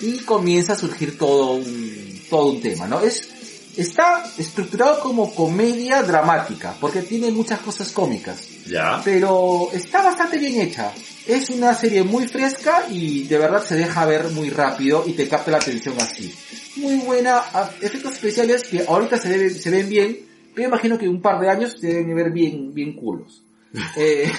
Y 0.00 0.18
comienza 0.20 0.72
a 0.72 0.76
surgir 0.76 1.16
todo 1.16 1.52
un, 1.52 2.20
todo 2.28 2.50
un 2.50 2.60
tema, 2.60 2.88
¿no? 2.88 3.00
Es, 3.00 3.28
está 3.76 4.24
estructurado 4.38 5.00
como 5.00 5.34
comedia 5.34 6.02
dramática, 6.02 6.74
porque 6.80 7.02
tiene 7.02 7.30
muchas 7.30 7.60
cosas 7.60 7.90
cómicas, 7.92 8.48
Ya. 8.66 9.00
pero 9.04 9.68
está 9.72 10.02
bastante 10.02 10.38
bien 10.38 10.60
hecha. 10.60 10.92
Es 11.26 11.50
una 11.50 11.74
serie 11.74 12.02
muy 12.02 12.28
fresca 12.28 12.84
y 12.90 13.24
de 13.24 13.38
verdad 13.38 13.64
se 13.64 13.76
deja 13.76 14.04
ver 14.06 14.28
muy 14.30 14.50
rápido 14.50 15.04
y 15.06 15.12
te 15.14 15.28
capta 15.28 15.50
la 15.50 15.56
atención 15.58 15.94
así. 16.00 16.34
Muy 16.76 16.96
buena, 16.96 17.42
efectos 17.80 18.12
especiales 18.14 18.64
que 18.64 18.84
ahorita 18.86 19.18
se, 19.18 19.28
deben- 19.36 19.54
se 19.54 19.70
ven 19.70 19.88
bien, 19.88 20.18
pero 20.54 20.68
imagino 20.68 20.98
que 20.98 21.04
en 21.06 21.12
un 21.12 21.22
par 21.22 21.40
de 21.40 21.48
años 21.50 21.74
se 21.80 21.86
deben 21.86 22.14
ver 22.14 22.30
bien, 22.30 22.72
bien 22.74 22.94
culos. 22.94 23.42
Eh, 23.96 24.30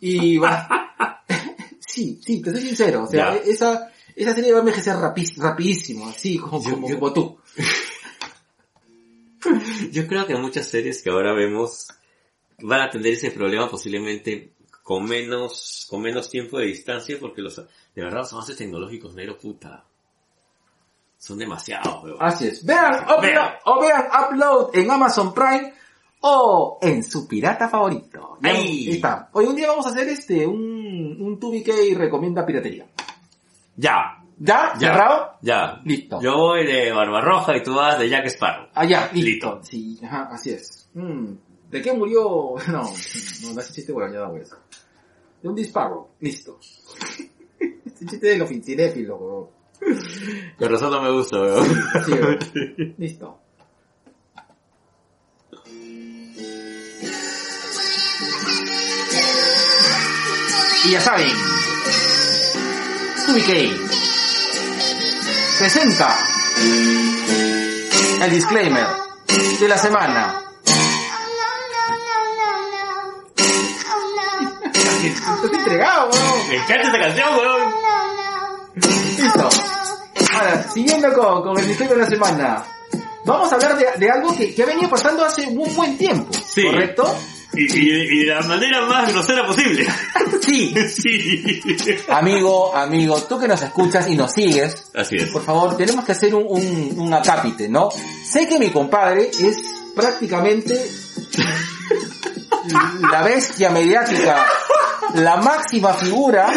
y 0.00 0.38
va, 0.38 0.68
sí, 1.78 2.18
sí, 2.24 2.40
te 2.42 2.50
soy 2.50 2.60
sincero, 2.62 3.04
o 3.04 3.06
sea, 3.06 3.34
Ya. 3.36 3.40
esa, 3.50 3.90
esa 4.16 4.34
serie 4.34 4.52
va 4.52 4.58
a 4.58 4.60
envejecer 4.60 4.96
rapidísimo, 4.96 6.08
así 6.08 6.36
como, 6.38 6.62
Yo- 6.64 6.70
como, 6.74 6.88
yo- 6.88 6.98
como 6.98 7.12
tú. 7.12 7.36
Yo 9.92 10.06
creo 10.06 10.26
que 10.26 10.34
muchas 10.36 10.68
series 10.68 11.02
que 11.02 11.10
ahora 11.10 11.34
vemos 11.34 11.88
van 12.62 12.80
a 12.80 12.88
tener 12.88 13.12
ese 13.12 13.30
problema 13.30 13.68
posiblemente 13.68 14.54
con 14.82 15.04
menos, 15.04 15.86
con 15.90 16.00
menos 16.00 16.30
tiempo 16.30 16.58
de 16.58 16.64
distancia 16.64 17.18
porque 17.20 17.42
los, 17.42 17.56
de 17.56 17.64
verdad 18.02 18.20
los 18.20 18.32
avances 18.32 18.56
tecnológicos, 18.56 19.14
negro 19.14 19.36
puta, 19.36 19.84
son 21.18 21.36
demasiados, 21.36 22.02
weón. 22.04 22.16
Así 22.20 22.46
es. 22.46 22.64
Vean, 22.64 23.04
upload, 23.04 23.20
Vean. 23.20 23.52
o 23.66 23.80
vean 23.80 24.04
Upload 24.06 24.70
en 24.76 24.90
Amazon 24.90 25.34
Prime 25.34 25.74
o 26.22 26.78
en 26.80 27.04
su 27.04 27.28
pirata 27.28 27.68
favorito. 27.68 28.38
Ahí 28.42 28.92
está. 28.92 29.28
Hoy 29.32 29.44
un 29.44 29.56
día 29.56 29.68
vamos 29.68 29.84
a 29.84 29.90
hacer 29.90 30.08
este, 30.08 30.46
un, 30.46 31.18
un 31.20 31.38
2BK 31.38 31.96
recomienda 31.98 32.46
piratería. 32.46 32.86
Ya, 33.76 34.21
¿Ya? 34.44 34.72
ya 34.76 34.92
¿Cerrado? 34.92 35.32
Ya. 35.40 35.80
Listo. 35.84 36.20
Yo 36.20 36.36
voy 36.36 36.66
de 36.66 36.90
Barbarroja 36.92 37.56
y 37.56 37.62
tú 37.62 37.74
vas 37.74 37.96
de 37.98 38.08
Jack 38.08 38.26
Sparrow. 38.26 38.66
Ah, 38.74 38.84
ya. 38.84 39.08
Listo. 39.12 39.60
listo. 39.60 39.60
Sí, 39.62 40.00
ajá, 40.04 40.28
así 40.32 40.50
es. 40.50 40.90
Mm. 40.94 41.34
¿De 41.70 41.80
qué 41.80 41.92
murió? 41.92 42.54
No, 42.66 42.82
no, 42.82 43.52
no 43.54 43.60
es 43.60 43.72
chiste 43.72 43.92
bueno, 43.92 44.12
ya 44.12 44.20
da 44.20 44.36
eso. 44.40 44.56
De 45.42 45.48
un 45.48 45.54
disparo. 45.54 46.10
Listo. 46.20 46.58
chiste 47.98 48.26
de 48.26 48.38
los 48.38 48.48
cinéfilos, 48.48 49.20
weón. 49.20 49.46
Con 50.58 50.70
razón 50.70 50.90
no 50.90 51.02
me 51.02 51.12
gusta, 51.12 51.40
weón. 51.40 51.64
Sí. 52.04 52.94
Listo. 52.98 53.38
Y 60.84 60.90
ya 60.90 61.00
saben, 61.00 61.30
Ubiqué. 63.28 64.01
60. 65.62 66.18
El 68.24 68.30
disclaimer 68.32 68.86
de 69.60 69.68
la 69.68 69.78
semana. 69.78 70.42
Estás 75.04 75.52
entregado, 75.52 76.10
weón. 76.10 76.48
Me 76.48 76.56
encanta 76.56 76.82
esta 76.82 76.98
canción, 76.98 77.28
weón. 77.36 77.74
Listo. 78.74 79.48
Ahora, 80.34 80.64
siguiendo 80.64 81.12
con, 81.12 81.42
con 81.42 81.56
el 81.56 81.68
disclaimer 81.68 81.98
de 81.98 82.04
la 82.04 82.10
semana. 82.10 82.64
Vamos 83.24 83.52
a 83.52 83.54
hablar 83.54 83.76
de, 83.76 83.86
de 83.98 84.10
algo 84.10 84.36
que, 84.36 84.52
que, 84.52 84.64
ha 84.64 84.66
venido 84.66 84.90
pasando 84.90 85.24
hace 85.24 85.46
un 85.46 85.76
buen 85.76 85.96
tiempo. 85.96 86.32
¿Correcto? 86.56 87.16
Y, 87.54 88.24
de 88.24 88.34
la 88.34 88.40
manera 88.42 88.86
más 88.86 89.12
grosera 89.12 89.46
posible. 89.46 89.86
Sí. 90.42 90.74
sí. 90.88 91.60
Amigo, 92.08 92.74
amigo, 92.76 93.22
tú 93.22 93.38
que 93.38 93.48
nos 93.48 93.62
escuchas 93.62 94.08
y 94.08 94.16
nos 94.16 94.32
sigues, 94.32 94.90
Así 94.94 95.16
es. 95.16 95.30
por 95.30 95.42
favor, 95.44 95.76
tenemos 95.76 96.04
que 96.04 96.12
hacer 96.12 96.34
un, 96.34 96.44
un, 96.46 96.94
un 96.98 97.14
acápite, 97.14 97.68
¿no? 97.68 97.88
Sé 97.90 98.46
que 98.48 98.58
mi 98.58 98.70
compadre 98.70 99.30
es 99.30 99.56
prácticamente 99.94 100.78
la 103.10 103.22
bestia 103.22 103.70
mediática, 103.70 104.46
la 105.14 105.36
máxima 105.36 105.94
figura, 105.94 106.52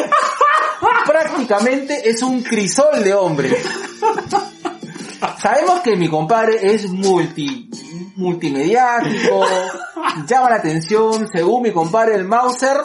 prácticamente 1.05 2.09
es 2.09 2.21
un 2.21 2.41
crisol 2.43 3.03
de 3.03 3.13
hombre. 3.13 3.55
Sabemos 5.41 5.81
que 5.81 5.95
mi 5.95 6.07
compadre 6.09 6.73
es 6.73 6.89
multi, 6.89 7.69
multimediático, 8.15 9.45
llama 10.27 10.49
la 10.49 10.55
atención, 10.57 11.27
según 11.31 11.63
mi 11.63 11.71
compadre 11.71 12.15
el 12.15 12.25
Mauser, 12.25 12.77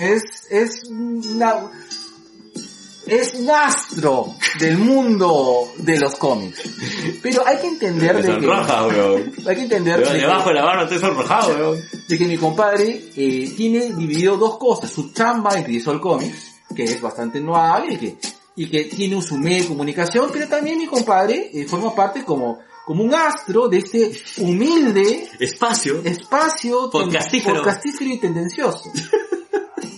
es, 0.00 0.22
es 0.50 0.84
una, 0.90 1.54
es 3.06 3.34
un 3.34 3.50
astro 3.50 4.34
del 4.58 4.78
mundo 4.78 5.68
de 5.78 5.98
los 6.00 6.16
cómics. 6.16 6.60
Pero 7.22 7.46
hay 7.46 7.58
que 7.58 7.68
entender 7.68 8.16
de 8.16 8.22
que, 8.22 8.32
sonroja, 8.46 8.86
weón. 8.86 9.32
hay 9.46 9.56
que 9.56 9.62
entender 9.62 10.02
que- 10.02 10.12
Debajo 10.14 10.48
de 10.48 10.54
la 10.54 10.64
barba 10.64 10.82
estoy 10.84 10.98
sonrojado, 10.98 11.48
weón. 11.54 11.84
de 12.08 12.18
que 12.18 12.24
mi 12.26 12.36
compadre 12.36 13.10
eh, 13.16 13.52
tiene 13.56 13.92
dividido 13.94 14.36
dos 14.36 14.58
cosas, 14.58 14.90
su 14.90 15.12
chamba 15.12 15.56
en 15.56 15.64
Crisol 15.64 16.00
Comics, 16.00 16.60
que 16.74 16.84
es 16.84 17.00
bastante 17.00 17.40
noable 17.40 17.94
y 17.94 17.98
que, 17.98 18.16
y 18.62 18.68
que 18.68 18.84
tiene 18.84 19.20
su 19.22 19.36
medio 19.38 19.62
de 19.62 19.68
comunicación, 19.68 20.28
pero 20.32 20.46
también 20.48 20.78
mi 20.78 20.86
compadre 20.86 21.50
eh, 21.52 21.64
forma 21.66 21.94
parte 21.94 22.24
como, 22.24 22.58
como 22.84 23.04
un 23.04 23.14
astro 23.14 23.68
de 23.68 23.78
este 23.78 24.12
humilde 24.38 25.28
Espacio. 25.38 26.00
espacio 26.04 26.90
Podcastífero. 26.90 27.56
podcastífero 27.56 28.10
y 28.10 28.18
tendencioso. 28.18 28.90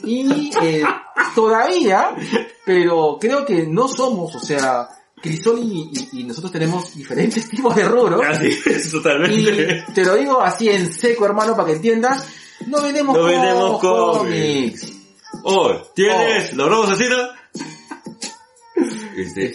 Y 0.04 0.50
eh, 0.62 0.82
todavía, 1.34 2.14
pero 2.64 3.18
creo 3.20 3.44
que 3.44 3.66
no 3.66 3.88
somos, 3.88 4.34
o 4.34 4.40
sea, 4.40 4.88
Crisol 5.20 5.60
y, 5.60 5.90
y- 6.12 6.20
y 6.20 6.24
nosotros 6.24 6.50
tenemos 6.52 6.94
diferentes 6.94 7.48
tipos 7.48 7.74
de 7.76 7.84
rubros. 7.84 8.20
Así 8.26 8.48
es, 8.66 8.90
totalmente. 8.90 9.84
Y 9.88 9.92
te 9.92 10.04
lo 10.04 10.16
digo 10.16 10.40
así 10.40 10.68
en 10.68 10.92
seco, 10.92 11.24
hermano, 11.26 11.54
para 11.54 11.68
que 11.68 11.74
entiendas. 11.74 12.26
No 12.66 12.80
vendemos, 12.82 13.16
No 13.16 13.24
vendemos 13.24 13.80
cómics. 13.80 14.92
Oh, 15.44 15.72
¿tienes 15.94 16.52
la 16.56 16.64
broma 16.66 16.84
asesina? 16.92 17.30
Este, 19.16 19.54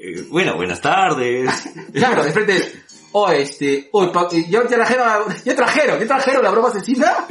eh, 0.00 0.24
bueno, 0.28 0.56
buenas 0.56 0.80
tardes. 0.80 1.50
Claro, 1.92 2.24
de 2.24 2.32
frente. 2.32 2.72
Oh, 3.12 3.30
este, 3.30 3.88
oh, 3.92 4.10
pa- 4.10 4.28
eh, 4.32 4.46
ya 4.48 4.66
trajeron, 4.66 5.34
ya 5.44 5.54
trajeron, 5.54 6.00
ya 6.00 6.06
trajeron 6.06 6.42
la 6.42 6.50
broma 6.50 6.68
asesina. 6.68 7.26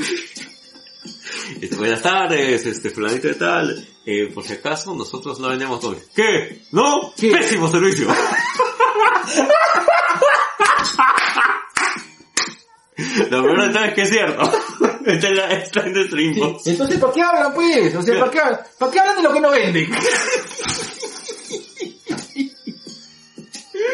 Este, 1.59 1.75
buenas 1.75 2.01
tardes, 2.01 2.65
este, 2.65 2.89
fulanito 2.91 3.27
de 3.27 3.35
tal. 3.35 3.87
Eh, 4.05 4.31
por 4.33 4.43
si 4.43 4.53
acaso, 4.53 4.93
nosotros 4.95 5.39
no 5.39 5.47
vendemos 5.49 5.79
cómics. 5.79 6.09
¿Qué? 6.15 6.63
¿No? 6.71 7.13
¿Qué? 7.17 7.31
Pésimo 7.31 7.67
servicio. 7.69 8.07
Lo 13.29 13.43
peor 13.43 13.61
de 13.67 13.73
todo 13.73 13.83
es 13.85 13.93
que 13.93 14.01
es 14.03 14.09
cierto. 14.09 14.41
Está 15.05 15.27
en, 15.29 15.35
la, 15.37 15.51
está 15.53 15.79
en 15.81 15.93
nuestro 15.93 16.21
inbox. 16.21 16.67
Entonces, 16.67 16.99
¿para 16.99 17.11
qué 17.13 17.21
hablan, 17.23 17.53
pues? 17.55 17.95
O 17.95 18.03
sea, 18.03 18.19
¿para 18.19 18.29
qué, 18.31 18.39
¿para 18.77 18.91
qué 18.91 18.99
hablan 18.99 19.15
de 19.17 19.23
lo 19.23 19.33
que 19.33 19.39
no 19.41 19.49
venden? 19.49 19.89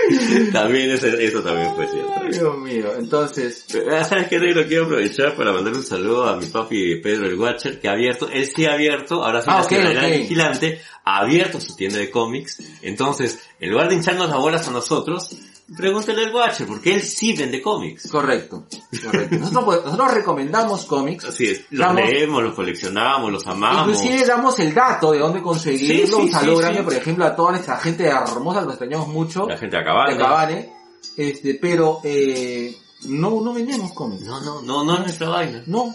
También 0.52 0.92
ese- 0.92 1.24
eso 1.24 1.42
también 1.42 1.74
fue 1.76 1.88
cierto. 1.88 2.12
Dios 2.32 2.58
mío, 2.60 2.94
entonces, 2.98 3.66
Ah, 3.92 4.04
¿Sabes 4.04 4.28
qué? 4.28 4.40
Negro? 4.40 4.66
Quiero 4.68 4.86
aprovechar 4.86 5.36
para 5.36 5.52
mandar 5.54 5.74
un 5.74 5.84
saludo 5.84 6.26
a 6.28 6.36
mi 6.38 6.46
papi 6.46 7.02
Pedro 7.02 7.28
el 7.28 7.36
Watcher, 7.36 7.80
que 7.80 7.88
ha 7.88 7.94
abierto, 7.94 8.30
él 8.32 8.46
sí 8.48 8.66
ha 8.66 8.74
abierto, 8.74 9.24
ahora 9.24 9.42
sí 9.42 9.48
Ah, 9.50 9.58
la 9.58 9.64
ok, 9.64 9.70
ciudadela 9.70 10.02
ok. 10.08 10.14
vigilante, 10.18 10.82
ha 11.04 11.20
abierto 11.20 11.60
su 11.60 11.76
tienda 11.76 11.98
de 12.00 12.10
cómics. 12.10 12.58
Entonces, 12.82 13.40
en 13.60 13.72
lugar 13.72 13.90
de 13.90 13.96
hincharnos 13.96 14.30
las 14.30 14.38
bolas 14.40 14.68
a 14.68 14.72
nosotros, 14.72 15.36
pregúntale 15.76 16.26
al 16.26 16.34
Watcher, 16.34 16.66
porque 16.68 16.94
él 16.94 17.02
sí 17.02 17.34
vende 17.34 17.62
cómics. 17.62 18.10
correcto, 18.10 18.66
correcto. 19.04 19.36
Nosotros, 19.38 19.66
pues, 19.66 19.84
nosotros 19.86 20.14
recomendamos 20.14 20.86
cómics. 20.86 21.26
Así 21.26 21.46
es, 21.48 21.62
los 21.72 21.88
Damos- 21.88 22.10
leemos, 22.10 22.44
los 22.44 22.54
coleccionamos, 22.54 23.32
los 23.32 23.46
amamos. 23.48 23.88
Inclusive 23.88 24.26
damos 24.26 24.60
el 24.60 24.74
dato 24.74 25.12
de 25.12 25.20
dónde 25.20 25.42
conseguirlo. 25.42 26.06
Sí, 26.08 26.14
sí, 26.14 26.22
un 26.22 26.32
saludo 26.32 26.56
sí, 26.58 26.62
grande, 26.62 26.80
sí. 26.80 26.84
por 26.86 26.94
ejemplo, 26.94 27.26
a 27.26 27.36
toda 27.36 27.52
nuestra 27.52 27.78
gente 27.78 28.06
hermosa 28.06 28.60
que 28.60 28.66
nos 28.66 28.74
extrañamos 28.76 29.08
mucho. 29.10 29.48
La 29.48 29.58
gente 29.58 29.78
acaba. 29.78 30.10
de 30.10 30.18
Cabane. 30.18 30.74
Este, 31.18 31.56
pero, 31.56 32.00
eh, 32.04 32.76
no, 33.06 33.42
no 33.42 33.54
vendemos 33.54 33.92
cómics. 33.94 34.24
No, 34.24 34.40
no, 34.42 34.62
no, 34.62 34.84
no 34.84 34.94
es 34.96 35.00
nuestra 35.02 35.30
vaina. 35.30 35.64
No. 35.66 35.94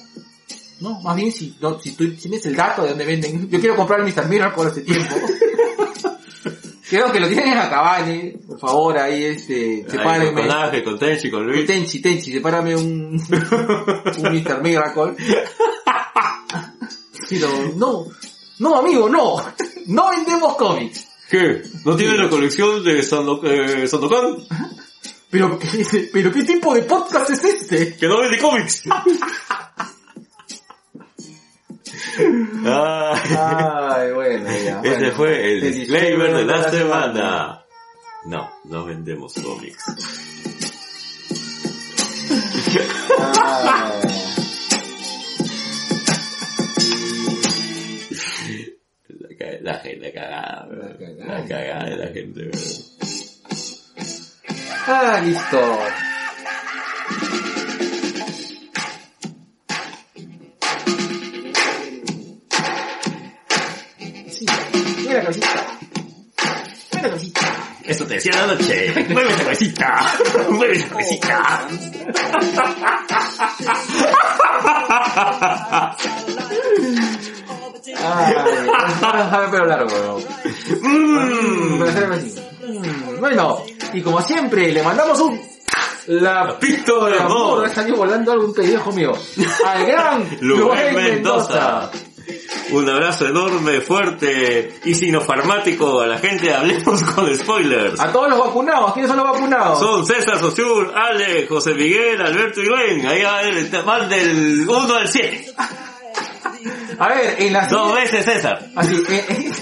No, 0.81 1.01
más 1.01 1.15
bien 1.15 1.31
si, 1.31 1.57
no, 1.61 1.78
si 1.81 1.93
tú 1.93 2.12
tienes 2.16 2.44
el 2.47 2.57
dato 2.57 2.82
de 2.82 2.89
dónde 2.89 3.05
venden. 3.05 3.49
Yo 3.49 3.61
quiero 3.61 3.77
comprar 3.77 4.03
Mr. 4.03 4.27
Mirror 4.28 4.53
por 4.53 4.66
este 4.66 4.81
tiempo. 4.81 5.15
Creo 6.93 7.10
que 7.10 7.20
lo 7.20 7.27
tienen 7.27 7.52
en 7.52 7.59
Acabane. 7.59 8.35
Por 8.47 8.60
favor, 8.60 8.98
ahí 8.98 9.24
este, 9.24 9.55
Ahí, 9.55 9.90
sepárenme. 9.90 10.43
con 10.43 10.51
Ángel, 10.51 10.85
con 10.85 10.98
Tenchi, 10.98 11.31
con 11.31 11.47
Luis. 11.47 11.66
Tenchi, 11.66 12.02
Tenchi, 12.02 12.31
sepárame 12.32 12.77
un, 12.77 13.19
un 13.19 14.23
Mr. 14.23 14.62
Miracle. 14.62 15.14
Pero, 17.31 17.48
no. 17.77 18.05
No, 18.59 18.77
amigo, 18.77 19.09
no. 19.09 19.36
No 19.86 20.10
vendemos 20.10 20.55
cómics. 20.56 21.09
¿Qué? 21.31 21.62
¿No 21.86 21.97
tiene 21.97 22.19
la 22.19 22.28
colección 22.28 22.85
de 22.85 22.98
eh, 23.01 23.02
Sandokan? 23.02 24.36
Pero, 25.31 25.59
¿qué- 25.59 26.10
pero 26.12 26.31
¿qué 26.31 26.44
tipo 26.44 26.74
de 26.74 26.82
podcast 26.82 27.31
es 27.31 27.43
este? 27.43 27.97
que 27.97 28.06
no 28.06 28.20
vende 28.20 28.39
cómics. 28.39 28.82
Ay, 32.64 34.12
bueno, 34.12 34.44
ya. 34.51 34.80
ese 34.82 34.98
bueno. 34.98 35.10
fue 35.12 35.52
el 35.52 35.60
disclaimer 35.60 36.34
de 36.34 36.44
la 36.44 36.70
semana. 36.70 37.64
No, 38.26 38.51
no 38.64 38.84
vendemos 38.84 39.32
cómics. 39.34 39.84
Ah. 43.18 43.93
La, 49.09 49.36
ca- 49.36 49.59
la 49.60 49.74
gente 49.80 50.12
cagada. 50.12 50.68
La 50.70 50.97
cagada. 50.97 51.39
La 51.40 51.47
cagada 51.48 51.84
de 51.90 51.97
la 51.97 52.06
gente, 52.09 52.40
weón. 52.40 52.52
Ah, 54.86 55.20
listo. 55.24 55.78
Mira 65.12 65.18
la 65.18 65.22
cabecita. 65.22 65.48
Mira 66.93 67.02
la 67.02 67.09
cabecita. 67.09 67.40
Eso 67.84 68.06
te 68.06 68.14
decía 68.14 68.32
la 68.47 68.55
noche. 68.55 69.06
Mueve 69.10 69.30
esa 69.32 69.43
cabecita. 69.44 70.06
Mueve 70.51 70.72
esa 70.76 70.89
cabecita. 70.89 71.68
Ay, 78.05 79.51
pelo 79.51 79.66
largo. 79.66 80.20
Mm. 80.80 81.78
Mm, 81.78 83.20
Bueno, 83.20 83.62
y 83.93 84.01
como 84.02 84.20
siempre, 84.22 84.72
le 84.72 84.82
mandamos 84.82 85.20
un... 85.20 85.52
La 86.09 86.59
Pito 86.59 87.06
de 87.06 87.16
amor. 87.16 87.64
ha 87.64 87.68
salido 87.72 87.98
volando 87.98 88.32
algún 88.32 88.52
pellejo 88.52 88.90
mío. 88.90 89.12
Al 89.64 89.86
gran 89.86 90.26
Luen 90.40 90.94
Mendoza. 90.97 91.90
Un 92.73 92.89
abrazo 92.89 93.27
enorme, 93.27 93.81
fuerte 93.81 94.81
y 94.85 94.94
sinofarmático 94.94 96.01
a 96.01 96.07
la 96.07 96.19
gente 96.19 96.55
Hablemos 96.55 97.03
con 97.15 97.35
Spoilers. 97.35 98.01
A 98.01 98.11
todos 98.11 98.31
los 98.31 98.39
vacunados, 98.39 98.93
¿quiénes 98.94 99.11
son 99.11 99.19
los 99.19 99.31
vacunados? 99.31 99.78
Son 99.78 100.07
César 100.07 100.39
Sosur, 100.39 100.93
Ale, 100.97 101.47
José 101.47 101.74
Miguel, 101.74 102.20
Alberto 102.20 102.61
y 102.62 102.66
Luen. 102.66 103.07
Ahí 103.07 103.23
va 103.23 103.43
el 103.43 103.70
van 103.85 104.09
del 104.09 104.66
1 104.69 104.94
al 104.94 105.09
7. 105.09 105.55
A 106.99 107.09
ver, 107.09 107.36
en 107.39 107.53
la 107.53 107.66
Dos 107.66 107.94
veces 107.94 108.24
César. 108.24 108.66
Así, 108.74 109.03
eh, 109.09 109.24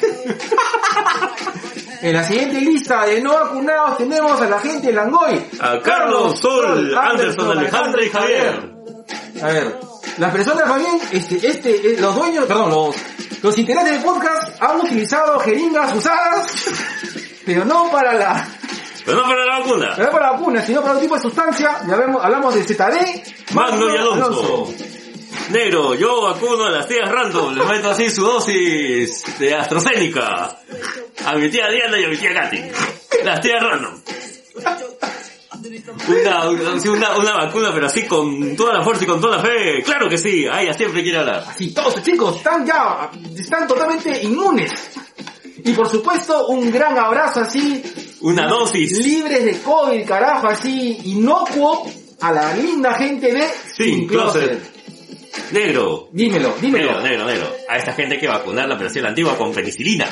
en 2.02 2.12
la 2.12 2.22
siguiente 2.22 2.60
lista 2.60 3.06
de 3.06 3.20
no 3.22 3.34
vacunados 3.34 3.98
tenemos 3.98 4.40
a 4.40 4.48
la 4.48 4.60
gente 4.60 4.88
de 4.88 4.92
Langoy. 4.92 5.46
A 5.60 5.80
Carlos, 5.80 6.38
Sol, 6.38 6.96
Anderson, 6.96 7.58
Alejandro 7.58 8.04
y 8.04 8.08
Javier. 8.08 8.70
A 9.42 9.46
ver, 9.46 9.76
las 10.20 10.32
personas 10.32 10.68
más 10.68 10.78
bien, 10.78 11.00
este, 11.12 11.46
este, 11.46 11.94
eh, 11.94 11.96
los 11.98 12.14
dueños, 12.14 12.44
perdón, 12.44 12.70
los, 12.70 12.96
los 13.42 13.56
integrantes 13.56 13.94
del 13.94 14.02
podcast 14.02 14.62
han 14.62 14.80
utilizado 14.80 15.38
jeringas 15.40 15.96
usadas, 15.96 16.46
pero 17.46 17.64
no 17.64 17.90
para 17.90 18.12
la, 18.12 18.46
Pero 19.04 19.16
no 19.16 19.22
para 19.24 19.46
la 19.46 19.58
vacuna. 19.60 19.96
no 19.96 20.10
para 20.10 20.26
la 20.26 20.32
vacuna, 20.32 20.62
sino 20.62 20.82
para 20.82 20.92
otro 20.92 21.02
tipo 21.02 21.14
de 21.16 21.22
sustancia. 21.22 21.80
Ya 21.88 21.96
vemos, 21.96 22.22
hablamos 22.22 22.54
de 22.54 22.64
ZD, 22.64 23.54
Magno 23.54 23.94
y 23.94 23.96
Alonso. 23.96 24.74
Negro, 25.48 25.94
yo 25.94 26.22
vacuno 26.22 26.66
a 26.66 26.70
las 26.70 26.86
tías 26.86 27.10
random, 27.10 27.54
les 27.54 27.66
meto 27.66 27.90
así 27.90 28.10
su 28.10 28.22
dosis 28.22 29.24
de 29.38 29.54
AstraZeneca. 29.54 30.58
A 31.24 31.34
mi 31.34 31.48
tía 31.48 31.66
Diana 31.68 31.98
y 31.98 32.04
a 32.04 32.08
mi 32.08 32.16
tía 32.18 32.34
Katy. 32.34 32.62
Las 33.24 33.40
tías 33.40 33.62
random. 33.62 34.02
Una, 35.52 36.48
una, 36.48 36.80
sí, 36.80 36.88
una, 36.88 37.16
una 37.18 37.32
vacuna, 37.32 37.70
pero 37.74 37.86
así 37.86 38.06
con 38.06 38.56
toda 38.56 38.74
la 38.74 38.84
fuerza 38.84 39.04
y 39.04 39.06
con 39.06 39.20
toda 39.20 39.36
la 39.36 39.42
fe. 39.42 39.82
Claro 39.84 40.08
que 40.08 40.16
sí, 40.16 40.46
a 40.46 40.62
ella 40.62 40.72
siempre 40.72 41.02
quiere 41.02 41.18
hablar. 41.18 41.44
Así, 41.48 41.74
todos 41.74 41.96
los 41.96 42.04
chicos 42.04 42.36
están 42.36 42.64
ya, 42.64 43.10
están 43.36 43.66
totalmente 43.66 44.22
inmunes. 44.22 44.70
Y 45.64 45.72
por 45.72 45.88
supuesto, 45.88 46.46
un 46.48 46.70
gran 46.70 46.96
abrazo 46.96 47.40
así, 47.40 47.82
Una 48.20 48.48
dosis 48.48 49.04
libres 49.04 49.44
de 49.44 49.60
COVID, 49.60 50.06
carajo, 50.06 50.46
así, 50.46 50.98
inocuo 51.04 51.86
a 52.20 52.32
la 52.32 52.54
linda 52.54 52.94
gente 52.94 53.32
de 53.32 53.48
Sin 53.76 54.06
Closet. 54.06 54.60
Negro. 55.52 56.08
Dímelo, 56.12 56.54
dímelo. 56.60 56.86
Negro, 56.86 57.02
negro, 57.02 57.26
negro. 57.26 57.52
A 57.68 57.76
esta 57.76 57.92
gente 57.92 58.14
hay 58.14 58.20
que 58.20 58.28
vacunarla, 58.28 58.76
pero 58.78 58.88
sí 58.88 59.00
la 59.00 59.08
antigua 59.08 59.36
con 59.36 59.52
penicilina. 59.52 60.06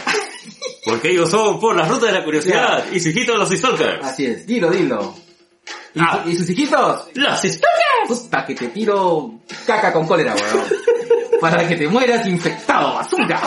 Porque 0.84 1.10
ellos 1.10 1.30
son 1.30 1.60
por 1.60 1.76
la 1.76 1.86
ruta 1.86 2.06
de 2.06 2.12
la 2.12 2.24
curiosidad 2.24 2.86
y 2.92 3.00
su 3.00 3.10
hijito 3.10 3.36
los 3.36 3.50
stalkers. 3.50 4.04
Así 4.04 4.26
es, 4.26 4.46
dilo, 4.46 4.70
dilo. 4.70 5.27
¿Y, 5.98 6.00
Ah. 6.00 6.22
y 6.26 6.34
sus 6.36 6.48
hijitos? 6.50 7.08
¡Los 7.14 7.38
stalkers! 7.40 7.62
Puta, 8.08 8.44
que 8.46 8.54
te 8.54 8.68
tiro 8.68 9.40
caca 9.66 9.92
con 9.92 10.06
cólera, 10.06 10.34
weón. 10.34 10.66
Para 11.40 11.66
que 11.68 11.76
te 11.76 11.86
mueras 11.88 12.26
infectado, 12.26 12.94
basura. 12.94 13.40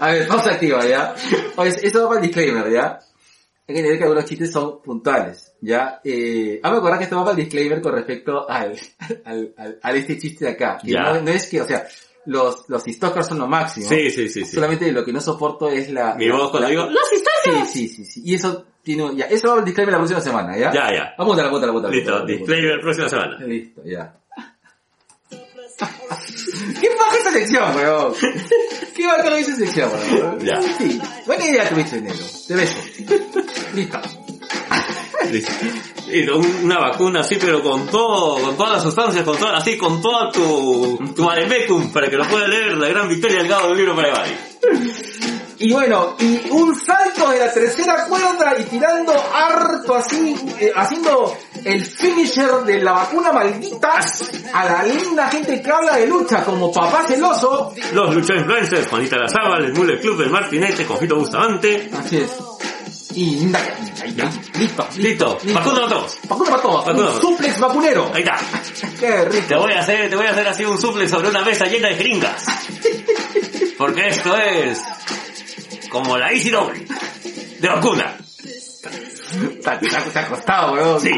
A 0.00 0.12
ver, 0.12 0.28
pausa 0.28 0.50
activa, 0.52 0.84
¿ya? 0.86 1.14
Oye, 1.56 1.74
eso 1.82 2.02
va 2.02 2.08
para 2.08 2.20
el 2.20 2.26
disclaimer, 2.26 2.70
¿ya? 2.70 2.98
Hay 3.66 3.74
que 3.74 3.78
entender 3.80 3.96
que 3.98 4.04
algunos 4.04 4.24
chistes 4.26 4.52
son 4.52 4.82
puntuales, 4.82 5.54
¿ya? 5.60 6.00
Eh, 6.04 6.60
ah, 6.62 6.70
me 6.70 6.76
acordar 6.78 6.98
que 6.98 7.04
esto 7.04 7.16
va 7.16 7.24
para 7.24 7.36
el 7.38 7.44
disclaimer 7.44 7.80
con 7.80 7.94
respecto 7.94 8.48
al, 8.48 8.78
al, 9.24 9.54
al, 9.56 9.78
al 9.82 9.96
este 9.96 10.18
chiste 10.18 10.44
de 10.44 10.50
acá. 10.52 10.78
Que 10.84 10.92
no, 10.92 11.20
no 11.22 11.30
es 11.30 11.48
que, 11.48 11.62
o 11.62 11.66
sea, 11.66 11.86
los, 12.26 12.64
los 12.68 12.82
son 13.26 13.38
lo 13.38 13.46
máximo. 13.46 13.88
Sí, 13.88 14.10
sí, 14.10 14.28
sí, 14.28 14.44
sí. 14.44 14.54
Solamente 14.54 14.90
lo 14.92 15.04
que 15.04 15.12
no 15.12 15.20
soporto 15.20 15.68
es 15.70 15.90
la... 15.90 16.14
Mi 16.14 16.28
voz 16.28 16.50
cuando 16.50 16.68
la- 16.68 16.70
digo, 16.70 16.84
¡Los! 16.84 17.08
Sí, 17.44 17.66
sí, 17.66 17.88
sí, 17.88 18.04
sí. 18.04 18.22
Y 18.24 18.34
eso 18.34 18.66
tiene, 18.82 19.16
ya, 19.16 19.26
eso 19.26 19.48
va 19.48 19.58
al 19.58 19.64
disclaimer 19.64 19.92
la 19.92 19.98
próxima 19.98 20.20
semana, 20.20 20.56
¿ya? 20.56 20.72
Ya, 20.72 20.92
ya. 20.92 21.14
Vamos 21.18 21.38
a 21.38 21.42
la 21.42 21.50
puta, 21.50 21.66
la 21.66 21.72
puta. 21.72 21.88
Listo, 21.88 22.24
disclaimer 22.26 22.80
próxima 22.80 23.08
semana. 23.08 23.38
Listo, 23.46 23.82
ya. 23.84 24.14
¿Qué 26.80 26.88
baja 26.96 27.16
esa 27.18 27.32
sección, 27.32 27.76
weón? 27.76 28.14
¿Qué 28.94 29.06
baja 29.06 29.38
esa 29.38 29.56
sección, 29.56 29.90
weón? 30.12 30.40
Ya. 30.40 30.62
Sí, 30.62 31.00
buena 31.26 31.44
idea 31.44 31.68
tuviste, 31.68 32.00
negro. 32.00 32.24
Te 32.46 32.54
beso. 32.54 32.78
Listo. 33.74 34.00
Listo. 35.30 36.38
Una 36.62 36.78
vacuna 36.78 37.20
así, 37.20 37.36
pero 37.40 37.62
con 37.62 37.86
todo, 37.86 38.40
con 38.40 38.56
todas 38.56 38.74
las 38.74 38.82
sustancias, 38.82 39.24
con 39.24 39.36
toda, 39.36 39.56
así, 39.56 39.76
con 39.76 40.00
toda 40.00 40.30
tu, 40.30 40.98
tu 41.16 41.24
Malemecum, 41.24 41.92
para 41.92 42.08
que 42.08 42.16
lo 42.16 42.24
pueda 42.28 42.46
leer 42.46 42.76
la 42.76 42.88
gran 42.88 43.08
victoria 43.08 43.38
del 43.38 43.48
gado 43.48 43.68
del 43.68 43.78
libro 43.78 43.96
para 43.96 44.08
Evadi. 44.08 45.33
Y 45.58 45.72
bueno, 45.72 46.16
y 46.18 46.50
un 46.50 46.74
salto 46.78 47.30
de 47.30 47.38
la 47.38 47.52
tercera 47.52 48.06
cuerda 48.06 48.54
y 48.58 48.64
tirando 48.64 49.12
harto 49.12 49.94
así, 49.94 50.34
eh, 50.58 50.72
haciendo 50.74 51.36
el 51.64 51.84
finisher 51.84 52.64
de 52.64 52.82
la 52.82 52.92
vacuna 52.92 53.32
maldita 53.32 54.00
a 54.52 54.64
la 54.64 54.82
linda 54.82 55.28
gente 55.28 55.62
que 55.62 55.70
habla 55.70 55.96
de 55.96 56.06
lucha 56.06 56.44
como 56.44 56.72
papá 56.72 57.04
celoso. 57.06 57.72
Los 57.92 58.14
lucha 58.14 58.34
influencers, 58.34 58.88
Juanita 58.88 59.16
Lazábal, 59.16 59.64
el 59.66 59.74
Mule 59.74 60.00
Club, 60.00 60.20
el 60.22 60.30
Martinete, 60.30 60.84
Confito 60.84 61.16
Bustamante. 61.16 61.88
Así 61.96 62.18
es. 62.18 62.30
Y 63.14 63.46
listo, 64.58 64.88
Listo, 64.96 65.38
vacuna 65.54 65.84
a 65.84 65.88
todos. 65.88 66.18
Vacuna 66.28 66.50
para 66.50 66.62
todos. 66.62 66.86
Vacuna. 66.86 67.10
Un 67.10 67.20
suplex 67.20 67.60
vacunero. 67.60 68.10
Ahí 68.12 68.22
está. 68.22 68.36
Qué 69.00 69.24
rico. 69.26 69.46
Te 69.46 69.56
voy 69.56 69.72
a 69.72 69.80
hacer, 69.80 70.10
te 70.10 70.16
voy 70.16 70.26
a 70.26 70.30
hacer 70.30 70.48
así 70.48 70.64
un 70.64 70.80
suplex 70.80 71.10
sobre 71.12 71.28
una 71.28 71.44
mesa 71.44 71.64
llena 71.66 71.90
de 71.90 71.94
jeringas. 71.94 72.44
Porque 73.78 74.08
esto 74.08 74.36
es 74.36 74.82
como 75.94 76.18
la 76.18 76.30
Easy 76.32 76.50
Double 76.50 76.84
de 77.60 77.68
vacuna. 77.68 78.16
Te 79.62 79.70
ha- 79.70 79.78
te 79.78 80.18
ha 80.18 80.28
costado, 80.28 80.74
weón. 80.74 81.00
Sí, 81.00 81.10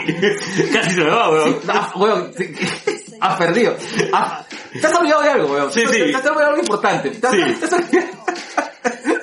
casi 0.73 0.91
se 0.91 1.01
me 1.03 1.11
va, 1.11 1.31
weón. 1.31 1.61
Ah, 1.69 1.93
weón, 1.97 2.33
has 3.21 3.37
perdido. 3.39 3.77
Ah, 4.13 4.45
te 4.81 4.87
has 4.87 4.95
olvidado 4.95 5.23
de 5.23 5.31
algo, 5.31 5.53
weón. 5.53 5.73
Sí, 5.73 5.81
sí. 5.81 5.87
Te 5.87 6.15
has 6.15 6.25
olvidado 6.27 6.39
de 6.39 6.45
algo 6.47 6.59
importante. 6.61 7.11
Te 7.11 7.27
has, 7.27 7.33
Sí. 7.35 7.41
te 7.59 7.65
has 7.67 7.73
olvidado, 7.73 8.25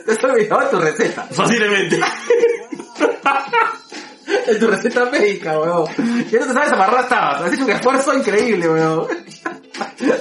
te 0.05 0.11
has 0.11 0.23
olvidado 0.23 0.61
de 0.61 0.67
tu 0.67 0.79
receta. 0.79 1.23
Fácilmente. 1.31 1.99
De 4.47 4.55
tu 4.55 4.67
receta 4.67 5.05
médica, 5.05 5.59
weón. 5.59 5.85
Ya 6.31 6.39
no 6.39 6.47
te 6.47 6.53
sabes 6.53 6.71
amarrar 6.73 7.07
tabas. 7.07 7.41
Has 7.43 7.53
hecho 7.53 7.63
un 7.65 7.71
esfuerzo 7.71 8.13
increíble, 8.13 8.67
weón. 8.69 9.07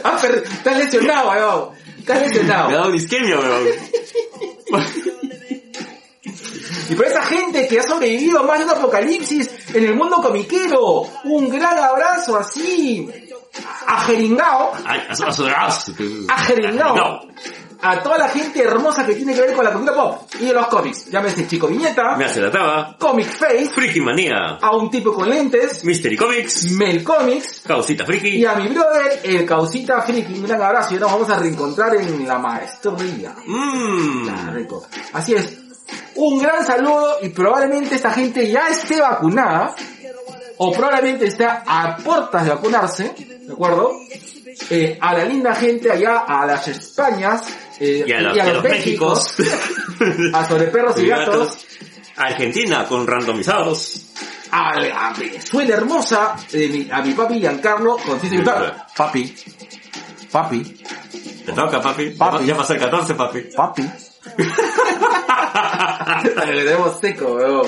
Has 0.05 0.21
per- 0.23 0.43
Te 0.63 0.71
has 0.71 0.79
lesionado, 0.79 1.31
weón. 1.31 1.71
Te 2.07 2.13
has 2.13 2.21
Me 2.21 2.25
ha 2.27 2.29
lesionado. 2.29 2.71
dado 2.71 2.87
una 2.89 2.97
isquemia, 2.97 3.39
weón. 3.39 3.65
Y 6.89 6.95
por 6.95 7.07
esa 7.07 7.23
gente 7.23 7.67
que 7.69 7.81
ha 7.81 7.83
sobrevivido 7.83 8.41
a 8.41 8.43
más 8.43 8.59
de 8.59 8.65
un 8.65 8.71
apocalipsis 8.71 9.49
en 9.75 9.85
el 9.85 9.95
mundo 9.95 10.17
comiquero, 10.17 11.03
un 11.25 11.49
gran 11.49 11.79
abrazo 11.79 12.37
así, 12.37 13.09
a 13.87 14.05
su, 15.15 15.47
a 15.47 15.71
su, 15.71 16.65
a 17.85 18.01
toda 18.03 18.17
la 18.19 18.29
gente 18.29 18.63
hermosa 18.63 19.05
que 19.05 19.15
tiene 19.15 19.35
que 19.35 19.41
ver 19.41 19.55
con 19.55 19.65
la 19.65 19.73
cultura 19.73 19.95
pop 19.95 20.23
y 20.41 20.47
de 20.47 20.53
los 20.53 20.67
cómics. 20.69 21.07
Llámese 21.11 21.47
Chico 21.49 21.67
Viñeta, 21.67 22.17
Me 22.17 22.25
hace 22.25 22.41
la 22.41 22.51
taba. 22.51 22.97
Comic 22.99 23.27
Face, 23.27 23.71
Friki 23.71 24.01
Manía. 24.01 24.59
a 24.61 24.77
un 24.77 24.89
tipo 24.91 25.13
con 25.13 25.29
lentes, 25.29 25.85
Mystery 25.85 26.17
Comics. 26.17 26.71
Mel 26.73 27.03
Comics, 27.03 27.63
Causita 27.67 28.05
y 28.05 28.07
Friki. 28.07 28.45
a 28.47 28.55
mi 28.55 28.69
brother, 28.69 29.21
el 29.25 29.45
Causita 29.45 30.01
Friki. 30.03 30.35
Un 30.35 30.45
gran 30.47 30.63
abrazo 30.63 30.95
y 30.95 30.99
nos 30.99 31.11
vamos 31.13 31.29
a 31.29 31.39
reencontrar 31.39 31.95
en 31.97 32.27
la 32.27 32.39
maestría. 32.39 33.35
Mmm. 33.47 34.55
Rico. 34.55 34.87
Así 35.13 35.35
es. 35.35 35.59
Un 36.15 36.39
gran 36.39 36.65
saludo 36.65 37.17
y 37.23 37.31
probablemente 37.31 37.97
esta 37.97 38.11
gente 38.13 38.49
ya 38.49 38.69
esté 38.69 39.01
vacunada 39.01 39.75
o 40.59 40.73
probablemente 40.73 41.27
está 41.27 41.65
a 41.67 41.97
puertas 41.97 42.45
de 42.45 42.51
vacunarse, 42.51 43.15
¿de 43.17 43.53
acuerdo? 43.53 43.93
Eh, 44.71 44.99
a 45.01 45.15
la 45.15 45.25
linda 45.25 45.55
gente 45.55 45.91
allá, 45.91 46.19
a 46.21 46.47
las 46.47 46.69
Españas, 46.69 47.43
eh, 47.81 48.05
Y 48.07 48.13
a 48.13 48.21
los, 48.21 48.37
y 48.37 48.41
a 48.41 48.53
los 48.53 48.63
Méxicos. 48.65 49.35
a 50.35 50.45
sobre 50.49 50.67
perros 50.69 50.97
y 50.99 51.03
y 51.03 51.09
gatos. 51.09 51.59
Argentina 52.17 52.87
con 52.87 53.07
randomizados. 53.07 54.07
a, 54.51 54.71
a 55.09 55.13
Venezuela 55.15 55.75
hermosa, 55.77 56.37
de 56.53 56.69
mi- 56.69 56.89
a 56.91 57.01
mi 57.03 57.13
papi 57.15 57.41
Giancarlo, 57.41 57.97
con 57.97 58.21
Ciencia. 58.21 58.87
Papi, 58.97 59.35
papi, 60.31 60.83
Te 61.47 61.53
toca, 61.53 61.81
papi. 61.81 62.11
Papi. 62.11 62.45
Ya 62.47 62.57
pasó 62.57 62.75
el 62.75 62.81
14, 62.81 63.15
papi. 63.15 63.41
papi. 63.57 63.83
Le 66.47 66.65
tenemos 66.65 66.99
seco, 67.01 67.35
weón. 67.35 67.67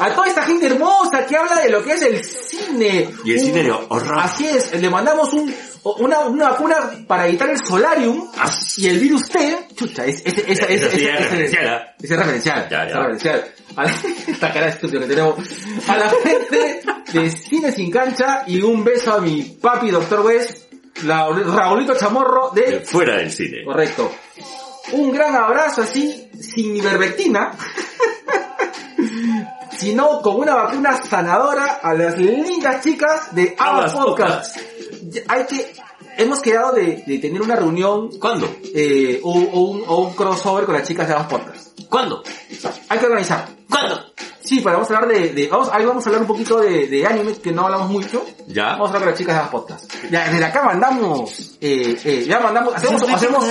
A 0.00 0.14
toda 0.14 0.26
esta 0.28 0.42
gente 0.44 0.66
hermosa 0.66 1.26
que 1.26 1.36
habla 1.36 1.56
de 1.60 1.70
lo 1.70 1.82
que 1.84 1.92
es 1.92 2.02
el 2.02 2.24
cine. 2.24 3.10
Y 3.24 3.32
el 3.32 3.38
Un- 3.38 3.44
cine 3.44 3.62
de 3.64 3.70
horror. 3.70 4.18
Así 4.18 4.46
es, 4.48 4.72
le 4.80 4.90
mandamos 4.90 5.32
un, 5.32 5.54
una, 5.84 6.20
una 6.20 6.50
vacuna 6.50 6.76
para 7.06 7.26
evitar 7.26 7.48
el 7.50 7.58
solarium 7.64 8.30
y 8.76 8.86
el 8.88 8.98
virus 8.98 9.28
T. 9.28 9.68
Chucha, 9.74 10.04
es, 10.04 10.22
es, 10.24 10.38
es, 10.38 10.44
es, 10.46 10.58
Esa 10.60 10.66
es, 10.66 10.92
sí 10.92 11.04
es 11.06 11.08
es- 11.14 11.20
referencial, 11.20 11.94
ese 12.00 12.14
es 12.14 12.18
referencial. 12.18 12.68
Referencial. 12.70 13.54
A 13.76 13.84
la, 13.84 13.90
esta 14.28 14.52
cara 14.52 14.78
que 14.78 14.88
tenemos. 14.88 15.36
A 15.88 15.96
la 15.96 16.10
gente 16.10 16.82
de 17.12 17.30
Cine 17.30 17.72
Sin 17.72 17.90
Cancha 17.90 18.44
y 18.46 18.60
un 18.62 18.84
beso 18.84 19.14
a 19.14 19.20
mi 19.20 19.42
papi, 19.42 19.90
doctor 19.90 20.20
West, 20.20 20.72
la, 21.04 21.28
Raulito 21.28 21.96
Chamorro 21.96 22.50
De 22.54 22.62
de... 22.62 22.80
Fuera 22.80 23.16
del 23.16 23.30
cine. 23.32 23.64
Correcto. 23.64 24.12
Un 24.92 25.12
gran 25.12 25.34
abrazo 25.36 25.82
así, 25.82 26.28
sin 26.40 26.76
ivermectina, 26.76 27.52
sino 29.80 30.20
con 30.20 30.36
una 30.36 30.54
vacuna 30.54 31.00
sanadora 31.02 31.80
a 31.82 31.94
las 31.94 32.18
lindas 32.18 32.84
chicas 32.84 33.34
de 33.34 33.56
Abbas 33.58 33.94
Podcast. 33.94 34.56
Hay 35.28 35.46
que, 35.46 35.72
hemos 36.18 36.40
quedado 36.40 36.72
de, 36.72 37.02
de 37.06 37.18
tener 37.18 37.40
una 37.40 37.56
reunión 37.56 38.10
¿Cuándo? 38.18 38.46
eh, 38.74 39.20
o, 39.22 39.30
o 39.32 39.60
un, 39.70 39.82
o 39.86 39.96
un 40.02 40.12
crossover 40.14 40.66
con 40.66 40.74
las 40.74 40.86
chicas 40.86 41.08
de 41.08 41.14
Abbas 41.14 41.28
Podcast. 41.28 41.78
¿Cuándo? 41.88 42.22
Hay 42.90 42.98
que 42.98 43.06
organizar. 43.06 43.48
¿Cuándo? 43.70 44.04
Sí, 44.42 44.60
pero 44.62 44.76
vamos 44.76 44.90
a 44.90 44.96
hablar 44.98 45.14
de, 45.16 45.28
de- 45.32 45.48
vamos, 45.48 45.68
ahí 45.72 45.84
vamos 45.84 46.04
a 46.04 46.08
hablar 46.08 46.22
un 46.22 46.28
poquito 46.28 46.58
de, 46.60 46.86
de 46.88 47.06
anime, 47.06 47.34
que 47.34 47.52
no 47.52 47.64
hablamos 47.66 47.88
mucho. 47.88 48.24
¿Ya? 48.48 48.70
Vamos 48.72 48.86
a 48.90 48.94
hablar 48.94 49.02
con 49.02 49.08
las 49.10 49.18
chicas 49.18 49.34
de 49.34 49.38
Abbas 49.40 49.50
Podcast. 49.50 49.92
Ya, 50.10 50.28
desde 50.28 50.44
acá 50.44 50.62
mandamos, 50.62 51.56
eh, 51.60 51.98
eh, 52.04 52.24
ya 52.26 52.40
mandamos, 52.40 52.74
hacemos, 52.74 53.02
hacemos, 53.08 53.44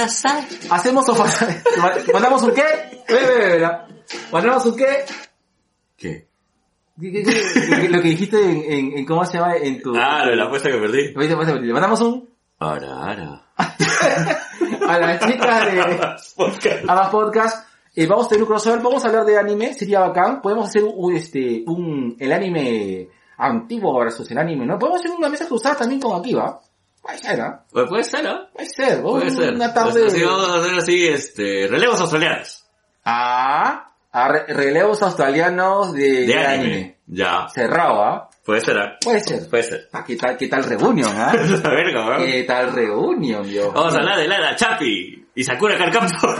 hacemos 0.70 1.08
ofa- 1.10 1.64
mandamos 2.14 2.44
un 2.44 2.52
qué, 2.52 2.64
ve, 3.08 3.16
ve, 3.26 3.60
la- 3.60 3.88
mandamos 4.32 4.66
un 4.66 4.76
qué, 4.76 5.06
¿Qué? 6.00 6.28
¿Qué- 7.00 7.12
qué- 7.12 7.24
qué- 7.24 7.82
qué- 7.82 7.90
lo 7.90 8.02
que 8.02 8.08
dijiste 8.10 8.42
en, 8.44 8.64
en, 8.72 8.98
en 9.00 9.06
cómo 9.06 9.24
se 9.26 9.38
llama 9.38 9.56
en 9.58 9.82
tu, 9.82 9.94
Ah, 9.96 10.26
lo 10.26 10.32
de 10.32 10.36
la 10.36 10.46
apuesta 10.46 10.70
que 10.70 10.78
perdí. 10.78 11.14
Le 11.14 11.74
mandamos 11.74 12.02
un 12.02 12.30
Ara, 12.60 13.06
ara. 13.06 13.46
a 14.88 15.00
las 15.00 15.20
chicas 15.26 15.72
de 15.72 15.82
Podcast. 16.36 16.90
Abbas 16.90 17.10
Podcast. 17.10 17.68
Eh, 17.96 18.06
vamos 18.06 18.26
a 18.26 18.30
tener 18.30 18.44
un 18.44 18.50
crossover, 18.50 18.80
vamos 18.82 19.04
a 19.04 19.08
hablar 19.08 19.26
de 19.26 19.38
anime, 19.38 19.74
sería 19.74 20.00
bacán. 20.02 20.42
Podemos 20.42 20.68
hacer 20.68 20.84
un, 20.84 21.16
este, 21.16 21.64
un, 21.68 22.16
el 22.20 22.32
anime 22.34 23.08
antiguo 23.38 23.98
versus 24.00 24.30
el 24.32 24.38
anime, 24.38 24.66
¿no? 24.66 24.78
Podemos 24.78 25.00
hacer 25.00 25.12
una 25.18 25.30
mesa 25.30 25.48
cruzada 25.48 25.76
también 25.78 26.02
con 26.02 26.20
Akiva. 26.20 26.60
Puede 27.02 27.18
ser, 27.18 27.40
¿ah? 27.42 27.66
Pues 27.72 27.88
puede 27.88 28.04
ser, 28.04 28.24
¿no? 28.26 28.50
Puede 28.54 28.70
ser, 28.70 29.02
Puede 29.02 29.32
ser. 29.32 29.54
Una 29.54 29.74
tarde. 29.74 30.08
Así 30.08 30.22
vamos 30.24 30.50
a 30.50 30.60
hacer 30.60 30.76
así, 30.76 31.08
este, 31.08 31.68
relevos 31.68 32.00
australianos. 32.02 32.66
Ah, 33.06 33.89
a 34.12 34.28
re- 34.28 34.46
relevos 34.48 35.02
australianos 35.04 35.94
de, 35.94 36.10
De 36.22 36.26
de 36.28 36.46
anime. 36.46 36.98
Ya. 37.08 37.48
Cerrado, 37.50 38.04
¿ah? 38.04 38.30
Puede 38.46 38.62
ser, 38.62 38.78
¿ah? 38.80 38.98
Puede 39.04 39.20
ser. 39.20 39.50
Puede 39.50 39.64
ser. 39.64 39.90
Ah, 39.94 40.04
¿Qué 40.06 40.16
tal, 40.16 40.38
qué 40.38 40.48
tal 40.48 40.64
reunión, 40.64 41.12
ah? 41.16 41.34
¿no? 41.94 42.18
¿Qué 42.26 42.44
tal 42.44 42.72
reunión, 42.74 43.44
Dios? 43.48 43.74
Vamos 43.74 43.94
a 43.96 43.98
hablar 44.00 44.18
de 44.20 44.28
Lara 44.28 44.56
Chapi 44.56 45.28
y 45.36 45.44
Sakura 45.44 45.78
Carcaptor. 45.78 46.38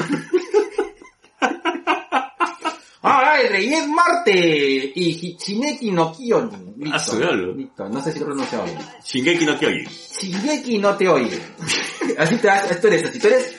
Ah, 3.02 3.40
el 3.42 3.50
Reyes 3.50 3.88
Marte 3.88 4.92
y 4.94 5.10
Hichineki 5.12 5.92
no 5.92 6.12
Kyoni. 6.12 6.74
Listo. 6.78 7.18
Ah. 7.24 7.32
Listo, 7.56 7.90
no 7.90 8.02
sé 8.02 8.12
si 8.12 8.20
lo 8.20 8.26
pronunciado 8.26 8.66
bien. 8.66 8.78
Shingeki 9.06 9.46
no 9.46 9.58
Kyojin. 9.58 9.88
Shingeki 9.88 10.80
no 10.80 10.98
te 10.98 11.08
oye. 11.08 11.40
Así 12.18 12.36
te 12.38 12.48
das, 12.48 12.72
esto 12.72 12.88
eres 12.88 13.06
así, 13.06 13.20
tú 13.20 13.28
eres... 13.28 13.56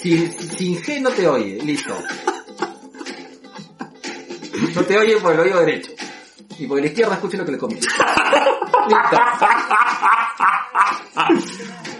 sin, 0.00 0.32
sin 0.32 0.82
G 0.82 1.00
no 1.00 1.10
te 1.10 1.28
oye, 1.28 1.58
listo. 1.62 1.94
No 4.74 4.82
te 4.84 4.98
oye 4.98 5.16
por 5.18 5.34
el 5.34 5.40
oído 5.40 5.60
derecho. 5.60 5.92
Y 6.58 6.66
por 6.66 6.78
el 6.78 6.86
izquierdo 6.86 7.12
escucha 7.14 7.36
lo 7.38 7.44
que 7.44 7.52
le 7.52 7.58
comento. 7.58 7.86
Listo. 8.88 9.18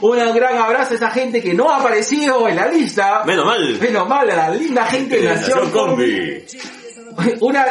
Un 0.00 0.34
gran 0.34 0.56
abrazo 0.58 0.94
a 0.94 0.96
esa 0.96 1.10
gente 1.10 1.42
que 1.42 1.54
no 1.54 1.70
ha 1.70 1.78
aparecido 1.78 2.48
en 2.48 2.56
la 2.56 2.66
lista. 2.68 3.22
Menos 3.24 3.44
mal. 3.46 3.78
Menos 3.80 4.08
mal 4.08 4.30
a 4.30 4.36
la 4.36 4.50
linda 4.50 4.84
gente 4.86 5.20
de 5.20 5.34
Nación 5.34 5.70
Combi. 5.70 6.44
Una... 7.40 7.66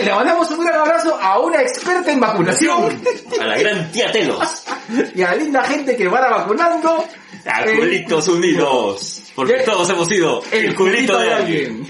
Le 0.00 0.14
mandamos 0.14 0.48
un 0.52 0.64
gran 0.64 0.78
abrazo 0.80 1.18
a 1.20 1.40
una 1.40 1.60
experta 1.60 2.12
en 2.12 2.20
vacunación. 2.20 3.02
A 3.40 3.44
la 3.44 3.58
gran 3.58 3.90
tía 3.90 4.12
Telos. 4.12 4.62
y 5.14 5.22
a 5.22 5.30
la 5.30 5.36
linda 5.36 5.64
gente 5.64 5.96
que 5.96 6.06
va 6.06 6.20
vacunando. 6.20 7.04
A 7.44 7.62
el- 7.64 7.78
culitos 7.78 8.28
unidos. 8.28 9.22
Porque 9.34 9.54
todos 9.64 9.88
hemos 9.90 10.06
sido 10.08 10.42
el 10.52 10.74
culito 10.74 11.18
de 11.18 11.32
alguien. 11.34 11.86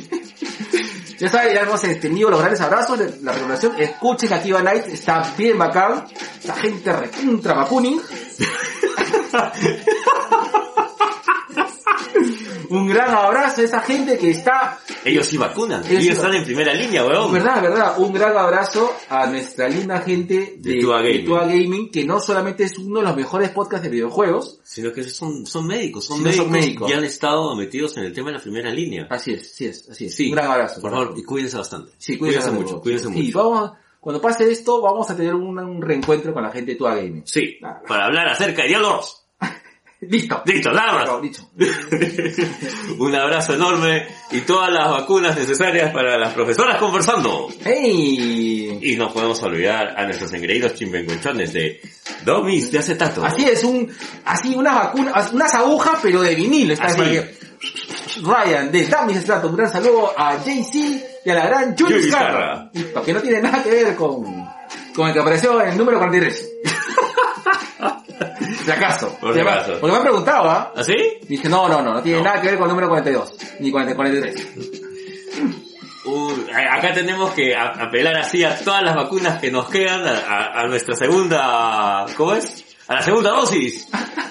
Ya 1.23 1.29
saben, 1.29 1.55
ya 1.55 1.63
hemos 1.63 1.81
tenido 1.81 2.31
los 2.31 2.41
grandes 2.41 2.61
abrazos, 2.61 2.99
la 3.23 3.31
regulación. 3.31 3.75
Escuchen 3.79 4.33
aquí 4.33 4.51
va 4.51 4.61
Night, 4.61 4.89
está 4.89 5.33
bien 5.39 5.57
bacán. 5.57 6.05
Esta 6.41 6.57
gente 6.57 6.93
recontra 6.93 7.55
vacuning. 7.55 8.03
Un 12.73 12.89
gran 12.89 13.11
abrazo 13.15 13.61
a 13.61 13.65
esa 13.65 13.81
gente 13.81 14.17
que 14.19 14.31
está 14.31 14.79
Ellos 15.05 15.27
sí 15.27 15.37
vacunan. 15.37 15.85
Ellos 15.85 16.03
Ellos 16.05 16.17
están 16.17 16.35
en 16.35 16.45
primera 16.45 16.73
línea, 16.75 17.05
weón. 17.05 17.33
Verdad, 17.33 17.63
verdad. 17.63 17.99
Un 17.99 18.13
gran 18.13 18.37
abrazo 18.37 18.93
a 19.09 19.27
nuestra 19.27 19.69
linda 19.69 20.01
gente 20.01 20.57
de, 20.59 20.75
De 20.75 20.81
Tua 20.81 20.99
Gaming. 21.03 21.13
de 21.19 21.23
Tua 21.25 21.41
Gaming, 21.47 21.91
que 21.91 22.05
no 22.05 22.21
solamente 22.21 22.65
es 22.65 22.79
uno 22.79 23.01
de 23.01 23.07
los 23.07 23.17
mejores 23.17 23.51
podcasts 23.51 23.85
de 23.85 23.91
videojuegos, 23.91 24.61
Sino 24.65 24.93
que 24.93 25.05
son, 25.05 25.45
son 25.47 25.67
médicos, 25.67 26.05
son, 26.07 26.23
médicos, 26.23 26.45
son 26.45 26.53
médicos. 26.53 26.91
y 26.91 26.93
han 26.95 27.05
estado 27.05 27.55
metidos 27.57 27.97
en 27.99 28.05
el 28.05 28.13
tema 28.13 28.31
de 28.31 28.37
la 28.39 28.43
primera 28.43 28.71
línea. 28.71 29.07
así 29.11 29.35
es, 29.35 29.55
sí 29.55 29.67
es, 29.67 29.89
así 29.91 30.07
es. 30.07 30.15
Sí. 30.15 30.27
Un 30.29 30.33
gran 30.37 30.51
abrazo. 30.51 30.81
Por 30.81 30.91
favor, 30.91 31.15
y 31.17 31.23
cuídense 31.25 31.57
bastante. 31.59 31.93
Sí, 31.99 32.17
cuídense, 32.17 32.51
mucho, 32.51 32.81
cuídense 32.81 33.09
Sí, 33.09 33.13
mucho. 33.33 33.39
vamos, 33.51 33.73
cuando 34.01 34.21
pase 34.21 34.51
esto, 34.51 34.81
vamos 34.81 35.09
a 35.11 35.17
tener 35.17 35.35
un, 35.35 35.59
un 35.59 35.81
reencuentro 35.83 36.33
con 36.33 36.43
la 36.43 36.51
gente 36.51 36.73
de 36.73 36.77
Tua 36.79 36.95
Gaming. 36.97 37.23
Sí, 37.27 37.57
Claro. 37.59 37.81
para 37.87 38.07
hablar 38.07 38.29
acerca 38.29 38.63
de 38.63 38.69
diálogos. 38.69 39.22
Listo. 40.09 40.43
Listo, 40.45 40.73
nada 40.73 40.93
más. 40.95 41.23
Listo. 41.23 41.49
Un 42.99 43.15
abrazo 43.15 43.55
enorme 43.55 44.09
y 44.33 44.41
todas 44.41 44.73
las 44.73 44.91
vacunas 44.91 45.37
necesarias 45.37 45.93
para 45.93 46.19
las 46.19 46.33
profesoras 46.33 46.77
conversando. 46.79 47.49
¡Ey! 47.65 48.79
Y 48.83 48.97
no 48.97 49.13
podemos 49.13 49.41
olvidar 49.45 49.95
a 49.97 50.05
nuestros 50.05 50.33
engreídos 50.33 50.75
chimbenguenchones 50.75 51.53
de 51.53 51.81
domis 52.25 52.73
de 52.73 52.81
acetato. 52.81 53.25
Así 53.25 53.45
es, 53.45 53.63
un, 53.63 53.89
así 54.25 54.55
unas 54.57 54.75
vacunas, 54.75 55.33
unas 55.33 55.55
agujas, 55.55 55.99
pero 56.03 56.21
de 56.23 56.35
vinilo. 56.35 56.73
Está 56.73 56.89
Ryan 58.21 58.71
de 58.71 58.87
Damis 58.87 59.19
Strato, 59.19 59.49
un 59.49 59.57
gran 59.57 59.71
saludo 59.71 60.13
a 60.17 60.37
JC 60.37 61.23
y 61.25 61.31
a 61.31 61.35
la 61.35 61.47
gran 61.47 61.77
Julie 61.77 62.03
Scarra. 62.11 62.71
Que 63.05 63.13
no 63.13 63.23
tiene 63.23 63.41
nada 63.41 63.63
que 63.63 63.71
ver 63.71 63.95
con, 63.95 64.25
con 64.95 65.09
el 65.09 65.15
que 65.15 65.21
apareció 65.21 65.61
en 65.63 65.69
el 65.69 65.79
número 65.79 65.99
43. 65.99 66.51
Si 68.65 68.71
acaso. 68.71 69.17
Por 69.21 69.35
si 69.35 69.41
acaso. 69.41 69.73
Porque 69.81 69.93
me 69.93 69.97
han 69.97 70.03
preguntado, 70.05 70.49
¿ah? 70.51 70.73
¿Así? 70.77 70.95
Dice, 71.29 71.49
no, 71.49 71.69
no, 71.69 71.83
no, 71.83 71.95
no 71.95 72.03
tiene 72.03 72.19
No. 72.19 72.25
nada 72.25 72.41
que 72.41 72.49
ver 72.49 72.57
con 72.59 72.65
el 72.65 72.71
número 72.71 72.89
42, 72.89 73.35
ni 73.61 73.71
con 73.73 73.89
el 73.89 73.95
43. 73.95 74.47
Uh, 76.05 76.31
acá 76.77 76.93
tenemos 76.93 77.31
que 77.33 77.55
apelar 77.55 78.17
así 78.17 78.43
a 78.43 78.59
todas 78.59 78.83
las 78.83 78.97
vacunas 78.97 79.41
que 79.41 79.51
nos 79.53 79.69
quedan 79.71 80.05
a, 80.07 80.19
a- 80.19 80.61
a 80.63 80.67
nuestra 80.67 80.97
segunda, 80.97 82.07
¿cómo 82.17 82.35
es? 82.35 82.65
A 82.89 82.95
la 82.95 83.03
segunda 83.03 83.31
dosis. 83.31 83.89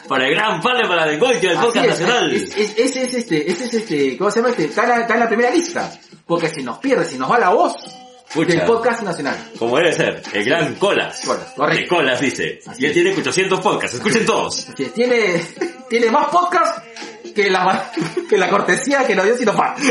Para 0.08 0.28
el 0.28 0.36
gran 0.36 0.60
padre 0.62 0.86
para 0.88 1.06
la 1.06 1.16
Goitia 1.18 1.52
del 1.52 1.60
podcast 1.60 1.86
es, 1.86 1.92
nacional. 1.92 2.34
es- 2.34 2.58
es- 2.58 2.96
es 2.98 3.14
este, 3.14 3.50
ese 3.50 3.66
es 3.66 3.74
este, 3.74 4.18
¿cómo 4.18 4.30
se 4.30 4.40
llama 4.40 4.50
este? 4.50 4.66
Está 4.66 4.84
en, 4.84 4.90
la, 4.90 5.00
está 5.02 5.14
en 5.14 5.20
la 5.22 5.28
primera 5.28 5.50
lista. 5.52 5.90
Porque 6.28 6.50
si 6.50 6.62
nos 6.62 6.78
pierde, 6.80 7.06
si 7.06 7.18
nos 7.18 7.32
va 7.32 7.40
la 7.40 7.50
voz 7.50 7.76
Del 8.36 8.62
podcast 8.64 9.02
nacional. 9.04 9.52
Como 9.60 9.78
debe 9.78 9.92
ser, 9.94 10.22
el 10.34 10.46
gran 10.46 10.76
Colas. 10.76 11.22
Colas, 11.26 11.54
correcto. 11.56 11.82
De 11.82 11.88
Colas 11.88 12.20
dice. 12.22 12.60
Así 12.66 12.82
y 12.82 12.86
él 12.86 12.92
es. 12.92 12.94
tiene 12.96 13.12
800 13.20 13.60
podcasts, 13.60 13.98
escuchen 13.98 14.26
todos. 14.26 14.68
Que 14.76 14.86
tiene, 14.86 15.46
tiene 15.90 16.10
más 16.12 16.28
podcast 16.28 16.84
que 17.36 17.50
la, 17.50 17.92
que 18.30 18.38
la 18.38 18.50
cortesía 18.50 19.06
que 19.06 19.16
nos 19.16 19.26
dio 19.26 19.38
Sinopar. 19.38 19.76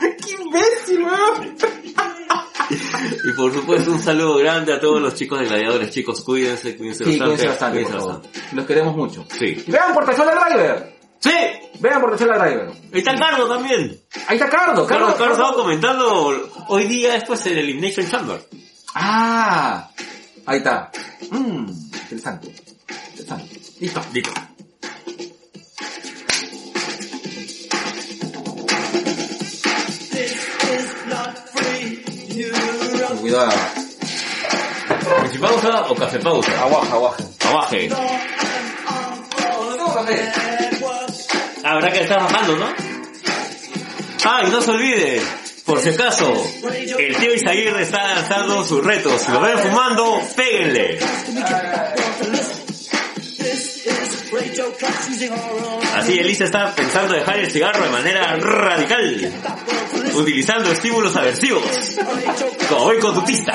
¡Qué 0.00 0.32
imbécil, 0.42 1.02
weón! 1.04 1.56
Y 3.24 3.32
por 3.36 3.52
supuesto 3.52 3.90
un 3.92 4.00
saludo 4.00 4.36
grande 4.38 4.72
a 4.72 4.80
todos 4.80 5.00
los 5.00 5.14
chicos 5.14 5.38
de 5.40 5.46
gladiadores, 5.46 5.90
chicos, 5.90 6.22
cuídense, 6.22 6.76
cuídense 6.76 7.04
Sí, 7.04 7.18
bastante. 7.18 7.24
cuídense 7.24 7.48
bastante, 7.48 7.82
cuídense 7.84 7.98
por 7.98 8.14
bastante. 8.22 8.56
Los 8.56 8.66
queremos 8.66 8.96
mucho. 8.96 9.24
Sí. 9.38 9.62
Y 9.66 9.70
vean 9.70 9.92
Portachola 9.94 10.34
Driver. 10.34 10.91
¡Sí! 11.22 11.30
Vean 11.78 12.00
Portachola 12.00 12.36
Driver. 12.38 12.68
Ahí 12.92 12.98
está 12.98 13.14
Carlos 13.14 13.48
también. 13.48 14.00
Ahí 14.26 14.36
está 14.36 14.50
Cardo, 14.50 14.86
Carlos, 14.86 15.10
Cardo. 15.12 15.18
Carlos 15.18 15.38
estaba 15.38 15.54
comentando 15.54 16.50
hoy 16.68 16.84
día 16.84 17.12
después 17.12 17.44
el 17.46 17.58
Elimination 17.58 18.08
Chamber. 18.08 18.44
Ah, 18.94 19.88
ahí 20.46 20.58
está. 20.58 20.90
Mmm, 21.30 21.68
interesante. 21.68 22.54
Sano. 23.26 23.44
Listo. 23.80 24.00
Listo. 24.12 24.32
Cuidado. 33.20 33.52
¿Café 34.88 35.38
pausa 35.38 35.82
o 35.88 35.94
café 35.94 36.18
pausa? 36.18 36.62
Aguaja, 36.62 36.92
aguaja. 36.92 37.24
Abaje. 37.48 37.88
No 37.88 37.96
tengo 39.76 40.51
café. 41.62 41.68
Habrá 41.68 41.92
que 41.92 42.00
estar 42.00 42.20
bajando, 42.20 42.56
¿no? 42.56 42.66
Ah, 44.24 44.42
y 44.46 44.50
no 44.50 44.60
se 44.60 44.70
olvide, 44.70 45.22
por 45.64 45.80
si 45.80 45.88
acaso, 45.90 46.32
el 46.98 47.16
tío 47.16 47.34
Isaguirre 47.34 47.82
está 47.82 48.14
lanzando 48.14 48.64
sus 48.64 48.84
retos. 48.84 49.22
Si 49.22 49.32
lo 49.32 49.40
ven 49.40 49.58
fumando, 49.58 50.20
péguenle. 50.36 50.98
Así 55.94 56.18
Elisa 56.18 56.44
está 56.44 56.74
pensando 56.74 57.14
dejar 57.14 57.38
el 57.38 57.50
cigarro 57.50 57.84
de 57.84 57.90
manera 57.90 58.36
radical, 58.36 59.32
utilizando 60.14 60.72
estímulos 60.72 61.16
aversivos, 61.16 61.62
como 62.68 62.84
buen 62.84 63.00
conductista. 63.00 63.52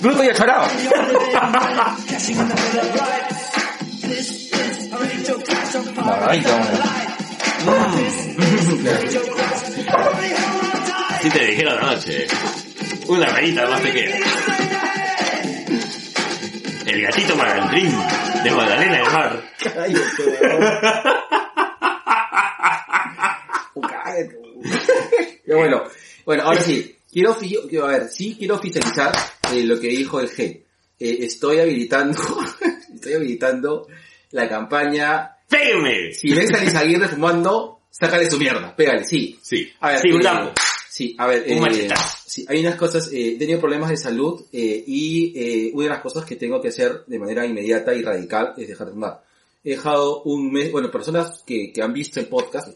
Bruto 0.00 0.24
y 0.24 0.28
acharado. 0.28 0.66
La 6.04 6.16
rayita, 6.20 6.62
Si 11.22 11.30
te 11.30 11.46
dijera 11.46 11.74
la 11.76 11.94
noche, 11.94 12.26
una 13.08 13.26
rayita 13.26 13.66
más 13.68 13.82
te 13.82 13.92
queda. 13.92 14.16
El 16.86 17.02
gatito 17.02 17.36
malandrín 17.36 17.90
de 18.42 18.50
Magdalena 18.50 18.96
del 18.98 19.12
Mar. 19.12 19.44
Cállate. 19.62 20.04
Ya 25.46 25.56
bueno, 25.56 25.84
bueno, 26.24 26.42
ahora 26.44 26.60
sí, 26.62 26.96
quiero, 27.10 27.36
quiero 27.36 27.86
a 27.86 27.88
ver, 27.88 28.08
sí 28.08 28.36
quiero 28.38 28.56
oficializar 28.56 29.12
eh, 29.52 29.62
lo 29.64 29.80
que 29.80 29.88
dijo 29.88 30.20
el 30.20 30.30
G. 30.30 30.40
Eh, 30.40 30.64
estoy 31.20 31.60
habilitando, 31.60 32.18
estoy 32.94 33.14
habilitando 33.14 33.88
la 34.30 34.48
campaña, 34.48 35.33
¡Péguenme! 35.54 36.12
si 36.12 36.34
ves 36.34 36.52
a 36.52 36.62
Lizaguirre 36.64 37.08
fumando, 37.08 37.80
sácale 37.90 38.30
su 38.30 38.38
mierda, 38.38 38.74
pégale, 38.74 39.04
sí. 39.04 39.38
Sí, 39.40 39.70
A 39.80 39.90
ver, 39.90 40.00
sí, 40.00 40.10
un 40.10 40.26
eh. 40.26 40.52
Sí, 40.88 41.16
a 41.18 41.26
ver, 41.26 41.44
Un 41.48 41.68
eh, 41.68 41.88
sí, 42.26 42.44
hay 42.48 42.60
unas 42.60 42.76
cosas, 42.76 43.12
eh, 43.12 43.34
he 43.34 43.38
tenido 43.38 43.58
problemas 43.60 43.90
de 43.90 43.96
salud 43.96 44.46
eh, 44.52 44.84
y 44.86 45.32
eh, 45.34 45.70
una 45.74 45.84
de 45.84 45.90
las 45.90 46.00
cosas 46.00 46.24
que 46.24 46.36
tengo 46.36 46.60
que 46.60 46.68
hacer 46.68 47.04
de 47.06 47.18
manera 47.18 47.44
inmediata 47.44 47.94
y 47.94 48.02
radical 48.02 48.54
es 48.56 48.68
dejar 48.68 48.88
de 48.88 48.92
fumar. 48.92 49.22
He 49.64 49.70
dejado 49.70 50.22
un 50.22 50.52
mes, 50.52 50.70
bueno, 50.70 50.90
personas 50.90 51.42
que, 51.44 51.72
que 51.72 51.82
han 51.82 51.92
visto 51.92 52.20
el 52.20 52.26
podcast, 52.26 52.68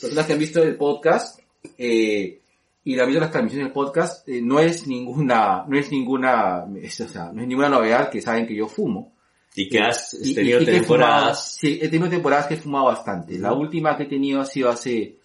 personas 0.00 0.26
que 0.26 0.32
han 0.32 0.38
visto 0.38 0.62
el 0.62 0.76
podcast 0.76 1.40
eh, 1.78 2.40
y 2.84 2.98
han 2.98 3.06
visto 3.06 3.20
las 3.20 3.30
transmisiones 3.30 3.66
del 3.66 3.72
podcast, 3.72 4.28
eh, 4.28 4.40
no 4.42 4.60
es 4.60 4.86
ninguna, 4.86 5.64
no 5.68 5.78
es 5.78 5.90
ninguna, 5.90 6.64
es, 6.80 7.00
o 7.00 7.08
sea, 7.08 7.30
no 7.32 7.42
es 7.42 7.48
ninguna 7.48 7.68
novedad 7.68 8.10
que 8.10 8.22
saben 8.22 8.46
que 8.46 8.54
yo 8.54 8.68
fumo. 8.68 9.15
Y 9.56 9.68
que 9.70 9.80
has 9.80 10.14
Y- 10.22 10.34
tenido 10.34 10.60
y 10.60 10.66
que 10.66 10.72
temporadas, 10.72 11.56
sí, 11.58 11.78
he 11.80 11.88
tenido 11.88 12.10
temporadas 12.10 12.46
que 12.46 12.54
he 12.54 12.58
fumado 12.58 12.84
bastante. 12.86 13.38
La 13.38 13.52
última 13.54 13.96
que 13.96 14.02
he 14.04 14.06
tenido 14.06 14.40
ha 14.40 14.44
sido 14.44 14.68
hace 14.70 15.16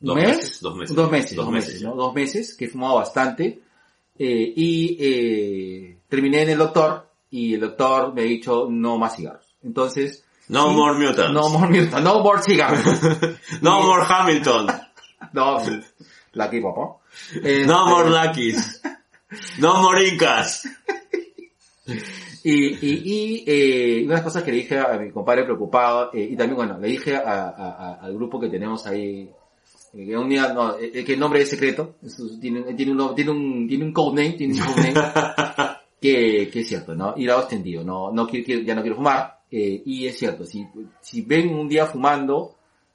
un 0.00 0.08
dos 0.08 0.16
mes, 0.16 0.26
meses, 0.36 0.60
dos 0.60 0.76
meses. 0.76 0.96
Dos 0.96 1.10
meses, 1.10 1.36
Dos 1.36 1.50
meses, 1.52 1.82
¿no? 1.82 1.94
Dos 1.94 2.14
meses 2.14 2.54
que 2.56 2.64
he 2.64 2.68
fumado 2.68 2.96
bastante. 2.96 3.60
Eh, 4.18 4.52
y 4.56 4.96
eh, 4.98 5.98
terminé 6.08 6.42
en 6.42 6.50
el 6.50 6.58
doctor 6.58 7.08
y 7.30 7.54
el 7.54 7.60
doctor 7.60 8.12
me 8.12 8.22
ha 8.22 8.24
dicho 8.24 8.66
no 8.70 8.98
más 8.98 9.14
cigarros. 9.16 9.56
Entonces, 9.62 10.24
No 10.48 10.68
sí, 10.70 10.74
more 10.74 10.98
mutants. 10.98 11.32
no 11.32 11.48
more 11.48 11.68
mutant, 11.68 12.04
no 12.04 12.20
more 12.20 12.42
cigarros. 12.42 12.82
No 13.62 13.82
more 13.82 14.04
Hamilton. 14.08 14.66
no, 15.32 15.58
que 16.50 16.60
papá. 16.60 16.96
Eh, 17.42 17.64
No 17.66 17.86
more 17.86 18.10
Luckies. 18.10 18.80
No 19.58 19.80
more 19.82 20.08
Incas. 20.08 20.66
Y, 22.48 22.66
y, 22.80 23.02
y 23.04 23.44
eh, 23.46 23.96
una 24.04 24.10
de 24.10 24.14
las 24.14 24.22
cosas 24.22 24.42
que 24.44 24.52
le 24.52 24.58
dije 24.58 24.78
a 24.78 24.96
mi 24.98 25.10
compadre 25.10 25.42
preocupado, 25.44 26.10
eh, 26.14 26.28
y 26.30 26.36
también, 26.36 26.54
bueno, 26.56 26.78
le 26.78 26.86
dije 26.88 27.16
a, 27.16 27.20
a- 27.48 27.48
a- 27.50 27.94
al 28.02 28.14
grupo 28.14 28.38
que 28.38 28.48
tenemos 28.48 28.86
ahí, 28.86 29.28
eh, 29.94 30.06
que 30.06 30.16
un 30.16 30.28
día, 30.28 30.52
no, 30.52 30.78
eh, 30.78 31.02
que 31.04 31.14
el 31.14 31.18
nombre 31.18 31.40
es 31.42 31.50
secreto, 31.50 31.96
eso 32.04 32.22
tiene, 32.40 32.62
tiene, 32.74 32.92
un, 32.92 33.14
tiene 33.16 33.30
un, 33.32 33.66
tiene 33.66 33.84
un 33.84 33.92
codename, 33.92 34.34
tiene 34.34 34.54
un 34.60 34.60
codename, 34.60 34.94
que, 36.00 36.48
que 36.52 36.60
es 36.60 36.68
cierto, 36.68 36.94
¿no? 36.94 37.14
Y 37.16 37.24
lo 37.24 37.32
hago 37.32 37.42
extendido, 37.42 37.82
no, 37.82 38.12
no 38.12 38.26
quiero, 38.28 38.44
quiero- 38.46 38.62
ya 38.62 38.74
no 38.74 38.82
quiero 38.82 38.96
fumar, 38.96 39.40
eh, 39.50 39.82
y 39.84 40.06
es 40.06 40.16
cierto, 40.18 40.44
si, 40.44 40.64
si 41.00 41.22
ven 41.22 41.48
un 41.52 41.68
día 41.68 41.86
fumando, 41.86 42.54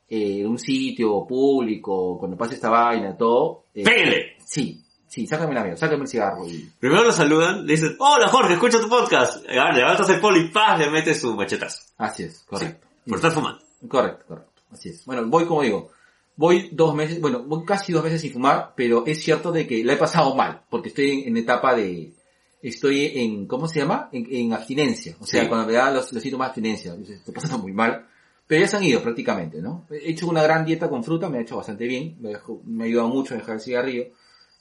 eh, 0.10 0.40
en 0.42 0.48
un 0.48 0.60
sitio 0.60 1.26
público, 1.28 2.18
cuando 2.18 2.38
pase 2.38 2.56
esta 2.56 2.70
vaina, 2.70 3.18
todo, 3.18 3.66
eh, 3.74 3.84
Péguenle. 3.84 4.36
sí, 4.46 4.82
sí, 5.12 5.28
sácame 5.28 5.54
la 5.54 5.64
mía, 5.64 5.76
sácame 5.78 6.04
el 6.04 6.08
cigarro 6.08 6.48
y, 6.48 6.72
Primero 6.80 7.04
lo 7.04 7.12
saludan, 7.12 7.66
le 7.68 7.74
dices, 7.74 7.96
hola 8.00 8.28
Jorge, 8.30 8.54
escucho 8.54 8.80
tu 8.80 8.88
podcast. 8.90 9.44
Y 9.48 9.58
ahora 9.58 9.76
levantas 9.76 10.10
el 10.10 10.20
polo 10.22 10.38
y 10.38 10.48
¡paz! 10.50 10.80
le 10.80 10.90
metes 10.90 11.20
su 11.20 11.36
machetazo. 11.36 11.80
así 11.98 12.24
es, 12.24 12.44
correcto. 12.48 12.88
Por 13.06 13.18
estar 13.18 13.32
fumando. 13.32 13.62
Correcto, 13.88 14.26
correcto. 14.28 14.52
Así 14.72 14.90
es. 14.90 15.06
Bueno, 15.06 15.26
voy 15.28 15.46
como 15.46 15.64
digo, 15.64 15.92
voy 16.38 16.70
dos 16.72 16.96
meses, 16.96 17.20
bueno, 17.20 17.44
voy 17.44 17.66
casi 17.66 17.92
dos 17.92 18.04
meses 18.04 18.22
sin 18.22 18.32
fumar, 18.32 18.74
pero 18.76 19.04
es 19.06 19.22
cierto 19.24 19.52
de 19.52 19.68
que 19.68 19.84
la 19.84 19.94
he 19.94 19.98
pasado 19.98 20.34
mal, 20.34 20.62
porque 20.70 20.90
estoy 20.90 21.12
en, 21.24 21.28
en 21.28 21.38
etapa 21.38 21.76
de, 21.76 22.14
estoy 22.62 23.12
en, 23.16 23.48
¿cómo 23.48 23.68
se 23.68 23.80
llama? 23.80 24.08
En, 24.12 24.28
en 24.32 24.54
abstinencia. 24.54 25.16
O 25.20 25.26
sea, 25.26 25.42
Sí. 25.44 25.48
cuando 25.50 25.68
me 25.68 25.74
da 25.74 25.92
los, 25.92 26.12
los 26.14 26.22
síntomas 26.24 26.48
de 26.48 26.50
abstinencia, 26.50 26.96
estoy 26.96 27.34
pasando 27.34 27.58
muy 27.60 27.74
mal. 27.74 28.08
Pero 28.48 28.62
ya 28.62 28.68
se 28.68 28.76
han 28.78 28.84
ido 28.84 29.02
prácticamente, 29.02 29.62
¿no? 29.62 29.86
He 29.90 30.12
hecho 30.12 30.28
una 30.28 30.44
gran 30.44 30.66
dieta 30.66 30.90
con 30.90 31.04
fruta, 31.06 31.30
me 31.30 31.38
ha 31.38 31.42
hecho 31.42 31.56
bastante 31.58 31.86
bien, 31.88 32.18
me, 32.20 32.30
dejó- 32.32 32.62
me 32.66 32.84
ha 32.84 32.88
ayudado 32.88 33.08
mucho 33.08 33.34
a 33.34 33.38
dejar 33.38 33.56
el 33.56 33.62
cigarrillo. 33.62 34.06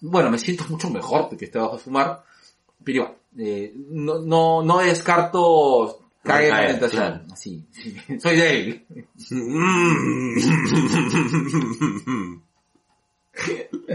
Bueno, 0.01 0.31
me 0.31 0.39
siento 0.39 0.65
mucho 0.69 0.91
mejor 0.91 1.29
porque 1.29 1.47
estoy 1.47 1.63
bajo 1.63 1.77
de 1.77 1.83
fumar, 1.83 2.23
pero 2.83 2.97
igual, 2.97 3.15
eh, 3.39 3.73
no, 3.77 4.19
no, 4.21 4.63
no 4.63 4.79
descarto 4.79 6.01
caer 6.23 6.45
en 6.45 6.51
la 6.51 6.67
tentación. 6.67 7.27
Así, 7.31 7.65
soy 8.21 8.37
débil. 8.37 8.87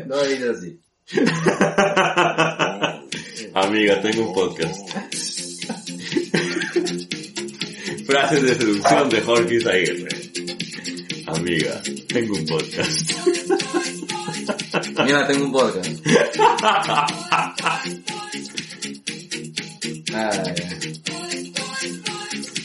No 0.08 0.20
es 0.22 0.42
así. 0.42 0.80
Amiga, 3.54 4.02
tengo 4.02 4.28
un 4.28 4.34
podcast. 4.34 4.90
Frases 8.06 8.42
de 8.42 8.56
seducción 8.56 9.10
de 9.10 9.22
Jorge 9.22 9.56
Isaguirre. 9.56 10.10
Amiga, 11.28 11.82
tengo 12.08 12.36
un 12.36 12.46
podcast. 12.46 13.12
Mira, 15.04 15.28
tengo 15.28 15.46
un 15.46 15.52
podcast. 15.52 15.88
Ay. 20.14 21.02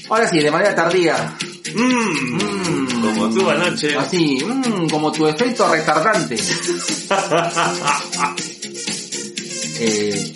Ahora 0.09 0.29
sí, 0.29 0.41
de 0.41 0.51
manera 0.51 0.75
tardía. 0.75 1.37
Mmm, 1.75 2.39
Mm. 2.91 3.01
como 3.03 3.31
tú 3.31 3.49
anoche. 3.51 3.97
Así, 3.97 4.43
mm, 4.45 4.89
como 4.89 5.13
tu 5.13 5.27
efecto 5.27 5.69
retardante. 5.71 6.37
Eh, 9.83 10.35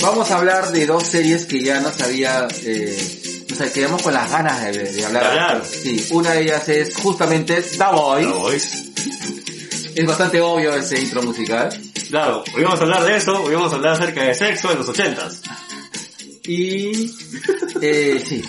vamos 0.00 0.28
a 0.28 0.38
hablar 0.38 0.72
de 0.72 0.84
dos 0.84 1.06
series 1.06 1.46
que 1.46 1.60
ya 1.62 1.78
nos 1.78 2.00
había, 2.00 2.48
eh, 2.64 3.44
o 3.52 3.54
sea, 3.54 3.72
quedamos 3.72 4.02
con 4.02 4.12
las 4.12 4.28
ganas 4.28 4.64
de, 4.64 4.72
de 4.92 5.04
hablar. 5.04 5.22
De 5.22 5.28
hablar. 5.28 5.62
Sí, 5.64 6.04
una 6.10 6.32
de 6.32 6.42
ellas 6.42 6.68
es 6.68 6.92
justamente 6.96 7.62
The. 7.62 7.78
The 7.78 8.26
Voice. 8.26 8.83
Es 9.94 10.06
bastante 10.06 10.40
obvio 10.40 10.74
ese 10.74 11.00
intro 11.00 11.22
musical. 11.22 11.68
Claro, 12.08 12.42
hoy 12.54 12.62
vamos 12.64 12.80
a 12.80 12.82
hablar 12.82 13.04
de 13.04 13.16
eso, 13.16 13.42
hoy 13.42 13.54
vamos 13.54 13.72
a 13.72 13.76
hablar 13.76 13.92
acerca 13.92 14.24
de 14.24 14.34
sexo 14.34 14.72
en 14.72 14.78
los 14.78 14.88
ochentas. 14.88 15.42
Y, 16.46 17.10
eh, 17.80 18.22
sí. 18.24 18.42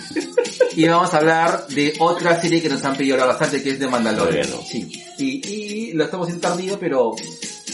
Y 0.74 0.86
vamos 0.86 1.14
a 1.14 1.18
hablar 1.18 1.66
de 1.68 1.94
otra 1.98 2.40
serie 2.40 2.60
que 2.60 2.68
nos 2.68 2.84
han 2.84 2.96
pedido 2.96 3.14
hablar 3.14 3.28
bastante, 3.28 3.62
que 3.62 3.70
es 3.70 3.78
de 3.78 3.88
Mandalorian. 3.88 4.50
No. 4.50 4.62
Sí. 4.62 5.02
Y, 5.18 5.48
y 5.48 5.92
lo 5.92 6.04
estamos 6.04 6.26
haciendo 6.26 6.48
tardío, 6.48 6.78
pero... 6.78 7.14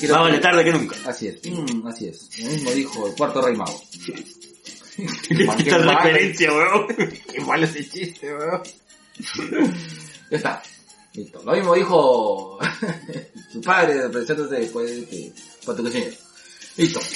Más 0.03 0.11
vale 0.11 0.39
tarde 0.39 0.65
que 0.65 0.73
nunca. 0.73 0.97
Así 1.07 1.29
es, 1.29 1.39
mm, 1.45 1.87
así 1.87 2.09
es. 2.09 2.29
Lo 2.39 2.51
mismo 2.51 2.71
dijo 2.73 3.07
el 3.07 3.15
cuarto 3.15 3.41
rey 3.41 3.57
mago. 3.57 3.81
Esta 5.59 5.79
referencia, 5.79 6.53
weón. 6.53 6.87
Qué 7.33 7.41
malo 7.41 7.65
ese 7.65 7.89
chiste, 7.89 8.35
weón. 8.35 8.63
ya 10.31 10.37
está. 10.37 10.63
Listo. 11.15 11.43
Lo 11.45 11.53
mismo 11.53 11.75
dijo 11.75 12.59
su 13.53 13.61
padre 13.61 14.09
presentándose 14.09 14.61
después 14.61 14.91
de 14.91 15.07
que 15.07 15.33
que 15.93 16.19
Listo. 16.77 17.01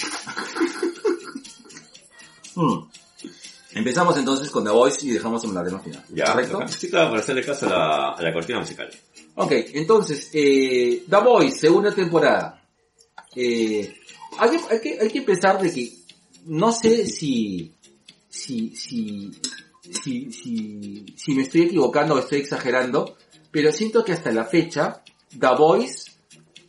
Mm. 2.56 2.88
Empezamos 3.74 4.16
entonces 4.16 4.50
con 4.50 4.64
The 4.64 4.70
Voice 4.70 5.06
y 5.06 5.10
dejamos 5.10 5.44
la 5.52 5.60
arena 5.60 5.78
final. 5.78 6.02
¿Correcto? 6.08 6.66
Sí, 6.68 6.88
claro, 6.88 7.10
para 7.10 7.20
hacerle 7.20 7.44
caso 7.44 7.66
a 7.66 7.68
la, 7.68 8.12
a 8.12 8.22
la 8.22 8.32
cortina 8.32 8.60
musical. 8.60 8.88
Ok, 9.34 9.52
entonces, 9.74 10.30
eh, 10.32 11.04
The 11.06 11.16
Voice, 11.18 11.58
segunda 11.58 11.94
temporada. 11.94 12.62
Eh, 13.34 13.94
hay, 14.38 14.50
que, 14.50 14.74
hay, 14.74 14.80
que, 14.80 14.98
hay 14.98 15.10
que 15.10 15.20
pensar 15.20 15.60
de 15.60 15.70
que 15.70 15.92
no 16.46 16.72
sé 16.72 17.06
si, 17.06 17.74
si, 18.30 18.74
si, 18.74 19.30
si, 19.90 20.32
si, 20.32 21.06
si 21.14 21.34
me 21.34 21.42
estoy 21.42 21.62
equivocando 21.62 22.14
o 22.14 22.18
estoy 22.18 22.38
exagerando, 22.38 23.18
pero 23.56 23.72
siento 23.72 24.04
que 24.04 24.12
hasta 24.12 24.30
la 24.32 24.44
fecha 24.44 25.02
The 25.30 25.48
Voice 25.58 26.10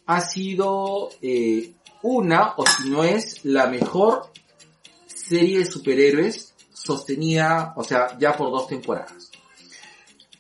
ha 0.05 0.21
sido 0.21 1.09
eh, 1.21 1.73
una, 2.01 2.53
o 2.55 2.63
si 2.65 2.89
no 2.89 3.03
es, 3.03 3.43
la 3.43 3.67
mejor 3.67 4.31
serie 5.05 5.59
de 5.59 5.65
superhéroes 5.65 6.53
sostenida, 6.71 7.73
o 7.75 7.83
sea, 7.83 8.17
ya 8.17 8.37
por 8.37 8.51
dos 8.51 8.69
temporadas. 8.69 9.31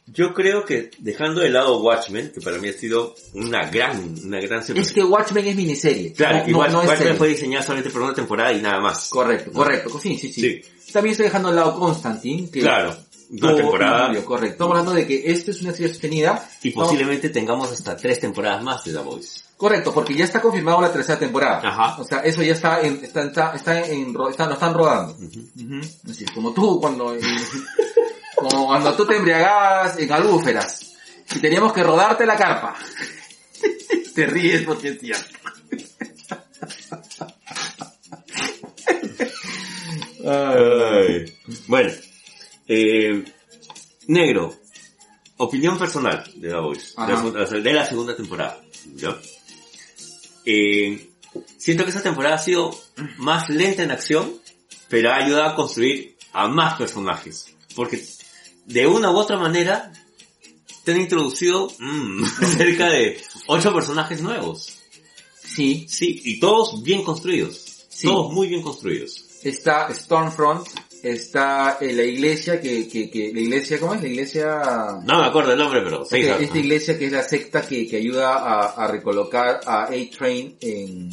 Yo 0.05 0.33
creo 0.33 0.63
que 0.63 0.89
dejando 0.99 1.41
de 1.41 1.49
lado 1.49 1.81
Watchmen, 1.81 2.31
que 2.33 2.39
para 2.39 2.59
mí 2.59 2.69
ha 2.69 2.73
sido 2.73 3.13
una 3.33 3.69
gran, 3.69 4.15
una 4.23 4.39
gran 4.39 4.63
serie. 4.63 4.81
Es 4.81 4.93
que 4.93 5.03
Watchmen 5.03 5.45
es 5.47 5.55
miniserie. 5.57 6.13
Claro, 6.13 6.37
no, 6.37 6.47
y 6.47 6.51
no- 6.53 6.59
Watch- 6.59 6.71
no 6.71 6.81
es 6.83 6.87
Watchmen 6.87 6.97
serie. 6.99 7.13
fue 7.15 7.27
diseñada 7.27 7.63
solamente 7.65 7.89
por 7.89 8.01
una 8.03 8.13
temporada 8.13 8.53
y 8.53 8.61
nada 8.61 8.79
más. 8.79 9.09
Correcto, 9.09 9.51
correcto. 9.51 9.99
Sí, 10.01 10.17
sí, 10.17 10.31
sí, 10.31 10.41
Sí. 10.41 10.91
También 10.93 11.11
estoy 11.11 11.25
dejando 11.25 11.49
al 11.49 11.57
lado 11.57 11.77
Constantine, 11.77 12.49
que 12.49 12.61
Claro, 12.61 12.95
una 13.29 13.55
temporada 13.55 14.03
cambio, 14.03 14.25
correcto. 14.25 14.53
Estamos 14.53 14.71
hablando 14.71 14.93
de 14.93 15.07
que 15.07 15.31
esta 15.31 15.51
es 15.51 15.61
una 15.61 15.71
serie 15.71 15.89
sostenida. 15.89 16.49
y 16.63 16.71
posiblemente 16.71 17.29
tengamos 17.29 17.71
hasta 17.71 17.95
tres 17.97 18.19
temporadas 18.19 18.63
más 18.63 18.83
de 18.83 18.93
The 18.93 18.99
Voice. 18.99 19.41
Correcto, 19.57 19.91
porque 19.91 20.13
ya 20.13 20.25
está 20.25 20.39
confirmada 20.39 20.81
la 20.81 20.93
tercera 20.93 21.17
temporada. 21.17 21.61
Ajá. 21.67 21.99
O 21.99 22.03
sea, 22.03 22.19
eso 22.19 22.43
ya 22.43 22.53
está 22.53 22.81
en, 22.81 23.03
está, 23.03 23.23
está, 23.23 23.55
está 23.55 23.85
en, 23.87 24.15
está, 24.29 24.45
lo 24.45 24.53
están 24.53 24.73
rodando. 24.73 25.13
Ujú. 25.13 25.81
Así 26.09 26.23
es, 26.23 26.31
como 26.31 26.53
tú 26.53 26.79
cuando, 26.79 27.15
eh, 27.15 27.19
como 28.35 28.67
cuando 28.67 28.93
tú 28.93 29.05
te 29.05 29.15
embriagabas 29.15 29.97
en 29.97 30.11
albúferas 30.11 30.93
y 31.35 31.39
teníamos 31.39 31.73
que 31.73 31.83
rodarte 31.83 32.25
la 32.25 32.37
carpa. 32.37 32.75
te 34.15 34.25
ríes 34.27 34.63
porque 34.63 34.89
es 34.89 34.99
cierto. 34.99 35.37
Ay. 40.23 41.33
Bueno, 41.67 41.93
eh, 42.67 43.23
negro, 44.07 44.55
opinión 45.37 45.77
personal 45.77 46.23
de 46.35 46.49
The 46.49 46.55
Voice, 46.55 46.93
de 46.97 47.07
la, 47.07 47.17
segunda- 47.17 47.45
de 47.45 47.73
la 47.73 47.85
segunda 47.85 48.15
temporada. 48.15 48.61
¿ya? 48.95 49.17
Eh, 50.45 51.09
siento 51.57 51.83
que 51.83 51.89
esa 51.89 52.01
temporada 52.03 52.35
ha 52.35 52.39
sido 52.39 52.77
más 53.17 53.49
lenta 53.49 53.83
en 53.83 53.91
acción, 53.91 54.33
pero 54.89 55.11
ha 55.11 55.17
ayudado 55.17 55.45
a 55.49 55.55
construir 55.55 56.15
a 56.33 56.47
más 56.47 56.77
personajes. 56.77 57.53
Porque 57.75 58.03
de 58.65 58.87
una 58.87 59.11
u 59.11 59.17
otra 59.17 59.37
manera 59.37 59.91
te 60.83 60.91
han 60.93 61.01
introducido 61.01 61.67
mm, 61.79 62.23
cerca 62.57 62.89
de 62.89 63.21
ocho 63.47 63.73
personajes 63.73 64.21
nuevos. 64.21 64.73
Sí, 65.43 65.85
Sí, 65.89 66.21
y 66.23 66.39
todos 66.39 66.81
bien 66.83 67.03
construidos. 67.03 67.85
Sí. 67.89 68.07
Todos 68.07 68.31
muy 68.31 68.47
bien 68.47 68.61
construidos. 68.61 69.25
está 69.43 69.93
Stormfront, 69.93 70.67
está 71.03 71.77
eh, 71.81 71.93
la 71.93 72.03
iglesia 72.03 72.59
que, 72.61 72.87
que, 72.87 73.09
que, 73.09 73.31
la 73.33 73.39
iglesia, 73.39 73.79
¿cómo 73.79 73.93
es? 73.93 74.01
La 74.01 74.07
iglesia... 74.07 74.61
No 75.03 75.19
me 75.21 75.25
acuerdo 75.25 75.51
el 75.53 75.57
nombre, 75.57 75.81
pero 75.83 76.05
sí. 76.05 76.17
Ok, 76.17 76.21
claro. 76.25 76.43
esta 76.43 76.57
iglesia 76.57 76.97
que 76.97 77.05
es 77.07 77.11
la 77.11 77.23
secta 77.23 77.61
que, 77.67 77.87
que 77.87 77.97
ayuda 77.97 78.33
a, 78.35 78.67
a 78.83 78.87
recolocar 78.87 79.59
a 79.65 79.83
A-Train 79.85 80.57
en, 80.61 81.09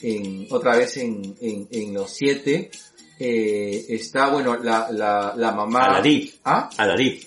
en, 0.00 0.46
otra 0.50 0.76
vez 0.76 0.96
en, 0.96 1.36
en, 1.40 1.68
en 1.70 1.94
los 1.94 2.10
siete. 2.10 2.70
Eh, 3.18 3.84
está, 3.90 4.28
bueno, 4.30 4.56
la, 4.56 4.88
la, 4.90 5.34
la 5.36 5.52
mamá... 5.52 5.84
Aladip. 5.86 6.34
¿Ah? 6.44 6.70
Aladip. 6.78 7.22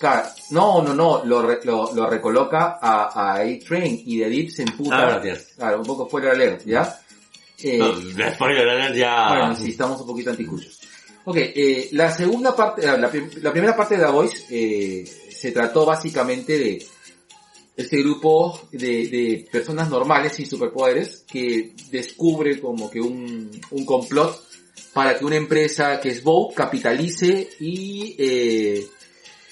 Ca- 0.00 0.32
No, 0.50 0.82
no, 0.82 0.94
no, 0.94 1.24
lo, 1.24 1.42
re- 1.42 1.60
lo, 1.64 1.92
lo 1.94 2.08
recoloca 2.08 2.78
a, 2.80 3.10
a 3.14 3.34
A-Train 3.40 4.02
y 4.04 4.18
de 4.18 4.28
Deep 4.30 4.50
se 4.50 4.62
emputa. 4.62 4.96
Ah, 4.98 5.10
gracias. 5.20 5.52
Claro, 5.56 5.78
un 5.80 5.84
poco 5.86 6.08
fuera 6.08 6.32
alert, 6.32 6.64
¿ya? 6.64 7.00
Eh, 7.62 7.78
No, 7.78 7.94
spoiler 8.34 8.68
alert 8.68 8.94
ya. 8.96 9.28
bueno, 9.28 9.56
sí, 9.56 9.70
estamos 9.70 10.00
un 10.02 10.06
poquito 10.06 10.30
anticuchos. 10.30 10.80
Ok, 11.28 11.36
eh, 11.38 11.88
la 11.92 12.10
segunda 12.14 12.54
parte, 12.54 12.82
eh, 12.82 12.86
la, 12.86 13.10
la 13.42 13.52
primera 13.52 13.76
parte 13.76 13.96
de 13.96 14.04
The 14.04 14.10
Voice 14.12 14.44
eh, 14.48 15.04
se 15.28 15.50
trató 15.50 15.84
básicamente 15.84 16.56
de 16.56 16.86
este 17.76 17.98
grupo 17.98 18.60
de, 18.70 19.08
de 19.08 19.48
personas 19.50 19.90
normales 19.90 20.34
sin 20.34 20.46
superpoderes 20.46 21.24
que 21.26 21.74
descubre 21.90 22.60
como 22.60 22.88
que 22.88 23.00
un, 23.00 23.50
un 23.72 23.84
complot 23.84 24.40
para 24.92 25.18
que 25.18 25.24
una 25.24 25.34
empresa 25.36 26.00
que 26.00 26.10
es 26.10 26.22
Vogue 26.22 26.54
capitalice 26.54 27.50
y, 27.58 28.14
eh, 28.18 28.86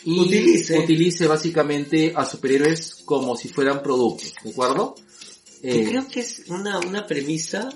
y 0.04 0.20
Utilice. 0.20 0.78
utilice 0.78 1.26
básicamente 1.26 2.12
a 2.14 2.24
superhéroes 2.24 3.02
como 3.04 3.36
si 3.36 3.48
fueran 3.48 3.82
productos, 3.82 4.32
¿de 4.44 4.50
acuerdo? 4.50 4.94
Eh, 5.62 5.86
creo 5.88 6.06
que 6.06 6.20
es 6.20 6.44
una, 6.48 6.78
una 6.78 7.06
premisa 7.06 7.68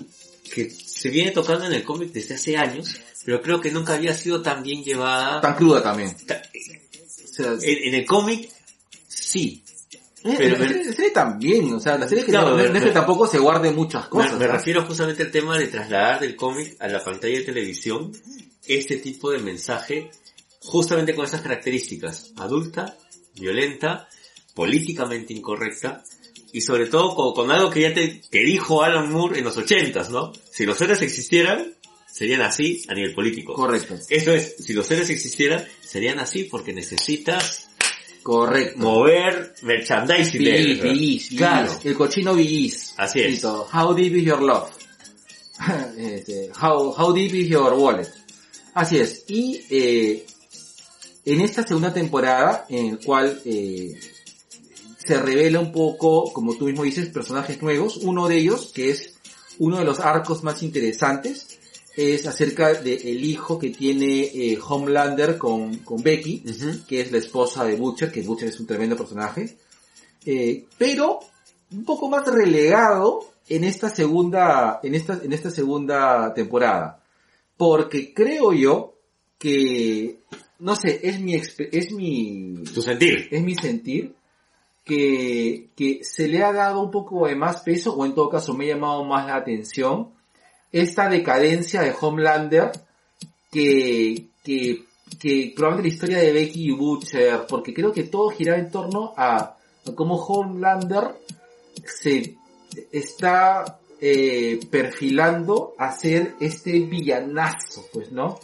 que 0.49 0.69
se 0.69 1.09
viene 1.09 1.31
tocando 1.31 1.65
en 1.65 1.73
el 1.73 1.83
cómic 1.83 2.11
desde 2.11 2.35
hace 2.35 2.57
años, 2.57 2.95
pero 3.25 3.41
creo 3.41 3.59
que 3.61 3.71
nunca 3.71 3.93
había 3.93 4.13
sido 4.13 4.41
tan 4.41 4.63
bien 4.63 4.83
llevada. 4.83 5.41
tan 5.41 5.55
cruda 5.55 5.81
también. 5.83 6.15
Ta- 6.25 6.41
O 7.23 7.27
sea, 7.33 7.53
En, 7.61 7.87
en 7.87 7.93
el 7.95 8.05
cómic, 8.05 8.49
sí. 9.07 9.63
Eh, 10.23 10.35
Pero- 10.37 10.57
la, 10.57 10.67
serie, 10.67 10.83
la 10.83 10.91
serie 10.93 11.11
también, 11.11 11.73
o 11.73 11.79
sea, 11.79 11.97
la 11.97 12.07
serie 12.09 12.25
que 12.25 12.31
No, 12.33 12.41
no, 12.41 12.49
no- 12.49 12.55
me- 12.57 12.63
no 12.63 12.67
es 12.69 12.73
me- 12.81 12.87
que 12.89 12.91
tampoco 12.91 13.25
se 13.27 13.37
guarde 13.39 13.71
muchas 13.71 14.03
Me, 14.05 14.09
cosas. 14.09 14.37
me 14.37 14.45
¿ah? 14.45 14.49
refiero 14.49 14.83
justamente 14.85 15.23
al 15.23 15.31
tema 15.31 15.57
de 15.57 15.67
trasladar 15.67 16.19
del 16.19 16.35
cómic 16.35 16.75
a 16.79 16.87
la 16.89 17.01
pantalla 17.03 17.37
de 17.37 17.45
televisión 17.45 18.11
este 18.67 18.97
tipo 18.97 19.31
de 19.31 19.39
mensaje 19.39 20.11
justamente 20.61 21.15
con 21.15 21.23
esas 21.25 21.41
características. 21.41 22.33
Adulta, 22.35 22.97
violenta, 23.35 24.09
políticamente 24.53 25.33
incorrecta 25.33 26.03
y 26.53 26.61
sobre 26.61 26.87
todo 26.87 27.15
con, 27.15 27.33
con 27.33 27.51
algo 27.51 27.69
que 27.69 27.81
ya 27.81 27.93
te 27.93 28.21
que 28.31 28.39
dijo 28.39 28.83
Alan 28.83 29.11
Moore 29.11 29.39
en 29.39 29.45
los 29.45 29.57
ochentas, 29.57 30.09
¿no? 30.09 30.31
Si 30.51 30.65
los 30.65 30.79
héroes 30.81 31.01
existieran, 31.01 31.73
serían 32.11 32.41
así 32.41 32.81
a 32.87 32.93
nivel 32.93 33.13
político. 33.13 33.53
Correcto, 33.53 33.95
Esto 34.09 34.31
es, 34.33 34.55
si 34.57 34.73
los 34.73 34.89
héroes 34.91 35.09
existieran, 35.09 35.65
serían 35.81 36.19
así 36.19 36.43
porque 36.45 36.73
necesitas 36.73 37.67
correcto. 38.23 38.79
mover 38.79 39.53
merchandising 39.61 40.43
¿verdad? 40.43 40.83
Billis, 40.91 41.29
Claro. 41.37 41.79
El 41.83 41.95
cochino 41.95 42.33
Billis. 42.35 42.93
Así 42.97 43.21
es. 43.21 43.31
Listo. 43.31 43.67
How 43.71 43.93
deep 43.93 44.15
is 44.15 44.25
your 44.25 44.41
love? 44.41 44.69
Este, 45.97 46.49
how, 46.61 46.93
how 46.97 47.13
deep 47.13 47.33
is 47.33 47.49
your 47.49 47.73
wallet? 47.73 48.07
Así 48.73 48.97
es. 48.97 49.25
Y 49.27 49.59
eh, 49.69 50.25
en 51.25 51.41
esta 51.41 51.63
segunda 51.67 51.93
temporada, 51.93 52.65
en 52.69 52.85
el 52.87 52.99
cual 52.99 53.41
eh, 53.45 53.93
se 55.09 55.19
revela 55.19 55.59
un 55.59 55.71
poco, 55.71 56.31
como 56.31 56.53
tú 56.53 56.65
mismo 56.65 56.83
dices, 56.83 57.09
personajes 57.09 57.59
nuevos. 57.63 57.97
Uno 57.97 58.27
de 58.27 58.37
ellos, 58.37 58.71
que 58.71 58.91
es 58.91 59.15
uno 59.57 59.79
de 59.79 59.83
los 59.83 59.99
arcos 59.99 60.43
más 60.43 60.61
interesantes, 60.61 61.59
es 61.95 62.27
acerca 62.27 62.73
del 62.75 63.23
hijo 63.23 63.57
que 63.57 63.71
tiene 63.71 64.21
eh, 64.25 64.59
Homelander 64.61 65.39
con, 65.39 65.77
con 65.79 66.03
Becky, 66.03 66.43
que 66.87 67.01
es 67.01 67.11
la 67.11 67.17
esposa 67.17 67.65
de 67.65 67.75
Butcher, 67.75 68.11
que 68.11 68.21
Butcher 68.21 68.49
es 68.49 68.59
un 68.59 68.67
tremendo 68.67 68.95
personaje, 68.95 69.57
eh, 70.27 70.65
pero 70.77 71.21
un 71.71 71.85
poco 71.85 72.07
más 72.07 72.27
relegado 72.27 73.31
en 73.47 73.63
esta 73.63 73.89
segunda, 73.89 74.79
en 74.83 74.93
esta, 74.93 75.19
en 75.23 75.33
esta 75.33 75.49
segunda 75.49 76.35
temporada. 76.35 77.01
Porque 77.57 78.13
creo 78.13 78.53
yo 78.53 78.93
que, 79.39 80.19
no 80.59 80.75
sé, 80.75 80.99
es 81.01 81.19
mi, 81.19 81.33
es 81.33 81.91
mi, 81.93 82.63
Tu 82.75 82.83
sentir. 82.83 83.27
es 83.31 83.41
mi 83.41 83.55
sentir 83.55 84.18
que, 84.89 85.69
que 85.75 86.03
se 86.03 86.27
le 86.27 86.43
ha 86.43 86.51
dado 86.51 86.81
un 86.81 86.89
poco 86.89 87.27
de 87.27 87.35
más 87.35 87.61
peso, 87.61 87.93
o 87.93 88.07
en 88.07 88.15
todo 88.15 88.27
caso 88.27 88.55
me 88.55 88.65
ha 88.65 88.73
llamado 88.73 89.05
más 89.05 89.27
la 89.27 89.35
atención, 89.35 90.09
esta 90.71 91.07
decadencia 91.07 91.81
de 91.81 91.93
Homelander 92.01 92.71
que, 93.51 94.29
que, 94.43 94.85
que 95.19 95.53
probablemente 95.55 95.89
la 95.89 95.93
historia 95.93 96.17
de 96.17 96.33
Becky 96.33 96.69
y 96.69 96.71
Butcher, 96.71 97.45
porque 97.47 97.71
creo 97.71 97.91
que 97.91 98.05
todo 98.05 98.31
gira 98.31 98.57
en 98.57 98.71
torno 98.71 99.13
a, 99.15 99.37
a 99.37 99.95
cómo 99.95 100.15
Homelander 100.15 101.13
se 101.85 102.35
está 102.91 103.79
eh, 104.01 104.59
perfilando 104.71 105.75
a 105.77 105.91
ser 105.91 106.33
este 106.39 106.79
villanazo, 106.79 107.85
pues, 107.93 108.11
¿no? 108.11 108.39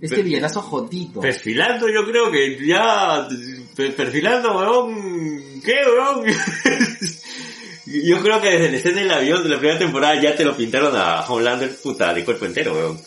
Este 0.00 0.22
villanazo 0.22 0.62
jodido. 0.62 1.20
Perfilando, 1.20 1.88
yo 1.88 2.04
creo 2.04 2.30
que 2.30 2.58
ya, 2.66 3.26
per- 3.76 3.94
perfilando, 3.94 4.56
weón, 4.56 5.60
¿qué, 5.62 5.74
weón? 5.86 6.24
yo 7.86 8.20
creo 8.22 8.40
que 8.40 8.48
desde 8.50 8.70
la 8.70 8.76
escena 8.76 9.00
del 9.00 9.10
avión 9.10 9.42
de 9.42 9.48
la 9.48 9.58
primera 9.58 9.78
temporada 9.78 10.20
ya 10.20 10.34
te 10.36 10.44
lo 10.44 10.56
pintaron 10.56 10.94
a 10.96 11.20
Homelander, 11.28 11.74
puta, 11.76 12.12
de 12.14 12.24
cuerpo 12.24 12.46
entero, 12.46 12.72
weón. 12.74 13.00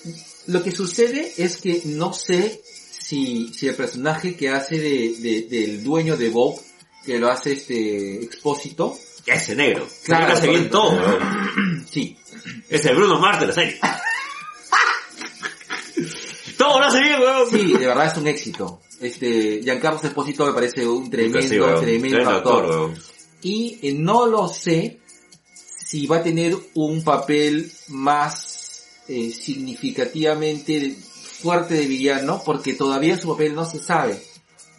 Lo 0.48 0.62
que 0.64 0.72
sucede 0.72 1.34
es 1.38 1.58
que 1.58 1.82
no 1.86 2.14
sé 2.14 2.62
si, 2.66 3.52
si 3.54 3.68
el 3.68 3.76
personaje 3.76 4.36
que 4.36 4.50
hace 4.50 4.78
de, 4.80 5.16
de- 5.20 5.48
del 5.50 5.84
dueño 5.84 6.16
de 6.18 6.30
Vogue, 6.30 6.60
que 7.06 7.20
lo 7.20 7.30
hace 7.30 7.54
este 7.54 8.24
expósito, 8.24 8.98
Ese 9.26 9.56
negro. 9.56 9.88
Claro, 10.04 10.26
Claro, 10.26 10.34
hace 10.40 10.48
bien 10.50 10.70
todo, 10.70 10.92
weón. 10.92 11.86
sí, 11.92 12.18
Es 12.70 12.86
el 12.86 12.96
Bruno 12.96 13.20
Mars 13.20 13.40
de 13.42 13.48
la 13.48 13.54
serie. 13.54 13.80
todo 16.58 16.80
lo 16.80 16.86
hace 16.86 17.02
bien, 17.02 17.20
weón. 17.20 17.50
sí, 17.50 17.74
de 17.74 17.86
verdad 17.88 18.08
es 18.12 18.18
un 18.18 18.28
éxito. 18.28 18.82
Este, 19.02 19.62
Giancarlo 19.64 20.00
Esposito 20.02 20.46
me 20.46 20.54
parece 20.54 20.88
un 20.88 21.10
tremendo, 21.10 21.42
Sí, 21.48 21.60
weón. 21.60 21.82
tremendo 21.82 22.18
actor. 22.30 22.36
actor, 22.64 22.66
weón. 22.70 22.98
Y 23.42 23.80
eh, 23.82 23.94
no 23.94 24.26
lo 24.26 24.48
sé 24.48 25.00
si 25.86 26.08
va 26.08 26.18
a 26.18 26.24
tener 26.24 26.56
un 26.74 27.04
papel 27.04 27.72
más 27.90 28.84
eh, 29.08 29.30
significativamente 29.32 30.96
fuerte 31.42 31.76
de 31.76 31.86
villano 31.86 32.42
porque 32.44 32.74
todavía 32.74 33.18
su 33.20 33.30
papel 33.30 33.54
no 33.54 33.66
se 33.66 33.80
sabe. 33.80 34.20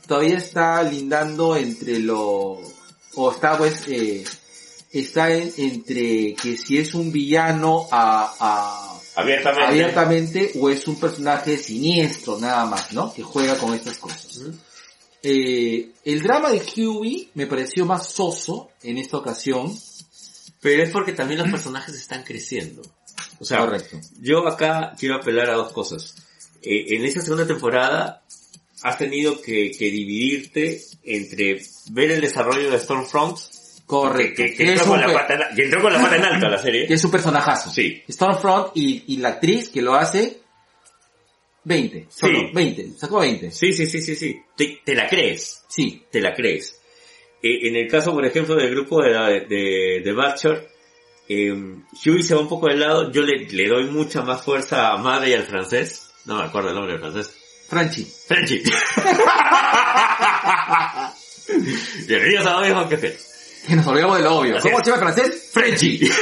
Todavía 0.07 0.37
está 0.39 0.83
lindando 0.83 1.57
entre 1.57 1.99
lo, 2.01 2.61
o 3.15 3.31
está 3.31 3.57
pues, 3.59 3.87
eh, 3.89 4.25
está 4.93 5.33
en- 5.33 5.53
entre 5.57 6.35
que 6.35 6.57
si 6.57 6.79
es 6.79 6.95
un 6.95 7.13
villano 7.13 7.87
a, 7.91 8.35
a, 8.41 8.96
Abiertamente. 9.17 9.65
abiertamente 9.65 10.53
o 10.61 10.69
es 10.69 10.87
un 10.87 11.01
personaje 11.01 11.57
siniestro 11.57 12.39
nada 12.39 12.67
más, 12.67 12.93
¿no? 12.93 13.13
Que 13.13 13.23
juega 13.23 13.57
con 13.57 13.75
estas 13.75 13.97
cosas. 13.99 14.43
Eh, 15.23 15.91
el 16.05 16.23
drama 16.23 16.51
de 16.51 16.63
Huey 16.77 17.31
me 17.35 17.47
pareció 17.47 17.87
más 17.87 18.11
soso 18.11 18.71
en 18.83 18.99
esta 18.99 19.17
ocasión. 19.17 19.75
Pero 20.61 20.83
es 20.83 20.91
porque 20.91 21.13
también 21.13 21.41
los 21.41 21.51
personajes 21.51 21.95
están 21.95 22.25
creciendo. 22.25 22.83
O 23.39 23.45
sea, 23.45 23.61
Correcto. 23.61 24.01
yo 24.21 24.47
acá 24.49 24.95
quiero 24.99 25.17
apelar 25.17 25.51
a 25.51 25.55
dos 25.55 25.73
cosas. 25.73 26.15
Eh, 26.63 26.97
en 26.97 27.05
esa 27.05 27.21
segunda 27.21 27.47
temporada 27.47 28.23
has 28.83 28.99
tenido 28.99 29.41
que, 29.41 29.71
que 29.71 29.91
dividirte 29.91 30.83
entre 31.05 31.63
ver 31.91 32.11
el 32.11 32.21
desarrollo 32.21 32.71
de 32.71 32.79
Stormfront, 32.79 33.39
Correcto. 33.87 34.43
que- 34.43 34.51
que 34.51 34.57
Que 34.57 34.65
es 34.65 34.71
entró, 34.81 34.87
con 34.89 35.01
la 35.01 35.13
pata, 35.13 35.35
en- 35.35 35.55
que 35.57 35.63
entró 35.65 35.81
con 35.81 35.93
la 35.93 36.01
pata 36.01 36.17
en 36.17 36.25
alto 36.25 36.47
a 36.47 36.51
la 36.51 36.57
que 36.57 36.63
serie. 36.63 36.87
es 36.91 37.05
un 37.05 37.11
personajazo. 37.11 37.71
Sí. 37.71 38.03
Stormfront 38.11 38.73
y, 38.75 39.05
y 39.09 39.17
la 39.19 39.29
actriz 39.31 39.69
que 39.69 39.81
lo 39.83 39.95
hace, 39.95 40.41
20. 41.65 42.07
Solo, 42.11 42.39
Sí. 42.41 42.47
20. 42.53 42.91
Sacó 42.99 43.21
20. 43.21 43.51
Sí, 43.51 43.73
sí, 43.73 43.87
sí, 43.87 44.01
sí, 44.03 44.15
sí. 44.17 44.41
Te, 44.57 44.81
te 44.85 44.95
la 44.95 45.09
crees. 45.09 45.65
Sí. 45.69 46.05
te 46.11 46.21
la 46.21 46.35
crees. 46.35 46.81
Eh, 47.43 47.69
en 47.69 47.77
el 47.77 47.89
caso, 47.89 48.13
por 48.13 48.25
ejemplo, 48.27 48.55
del 48.57 48.71
grupo 48.71 49.03
de, 49.03 49.11
la- 49.11 49.29
de, 49.31 50.01
de 50.05 50.13
Butcher, 50.13 50.69
eh, 51.29 51.53
Huey 52.05 52.23
se 52.23 52.35
va 52.35 52.41
un 52.41 52.49
poco 52.49 52.69
de 52.69 52.77
lado, 52.77 53.11
yo 53.13 53.23
le, 53.23 53.47
le 53.49 53.69
doy 53.69 53.85
mucha 53.91 54.23
más 54.23 54.43
fuerza 54.43 54.93
a 54.93 54.97
Madre 54.97 55.31
y 55.31 55.35
al 55.35 55.45
francés. 55.45 56.11
No 56.25 56.37
me 56.39 56.45
acuerdo 56.45 56.71
el 56.71 56.75
nombre 56.77 56.93
del 56.95 57.01
francés. 57.03 57.35
Franchi. 57.69 58.05
Frenchy. 58.05 58.63
Bienvenidos 62.07 62.47
a 62.47 62.53
lo 62.55 62.61
mismo 62.67 62.89
que 62.89 62.97
sea. 62.99 63.13
Que 63.67 63.75
nos 63.75 63.87
olvidamos 63.87 64.19
de 64.19 64.25
lo 64.25 64.37
obvio. 64.37 64.57
Así 64.59 64.69
¿Cómo 64.69 64.79
es. 64.79 64.85
se 64.85 64.91
llama 64.91 65.03
francés? 65.13 65.51
Frenchy. 65.53 66.09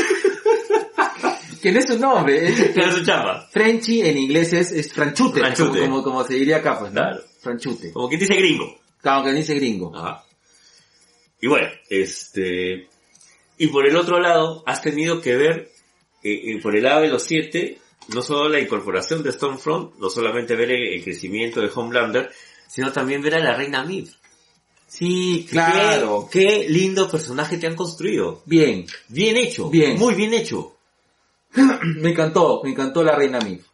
Que 1.63 1.73
no 1.73 1.79
es 1.79 1.87
su 1.87 1.99
nombre. 1.99 2.47
Es, 2.47 2.73
Claro, 2.73 2.93
su 2.93 3.05
chamba. 3.07 3.49
Frenchy 3.51 4.03
en 4.03 4.19
inglés 4.19 4.53
es, 4.53 4.71
es 4.71 4.93
franchute. 4.93 5.41
Franchute. 5.41 5.81
Como, 5.81 6.03
como, 6.03 6.03
como 6.03 6.25
se 6.25 6.35
diría 6.35 6.59
acá, 6.59 6.79
pues, 6.79 6.93
¿no? 6.93 7.01
Claro. 7.01 7.23
Franchute. 7.41 7.91
Como 7.91 8.07
quien 8.09 8.21
dice 8.21 8.35
gringo. 8.35 8.79
Claro, 9.01 9.25
que 9.25 9.33
dice 9.33 9.55
gringo. 9.55 9.97
Ajá. 9.97 10.25
Y 11.41 11.47
bueno, 11.47 11.69
este... 11.89 12.87
Y 13.57 13.69
por 13.69 13.87
el 13.89 13.97
otro 13.97 14.21
lado, 14.21 14.63
has 14.67 14.83
tenido 14.83 15.23
que 15.23 15.37
ver, 15.37 15.71
eh, 16.23 16.53
eh, 16.53 16.61
por 16.63 16.77
el 16.77 16.83
lado 16.83 17.01
de 17.01 17.09
los 17.09 17.23
siete, 17.23 17.79
no 18.09 18.21
solo 18.21 18.51
la 18.51 18.61
incorporación 18.61 19.23
de 19.23 19.33
Stormfront, 19.33 19.95
no 19.97 20.11
solamente 20.11 20.57
ver 20.57 20.71
el, 20.71 20.87
el 20.93 21.03
crecimiento 21.03 21.63
de 21.63 21.71
Homelander, 21.75 22.31
sino 22.67 22.93
también 22.93 23.23
ver 23.23 23.37
a 23.37 23.41
la 23.41 23.55
reina 23.55 23.85
Mid. 23.85 24.09
Sí, 24.97 25.47
claro. 25.51 26.29
Qué, 26.31 26.47
qué 26.47 26.69
lindo 26.69 27.11
personaje 27.11 27.57
te 27.59 27.67
han 27.67 27.75
construido. 27.75 28.43
Bien. 28.47 28.87
Bien 29.09 29.37
hecho. 29.37 29.69
Bien. 29.69 29.99
Muy 29.99 30.15
bien 30.15 30.33
hecho. 30.35 30.77
Me 32.01 32.11
encantó, 32.11 32.61
me 32.63 32.71
encantó 32.71 33.03
la 33.03 33.15
reina 33.17 33.41
Mif. 33.41 33.65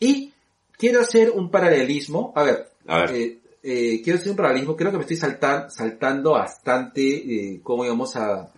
Y 0.00 0.32
quiero 0.76 1.00
hacer 1.00 1.30
un 1.30 1.50
paralelismo. 1.50 2.32
A 2.36 2.42
ver, 2.42 2.68
A 2.86 2.98
ver. 3.00 3.10
eh, 3.14 3.38
eh, 3.62 4.00
quiero 4.04 4.18
hacer 4.18 4.30
un 4.30 4.36
paralelismo. 4.36 4.76
Creo 4.76 4.90
que 4.90 4.98
me 4.98 5.02
estoy 5.04 5.16
saltan- 5.16 5.70
saltando 5.70 6.32
bastante 6.32 7.02
eh, 7.54 7.60
cómo 7.62 7.84
íbamos 7.84 8.14
a, 8.16 8.52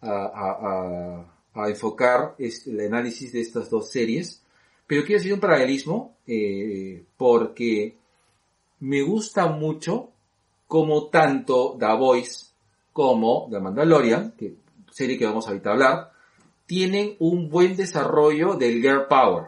a, 0.00 1.24
a- 1.54 1.68
enfocar 1.68 2.36
este, 2.38 2.70
el 2.70 2.80
análisis 2.82 3.32
de 3.32 3.40
estas 3.40 3.68
dos 3.68 3.90
series. 3.90 4.42
Pero 4.86 5.04
quiero 5.04 5.20
hacer 5.20 5.32
un 5.32 5.40
paralelismo 5.40 6.16
porque 7.16 7.96
me 8.80 9.02
gusta 9.02 9.46
mucho 9.48 10.10
como 10.68 11.08
tanto 11.08 11.76
The 11.78 11.96
Voice 11.96 12.46
como 12.92 13.48
The 13.50 13.58
Mandalorian, 13.58 14.32
que 14.38 14.54
serie 14.90 15.18
que 15.18 15.26
vamos 15.26 15.48
ahorita 15.48 15.70
a 15.70 15.72
hablar, 15.72 16.12
tienen 16.66 17.16
un 17.18 17.48
buen 17.48 17.76
desarrollo 17.76 18.54
del 18.54 18.82
girl 18.82 19.06
power 19.08 19.46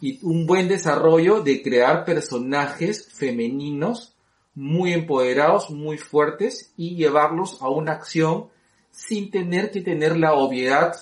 y 0.00 0.18
un 0.22 0.46
buen 0.46 0.68
desarrollo 0.68 1.40
de 1.42 1.62
crear 1.62 2.04
personajes 2.04 3.08
femeninos 3.12 4.14
muy 4.54 4.92
empoderados, 4.92 5.70
muy 5.70 5.98
fuertes 5.98 6.72
y 6.76 6.96
llevarlos 6.96 7.62
a 7.62 7.68
una 7.68 7.92
acción 7.92 8.48
sin 8.90 9.30
tener 9.30 9.70
que 9.70 9.80
tener 9.80 10.16
la 10.16 10.34
obviedad 10.34 10.94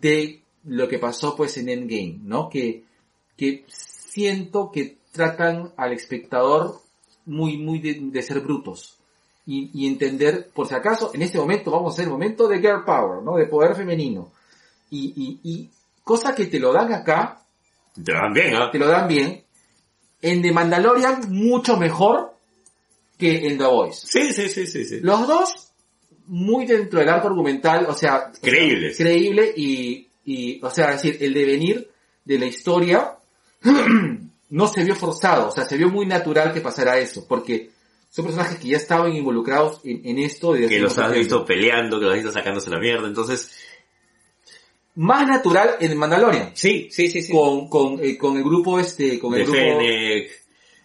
de 0.00 0.42
lo 0.64 0.88
que 0.88 0.98
pasó 0.98 1.36
pues 1.36 1.56
en 1.56 1.68
Endgame, 1.68 2.20
¿no? 2.22 2.48
Que, 2.48 2.84
que 3.36 3.64
siento 3.66 4.70
que 4.70 4.98
tratan 5.10 5.72
al 5.76 5.92
espectador 5.92 6.80
muy, 7.26 7.58
muy 7.58 7.80
de, 7.80 7.98
de 8.00 8.22
ser 8.22 8.40
brutos. 8.40 9.01
Y, 9.44 9.70
y 9.74 9.88
entender, 9.88 10.50
por 10.54 10.68
si 10.68 10.74
acaso, 10.74 11.10
en 11.14 11.22
este 11.22 11.38
momento 11.38 11.70
vamos 11.72 11.90
a 11.90 11.94
hacer 11.94 12.04
el 12.04 12.10
momento 12.12 12.46
de 12.46 12.58
girl 12.60 12.84
power, 12.84 13.22
¿no? 13.24 13.36
De 13.36 13.46
poder 13.46 13.74
femenino. 13.74 14.30
Y, 14.90 15.12
y, 15.16 15.50
y 15.50 15.70
cosa 16.04 16.34
que 16.34 16.46
te 16.46 16.60
lo 16.60 16.72
dan 16.72 16.92
acá, 16.92 17.42
Te 18.04 18.12
van 18.12 18.32
bien, 18.32 18.54
¿ah? 18.54 18.70
te 18.70 18.78
lo 18.78 18.86
dan 18.86 19.08
bien. 19.08 19.42
En 20.20 20.42
The 20.42 20.52
Mandalorian 20.52 21.22
mucho 21.30 21.76
mejor 21.76 22.34
que 23.18 23.48
en 23.48 23.58
The 23.58 23.64
Voice. 23.64 24.06
Sí, 24.06 24.32
sí, 24.32 24.48
sí, 24.48 24.66
sí, 24.66 24.84
sí. 24.84 25.00
Los 25.00 25.26
dos 25.26 25.72
muy 26.26 26.64
dentro 26.64 27.00
del 27.00 27.08
arco 27.08 27.26
argumental, 27.26 27.86
o 27.88 27.94
sea, 27.94 28.30
Creíbles. 28.40 28.96
creíble 28.96 29.52
y, 29.56 30.08
y, 30.24 30.64
o 30.64 30.70
sea, 30.70 30.90
es 30.94 31.02
decir, 31.02 31.18
el 31.20 31.34
devenir 31.34 31.90
de 32.24 32.38
la 32.38 32.46
historia 32.46 33.16
no 34.50 34.68
se 34.68 34.84
vio 34.84 34.94
forzado, 34.94 35.48
o 35.48 35.50
sea, 35.50 35.64
se 35.64 35.76
vio 35.76 35.88
muy 35.88 36.06
natural 36.06 36.52
que 36.52 36.60
pasara 36.60 36.96
eso, 36.98 37.26
porque 37.26 37.71
son 38.14 38.26
personajes 38.26 38.58
que 38.58 38.68
ya 38.68 38.76
estaban 38.76 39.10
involucrados 39.16 39.80
en, 39.84 40.02
en 40.04 40.18
esto 40.18 40.52
desde 40.52 40.68
Que 40.68 40.80
los 40.80 40.98
has 40.98 41.12
visto 41.14 41.46
peleando, 41.46 41.98
que 41.98 42.04
los 42.04 42.12
has 42.14 42.22
visto 42.22 42.32
sacándose 42.38 42.68
la 42.68 42.78
mierda, 42.78 43.08
entonces... 43.08 43.50
Más 44.94 45.26
natural 45.26 45.76
en 45.80 45.96
Mandalorian, 45.96 46.50
Sí, 46.54 46.88
sí, 46.90 47.08
sí, 47.08 47.22
sí. 47.22 47.32
con, 47.32 47.70
con, 47.70 47.98
eh, 48.04 48.18
con 48.18 48.36
el 48.36 48.44
grupo 48.44 48.78
este, 48.78 49.18
con 49.18 49.32
el 49.32 49.38
de 49.40 49.44
grupo... 49.46 49.58
Fennec, 49.58 50.30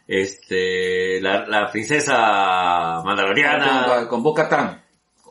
este, 0.07 1.19
la, 1.19 1.45
la 1.45 1.69
princesa 1.69 3.01
mandaloriana, 3.03 3.85
con, 3.87 4.07
con 4.07 4.23
Boca 4.23 4.47
Tan. 4.47 4.81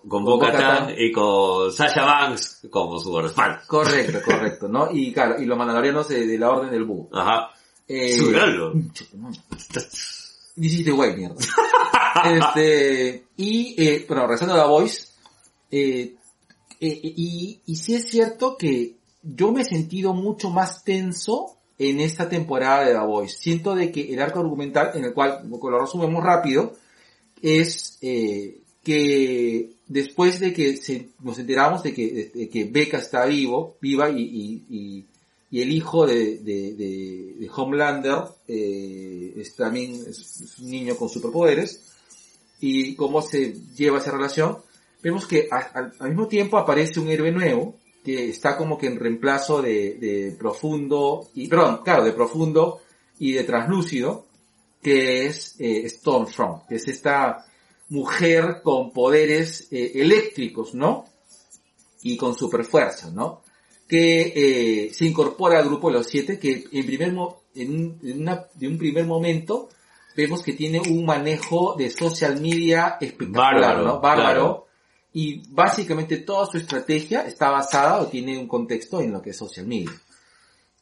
con 0.06 0.22
Bo-Katan. 0.22 0.84
Bo-Katan 0.84 0.94
y 0.98 1.10
con 1.10 1.72
Sasha 1.72 2.04
Banks 2.04 2.66
como 2.70 2.98
su 3.00 3.08
guardaespaldas. 3.10 3.66
Correcto, 3.66 4.18
correcto, 4.22 4.68
¿no? 4.68 4.90
Y 4.92 5.14
claro, 5.14 5.40
y 5.40 5.46
los 5.46 5.56
mandalorianos 5.56 6.08
de, 6.08 6.26
de 6.26 6.38
la 6.38 6.50
Orden 6.50 6.70
del 6.70 6.84
Búho. 6.84 7.08
Ajá. 7.18 7.52
Eh, 7.88 8.14
Dijiste 10.56 10.90
güey, 10.90 11.16
mierda. 11.16 11.36
este, 12.24 13.24
y, 13.36 13.74
eh, 13.82 14.04
bueno, 14.08 14.22
regresando 14.22 14.54
a 14.54 14.62
The 14.64 14.68
Voice, 14.68 15.08
eh, 15.70 16.14
eh, 16.80 17.00
y, 17.02 17.60
y 17.66 17.76
sí 17.76 17.94
es 17.94 18.08
cierto 18.08 18.56
que 18.56 18.96
yo 19.22 19.52
me 19.52 19.62
he 19.62 19.64
sentido 19.64 20.14
mucho 20.14 20.50
más 20.50 20.82
tenso 20.84 21.56
en 21.78 22.00
esta 22.00 22.28
temporada 22.28 22.84
de 22.86 22.92
The 22.92 23.06
Voice. 23.06 23.36
Siento 23.36 23.74
de 23.74 23.92
que 23.92 24.12
el 24.12 24.20
arco 24.20 24.40
argumental, 24.40 24.92
en 24.94 25.04
el 25.04 25.12
cual, 25.12 25.46
lo 25.48 25.80
resumimos 25.80 26.24
rápido, 26.24 26.74
es 27.42 27.98
eh, 28.00 28.60
que 28.82 29.76
después 29.88 30.40
de 30.40 30.52
que 30.52 30.78
nos 31.20 31.38
enteramos 31.38 31.82
de 31.82 31.92
que, 31.92 32.30
de, 32.34 32.48
que 32.48 32.64
Becca 32.64 32.98
está 32.98 33.26
vivo, 33.26 33.76
viva 33.80 34.08
y, 34.10 34.64
y- 34.70 35.06
y 35.50 35.62
el 35.62 35.70
hijo 35.72 36.06
de, 36.06 36.38
de, 36.38 36.72
de- 36.74 37.34
de 37.38 37.50
Homelander 37.54 38.18
eh, 38.48 39.34
es 39.36 39.54
también 39.54 39.92
un 40.60 40.70
niño 40.70 40.96
con 40.96 41.08
superpoderes. 41.08 41.92
Y 42.60 42.94
cómo 42.96 43.20
se 43.22 43.54
lleva 43.76 43.98
esa 43.98 44.10
relación, 44.12 44.58
vemos 45.02 45.26
que 45.26 45.48
al, 45.50 45.92
mismo 46.08 46.26
tiempo 46.26 46.56
aparece 46.58 46.98
un 47.00 47.08
héroe 47.08 47.30
nuevo 47.30 47.76
que 48.02 48.30
está 48.30 48.56
como 48.56 48.78
que 48.78 48.86
en 48.86 48.98
reemplazo 48.98 49.60
de, 49.60 49.94
de 49.94 50.34
profundo 50.38 51.28
y 51.34 51.48
perdón 51.48 51.80
claro 51.84 52.04
de 52.04 52.12
profundo 52.12 52.80
y 53.18 53.32
de 53.32 53.44
translúcido 53.44 54.26
que 54.82 55.26
es 55.26 55.56
eh, 55.58 55.86
Stormfront 55.88 56.66
que 56.68 56.76
es 56.76 56.86
esta 56.88 57.44
mujer 57.88 58.60
con 58.62 58.92
poderes 58.92 59.68
eh, 59.72 59.92
eléctricos 59.96 60.74
no 60.74 61.04
y 62.02 62.16
con 62.16 62.34
super 62.36 62.64
fuerza 62.64 63.10
no 63.10 63.42
que 63.88 64.32
eh, 64.88 64.94
se 64.94 65.04
incorpora 65.06 65.58
al 65.58 65.66
grupo 65.66 65.88
de 65.88 65.94
los 65.98 66.06
siete 66.06 66.38
que 66.38 66.64
en 66.72 66.86
primer 66.86 67.12
mo- 67.12 67.42
en 67.54 67.70
un, 67.70 67.98
en 68.02 68.22
una- 68.22 68.46
de 68.54 68.68
un 68.68 68.78
primer 68.78 69.06
momento 69.06 69.68
vemos 70.16 70.42
que 70.42 70.52
tiene 70.54 70.80
un 70.80 71.04
manejo 71.04 71.74
de 71.76 71.90
social 71.90 72.40
media 72.40 72.96
espectacular, 73.00 73.54
Bárbaro, 73.54 73.84
¿no? 73.84 74.00
Bárbaro. 74.00 74.22
claro. 74.40 74.66
Y 75.12 75.42
básicamente 75.48 76.18
toda 76.18 76.46
su 76.46 76.58
estrategia 76.58 77.22
está 77.26 77.50
basada 77.50 78.00
o 78.00 78.06
tiene 78.08 78.36
un 78.38 78.46
contexto 78.48 79.00
en 79.00 79.12
lo 79.12 79.22
que 79.22 79.30
es 79.30 79.36
social 79.36 79.66
media. 79.66 79.90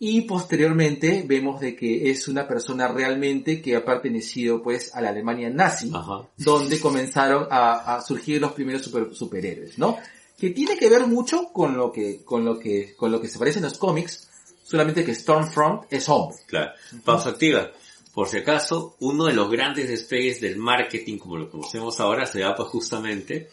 Y 0.00 0.22
posteriormente 0.22 1.24
vemos 1.26 1.60
de 1.60 1.76
que 1.76 2.10
es 2.10 2.26
una 2.26 2.46
persona 2.48 2.88
realmente 2.88 3.62
que 3.62 3.76
ha 3.76 3.84
pertenecido 3.84 4.60
pues 4.60 4.92
a 4.94 5.00
la 5.00 5.10
Alemania 5.10 5.50
nazi, 5.50 5.90
Ajá. 5.94 6.28
donde 6.36 6.80
comenzaron 6.80 7.46
a, 7.50 7.94
a 7.96 8.02
surgir 8.02 8.40
los 8.40 8.52
primeros 8.52 8.82
super- 8.82 9.14
superhéroes, 9.14 9.78
¿no? 9.78 9.96
Que 10.38 10.50
tiene 10.50 10.76
que 10.76 10.88
ver 10.90 11.06
mucho 11.06 11.44
con 11.52 11.76
lo 11.76 11.92
que, 11.92 12.22
con 12.24 12.44
lo 12.44 12.58
que, 12.58 12.94
con 12.96 13.10
lo 13.12 13.20
que 13.20 13.28
se 13.28 13.38
parece 13.38 13.58
en 13.60 13.64
los 13.64 13.78
cómics, 13.78 14.28
solamente 14.64 15.04
que 15.04 15.14
Stormfront 15.14 15.84
es 15.92 16.08
hombre. 16.08 16.36
Claro. 16.46 16.72
Pausa 17.04 17.30
activa. 17.30 17.70
por 18.12 18.28
si 18.28 18.38
acaso, 18.38 18.96
uno 19.00 19.24
de 19.26 19.32
los 19.32 19.50
grandes 19.50 19.88
despegues 19.88 20.40
del 20.40 20.56
marketing, 20.56 21.18
como 21.18 21.36
lo 21.36 21.50
conocemos 21.50 21.98
ahora, 22.00 22.26
se 22.26 22.40
da 22.40 22.54
pues 22.54 22.68
justamente 22.68 23.48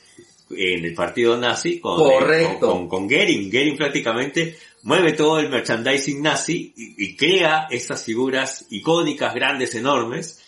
en 0.50 0.84
el 0.86 0.94
partido 0.94 1.38
nazi 1.38 1.80
con, 1.80 1.98
Correcto. 1.98 2.72
con, 2.72 2.88
con 2.90 3.08
Goering. 3.08 3.50
Goering 3.50 3.78
prácticamente 3.78 4.58
mueve 4.84 5.14
todo 5.14 5.40
el 5.40 5.50
merchandising 5.50 6.22
nazi 6.22 6.74
y, 6.76 7.06
y 7.06 7.16
crea 7.16 7.68
estas 7.72 8.04
figuras 8.04 8.66
icónicas, 8.70 9.34
grandes, 9.34 9.74
enormes, 9.76 10.42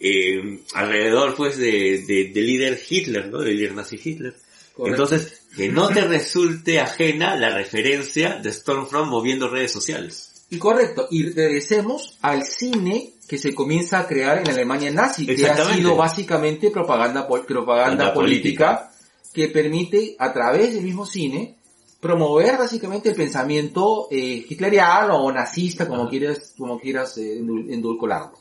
eh, 0.00 0.60
alrededor 0.74 1.34
pues 1.36 1.56
de, 1.56 2.04
de- 2.06 2.30
del 2.34 2.46
líder 2.46 2.78
Hitler, 2.88 3.28
¿no? 3.28 3.38
Del 3.38 3.56
líder 3.56 3.74
nazi 3.74 3.98
Hitler. 4.02 4.34
Correcto. 4.76 5.02
Entonces, 5.04 5.42
que 5.56 5.70
no 5.70 5.88
te 5.88 6.02
resulte 6.02 6.80
ajena 6.80 7.34
la 7.34 7.48
referencia 7.48 8.34
de 8.34 8.52
Stormfront 8.52 9.08
moviendo 9.10 9.48
redes 9.48 9.72
sociales. 9.72 10.44
Y 10.50 10.58
correcto, 10.58 11.08
y 11.10 11.30
regresemos 11.30 12.18
al 12.20 12.44
cine 12.44 13.14
que 13.26 13.38
se 13.38 13.54
comienza 13.54 14.00
a 14.00 14.06
crear 14.06 14.38
en 14.38 14.44
la 14.44 14.52
Alemania 14.52 14.90
nazi, 14.90 15.26
que 15.26 15.46
ha 15.46 15.74
sido 15.74 15.96
básicamente 15.96 16.70
propaganda, 16.70 17.26
propaganda 17.26 18.12
política, 18.12 18.92
que 19.32 19.48
permite 19.48 20.14
a 20.18 20.32
través 20.32 20.74
del 20.74 20.84
mismo 20.84 21.06
cine 21.06 21.56
promover 22.00 22.58
básicamente 22.58 23.08
el 23.08 23.16
pensamiento 23.16 24.08
eh, 24.10 24.44
hitleriano 24.48 25.24
o 25.24 25.32
nazista, 25.32 25.88
como 25.88 26.02
Ajá. 26.02 26.10
quieras, 26.10 26.54
como 26.56 26.78
quieras 26.78 27.16
eh, 27.18 27.40
endul- 27.40 27.72
endulcorarlo. 27.72 28.38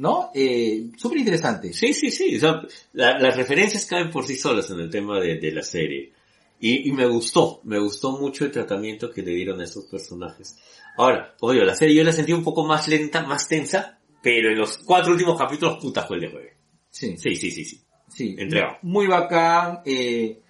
¿No? 0.00 0.30
Eh, 0.34 0.88
Súper 0.96 1.18
interesante. 1.18 1.74
Sí, 1.74 1.92
sí, 1.92 2.10
sí. 2.10 2.36
o 2.36 2.40
sea, 2.40 2.62
la- 2.94 3.18
las 3.18 3.36
referencias 3.36 3.84
caen 3.84 4.10
por 4.10 4.24
sí 4.24 4.34
solas 4.34 4.70
en 4.70 4.80
el 4.80 4.88
tema 4.88 5.20
de, 5.20 5.36
de 5.38 5.52
la 5.52 5.62
serie. 5.62 6.12
Y, 6.58 6.88
y 6.88 6.92
me 6.92 7.06
gustó, 7.06 7.60
me 7.64 7.78
gustó 7.78 8.12
mucho 8.18 8.46
el 8.46 8.50
tratamiento 8.50 9.10
que 9.10 9.20
le 9.22 9.32
dieron 9.32 9.60
a 9.60 9.64
esos 9.64 9.84
personajes. 9.84 10.56
Ahora, 10.96 11.34
obvio, 11.40 11.64
la 11.64 11.74
serie 11.74 11.96
yo 11.96 12.04
la 12.04 12.12
sentí 12.12 12.32
un 12.32 12.42
poco 12.42 12.64
más 12.64 12.88
lenta, 12.88 13.22
más 13.26 13.46
tensa, 13.46 13.98
pero 14.22 14.50
en 14.50 14.58
los 14.58 14.78
cuatro 14.78 15.12
últimos 15.12 15.38
capítulos, 15.38 15.76
puta 15.82 16.02
fue 16.06 16.16
el 16.16 16.22
de 16.22 16.30
jueves. 16.30 16.52
Sí. 16.90 17.16
Sí, 17.18 17.36
sí, 17.36 17.50
sí, 17.50 17.64
sí. 17.66 17.80
Sí, 18.08 18.34
Entregado. 18.38 18.78
muy 18.82 19.06
bacán. 19.06 19.80
eh, 19.84 20.40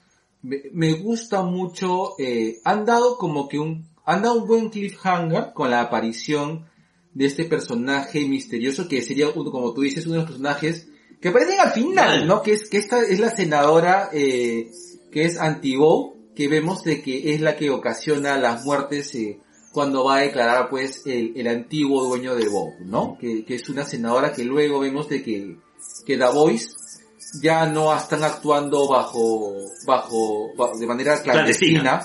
me, 0.42 0.62
me 0.72 0.92
gusta 0.92 1.42
mucho. 1.42 2.14
eh, 2.20 2.58
han 2.64 2.84
dado 2.84 3.16
como 3.18 3.48
que 3.48 3.58
un, 3.58 3.88
han 4.04 4.22
dado 4.22 4.42
un 4.42 4.46
buen 4.48 4.70
cliffhanger 4.70 5.52
con 5.54 5.70
la 5.70 5.80
aparición 5.82 6.69
de 7.14 7.26
este 7.26 7.44
personaje 7.44 8.26
misterioso 8.28 8.88
que 8.88 9.02
sería, 9.02 9.28
uno, 9.28 9.50
como 9.50 9.72
tú 9.74 9.80
dices, 9.82 10.06
uno 10.06 10.14
de 10.14 10.20
los 10.20 10.28
personajes 10.28 10.86
que 11.20 11.28
aparecen 11.28 11.60
al 11.60 11.72
final. 11.72 12.26
¿no? 12.26 12.42
Que 12.42 12.52
es 12.52 12.68
que 12.68 12.78
esta 12.78 13.02
es 13.02 13.18
la 13.20 13.30
senadora 13.30 14.08
eh, 14.12 14.70
que 15.10 15.24
es 15.24 15.38
anti-Bow, 15.38 16.32
que 16.34 16.48
vemos 16.48 16.84
de 16.84 17.02
que 17.02 17.34
es 17.34 17.40
la 17.40 17.56
que 17.56 17.70
ocasiona 17.70 18.38
las 18.38 18.64
muertes 18.64 19.14
eh, 19.16 19.38
cuando 19.72 20.04
va 20.04 20.16
a 20.16 20.20
declarar 20.20 20.68
pues 20.70 21.02
el, 21.06 21.32
el 21.36 21.46
antiguo 21.48 22.04
dueño 22.06 22.34
de 22.34 22.48
Bow, 22.48 22.72
¿no? 22.84 23.18
Que, 23.20 23.44
que 23.44 23.56
es 23.56 23.68
una 23.68 23.84
senadora 23.84 24.32
que 24.32 24.44
luego 24.44 24.80
vemos 24.80 25.08
de 25.08 25.22
que 25.22 25.56
que 26.06 26.16
Da 26.16 26.30
Voice 26.30 26.70
ya 27.42 27.66
no 27.66 27.94
están 27.96 28.24
actuando 28.24 28.88
bajo, 28.88 29.54
bajo, 29.86 30.54
ba- 30.56 30.72
de 30.78 30.86
manera 30.86 31.22
clandestina, 31.22 32.00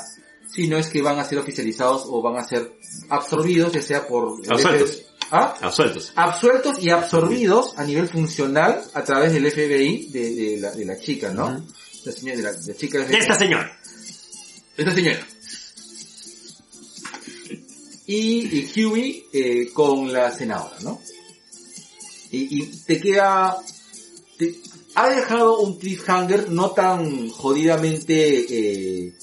sino 0.55 0.77
es 0.77 0.87
que 0.87 1.01
van 1.01 1.19
a 1.19 1.25
ser 1.25 1.37
oficializados 1.39 2.03
o 2.07 2.21
van 2.21 2.37
a 2.37 2.47
ser 2.47 2.77
absorbidos, 3.09 3.73
ya 3.73 3.81
sea 3.81 4.07
por... 4.07 4.39
el 4.43 4.51
Absueltos. 4.51 5.01
¿Ah? 5.31 5.55
Absueltos. 5.61 6.11
Absueltos 6.15 6.81
y 6.81 6.89
absorbidos 6.91 7.73
a 7.77 7.83
nivel 7.83 8.07
funcional 8.07 8.81
a 8.93 9.03
través 9.03 9.33
del 9.33 9.51
FBI 9.51 10.07
de, 10.11 10.33
de 10.35 10.57
la, 10.61 10.71
de 10.71 10.85
la 10.85 10.99
chica, 10.99 11.31
¿no? 11.33 11.65
La 12.05 12.11
señora, 12.11 12.37
de 12.37 12.43
la, 12.43 12.53
de 12.53 12.71
la 12.73 12.77
chica 12.79 12.99
De 12.99 13.17
esta 13.17 13.37
señora. 13.37 13.79
Esta 14.77 14.93
señora. 14.93 15.27
Y, 18.07 18.59
y 18.77 18.85
Huey 18.85 19.25
eh, 19.33 19.69
con 19.73 20.13
la 20.13 20.31
senadora, 20.31 20.77
¿no? 20.81 21.01
Y, 22.31 22.61
y 22.61 22.67
te 22.85 22.99
queda... 22.99 23.57
te- 24.37 24.59
ha 24.97 25.09
dejado 25.09 25.59
un 25.59 25.77
cliffhanger 25.77 26.49
no 26.51 26.71
tan 26.71 27.29
jodidamente 27.29 28.45
eh, 29.07 29.13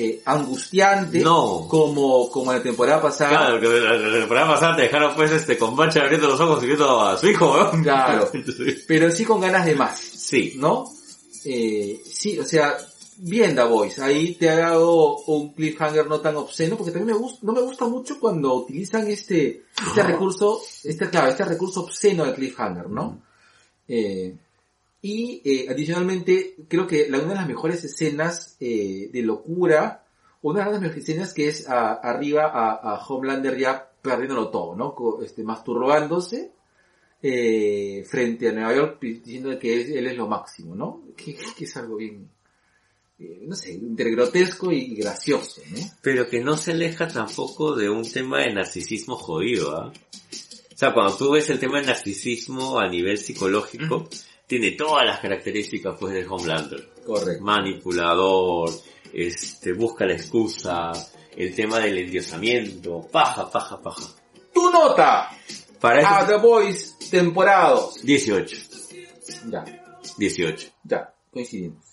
eh, 0.00 0.22
angustiante 0.24 1.18
No. 1.20 1.66
como, 1.68 2.30
como 2.30 2.52
la 2.52 2.62
temporada 2.62 3.02
pasada. 3.02 3.30
Claro, 3.30 3.60
que 3.60 3.66
la, 3.68 3.94
la 3.94 4.18
temporada 4.20 4.46
pasada 4.54 4.76
te 4.76 4.82
dejaron 4.82 5.14
pues 5.16 5.32
este 5.32 5.58
con 5.58 5.74
mancha 5.74 6.02
abriendo 6.02 6.28
los 6.28 6.40
ojos 6.40 6.62
y 6.62 6.66
viendo 6.66 7.00
a 7.00 7.16
su 7.18 7.26
hijo, 7.28 7.56
¿no? 7.72 7.82
Claro. 7.82 8.28
Entonces, 8.34 8.84
Pero 8.86 9.10
sí 9.10 9.24
con 9.24 9.40
ganas 9.40 9.66
de 9.66 9.74
más. 9.74 9.98
sí. 9.98 10.54
¿no? 10.56 10.84
Eh, 11.44 12.00
sí, 12.04 12.38
o 12.38 12.44
sea, 12.44 12.76
bien 13.18 13.54
Da 13.54 13.64
Voice, 13.64 14.02
ahí 14.02 14.34
te 14.34 14.50
ha 14.50 14.56
dado 14.56 15.16
un 15.26 15.54
cliffhanger 15.54 16.06
no 16.06 16.20
tan 16.20 16.36
obsceno, 16.36 16.76
porque 16.76 16.92
también 16.92 17.16
me 17.16 17.22
gusta, 17.22 17.38
no 17.42 17.52
me 17.52 17.60
gusta 17.62 17.86
mucho 17.86 18.18
cuando 18.20 18.54
utilizan 18.54 19.06
este, 19.08 19.64
este 19.86 20.02
recurso, 20.02 20.60
este, 20.84 21.08
claro, 21.08 21.28
este 21.30 21.44
recurso 21.44 21.80
obsceno 21.82 22.24
de 22.24 22.34
cliffhanger, 22.34 22.88
¿no? 22.90 23.22
Eh, 23.86 24.36
y 25.00 25.40
eh, 25.44 25.66
adicionalmente, 25.68 26.56
creo 26.68 26.86
que 26.86 27.08
la, 27.08 27.18
una 27.18 27.28
de 27.28 27.34
las 27.36 27.48
mejores 27.48 27.84
escenas 27.84 28.56
eh, 28.60 29.10
de 29.12 29.22
locura, 29.22 30.04
una 30.42 30.64
de 30.64 30.72
las 30.72 30.80
mejores 30.80 31.04
escenas 31.04 31.32
que 31.34 31.48
es 31.48 31.68
a- 31.68 31.94
arriba 31.94 32.46
a, 32.46 32.72
a 32.74 33.06
Homelander 33.06 33.56
ya 33.58 33.90
perdiéndolo 34.02 34.48
todo, 34.50 34.74
¿no? 34.76 34.94
Este, 35.24 35.42
masturbándose, 35.42 36.52
eh, 37.22 38.04
frente 38.08 38.48
a 38.48 38.52
Nueva 38.52 38.74
York 38.74 38.98
diciendo 39.00 39.58
que 39.58 39.80
es- 39.80 39.90
él 39.90 40.06
es 40.06 40.16
lo 40.16 40.26
máximo, 40.28 40.74
¿no? 40.74 41.02
Que, 41.16 41.36
que 41.56 41.64
es 41.64 41.76
algo 41.76 41.96
bien, 41.96 42.28
eh, 43.18 43.40
no 43.42 43.54
sé, 43.56 43.72
entre 43.72 44.10
grotesco 44.12 44.70
y 44.72 44.94
gracioso, 44.94 45.60
¿no? 45.70 45.78
Pero 46.02 46.28
que 46.28 46.40
no 46.40 46.56
se 46.56 46.72
aleja 46.72 47.08
tampoco 47.08 47.74
de 47.74 47.90
un 47.90 48.08
tema 48.10 48.40
de 48.40 48.54
narcisismo 48.54 49.16
jodido, 49.16 49.76
¿ah? 49.76 49.92
O 49.92 50.76
sea, 50.78 50.94
cuando 50.94 51.16
tú 51.16 51.32
ves 51.32 51.50
el 51.50 51.58
tema 51.58 51.78
del 51.78 51.86
narcisismo 51.88 52.78
a 52.78 52.88
nivel 52.88 53.18
psicológico, 53.18 54.08
tiene 54.48 54.72
todas 54.72 55.04
las 55.04 55.20
características 55.20 55.94
pues 56.00 56.14
del 56.14 56.26
Homelander. 56.26 56.88
Correcto. 57.06 57.44
Manipulador, 57.44 58.70
este, 59.12 59.74
busca 59.74 60.06
la 60.06 60.14
excusa, 60.14 60.90
el 61.36 61.54
tema 61.54 61.78
del 61.78 61.98
endiosamiento, 61.98 63.06
paja, 63.12 63.48
paja, 63.50 63.80
paja. 63.80 64.06
Tu 64.52 64.70
nota 64.70 65.30
Para 65.78 66.18
a 66.18 66.22
eso, 66.22 66.32
The 66.32 66.38
Boys 66.38 66.98
temporadas. 67.10 68.02
18, 68.02 68.56
Ya, 69.50 69.64
18, 70.16 70.68
ya, 70.82 71.14
coincidimos. 71.30 71.84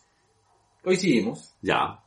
Coincidimos, 0.82 1.54
ya. 1.62 2.00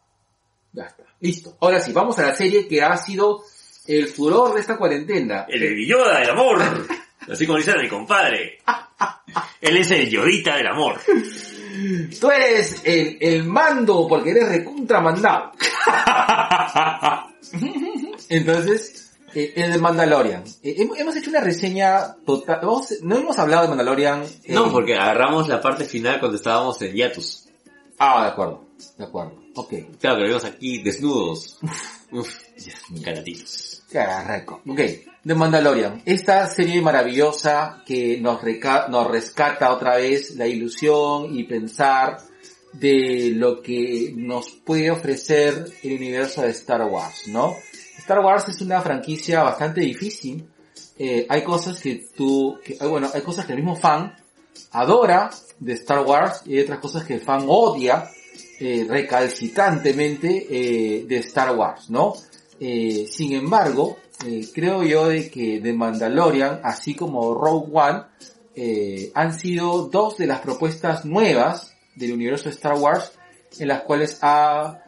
ya 0.73 0.85
está. 0.85 1.05
Listo. 1.21 1.57
Ahora 1.61 1.81
sí, 1.81 1.93
vamos 1.93 2.19
a 2.19 2.23
la 2.23 2.35
serie 2.35 2.67
que 2.67 2.81
ha 2.81 2.97
sido 2.97 3.43
el 3.87 4.07
furor 4.09 4.55
de 4.55 4.61
esta 4.61 4.79
cuarentena. 4.79 5.45
El 5.49 5.87
Yoda 5.87 6.21
del 6.21 6.31
amor. 6.31 6.59
Así 7.31 7.47
como 7.47 7.59
dice 7.59 7.75
mi 7.77 7.89
compadre. 7.89 8.59
Él 9.61 9.77
es 9.77 9.91
el 9.91 10.09
Yodita 10.09 10.57
del 10.57 10.67
amor. 10.69 11.01
Tú 12.21 12.31
eres 12.31 12.83
el, 12.85 13.19
el 13.21 13.45
mando 13.45 14.07
porque 14.09 14.31
eres 14.31 14.49
recontramandado. 14.49 15.53
Entonces, 18.29 19.13
eh, 19.35 19.53
el 19.57 19.73
de 19.73 19.79
Mandalorian. 19.79 20.45
Eh, 20.63 20.77
hemos, 20.97 21.17
hecho 21.17 21.31
una 21.31 21.41
reseña 21.41 22.15
total. 22.27 22.61
vamos- 22.63 22.95
no 23.03 23.17
hemos 23.17 23.39
hablado 23.39 23.63
de 23.63 23.69
Mandalorian. 23.69 24.23
eh, 24.45 24.55
No, 24.55 24.71
porque 24.73 24.95
agarramos 24.95 25.49
la 25.49 25.61
parte 25.61 25.85
final 25.85 26.19
cuando 26.19 26.37
estábamos 26.37 26.81
en 26.83 26.95
Yatus. 26.95 27.45
Ah, 27.99 28.23
de 28.25 28.29
acuerdo. 28.31 28.65
De 28.97 29.05
acuerdo. 29.05 29.43
Ok. 29.55 29.75
Claro, 30.01 30.17
que 30.17 30.23
lo 30.23 30.29
vimos 30.29 30.45
aquí 30.45 30.83
desnudos. 30.83 31.59
Uf, 32.13 32.39
caratitos. 33.05 33.78
Carajo. 33.91 34.61
Ok. 34.67 34.81
The 35.25 35.35
Mandalorian. 35.35 36.03
Esta 36.05 36.49
serie 36.49 36.81
maravillosa 36.81 37.83
que 37.87 38.19
nos, 38.21 38.41
reca- 38.43 38.89
nos 38.89 39.11
rescata 39.11 39.73
otra 39.73 39.97
vez 39.97 40.37
la 40.37 40.47
ilusión 40.47 41.37
y 41.37 41.45
pensar 41.45 42.19
de 42.73 43.33
lo 43.35 43.61
que 43.63 44.13
nos 44.17 44.51
puede 44.51 44.91
ofrecer 44.91 45.67
el 45.83 45.93
universo 45.97 46.43
de 46.43 46.51
Star 46.51 46.83
Wars, 46.85 47.29
¿no? 47.29 47.57
Star 47.99 48.21
Wars 48.21 48.49
es 48.49 48.61
una 48.61 48.81
franquicia 48.81 49.43
bastante 49.43 49.81
difícil. 49.81 50.49
Eh, 50.99 51.27
hay 51.29 51.43
cosas 51.43 51.81
que 51.81 52.07
tú, 52.17 52.59
ah, 52.81 52.87
bueno, 52.87 53.11
hay 53.13 53.23
cosas 53.23 53.47
que 53.47 53.53
el 53.53 53.59
mismo 53.59 53.77
fan 53.77 54.15
adora 54.73 55.31
de 55.59 55.73
Star 55.75 56.05
Wars 56.05 56.43
y 56.47 56.57
hay 56.57 56.61
otras 56.65 56.79
cosas 56.79 57.05
que 57.05 57.15
el 57.15 57.21
fan 57.21 57.45
odia 57.49 58.09
eh, 58.61 58.87
recalcitrantemente 58.89 60.47
eh, 60.51 61.05
de 61.07 61.17
Star 61.19 61.55
Wars, 61.57 61.91
¿no? 61.91 62.15
Eh, 62.61 63.07
sin 63.09 63.33
embargo, 63.33 63.99
eh, 64.27 64.47
creo 64.53 64.83
yo 64.83 65.09
de 65.09 65.31
que 65.31 65.61
The 65.61 65.73
Mandalorian, 65.73 66.61
así 66.65 66.95
como 66.95 67.35
Rogue 67.35 67.69
One, 67.73 68.03
eh, 68.55 69.13
han 69.15 69.39
sido 69.39 69.87
dos 69.87 70.17
de 70.17 70.27
las 70.27 70.41
propuestas 70.41 71.05
nuevas 71.05 71.77
del 71.95 72.13
universo 72.13 72.45
de 72.45 72.51
Star 72.51 72.75
Wars 72.75 73.13
en 73.59 73.69
las 73.69 73.83
cuales 73.83 74.19
ha, 74.23 74.83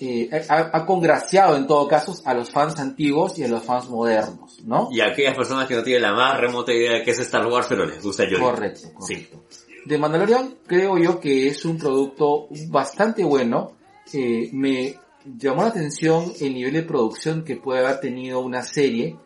eh, 0.00 0.30
ha, 0.48 0.70
ha 0.72 0.86
congraciado 0.86 1.56
en 1.56 1.66
todo 1.66 1.86
caso 1.86 2.14
a 2.24 2.32
los 2.32 2.50
fans 2.50 2.78
antiguos 2.80 3.38
y 3.38 3.44
a 3.44 3.48
los 3.48 3.62
fans 3.62 3.90
modernos, 3.90 4.62
¿no? 4.64 4.88
Y 4.90 5.02
aquellas 5.02 5.36
personas 5.36 5.68
que 5.68 5.74
no 5.74 5.82
tienen 5.82 6.02
la 6.02 6.14
más 6.14 6.40
remota 6.40 6.72
idea 6.72 6.94
de 6.94 7.02
qué 7.02 7.10
es 7.10 7.18
Star 7.20 7.46
Wars, 7.46 7.66
pero 7.68 7.84
les 7.84 8.02
gusta 8.02 8.24
Yodita. 8.24 8.40
Correcto, 8.40 8.88
correcto. 8.94 9.44
De 9.84 9.98
Mandalorian 9.98 10.54
creo 10.66 10.96
yo 10.96 11.20
que 11.20 11.48
es 11.48 11.64
un 11.64 11.76
producto 11.76 12.48
bastante 12.68 13.24
bueno. 13.24 13.72
Eh, 14.12 14.48
me 14.52 14.96
llamó 15.24 15.62
la 15.62 15.68
atención 15.68 16.32
el 16.40 16.54
nivel 16.54 16.72
de 16.74 16.82
producción 16.82 17.44
que 17.44 17.56
puede 17.56 17.80
haber 17.84 18.00
tenido 18.00 18.40
una 18.40 18.62
serie 18.62 19.16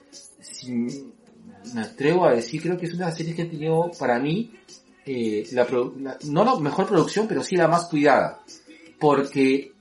sin, 0.40 1.12
me 1.74 1.80
atrevo 1.82 2.26
a 2.26 2.32
decir, 2.32 2.62
creo 2.62 2.76
que 2.76 2.86
es 2.86 2.92
una 2.94 3.06
de 3.06 3.10
las 3.10 3.16
series 3.18 3.36
que 3.36 3.42
ha 3.42 3.50
tenido 3.50 3.90
para 3.98 4.18
mí, 4.18 4.52
eh, 5.06 5.46
la, 5.52 5.66
la- 6.00 6.18
no 6.24 6.44
la 6.44 6.56
mejor 6.58 6.86
producción, 6.88 7.26
pero 7.28 7.42
sí 7.42 7.56
la 7.56 7.68
más 7.68 7.86
cuidada. 7.86 8.42
Porque 8.98 9.72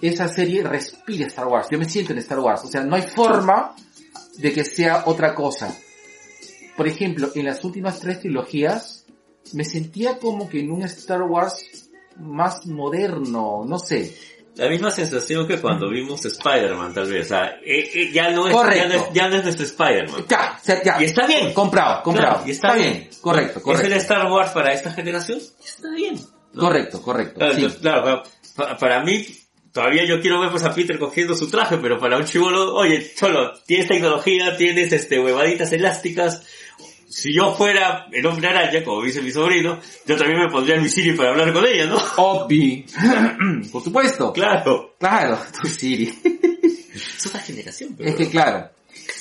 esa 0.00 0.28
serie 0.28 0.62
respira 0.62 1.26
Star 1.26 1.46
Wars. 1.46 1.68
Yo 1.70 1.78
me 1.78 1.88
siento 1.88 2.12
en 2.12 2.18
Star 2.18 2.38
Wars. 2.40 2.62
O 2.64 2.68
sea, 2.68 2.82
no 2.82 2.96
hay 2.96 3.02
forma 3.02 3.74
de 4.38 4.52
que 4.52 4.64
sea 4.64 5.04
otra 5.06 5.34
cosa. 5.34 5.74
Por 6.76 6.88
ejemplo, 6.88 7.30
en 7.34 7.44
las 7.46 7.62
últimas 7.64 8.00
tres 8.00 8.20
trilogías, 8.20 9.06
me 9.52 9.64
sentía 9.64 10.18
como 10.18 10.48
que 10.48 10.60
en 10.60 10.70
un 10.72 10.82
Star 10.82 11.22
Wars 11.22 11.90
más 12.16 12.66
moderno, 12.66 13.64
no 13.66 13.78
sé. 13.78 14.14
La 14.56 14.68
misma 14.68 14.90
sensación 14.90 15.48
que 15.48 15.58
cuando 15.60 15.90
vimos 15.90 16.24
Spider-Man, 16.24 16.94
tal 16.94 17.10
vez. 17.10 17.26
O 17.26 17.28
sea, 17.30 17.58
eh, 17.64 17.90
eh, 17.92 18.10
ya, 18.12 18.30
no 18.30 18.46
es, 18.46 18.54
ya, 18.54 18.86
no 18.88 18.94
es, 18.94 19.02
ya 19.12 19.28
no 19.28 19.36
es 19.36 19.42
nuestro 19.42 19.64
Spider-Man. 19.64 20.26
Ya, 20.28 20.60
ya. 20.84 21.02
Y 21.02 21.04
está 21.06 21.26
bien. 21.26 21.52
Comprado, 21.52 22.02
comprado. 22.04 22.34
Claro, 22.36 22.48
y 22.48 22.50
está 22.52 22.74
bien. 22.74 23.10
Correcto, 23.20 23.58
¿Es 23.58 23.64
correcto. 23.64 23.86
el 23.88 23.92
Star 23.94 24.30
Wars 24.30 24.50
para 24.52 24.72
esta 24.72 24.92
generación? 24.92 25.38
Está 25.38 25.90
bien. 25.96 26.20
¿no? 26.52 26.60
Correcto, 26.60 27.02
correcto. 27.02 27.40
Claro, 27.80 28.22
sí. 28.40 28.52
para- 28.54 28.76
para 28.78 29.02
mí, 29.02 29.26
todavía 29.72 30.04
yo 30.06 30.20
quiero 30.20 30.38
ver 30.40 30.50
pues, 30.50 30.62
a 30.62 30.72
Peter 30.72 31.00
cogiendo 31.00 31.34
su 31.34 31.50
traje, 31.50 31.78
pero 31.78 31.98
para 31.98 32.16
un 32.16 32.24
chivolo, 32.24 32.76
oye, 32.76 33.12
cholo, 33.16 33.54
tienes 33.66 33.88
tecnología, 33.88 34.56
tienes 34.56 34.92
este 34.92 35.18
huevaditas 35.18 35.72
elásticas. 35.72 36.46
Si 37.14 37.32
yo 37.32 37.54
fuera 37.54 38.08
el 38.10 38.26
hombre 38.26 38.48
araña, 38.48 38.82
como 38.82 39.00
dice 39.00 39.22
mi 39.22 39.30
sobrino, 39.30 39.78
yo 40.04 40.16
también 40.16 40.40
me 40.40 40.50
pondría 40.50 40.74
en 40.74 40.82
mi 40.82 40.88
Siri 40.88 41.12
para 41.12 41.30
hablar 41.30 41.52
con 41.52 41.64
ella, 41.64 41.86
¿no? 41.86 41.96
Obvi. 42.16 42.84
Por 43.72 43.84
supuesto. 43.84 44.32
Claro. 44.32 44.96
Claro, 44.98 45.38
tu 45.62 45.68
Siri. 45.68 46.12
Es 46.92 47.24
otra 47.24 47.38
generación, 47.38 47.94
pero... 47.96 48.10
Es 48.10 48.16
que 48.16 48.28
claro. 48.28 48.68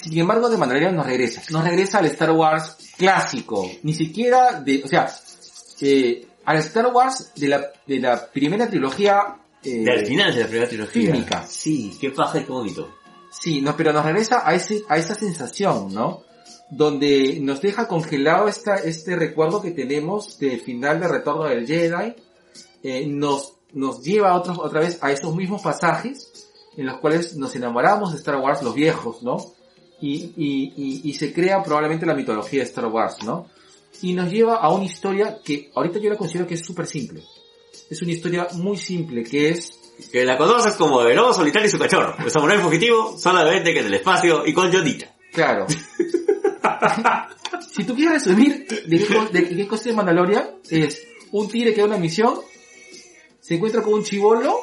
Sin 0.01 0.17
embargo, 0.17 0.49
de 0.49 0.57
Mandalorian 0.57 0.95
nos 0.95 1.05
regresa. 1.05 1.43
Nos 1.51 1.63
regresa 1.63 1.99
al 1.99 2.07
Star 2.07 2.31
Wars 2.31 2.95
clásico. 2.97 3.69
Ni 3.83 3.93
siquiera 3.93 4.59
de, 4.59 4.81
o 4.83 4.87
sea, 4.87 5.07
eh, 5.81 6.25
al 6.45 6.57
Star 6.57 6.87
Wars 6.87 7.31
de 7.35 7.47
la, 7.47 7.73
de 7.85 7.99
la 7.99 8.25
primera 8.25 8.67
trilogía, 8.67 9.37
eh, 9.63 9.83
Del 9.83 10.03
final 10.07 10.33
de 10.33 10.41
la 10.41 10.47
primera 10.47 10.67
trilogía. 10.67 11.11
Fílmica. 11.11 11.45
Sí, 11.45 11.95
qué 12.01 12.09
paja 12.09 12.39
y 12.39 12.43
qué 12.43 12.51
bonito. 12.51 12.89
Sí, 13.29 13.61
no, 13.61 13.77
pero 13.77 13.93
nos 13.93 14.03
regresa 14.03 14.41
a 14.43 14.55
ese, 14.55 14.81
a 14.89 14.97
esa 14.97 15.13
sensación, 15.13 15.93
¿no? 15.93 16.32
Donde 16.75 17.39
nos 17.41 17.61
deja 17.61 17.87
congelado 17.87 18.47
esta, 18.47 18.75
este 18.75 19.15
recuerdo 19.15 19.61
que 19.61 19.71
tenemos 19.71 20.39
del 20.39 20.59
final 20.61 20.99
de 20.99 21.07
Retorno 21.07 21.43
del 21.43 21.67
Jedi, 21.67 22.15
eh, 22.83 23.05
nos, 23.07 23.53
nos 23.73 24.01
lleva 24.03 24.35
otra, 24.35 24.53
otra 24.53 24.79
vez 24.79 24.97
a 25.01 25.11
esos 25.11 25.35
mismos 25.35 25.61
pasajes 25.61 26.49
en 26.77 26.85
los 26.87 26.97
cuales 26.97 27.35
nos 27.35 27.55
enamoramos 27.55 28.11
de 28.11 28.17
Star 28.17 28.37
Wars, 28.37 28.63
los 28.63 28.73
viejos, 28.73 29.21
¿no? 29.21 29.37
Y, 30.01 30.33
y, 30.35 30.73
y, 30.75 31.01
y 31.09 31.13
se 31.13 31.31
crea 31.31 31.61
probablemente 31.61 32.05
la 32.05 32.15
mitología 32.15 32.59
de 32.59 32.65
Star 32.65 32.87
Wars, 32.87 33.23
¿no? 33.23 33.47
Y 34.01 34.13
nos 34.13 34.31
lleva 34.31 34.55
a 34.55 34.69
una 34.73 34.85
historia 34.85 35.39
que 35.43 35.71
ahorita 35.75 35.99
yo 35.99 36.09
la 36.09 36.17
considero 36.17 36.47
que 36.47 36.55
es 36.55 36.65
súper 36.65 36.87
simple. 36.87 37.23
Es 37.89 38.01
una 38.01 38.11
historia 38.11 38.47
muy 38.53 38.77
simple, 38.77 39.23
que 39.23 39.49
es 39.49 39.79
Que 40.11 40.25
la 40.25 40.37
conoces 40.37 40.73
como 40.75 41.01
el 41.03 41.15
lobo 41.15 41.33
solitario 41.33 41.67
y 41.67 41.71
su 41.71 41.77
cachorro. 41.77 42.15
El 42.19 42.31
samurái 42.31 42.57
fugitivo, 42.57 43.17
solamente 43.17 43.73
que 43.73 43.79
en 43.79 43.85
el 43.85 43.93
espacio 43.93 44.45
y 44.45 44.53
con 44.53 44.71
Yodita. 44.71 45.13
Claro. 45.31 45.67
si 47.71 47.83
tú 47.83 47.95
quieres 47.95 48.25
resumir 48.25 48.65
de 48.87 48.97
qué, 49.05 49.19
de 49.31 49.55
qué 49.55 49.67
cosa 49.67 49.89
es 49.89 49.95
Mandalorian, 49.95 50.49
es 50.69 51.01
un 51.31 51.47
tigre 51.49 51.73
que 51.73 51.81
da 51.81 51.87
una 51.87 51.97
misión, 51.97 52.39
se 53.39 53.55
encuentra 53.55 53.81
con 53.81 53.93
un 53.95 54.03
chivolo 54.03 54.59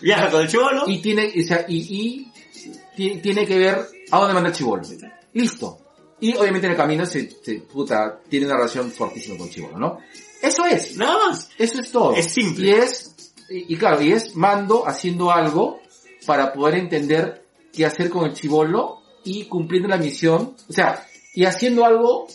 Viaja 0.00 0.30
con 0.30 0.42
el 0.42 0.48
chivolo. 0.48 0.84
y 0.86 1.00
tiene, 1.00 1.32
o 1.38 1.46
sea, 1.46 1.64
y, 1.68 1.76
y 1.78 2.32
ti- 2.96 3.20
tiene 3.22 3.46
que 3.46 3.58
ver 3.58 3.86
a 4.10 4.18
dónde 4.18 4.34
manda 4.34 4.50
el 4.50 4.54
chivolo. 4.54 4.82
Listo. 5.32 5.78
Y 6.20 6.34
obviamente 6.36 6.66
en 6.66 6.72
el 6.72 6.76
camino 6.78 7.04
se, 7.06 7.30
se 7.42 7.56
puta, 7.60 8.20
tiene 8.28 8.46
una 8.46 8.56
relación 8.56 8.90
fortísima 8.90 9.36
con 9.38 9.46
el 9.48 9.52
chivolo, 9.52 9.78
¿no? 9.78 9.98
Eso 10.42 10.64
es. 10.66 10.96
Nada 10.96 11.28
más. 11.28 11.50
Eso 11.58 11.80
es 11.80 11.90
todo. 11.90 12.14
Es 12.14 12.30
simple. 12.32 12.66
Y 12.68 12.70
es, 12.72 13.14
y, 13.50 13.74
y 13.74 13.76
claro, 13.76 14.00
y 14.02 14.12
es 14.12 14.34
Mando 14.36 14.86
haciendo 14.86 15.30
algo 15.30 15.80
para 16.26 16.52
poder 16.52 16.76
entender 16.76 17.44
qué 17.72 17.84
hacer 17.86 18.08
con 18.10 18.24
el 18.26 18.32
chivolo 18.34 19.02
y 19.26 19.44
cumpliendo 19.44 19.88
la 19.88 19.98
misión, 19.98 20.56
o 20.68 20.72
sea, 20.72 21.06
y 21.34 21.44
haciendo 21.44 21.84
algo 21.84 22.26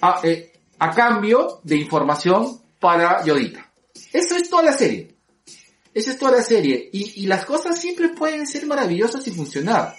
a, 0.00 0.20
eh, 0.24 0.52
a 0.78 0.90
cambio 0.90 1.60
de 1.62 1.76
información 1.76 2.60
para 2.78 3.24
Yodita. 3.24 3.70
Eso 4.12 4.36
es 4.36 4.50
toda 4.50 4.64
la 4.64 4.72
serie. 4.72 5.14
Esa 5.94 6.10
es 6.10 6.18
toda 6.18 6.32
la 6.32 6.42
serie. 6.42 6.90
Y, 6.92 7.22
y 7.22 7.26
las 7.26 7.44
cosas 7.44 7.80
siempre 7.80 8.08
pueden 8.10 8.46
ser 8.46 8.66
maravillosas 8.66 9.26
y 9.28 9.30
funcionar. 9.30 9.94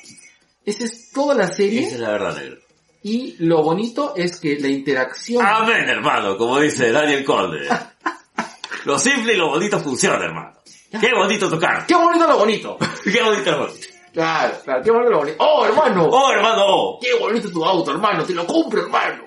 Esa 0.66 0.84
es 0.84 1.12
toda 1.12 1.34
la 1.34 1.48
serie. 1.48 1.84
Esa 1.84 1.96
es 1.96 2.02
la 2.02 2.12
verdad, 2.12 2.36
negro. 2.36 2.62
Y 3.04 3.36
lo 3.40 3.64
bonito 3.64 4.14
es 4.16 4.40
que 4.40 4.58
la 4.60 4.68
interacción... 4.68 5.46
Amén, 5.46 5.88
hermano, 5.88 6.38
como 6.38 6.60
dice 6.60 6.92
Daniel 6.92 7.24
Conde. 7.24 7.68
Lo 8.86 9.00
simple 9.00 9.34
y 9.34 9.38
lo 9.38 9.48
bonito 9.48 9.80
funciona, 9.80 10.26
hermano. 10.26 10.58
Qué 11.00 11.10
bonito 11.16 11.50
tocar. 11.50 11.86
¡Qué 11.88 11.96
bonito 11.96 12.28
lo 12.28 12.38
bonito! 12.38 12.78
Qué 13.04 13.24
bonito 13.24 13.52
lo 13.52 13.68
bonito. 13.68 13.93
Claro, 14.14 14.58
claro, 14.64 14.84
qué 14.84 14.92
bonito 14.92 15.10
lo 15.10 15.18
bonito. 15.20 15.38
¡Oh, 15.40 15.66
hermano! 15.66 16.08
Oh, 16.08 16.32
hermano. 16.32 17.00
¡Qué 17.02 17.16
bonito 17.20 17.52
tu 17.52 17.66
auto, 17.66 17.92
hermano! 17.92 18.24
¡Te 18.24 18.36
lo 18.36 18.46
compro, 18.46 18.84
hermano! 18.84 19.24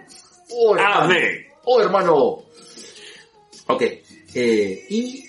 ¡Oh, 0.50 0.76
hermano! 0.76 1.00
Amén. 1.02 1.46
¡Oh, 1.64 1.80
hermano! 1.80 2.14
Ok, 3.68 3.82
eh, 4.34 4.86
y 4.88 5.24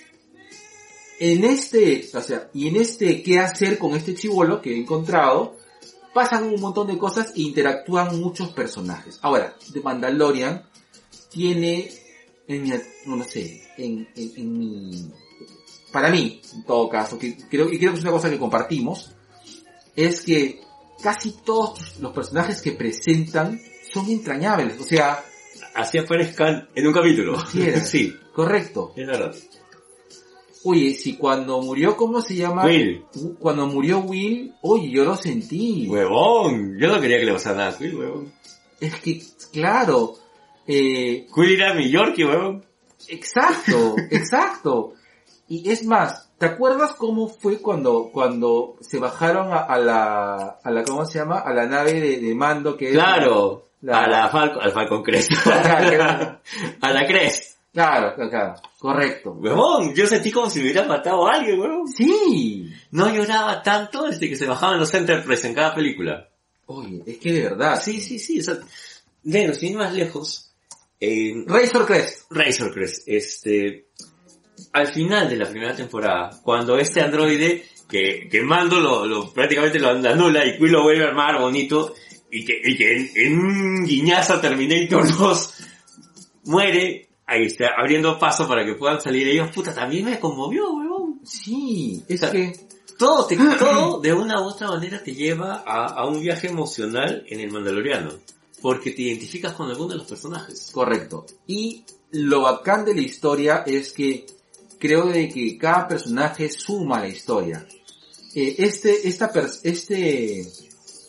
en 1.20 1.44
este, 1.44 2.08
o 2.14 2.22
sea, 2.22 2.52
y 2.54 2.68
en 2.68 2.76
este 2.76 3.24
qué 3.24 3.40
hacer 3.40 3.80
con 3.80 3.96
este 3.96 4.14
chivolo 4.14 4.62
que 4.62 4.74
he 4.74 4.78
encontrado, 4.78 5.56
pasan 6.14 6.44
un 6.44 6.62
montón 6.62 6.86
de 6.86 7.00
cosas 7.00 7.34
e 7.36 7.42
interactúan 7.42 8.20
muchos 8.20 8.50
personajes. 8.50 9.18
Ahora, 9.24 9.56
The 9.74 9.82
Mandalorian 9.82 10.70
tiene, 11.32 11.90
en 12.48 12.62
mi, 12.62 12.72
no, 13.06 13.24
sé, 13.24 13.64
en, 13.78 14.08
en, 14.16 14.34
en 14.36 14.60
mi, 14.60 15.12
para 15.92 16.10
mí, 16.10 16.40
en 16.54 16.64
todo 16.64 16.88
caso, 16.90 17.18
que 17.18 17.38
creo, 17.50 17.72
y 17.72 17.80
creo 17.80 17.94
que 17.94 17.98
es 17.98 18.04
una 18.04 18.14
cosa 18.14 18.30
que 18.30 18.38
compartimos, 18.38 19.16
es 19.98 20.22
que 20.22 20.62
casi 21.04 21.34
todos 21.44 22.00
los 22.00 22.14
personajes 22.14 22.62
que 22.62 22.72
presentan 22.72 23.60
son 23.92 24.10
entrañables, 24.10 24.80
o 24.80 24.84
sea, 24.84 25.22
Así 25.78 26.00
aparezcan 26.00 26.68
en 26.74 26.88
un 26.88 26.94
capítulo. 26.94 27.38
Sí, 27.86 28.14
correcto. 28.34 28.94
es 28.96 29.06
verdad. 29.06 29.36
Oye, 30.64 30.94
si 30.96 31.16
cuando 31.18 31.62
murió, 31.62 31.96
¿cómo 31.96 32.20
se 32.22 32.36
llama? 32.36 32.66
Will. 32.66 33.06
Cuando 33.40 33.68
murió 33.68 34.00
Will, 34.00 34.54
oye, 34.64 34.90
yo 34.90 35.06
lo 35.06 35.16
sentí. 35.16 35.88
Huevón. 35.88 36.78
Yo 36.80 36.88
no 36.88 37.00
quería 37.00 37.20
que 37.20 37.26
le 37.26 37.34
pasara 37.34 37.58
nada 37.58 37.70
a 37.70 37.78
Quill, 37.78 37.96
huevón. 37.96 38.34
Es 38.82 38.96
que, 38.96 39.22
claro, 39.54 40.16
eh, 40.66 41.28
Quill 41.34 41.52
era 41.52 41.76
mi 41.76 41.92
Yorkie, 41.92 42.26
huevón. 42.26 42.66
exacto, 43.08 43.96
exacto. 44.10 44.94
Y 45.48 45.70
es 45.70 45.86
más, 45.86 46.27
¿te 46.38 46.46
acuerdas 46.46 46.94
cómo 46.94 47.28
fue 47.28 47.60
cuando, 47.60 48.10
cuando 48.12 48.76
se 48.82 49.00
bajaron 49.00 49.52
a, 49.54 49.58
a 49.60 49.78
la, 49.80 50.36
a 50.64 50.72
la, 50.72 50.84
¿cómo 50.84 51.06
se 51.06 51.20
llama? 51.20 51.40
A 51.40 51.54
la 51.54 51.66
nave 51.66 51.94
de, 51.94 52.18
de 52.20 52.36
mando 52.36 52.76
que 52.78 52.88
es... 52.90 52.94
Claro. 52.94 53.64
La- 53.82 54.04
A 54.04 54.08
la 54.08 54.30
Falcon, 54.30 54.62
al 54.64 54.72
Falcon 54.72 55.04
Crest. 55.04 55.32
A 56.82 56.92
la 56.92 57.06
Crest. 57.08 57.58
claro, 57.72 58.16
claro, 58.16 58.30
claro, 58.30 58.56
correcto. 58.80 59.32
Huevón, 59.34 59.94
yo 59.94 60.08
sentí 60.08 60.32
como 60.32 60.50
si 60.50 60.60
me 60.60 60.66
hubieran 60.66 60.88
matado 60.88 61.28
a 61.28 61.34
alguien, 61.36 61.60
huevón. 61.60 61.88
Sí. 61.88 62.74
No 62.92 63.14
lloraba 63.14 63.62
tanto 63.62 64.04
desde 64.04 64.28
que 64.30 64.36
se 64.36 64.48
bajaban 64.48 64.80
los 64.80 64.94
Enterprise 64.94 65.48
en 65.48 65.54
cada 65.54 65.76
película. 65.76 66.28
Oye, 66.66 67.04
es 67.06 67.18
que 67.20 67.32
de 67.34 67.44
verdad. 67.44 67.80
Sí, 67.82 68.02
sí, 68.02 68.18
sí. 68.20 68.40
O 68.40 68.44
sea, 68.44 68.56
sin 69.54 69.72
ir 69.72 69.78
más 69.78 69.94
lejos, 69.94 70.52
en 71.00 71.48
Razor 71.48 71.86
Crest. 71.86 72.32
Razor 72.32 72.74
Crest, 72.74 73.04
este, 73.08 73.86
al 74.74 74.88
final 74.88 75.30
de 75.30 75.38
la 75.38 75.50
primera 75.50 75.76
temporada, 75.76 76.40
cuando 76.44 76.78
este 76.78 77.02
androide, 77.02 77.64
que, 77.88 78.28
que 78.30 78.42
Mando 78.42 78.80
lo, 78.80 79.06
lo, 79.06 79.32
prácticamente 79.32 79.80
lo 79.80 79.90
anula 79.90 80.46
y 80.46 80.58
Quill 80.58 80.72
lo 80.72 80.84
vuelve 80.84 81.06
a 81.06 81.10
armar 81.10 81.40
bonito, 81.40 81.94
y 82.32 82.44
que, 82.44 82.60
y 82.64 82.76
que 82.76 82.96
en, 82.96 83.10
en 83.16 83.40
un 83.40 83.86
guiñazo 83.86 84.40
Terminator 84.40 85.18
2 85.18 85.54
muere, 86.46 87.10
ahí 87.26 87.46
está, 87.46 87.70
abriendo 87.78 88.20
paso 88.20 88.48
para 88.48 88.66
que 88.66 88.76
puedan 88.76 89.02
salir 89.02 89.28
ellos, 89.28 89.52
puta, 89.52 89.74
también 89.74 90.06
me 90.06 90.20
conmovió, 90.20 90.72
huevón. 90.74 91.22
Sí, 91.24 92.04
es 92.08 92.22
O 92.22 92.26
sea, 92.26 92.32
que... 92.32 92.68
Todo, 92.98 93.28
te, 93.28 93.38
todo 93.60 94.02
de 94.02 94.14
una 94.14 94.42
u 94.42 94.46
otra 94.46 94.70
manera 94.70 95.02
te 95.04 95.14
lleva 95.14 95.64
a, 95.66 95.86
a 95.86 96.08
un 96.08 96.20
viaje 96.20 96.48
emocional 96.48 97.24
en 97.28 97.40
el 97.40 97.52
Mandaloriano. 97.52 98.12
Porque 98.60 98.92
te 98.92 99.04
identificas 99.04 99.54
con 99.54 99.70
alguno 99.70 99.90
de 99.90 99.98
los 99.98 100.08
personajes. 100.08 100.72
Correcto. 100.74 101.28
Y 101.46 101.86
lo 102.12 102.42
bacán 102.42 102.86
de 102.86 102.96
la 102.96 103.02
historia 103.02 103.64
es 103.68 103.92
que 103.92 104.26
creo 104.80 105.08
de 105.08 105.30
que 105.30 105.58
cada 105.58 105.88
personaje 105.88 106.50
suma 106.52 106.98
a 106.98 107.02
la 107.02 107.08
historia. 107.08 107.66
Eh, 108.34 108.56
este, 108.60 109.08
esta 109.08 109.32
este, 109.64 110.48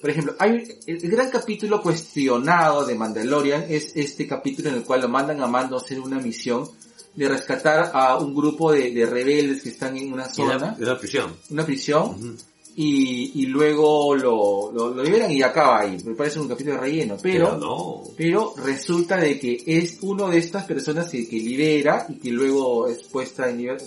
por 0.01 0.11
ejemplo, 0.11 0.35
hay 0.39 0.79
el, 0.87 0.99
gran 1.11 1.31
capítulo 1.31 1.83
cuestionado 1.83 2.87
de 2.87 2.95
Mandalorian 2.95 3.67
es 3.69 3.93
este 3.97 4.27
capítulo 4.27 4.71
en 4.71 4.77
el 4.77 4.85
cual 4.85 5.03
lo 5.03 5.09
mandan 5.09 5.43
a 5.43 5.47
Mando 5.47 5.77
a 5.77 5.81
hacer 5.81 6.01
una 6.01 6.19
misión 6.19 6.69
de 7.15 7.29
rescatar 7.29 7.91
a 7.93 8.17
un 8.19 8.35
grupo 8.35 8.73
de, 8.73 8.93
de 8.93 9.05
rebeldes 9.05 9.63
que 9.63 9.71
están 9.71 9.97
en 9.97 10.13
una 10.13 10.33
zona, 10.33 10.77
de 10.79 10.87
la 10.87 10.99
prisión. 10.99 11.35
una 11.51 11.67
prisión. 11.67 12.39
Y, 12.77 13.43
y 13.43 13.47
luego 13.47 14.15
lo, 14.15 14.71
lo, 14.73 14.95
lo 14.95 15.03
liberan 15.03 15.31
y 15.33 15.43
acaba 15.43 15.81
ahí. 15.81 15.99
Me 16.05 16.15
parece 16.15 16.39
un 16.41 16.49
capítulo 16.49 16.75
de 16.77 16.81
relleno, 16.81 17.17
pero, 17.21 17.57
no. 17.57 18.05
pero 18.17 18.55
resulta 18.65 19.17
de 19.17 19.39
que 19.41 19.63
es 19.67 19.99
uno 20.03 20.29
de 20.29 20.39
estas 20.39 20.65
personas 20.65 21.09
que, 21.11 21.29
que 21.29 21.37
libera 21.37 22.07
y 22.09 22.15
que 22.21 22.31
luego 22.31 22.87
es 22.89 23.03
puesta 23.05 23.49
en 23.51 23.59
libertad, 23.59 23.87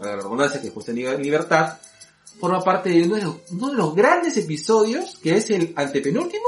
la 0.00 0.16
redundancia 0.16 0.60
que 0.60 0.68
es 0.68 0.72
puesta 0.72 0.92
en 0.92 0.98
liber- 0.98 1.14
en 1.16 1.22
libertad, 1.22 1.78
forma 2.38 2.62
parte 2.64 2.88
de 2.88 3.02
uno 3.02 3.16
de, 3.16 3.22
los, 3.22 3.36
uno 3.52 3.68
de 3.70 3.76
los 3.76 3.94
grandes 3.94 4.36
episodios 4.38 5.18
que 5.22 5.36
es 5.36 5.50
el 5.50 5.72
antepenúltimo 5.76 6.46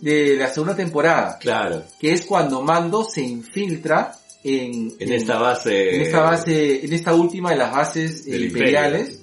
de 0.00 0.36
la 0.36 0.52
segunda 0.52 0.76
temporada, 0.76 1.38
Claro. 1.40 1.82
que 1.98 2.12
es 2.12 2.22
cuando 2.26 2.62
Mando 2.62 3.02
se 3.04 3.22
infiltra 3.22 4.16
en, 4.44 4.94
En 5.00 5.12
esta 5.12 5.38
base. 5.38 5.96
en 5.96 6.02
esta 6.02 6.20
base, 6.20 6.84
en 6.84 6.92
esta 6.92 7.14
última 7.14 7.50
de 7.50 7.56
las 7.56 7.72
bases 7.72 8.24
imperiales 8.28 9.20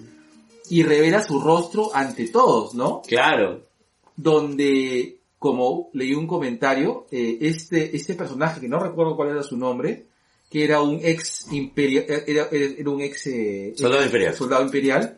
y 0.69 0.83
revela 0.83 1.23
su 1.23 1.39
rostro 1.39 1.91
ante 1.93 2.27
todos, 2.29 2.73
¿no? 2.73 3.01
Claro. 3.07 3.67
Donde, 4.15 5.19
como 5.39 5.89
leí 5.93 6.13
un 6.13 6.27
comentario, 6.27 7.05
eh, 7.11 7.37
este, 7.41 7.95
este 7.95 8.13
personaje, 8.13 8.61
que 8.61 8.67
no 8.69 8.79
recuerdo 8.79 9.15
cuál 9.15 9.29
era 9.29 9.43
su 9.43 9.57
nombre, 9.57 10.05
que 10.49 10.63
era 10.63 10.81
un 10.81 10.99
ex 11.03 11.51
imperial, 11.51 12.05
era, 12.07 12.47
era- 12.51 12.75
era 12.77 12.89
un 12.89 13.01
ex, 13.01 13.27
eh, 13.27 13.73
Soldado 13.75 14.05
imperial. 14.05 14.33
soldado 14.35 14.63
imperial, 14.63 15.17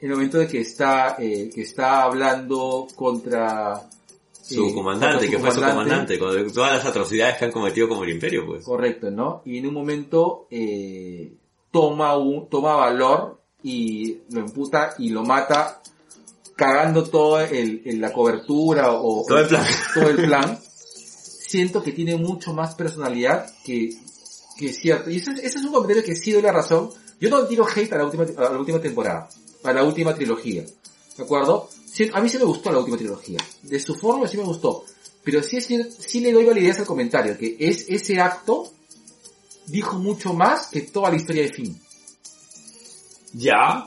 en 0.00 0.08
el 0.10 0.16
momento 0.16 0.38
de 0.38 0.48
que 0.48 0.60
está, 0.60 1.16
eh, 1.18 1.50
que 1.54 1.60
está 1.62 2.02
hablando 2.04 2.86
contra 2.96 3.82
Su 4.42 4.68
eh, 4.68 4.74
comandante, 4.74 5.26
su 5.26 5.30
que 5.30 5.38
fue 5.38 5.50
su 5.52 5.60
comandante, 5.60 6.18
con 6.18 6.50
todas 6.52 6.72
las 6.76 6.86
atrocidades 6.86 7.36
que 7.36 7.44
han 7.44 7.52
cometido 7.52 7.86
como 7.88 8.02
el 8.04 8.10
imperio, 8.10 8.46
pues. 8.46 8.64
Correcto, 8.64 9.10
¿no? 9.10 9.42
Y 9.44 9.58
en 9.58 9.66
un 9.66 9.74
momento 9.74 10.46
eh, 10.50 11.34
toma 11.70 12.16
un, 12.16 12.48
toma 12.48 12.74
valor 12.74 13.39
y 13.62 14.18
lo 14.30 14.40
emputa 14.40 14.94
y 14.98 15.10
lo 15.10 15.22
mata 15.24 15.80
cagando 16.56 17.04
toda 17.04 17.46
el, 17.48 17.82
el- 17.84 18.00
la 18.00 18.12
cobertura 18.12 18.92
o 18.92 19.24
Todo 19.26 19.38
el 19.38 19.46
plan. 19.48 19.64
todo 19.94 20.08
el 20.10 20.16
plan. 20.16 20.58
Siento 21.48 21.82
que 21.82 21.92
tiene 21.92 22.16
mucho 22.16 22.52
más 22.54 22.74
personalidad 22.74 23.50
que, 23.64 23.90
que 24.56 24.72
cierto. 24.72 25.10
Y 25.10 25.16
ese, 25.16 25.32
es- 25.32 25.38
ese 25.40 25.58
es 25.58 25.64
un 25.64 25.72
comentario 25.72 26.04
que 26.04 26.14
sí 26.14 26.32
doy 26.32 26.42
la 26.42 26.52
razón. 26.52 26.90
Yo 27.20 27.28
no 27.28 27.44
tiro 27.46 27.66
hate 27.66 27.92
a 27.92 27.98
la 27.98 28.04
última, 28.04 28.24
a 28.24 28.50
la 28.50 28.58
última 28.58 28.80
temporada, 28.80 29.28
a 29.64 29.72
la 29.72 29.84
última 29.84 30.14
trilogía. 30.14 30.64
¿De 31.16 31.22
acuerdo? 31.24 31.68
Sí, 31.92 32.08
a 32.12 32.20
mí 32.20 32.28
sí 32.28 32.38
me 32.38 32.44
gustó 32.44 32.70
la 32.72 32.78
última 32.78 32.96
trilogía. 32.96 33.38
De 33.62 33.80
su 33.80 33.94
forma 33.94 34.26
sí 34.28 34.36
me 34.36 34.44
gustó. 34.44 34.84
Pero 35.24 35.42
sí, 35.42 35.56
cier- 35.58 35.90
sí 35.90 36.20
le 36.20 36.32
doy 36.32 36.44
validez 36.44 36.78
al 36.78 36.86
comentario, 36.86 37.36
que 37.36 37.56
es 37.58 37.86
ese 37.88 38.20
acto 38.20 38.72
dijo 39.66 39.98
mucho 39.98 40.32
más 40.34 40.68
que 40.68 40.80
toda 40.82 41.10
la 41.10 41.16
historia 41.16 41.42
de 41.42 41.52
Finn. 41.52 41.80
Ya, 43.32 43.86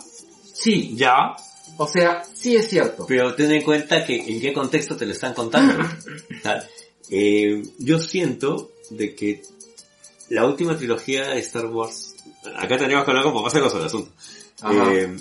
Sí, 0.53 0.95
ya. 0.95 1.35
o 1.77 1.87
sea, 1.87 2.23
sí 2.33 2.55
es 2.55 2.69
cierto. 2.69 3.05
Pero 3.07 3.35
ten 3.35 3.51
en 3.51 3.63
cuenta 3.63 4.05
que 4.05 4.15
en 4.15 4.39
qué 4.39 4.53
contexto 4.53 4.95
te 4.95 5.05
lo 5.05 5.11
están 5.11 5.33
contando. 5.33 5.83
Eh, 7.09 7.61
yo 7.79 7.99
siento 7.99 8.71
de 8.89 9.13
que 9.13 9.43
la 10.29 10.47
última 10.47 10.75
trilogía 10.77 11.27
de 11.29 11.39
Star 11.39 11.65
Wars, 11.67 12.15
acá 12.55 12.77
tenemos 12.77 13.03
que 13.03 13.11
hablar 13.11 13.25
con 13.25 13.33
papás 13.33 13.55
el 13.55 13.65
asunto, 13.65 14.09
eh, 14.71 15.15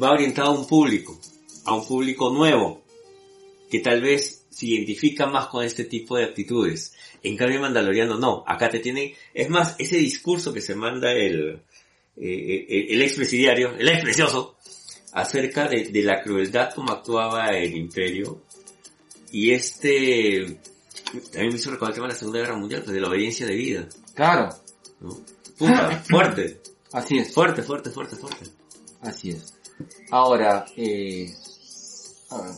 va 0.00 0.10
orientado 0.12 0.48
a 0.48 0.58
un 0.58 0.66
público, 0.66 1.18
a 1.64 1.74
un 1.74 1.86
público 1.86 2.30
nuevo, 2.30 2.82
que 3.70 3.80
tal 3.80 4.02
vez 4.02 4.44
se 4.50 4.66
identifica 4.66 5.26
más 5.26 5.46
con 5.46 5.64
este 5.64 5.84
tipo 5.84 6.16
de 6.16 6.26
actitudes. 6.26 6.94
En 7.22 7.36
cambio, 7.36 7.60
Mandaloriano 7.60 8.18
no. 8.18 8.44
Acá 8.46 8.68
te 8.68 8.78
tienen, 8.78 9.14
es 9.34 9.48
más, 9.48 9.74
ese 9.78 9.96
discurso 9.96 10.52
que 10.52 10.60
se 10.60 10.74
manda 10.74 11.12
el, 11.12 11.62
eh, 12.20 12.66
el, 12.68 12.94
el 12.94 13.02
expresidiario, 13.02 13.74
el 13.76 13.88
ex 13.88 14.02
precioso, 14.02 14.56
acerca 15.12 15.68
de, 15.68 15.86
de 15.86 16.02
la 16.02 16.22
crueldad 16.22 16.74
como 16.74 16.92
actuaba 16.92 17.48
el 17.50 17.76
imperio. 17.76 18.42
Y 19.30 19.50
este, 19.50 20.60
también 21.32 21.48
me 21.48 21.56
hizo 21.56 21.70
recordar 21.70 21.90
el 21.90 21.94
tema 21.94 22.06
de 22.06 22.12
la 22.12 22.18
Segunda 22.18 22.38
Guerra 22.40 22.56
Mundial, 22.56 22.82
pues 22.82 22.94
de 22.94 23.00
la 23.00 23.08
obediencia 23.08 23.46
de 23.46 23.54
vida. 23.54 23.88
Claro, 24.14 24.48
¿no? 25.00 25.18
Puta, 25.58 26.02
fuerte, 26.08 26.60
así 26.92 27.18
es. 27.18 27.32
fuerte, 27.32 27.62
fuerte, 27.62 27.90
fuerte, 27.90 28.16
fuerte. 28.16 28.46
Así 29.00 29.30
es. 29.30 29.54
Ahora, 30.10 30.66
eh, 30.76 31.32
a 32.30 32.42
ver, 32.42 32.54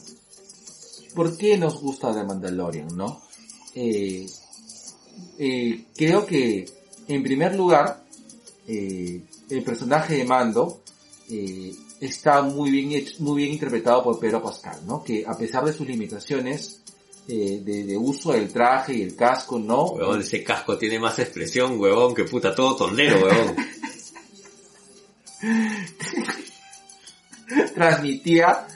¿por 1.14 1.36
qué 1.36 1.58
nos 1.58 1.80
gusta 1.80 2.14
The 2.14 2.24
Mandalorian, 2.24 2.88
no? 2.96 3.22
Eh, 3.74 4.26
eh, 5.38 5.84
creo 5.96 6.26
que, 6.26 6.66
en 7.08 7.22
primer 7.22 7.54
lugar, 7.54 8.04
eh, 8.66 9.22
el 9.50 9.62
personaje 9.62 10.16
de 10.16 10.24
Mando 10.24 10.82
eh, 11.30 11.72
está 12.00 12.42
muy 12.42 12.70
bien 12.70 12.92
hecho- 12.92 13.16
muy 13.20 13.42
bien 13.42 13.52
interpretado 13.52 14.02
por 14.02 14.18
Pedro 14.18 14.42
Pascal, 14.42 14.80
¿no? 14.86 15.02
Que 15.04 15.24
a 15.26 15.36
pesar 15.36 15.64
de 15.64 15.72
sus 15.72 15.86
limitaciones 15.86 16.80
eh, 17.28 17.60
de, 17.64 17.84
de 17.84 17.96
uso 17.96 18.32
del 18.32 18.50
traje 18.52 18.94
y 18.94 19.02
el 19.02 19.14
casco, 19.14 19.58
¿no? 19.58 19.84
Huevón, 19.84 20.20
ese 20.20 20.42
casco 20.42 20.76
tiene 20.78 20.98
más 20.98 21.18
expresión, 21.18 21.78
huevón, 21.78 22.14
que 22.14 22.24
puta, 22.24 22.54
todo 22.54 22.76
tondero, 22.76 23.16
huevón. 23.24 23.56
transmitía 27.74 28.66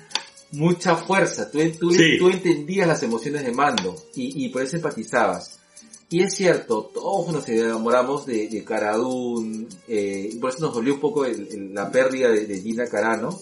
mucha 0.53 0.97
fuerza. 0.97 1.51
Tú, 1.51 1.59
tú, 1.79 1.91
Sí. 1.93 2.17
tú 2.19 2.29
entendías 2.31 2.87
las 2.87 3.03
emociones 3.03 3.45
de 3.45 3.53
Mando 3.53 3.97
y, 4.15 4.45
y 4.45 4.49
por 4.51 4.63
eso 4.63 4.77
empatizabas. 4.77 5.59
Y 6.15 6.23
es 6.23 6.35
cierto, 6.35 6.91
todos 6.95 7.33
nos 7.33 7.49
enamoramos 7.49 8.25
de, 8.25 8.47
de 8.49 8.63
Cara 8.63 8.97
Dune, 8.97 9.67
eh, 9.89 10.31
y 10.33 10.37
por 10.37 10.51
eso 10.51 10.61
nos 10.67 10.75
dolió 10.75 10.95
un 10.95 11.01
poco 11.01 11.25
el- 11.25 11.49
el- 11.51 11.75
la 11.75 11.91
pérdida 11.91 12.29
de, 12.31 12.47
de 12.47 12.61
Gina 12.61 12.87
Carano. 12.87 13.37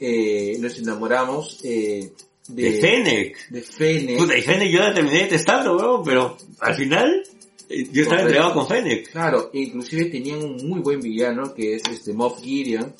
Eh, 0.00 0.56
nos 0.58 0.76
enamoramos 0.80 1.60
eh, 1.62 2.10
de, 2.48 2.62
De 2.72 2.80
Fennec. 2.80 3.48
de 3.50 3.62
Fennec. 3.62 4.18
Puta, 4.18 4.36
y 4.36 4.42
Fennec 4.42 4.68
yo 4.72 4.80
la 4.80 4.92
terminé 4.92 5.18
detestando, 5.22 5.76
huevón, 5.76 6.02
pero 6.04 6.36
al 6.58 6.74
final, 6.74 7.22
eh, 7.68 7.86
yo 7.92 8.02
estaba 8.02 8.22
entregado 8.22 8.54
con 8.54 8.66
Fennec. 8.66 9.08
Claro, 9.12 9.50
e 9.54 9.60
inclusive 9.60 10.06
tenían 10.06 10.42
un 10.42 10.56
muy 10.68 10.80
buen 10.80 11.00
villano 11.00 11.54
que 11.54 11.76
es 11.76 11.82
este 11.88 12.12
Moff 12.12 12.40
Gideon. 12.42 12.92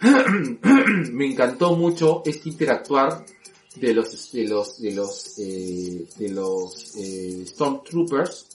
Me 1.12 1.26
encantó 1.26 1.74
mucho 1.76 2.22
este 2.26 2.50
interactuar 2.50 3.24
de 3.80 3.94
los 3.94 4.32
de 4.32 4.44
los 4.44 4.80
de 4.80 4.92
los 4.92 5.38
eh, 5.38 6.06
de 6.16 6.28
los 6.30 6.96
eh, 6.96 7.44
Stormtroopers. 7.46 8.46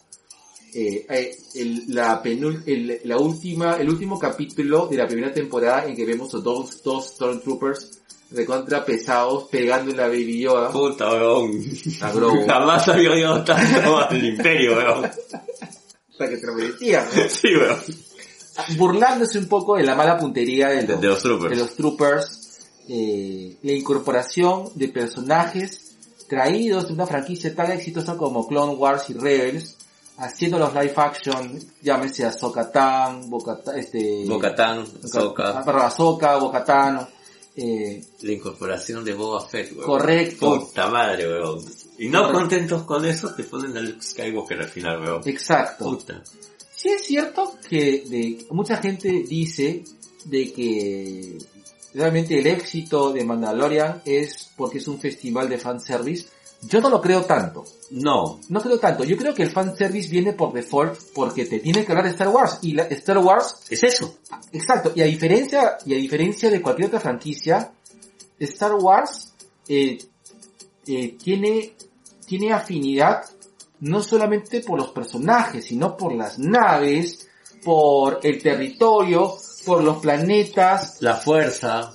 Eh, 0.75 1.05
eh, 1.07 1.37
el, 1.53 1.83
la 1.89 2.19
penul, 2.23 2.63
el, 2.65 2.99
la 3.03 3.17
última 3.17 3.77
el 3.77 3.89
último 3.89 4.17
capítulo 4.17 4.87
de 4.87 4.97
la 4.97 5.07
primera 5.07 5.31
temporada 5.31 5.85
en 5.85 5.95
que 5.95 6.03
vemos 6.03 6.33
a 6.33 6.39
dos 6.39 6.81
dos 6.81 7.09
Stormtroopers 7.09 7.99
recontra 8.31 8.83
pesados 8.83 9.43
pegándole 9.49 10.01
a 10.01 10.07
Baby 10.07 10.41
Yoda 10.41 10.71
Puta, 10.71 11.09
Grogu. 11.13 11.51
Jamás 12.47 12.87
había 12.87 13.11
oído 13.11 13.43
tanto 13.43 13.97
al 13.99 14.25
imperio, 14.25 14.75
huevón. 14.75 15.05
Hasta 15.05 16.29
que 16.29 16.37
te 16.37 16.47
lo. 16.47 16.53
Sí, 17.29 17.55
huevón. 17.55 17.79
burlándose 18.77 19.37
un 19.37 19.47
poco 19.47 19.75
de 19.77 19.83
la 19.83 19.95
mala 19.95 20.17
puntería 20.17 20.69
de 20.69 20.87
los, 20.87 20.99
De 21.01 21.07
los 21.07 21.21
troopers. 21.21 21.49
de 21.51 21.55
los 21.57 21.75
troopers, 21.75 22.42
eh, 22.87 23.57
la 23.61 23.71
incorporación 23.71 24.69
de 24.75 24.89
personajes 24.89 25.95
traídos 26.27 26.87
de 26.87 26.93
una 26.93 27.05
franquicia 27.05 27.53
tan 27.55 27.71
exitosa 27.71 28.17
como 28.17 28.47
Clone 28.47 28.73
Wars 28.73 29.09
y 29.09 29.13
Rebels, 29.13 29.77
haciendo 30.17 30.59
los 30.59 30.73
live 30.73 30.93
action, 30.95 31.59
llámese 31.81 32.25
Ahsoka 32.25 32.71
Tan, 32.71 33.29
Bocata, 33.29 33.77
este, 33.77 34.25
Bocatán, 34.27 34.85
Soka, 35.03 35.59
Ahsoka, 35.59 36.37
Bocatán, 36.37 37.07
eh, 37.55 38.03
la 38.21 38.31
incorporación 38.31 39.05
de 39.05 39.13
Boba 39.13 39.47
Fett, 39.47 39.71
huevón. 39.71 39.85
correcto, 39.85 40.59
Puta 40.59 40.87
madre, 40.89 41.27
weón. 41.27 41.63
Y 41.99 42.09
no 42.09 42.31
contentos 42.31 42.83
con 42.83 43.05
eso, 43.05 43.33
te 43.35 43.43
ponen 43.43 43.77
a 43.77 43.81
Luke 43.81 44.01
Skywalker 44.01 44.59
al 44.61 44.69
final, 44.69 45.01
weón. 45.01 45.21
exacto. 45.25 45.85
Puta. 45.85 46.23
Sí 46.75 46.89
es 46.89 47.05
cierto 47.05 47.53
que 47.69 48.03
de, 48.07 48.45
mucha 48.49 48.77
gente 48.77 49.23
dice 49.27 49.83
de 50.25 50.51
que 50.51 51.37
realmente 51.93 52.39
el 52.39 52.47
éxito 52.47 53.11
de 53.11 53.23
Mandalorian 53.23 54.01
es 54.05 54.49
porque 54.55 54.79
es 54.79 54.87
un 54.87 54.99
festival 54.99 55.49
de 55.49 55.57
fanservice. 55.57 56.27
Yo 56.67 56.79
no 56.79 56.89
lo 56.89 57.01
creo 57.01 57.23
tanto. 57.23 57.65
No. 57.91 58.39
No 58.49 58.61
creo 58.61 58.79
tanto. 58.79 59.03
Yo 59.03 59.17
creo 59.17 59.33
que 59.33 59.43
el 59.43 59.51
fanservice 59.51 60.09
viene 60.09 60.33
por 60.33 60.53
default 60.53 60.97
porque 61.13 61.45
te 61.45 61.59
tiene 61.59 61.85
que 61.85 61.91
hablar 61.91 62.05
de 62.05 62.11
Star 62.11 62.29
Wars. 62.29 62.59
Y 62.61 62.73
la, 62.73 62.83
Star 62.83 63.17
Wars, 63.17 63.65
Es 63.69 63.83
eso. 63.83 64.17
exacto. 64.51 64.93
Y 64.95 65.01
a 65.01 65.05
diferencia, 65.05 65.77
y 65.85 65.93
a 65.93 65.97
diferencia 65.97 66.49
de 66.49 66.61
cualquier 66.61 66.87
otra 66.87 67.01
franquicia, 67.01 67.71
Star 68.39 68.75
Wars 68.75 69.33
eh, 69.67 69.97
eh, 70.87 71.17
tiene, 71.21 71.73
tiene 72.25 72.53
afinidad 72.53 73.23
no 73.81 74.01
solamente 74.01 74.61
por 74.61 74.79
los 74.79 74.91
personajes, 74.91 75.65
sino 75.65 75.97
por 75.97 76.13
las 76.15 76.39
naves, 76.39 77.27
por 77.63 78.19
el 78.23 78.41
territorio, 78.41 79.35
por 79.65 79.83
los 79.83 79.97
planetas, 79.97 80.97
La 81.01 81.15
fuerza. 81.15 81.93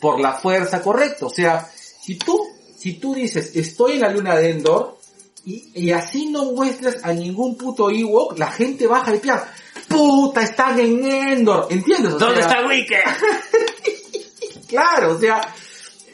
por 0.00 0.20
la 0.20 0.32
fuerza, 0.34 0.80
correcto. 0.82 1.26
O 1.26 1.30
sea, 1.30 1.68
si 2.00 2.16
tú, 2.16 2.40
si 2.78 2.94
tú 2.94 3.14
dices, 3.14 3.54
estoy 3.56 3.92
en 3.94 4.00
la 4.00 4.10
luna 4.10 4.36
de 4.36 4.50
Endor, 4.50 4.98
y, 5.44 5.70
y 5.74 5.90
así 5.92 6.26
no 6.26 6.52
muestras 6.52 6.98
a 7.02 7.12
ningún 7.12 7.56
puto 7.56 7.90
Ewok, 7.90 8.38
la 8.38 8.52
gente 8.52 8.86
va 8.86 9.02
a 9.04 9.14
hypear. 9.14 9.50
Puta, 9.88 10.42
están 10.42 10.78
en 10.78 11.04
Endor, 11.04 11.66
¿entiendes? 11.70 12.14
O 12.14 12.18
¿Dónde 12.18 12.42
sea, 12.42 12.50
está 12.52 12.66
Wicked? 12.66 12.98
Claro, 14.68 15.16
o 15.16 15.18
sea, 15.18 15.40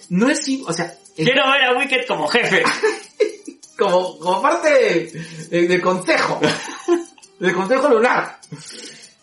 no 0.08 0.30
es, 0.30 0.40
o 0.66 0.72
sea, 0.72 0.86
es 1.16 1.24
Quiero 1.26 1.42
ver 1.50 1.62
a 1.64 1.76
Wicked 1.78 2.06
como 2.08 2.26
jefe. 2.26 2.62
como, 3.78 4.18
como 4.18 4.40
parte 4.40 4.70
de- 4.70 5.24
de- 5.50 5.68
del 5.68 5.82
consejo, 5.82 6.40
del 7.38 7.54
consejo 7.54 7.88
lunar. 7.90 8.38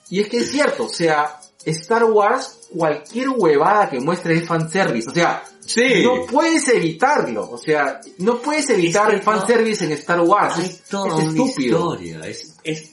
Y 0.10 0.20
es 0.22 0.30
que 0.30 0.38
es 0.38 0.52
cierto, 0.52 0.86
o 0.86 0.90
sea, 0.90 1.40
Star 1.66 2.04
Wars, 2.06 2.60
cualquier 2.76 3.30
huevada 3.30 3.90
que 3.90 4.00
muestre 4.00 4.38
es 4.38 4.48
fanservice, 4.48 5.10
o 5.10 5.14
sea, 5.14 5.44
Sí. 5.66 6.04
no 6.04 6.26
puedes 6.26 6.68
evitarlo, 6.68 7.50
o 7.50 7.58
sea, 7.58 8.02
no 8.18 8.40
puedes 8.42 8.70
evitar 8.70 9.10
que 9.10 9.16
el 9.16 9.22
fanservice 9.22 9.86
en 9.86 9.94
Star 9.94 10.20
Wars, 10.22 10.56
Hay 10.58 10.66
es, 10.66 10.84
toda 10.84 11.08
es 11.08 11.14
una 11.14 11.24
estúpido. 11.30 11.96
historia. 11.96 12.20
Es, 12.28 12.56
es, 12.66 12.90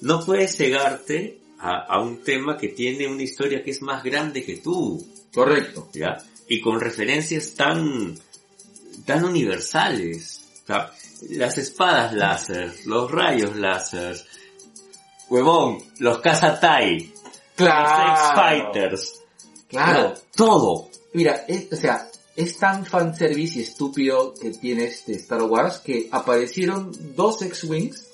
no 0.00 0.24
puedes 0.24 0.56
cegarte 0.56 1.40
a, 1.58 1.84
a 1.86 2.00
un 2.00 2.22
tema 2.22 2.56
que 2.56 2.68
tiene 2.68 3.06
una 3.08 3.22
historia 3.22 3.62
que 3.62 3.70
es 3.72 3.82
más 3.82 4.02
grande 4.02 4.42
que 4.44 4.56
tú, 4.56 5.04
Correcto. 5.34 5.88
¿ya? 5.92 6.16
Y 6.48 6.60
con 6.62 6.80
referencias 6.80 7.54
tan, 7.54 8.18
tan 9.04 9.24
universales. 9.24 10.40
O 10.62 10.66
sea, 10.66 10.90
las 11.30 11.58
espadas 11.58 12.12
láser, 12.14 12.72
los 12.86 13.10
rayos 13.10 13.54
láser, 13.56 14.16
huevón, 15.28 15.78
los 15.98 16.20
Kazatai, 16.20 17.12
Claro. 17.56 18.08
los 18.10 18.20
X-Fighters, 18.20 19.20
Claro. 19.68 20.14
todo. 20.34 20.88
Mira, 21.12 21.44
es, 21.48 21.72
o 21.72 21.76
sea, 21.76 22.08
es 22.36 22.58
tan 22.58 22.84
fanservice 22.84 23.58
y 23.58 23.62
estúpido 23.62 24.34
que 24.34 24.50
tiene 24.50 24.84
este 24.86 25.12
Star 25.14 25.42
Wars 25.42 25.78
que 25.78 26.08
aparecieron 26.10 26.90
dos 27.14 27.40
X-Wings 27.42 28.06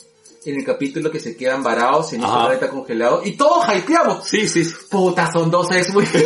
en 0.45 0.57
el 0.57 0.65
capítulo 0.65 1.11
que 1.11 1.21
se 1.21 1.37
quedan 1.37 1.62
varados 1.62 2.12
en 2.12 2.21
este 2.21 2.31
Ajá. 2.33 2.47
planeta 2.47 2.71
congelado 2.71 3.23
y 3.25 3.33
todos 3.37 3.65
hypeamos. 3.75 4.27
Sí, 4.27 4.47
sí. 4.49 4.67
Puta, 4.91 5.31
son 5.33 5.51
dos 5.51 5.71
X-Wings. 5.71 6.12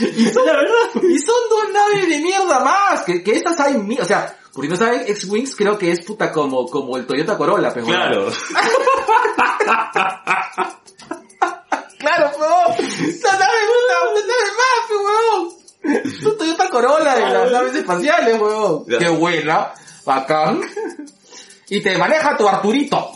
La 0.00 0.42
verdad. 0.52 1.02
y 1.02 1.18
son 1.18 1.34
dos 1.50 1.64
naves 1.72 2.08
de 2.08 2.18
mierda 2.20 2.60
más. 2.60 3.02
Que, 3.02 3.22
que 3.22 3.32
estas 3.32 3.58
hay, 3.60 3.74
mi- 3.78 3.98
o 3.98 4.04
sea, 4.04 4.38
por 4.52 4.64
si 4.64 4.70
no 4.70 4.76
saben, 4.76 5.02
X-Wings 5.06 5.56
creo 5.56 5.76
que 5.78 5.90
es 5.90 6.04
puta 6.04 6.32
como, 6.32 6.66
como 6.68 6.96
el 6.96 7.06
Toyota 7.06 7.36
Corolla, 7.36 7.72
pero 7.74 7.86
Claro. 7.86 8.28
Claro. 11.98 12.30
Son 12.32 13.38
naves, 13.38 13.64
puta, 13.68 13.96
una 14.04 14.20
nave 14.20 14.50
más, 14.56 14.80
pe, 14.88 14.94
huevón. 14.94 15.42
Es 16.04 16.24
un 16.26 16.38
Toyota 16.38 16.68
Corolla 16.70 17.14
de 17.14 17.20
las 17.22 17.50
naves 17.52 17.74
espaciales. 17.74 18.40
Ya. 18.88 18.98
Qué 18.98 19.08
buena, 19.08 19.72
bacán. 20.04 20.60
Y 21.68 21.80
te 21.82 21.98
maneja 21.98 22.36
tu 22.36 22.48
Arturito. 22.48 23.12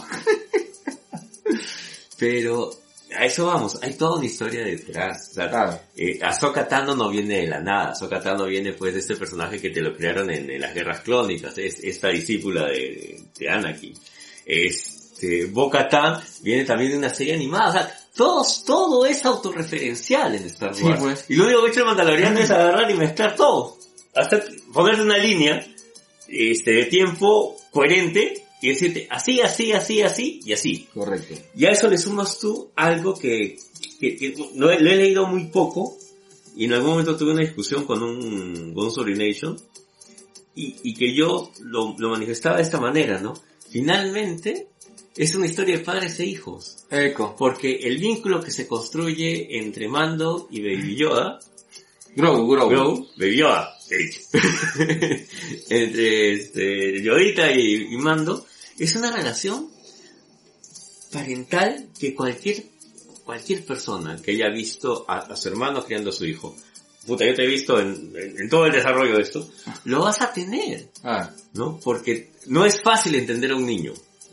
Pero 2.19 2.71
a 3.17 3.25
eso 3.25 3.47
vamos, 3.47 3.79
hay 3.83 3.95
toda 3.95 4.17
una 4.19 4.27
historia 4.27 4.65
detrás. 4.65 5.29
O 5.31 5.35
sea, 5.35 5.49
Claro. 5.51 5.79
eh, 5.97 6.19
Ahsoka 6.23 6.67
Tano 6.69 6.95
no 6.95 7.09
viene 7.11 7.39
de 7.43 7.47
la 7.49 7.61
nada, 7.61 7.91
Ahsoka 7.91 8.21
Tano 8.21 8.45
viene 8.47 8.73
pues 8.73 8.95
de 8.95 9.01
este 9.01 9.17
personaje 9.17 9.61
que 9.61 9.71
te 9.71 9.81
lo 9.81 9.95
crearon 9.97 10.31
en, 10.31 10.49
en 10.51 10.61
las 10.61 10.73
guerras 10.75 11.01
clónicas, 11.01 11.57
es 11.59 11.79
esta 11.83 12.09
discípula 12.09 12.67
de, 12.67 13.21
de 13.39 13.51
Anakin. 13.51 13.95
Este, 15.23 15.47
Bo-Katan 15.47 16.21
viene 16.43 16.65
también 16.65 16.93
de 16.93 16.99
una 16.99 17.09
serie 17.15 17.35
animada, 17.35 17.69
o 17.69 17.73
sea, 17.73 17.99
todos, 18.15 18.65
todo 18.65 19.07
es 19.07 19.25
autorreferencial 19.25 20.35
en 20.35 20.45
Star 20.47 20.75
Sí, 20.75 20.83
Wars. 20.83 21.01
pues. 21.01 21.25
Y 21.29 21.37
lo 21.37 21.45
único 21.45 21.61
que 21.61 21.67
ha 21.69 21.71
hecho 21.71 21.81
el 21.81 21.87
Mandaloriano 21.87 22.41
es 22.41 22.51
agarrar 22.51 22.91
y 22.91 22.95
mezclar 22.95 23.37
todo. 23.37 23.79
Hasta 24.15 24.43
ponerse 24.73 25.03
una 25.03 25.17
línea, 25.19 25.65
este, 26.29 26.73
de 26.73 26.85
tiempo 26.87 27.57
coherente 27.71 28.45
y 28.61 28.69
decirte 28.71 29.07
así, 29.11 29.41
así, 29.41 29.73
así, 29.73 30.03
así 30.03 30.41
y 30.45 30.53
así. 30.53 30.89
Correcto. 30.93 31.35
Y 31.55 31.67
a 31.67 31.71
eso 31.71 31.89
le 31.89 31.99
sumas 31.99 32.39
tú 32.39 32.71
algo 32.75 33.15
que, 33.15 33.57
que, 34.01 34.17
que 34.17 34.35
lo, 34.57 34.71
he, 34.73 34.81
lo 34.81 34.91
he 34.91 34.97
leído 34.97 35.27
muy 35.27 35.47
poco 35.47 35.97
y 36.57 36.65
en 36.65 36.75
algún 36.75 36.91
momento 36.91 37.17
tuve 37.17 37.33
una 37.33 37.43
discusión 37.43 37.85
con 37.87 38.03
un, 38.03 38.75
con 38.75 38.87
un 38.87 39.57
y, 40.55 40.77
y 40.83 40.95
que 40.95 41.15
yo 41.15 41.51
lo, 41.61 41.95
lo 41.97 42.11
manifestaba 42.11 42.57
de 42.57 42.63
esta 42.63 42.79
manera, 42.79 43.21
¿no? 43.21 43.33
Finalmente 43.71 44.69
es 45.17 45.35
una 45.35 45.47
historia 45.47 45.79
de 45.79 45.85
padres 45.85 46.19
e 46.21 46.27
hijos, 46.27 46.85
Eco. 46.91 47.35
porque 47.39 47.77
el 47.83 47.99
vínculo 47.99 48.41
que 48.43 48.51
se 48.51 48.67
construye 48.67 49.59
entre 49.59 49.89
Mando 49.89 50.49
y 50.51 50.61
Baby 50.61 50.97
Yoda 50.97 51.39
Grogu, 52.17 52.47
Grogu. 52.53 52.71
Grogu, 52.71 53.09
Baby 53.17 53.37
Yoda. 53.37 53.77
Entre 55.69 56.33
este, 56.33 57.03
Yodita 57.03 57.51
y, 57.53 57.93
y 57.95 57.97
Mando, 57.97 58.47
es 58.79 58.95
una 58.97 59.15
relación 59.15 59.69
parental 61.13 61.89
que 61.99 62.15
cualquier, 62.15 62.65
cualquier 63.25 63.65
persona 63.65 64.17
que 64.23 64.33
haya 64.33 64.49
visto 64.51 65.05
a, 65.09 65.19
a 65.19 65.37
su 65.37 65.49
hermano 65.49 65.85
criando 65.85 66.11
a 66.11 66.13
su 66.13 66.25
hijo, 66.25 66.57
puta, 67.07 67.27
yo 67.27 67.35
te 67.35 67.45
he 67.45 67.47
visto 67.49 67.79
en, 67.81 68.13
en- 68.17 68.41
en 68.41 68.49
todo 68.49 68.67
el 68.67 68.73
desarrollo 68.73 69.17
de 69.17 69.23
esto, 69.23 69.49
lo 69.85 70.01
vas 70.01 70.21
a 70.23 70.33
tener, 70.33 70.89
Ah, 71.05 71.31
¿no? 71.55 71.79
Porque 71.83 72.31
no 72.47 72.65
es 72.65 72.81
fácil 72.81 73.15
entender 73.15 73.51
a 73.53 73.57
un 73.57 73.67
niño. 73.67 73.93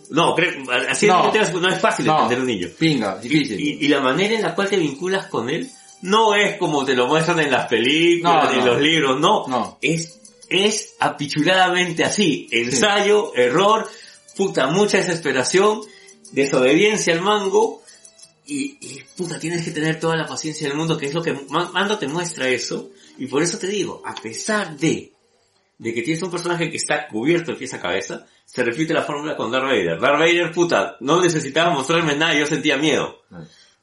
No, 0.09 0.33
creo, 0.35 0.63
así 0.89 1.05
No. 1.07 1.31
no. 1.31 1.59
no 1.59 1.69
es 1.69 1.79
fácil 1.79 2.05
No. 2.07 2.15
entender 2.23 2.39
un 2.39 2.47
niño. 2.47 2.67
pinga, 2.77 3.17
difícil. 3.19 3.59
Y, 3.59 3.85
y 3.85 3.87
la 3.89 4.01
manera 4.01 4.35
en 4.35 4.41
la 4.41 4.55
cual 4.55 4.69
te 4.69 4.77
vinculas 4.77 5.27
con 5.27 5.49
él 5.49 5.69
no 6.01 6.33
es 6.35 6.57
como 6.57 6.83
te 6.85 6.95
lo 6.95 7.07
muestran 7.07 7.39
en 7.41 7.51
las 7.51 7.67
películas, 7.67 8.45
No, 8.55 8.59
en 8.59 8.65
los 8.65 8.81
libros, 8.81 9.19
no. 9.19 9.45
No. 9.47 9.77
Es, 9.81 10.19
es 10.49 10.95
apichuladamente 10.99 12.03
así. 12.03 12.47
Ensayo, 12.51 13.33
error, 13.35 13.87
puta, 14.35 14.67
mucha 14.67 14.97
desesperación, 14.97 15.81
desobediencia 16.31 17.13
al 17.13 17.21
mango. 17.21 17.83
Y, 18.45 18.77
y, 18.81 19.03
puta, 19.15 19.37
tienes 19.39 19.63
que 19.63 19.69
tener 19.71 19.99
toda 19.99 20.15
la 20.15 20.25
paciencia 20.25 20.67
del 20.67 20.75
mundo, 20.77 20.97
que 20.97 21.05
es 21.05 21.13
lo 21.13 21.21
que 21.21 21.33
Ma- 21.49 21.69
Mando 21.71 21.99
te 21.99 22.07
muestra 22.07 22.47
eso. 22.47 22.89
Y 23.19 23.27
por 23.27 23.43
eso 23.43 23.59
te 23.59 23.67
digo, 23.67 24.01
a 24.05 24.15
pesar 24.15 24.75
de, 24.77 25.11
de 25.79 25.93
que 25.93 26.01
tienes 26.01 26.21
un 26.21 26.29
personaje 26.29 26.69
que 26.69 26.75
está 26.77 27.07
cubierto 27.07 27.51
de 27.51 27.57
pies 27.57 27.73
a 27.73 27.81
cabeza, 27.81 28.25
se 28.45 28.63
repite 28.63 28.93
la 28.93 29.03
fórmula 29.03 29.35
con 29.37 29.49
Darth 29.49 29.63
Vader. 29.63 29.99
Darth 29.99 30.19
Vader, 30.19 30.51
puta, 30.51 30.97
no 30.99 31.21
necesitaba 31.21 31.73
mostrarme 31.73 32.15
nada, 32.15 32.37
yo 32.37 32.45
sentía 32.45 32.77
miedo. 32.77 33.21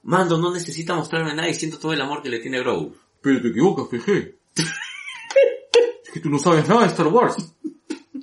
Mando 0.02 0.38
no 0.38 0.52
necesita 0.52 0.94
mostrarme 0.94 1.34
nada 1.34 1.48
y 1.48 1.54
siento 1.54 1.78
todo 1.78 1.94
el 1.94 2.00
amor 2.00 2.22
que 2.22 2.28
le 2.28 2.38
tiene 2.38 2.60
Grogu. 2.60 2.94
Pero 3.22 3.40
te 3.40 3.48
equivocas, 3.48 3.88
jeje. 3.90 4.36
es 4.56 6.10
que 6.12 6.20
tú 6.20 6.28
no 6.28 6.38
sabes 6.38 6.68
nada 6.68 6.82
de 6.82 6.88
Star 6.88 7.08
Wars. 7.08 7.36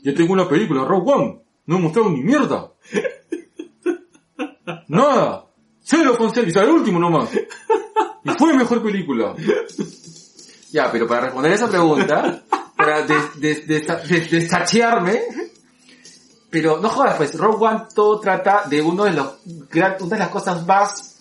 Ya 0.04 0.14
tengo 0.14 0.34
una 0.34 0.48
película, 0.48 0.86
Rogue 0.86 1.12
One. 1.12 1.40
No 1.66 1.78
he 1.78 1.80
mostrado 1.80 2.10
ni 2.12 2.22
mierda. 2.22 2.72
Nada. 4.88 5.48
Cero 5.82 6.16
fanservice, 6.18 6.60
al 6.60 6.70
último 6.70 7.00
nomás. 7.00 7.32
Y 8.24 8.30
fue 8.38 8.54
mejor 8.54 8.84
película. 8.84 9.36
Ya, 10.74 10.92
pero 10.92 11.08
para 11.08 11.26
responder 11.26 11.52
esa 11.52 11.70
pregunta, 11.70 12.42
para 12.76 13.02
des- 13.04 13.40
des- 13.40 13.68
des- 13.68 13.88
des- 14.10 14.30
desachearme, 14.32 15.22
pero 16.50 16.78
no 16.80 16.90
jodas 16.90 17.16
pues, 17.18 17.34
Rogue 17.38 17.66
One 17.68 17.84
todo 17.96 18.20
trata 18.20 18.64
de 18.70 18.82
uno 18.82 19.06
de 19.06 19.12
los 19.12 19.28
gran- 19.70 19.96
una 20.02 20.16
de 20.16 20.20
las 20.20 20.30
cosas 20.30 20.66
más, 20.66 21.16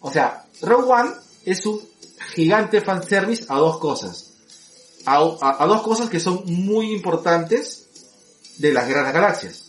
o 0.00 0.10
sea, 0.10 0.44
Rogue 0.62 0.90
One 0.92 1.10
es 1.44 1.64
un 1.66 1.80
gigante 2.34 2.80
fanservice 2.80 3.44
a 3.48 3.56
dos 3.56 3.78
cosas. 3.78 4.30
A, 5.06 5.16
a- 5.16 5.62
a 5.62 5.66
dos 5.66 5.82
cosas 5.82 6.08
que 6.08 6.18
son 6.20 6.42
muy 6.46 6.92
importantes 6.92 7.86
de 8.58 8.72
las 8.72 8.86
guerras 8.86 9.02
de 9.06 9.12
las 9.12 9.14
galaxias. 9.22 9.60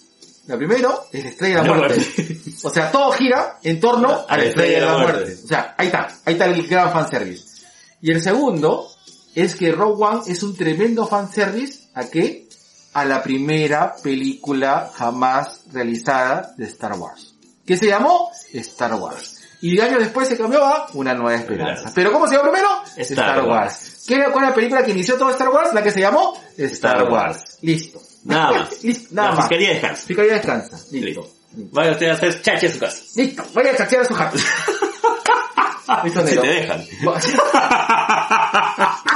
La 0.47 0.57
primero 0.57 1.05
es 1.11 1.23
la 1.23 1.29
estrella 1.31 1.55
de 1.55 1.61
la 1.61 1.67
La 1.67 1.73
muerte. 1.79 1.97
muerte. 1.99 2.41
O 2.63 2.69
sea, 2.69 2.91
todo 2.91 3.11
gira 3.11 3.59
en 3.63 3.79
torno 3.79 4.25
a 4.29 4.37
la 4.37 4.43
estrella 4.45 4.79
de 4.79 4.85
la 4.85 4.97
muerte. 4.99 5.37
O 5.43 5.47
sea, 5.47 5.75
ahí 5.77 5.87
está, 5.87 6.07
ahí 6.23 6.33
está 6.33 6.45
el 6.45 6.67
gran 6.67 6.93
fanservice. 6.93 7.65
Y 8.01 8.11
el 8.11 8.21
segundo 8.21 8.91
es 9.35 9.55
que 9.55 9.71
Rogue 9.71 10.03
One 10.05 10.21
es 10.27 10.43
un 10.43 10.55
tremendo 10.55 11.07
fanservice 11.07 11.89
a 11.93 12.05
qué? 12.05 12.47
A 12.93 13.05
la 13.05 13.21
primera 13.21 13.95
película 14.01 14.89
jamás 14.95 15.61
realizada 15.71 16.53
de 16.57 16.65
Star 16.65 16.93
Wars. 16.93 17.35
Que 17.65 17.77
se 17.77 17.87
llamó 17.87 18.31
Star 18.53 18.93
Wars. 18.95 19.41
Y 19.61 19.79
años 19.79 19.99
después 19.99 20.27
se 20.27 20.37
cambió 20.37 20.63
a 20.63 20.87
Una 20.93 21.13
Nueva 21.13 21.35
Esperanza. 21.35 21.91
Pero 21.93 22.11
¿cómo 22.11 22.27
se 22.27 22.35
llamó 22.35 22.51
primero? 22.51 22.69
Star 22.95 23.43
Wars. 23.43 24.03
¿Qué 24.07 24.15
era 24.15 24.29
la 24.29 24.53
película 24.53 24.83
que 24.83 24.91
inició 24.91 25.17
todo 25.17 25.29
Star 25.31 25.49
Wars? 25.49 25.73
La 25.73 25.81
que 25.81 25.91
se 25.91 26.01
llamó 26.01 26.35
Star, 26.57 26.71
Star 26.71 27.03
Wars. 27.11 27.37
Wars. 27.37 27.57
Listo. 27.61 28.01
Nada 28.25 28.51
más. 28.59 28.83
Listo, 28.83 29.15
nada 29.15 29.29
la 29.29 29.35
más. 29.35 29.45
fiscalía 29.45 29.69
descansa. 29.71 30.07
Fiscalía 30.07 30.33
descansa. 30.33 30.77
Listo. 30.91 31.21
Listo. 31.21 31.29
Vaya 31.71 31.91
usted 31.91 32.09
a 32.09 32.13
hacer 32.13 32.41
chachi 32.41 32.65
a 32.67 32.71
su 32.71 32.79
casa. 32.79 33.03
Listo. 33.15 33.43
Vaya 33.53 33.71
a 33.71 33.77
chachear 33.77 34.01
a 34.01 34.05
su. 34.05 34.13
Listo, 36.03 36.27
Si 36.27 36.35
te 36.35 36.47
dejan. 36.47 36.85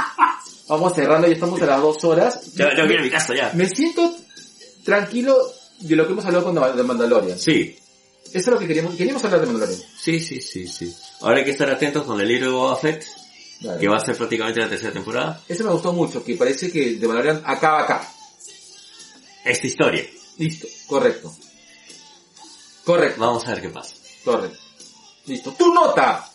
Vamos 0.70 0.94
cerrando, 0.94 1.26
ya 1.26 1.34
estamos 1.34 1.60
a 1.62 1.66
las 1.66 1.82
dos 1.82 2.04
horas. 2.04 2.54
Ya, 2.54 2.70
yo 2.76 2.86
quiero 2.86 3.02
mi 3.02 3.10
casa 3.10 3.34
ya. 3.34 3.50
Me 3.54 3.68
siento 3.68 4.16
tranquilo 4.84 5.36
de 5.80 5.96
lo 5.96 6.06
que 6.06 6.12
hemos 6.12 6.24
hablado 6.24 6.44
con 6.44 6.54
The 6.76 6.82
Mandalorian. 6.84 7.36
Sí. 7.38 7.76
Eso 8.26 8.38
es 8.38 8.46
lo 8.46 8.58
que 8.58 8.68
queríamos, 8.68 8.94
queríamos 8.94 9.24
hablar 9.24 9.40
de 9.40 9.46
Mandalorian. 9.46 9.82
Sí, 10.00 10.20
sí, 10.20 10.40
sí, 10.40 10.68
sí. 10.68 10.94
Ahora 11.22 11.38
hay 11.38 11.44
que 11.44 11.50
estar 11.50 11.68
atentos 11.68 12.04
con 12.04 12.20
el 12.20 12.28
libro 12.28 12.46
de 12.46 12.52
Boba 12.52 12.76
Fett, 12.76 13.04
Dale. 13.60 13.80
que 13.80 13.88
va 13.88 13.96
a 13.96 14.04
ser 14.04 14.16
prácticamente 14.16 14.60
la 14.60 14.68
tercera 14.68 14.92
temporada. 14.92 15.42
Eso 15.48 15.64
me 15.64 15.72
gustó 15.72 15.92
mucho, 15.92 16.22
que 16.22 16.36
parece 16.36 16.70
que 16.70 16.92
The 17.00 17.06
Mandalorian 17.08 17.42
acaba 17.44 17.82
acá. 17.82 18.08
Esta 19.44 19.66
historia. 19.66 20.04
Listo, 20.38 20.68
correcto. 20.86 21.34
Correcto, 22.84 23.20
Vamos 23.20 23.44
a 23.48 23.54
ver 23.54 23.62
qué 23.62 23.70
pasa. 23.70 23.94
correcto. 24.24 24.56
Listo. 25.26 25.52
Tu 25.52 25.72
nota. 25.72 26.28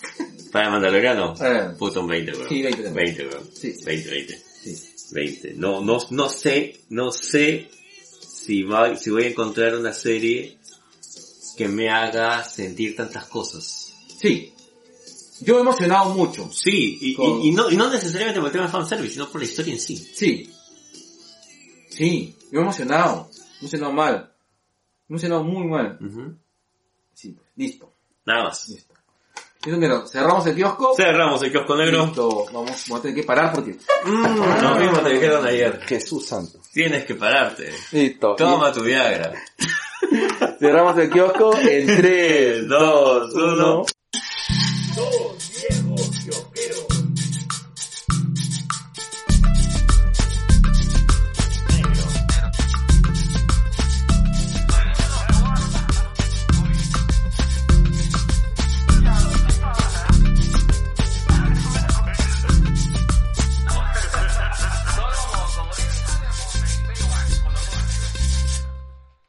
Para 0.52 0.70
Mandaloriano. 0.70 1.34
Eh, 1.41 1.76
Puto 1.78 2.02
un 2.02 2.07
20, 2.07 2.32
bro. 2.32 2.49
Sí, 2.49 2.62
20 2.62 2.84
también. 2.84 3.06
20, 3.06 3.24
bro. 3.26 3.44
Sí. 3.53 3.76
20, 3.84 4.10
20. 4.10 4.44
sí. 4.64 4.76
20. 5.12 5.53
No, 5.56 5.82
no, 5.82 5.99
no 6.12 6.30
sé, 6.30 6.80
no 6.90 7.12
sé 7.12 7.70
si, 8.22 8.64
va, 8.64 8.95
si 8.95 9.10
voy 9.12 9.24
a 9.24 9.28
encontrar 9.28 9.76
una 9.76 9.94
serie 9.94 10.57
que 11.57 11.68
me 11.68 11.90
haga 11.90 12.44
sentir 12.44 12.95
tantas 12.95 13.26
cosas. 13.26 13.94
Sí. 14.20 14.52
Yo 15.41 15.57
he 15.57 15.62
emocionado 15.62 16.14
mucho. 16.14 16.49
Sí, 16.52 16.98
y, 17.02 17.14
Con- 17.16 17.41
y, 17.41 17.49
y 17.49 17.52
no, 17.52 17.70
y 17.70 17.76
no 17.78 17.90
necesariamente 17.91 18.40
por 18.40 18.48
el 18.48 18.53
tema 18.53 18.66
de 18.66 18.72
fanservice, 18.72 19.14
sino 19.14 19.30
por 19.30 19.41
la 19.41 19.45
historia 19.48 19.74
en 19.74 19.80
sí. 19.80 19.98
Sí. 19.98 20.49
Sí. 21.90 22.36
Yo 22.52 22.60
he 22.60 22.64
emocionado. 22.64 23.30
He 23.56 23.60
emocionado 23.60 23.94
mal. 23.94 24.34
He 25.07 25.14
emocionado 25.14 25.44
muy 25.44 25.68
mal. 25.68 25.98
Ujú. 26.02 26.38
Sí, 27.14 27.32
pues, 27.34 27.48
listo. 27.56 27.95
Nada 28.26 28.43
más. 28.45 28.68
Listo. 28.69 28.93
Cerramos 30.07 30.45
el 30.45 30.56
kiosco. 30.56 30.93
Cerramos 30.95 31.41
el 31.41 31.52
kiosco 31.52 31.76
negro. 31.76 32.06
Listo. 32.06 32.45
Vamos, 32.53 32.85
vamos 32.88 32.99
a 32.99 33.02
tener 33.02 33.15
que 33.15 33.23
parar 33.23 33.53
porque... 33.53 33.77
Mm, 34.06 34.61
lo 34.61 34.76
mismo 34.76 34.99
te 34.99 35.10
dijeron 35.10 35.45
ayer. 35.45 35.81
Jesús 35.81 36.26
santo. 36.27 36.60
Tienes 36.72 37.06
que 37.06 37.15
pararte. 37.15 37.73
Listo. 37.91 38.35
Toma 38.35 38.72
tu 38.72 38.84
Viagra. 38.84 39.34
Cerramos 40.60 40.97
el 40.97 41.10
kiosco 41.10 41.57
en 41.57 41.88
3, 41.88 42.68
2, 42.68 43.34
1. 43.34 43.85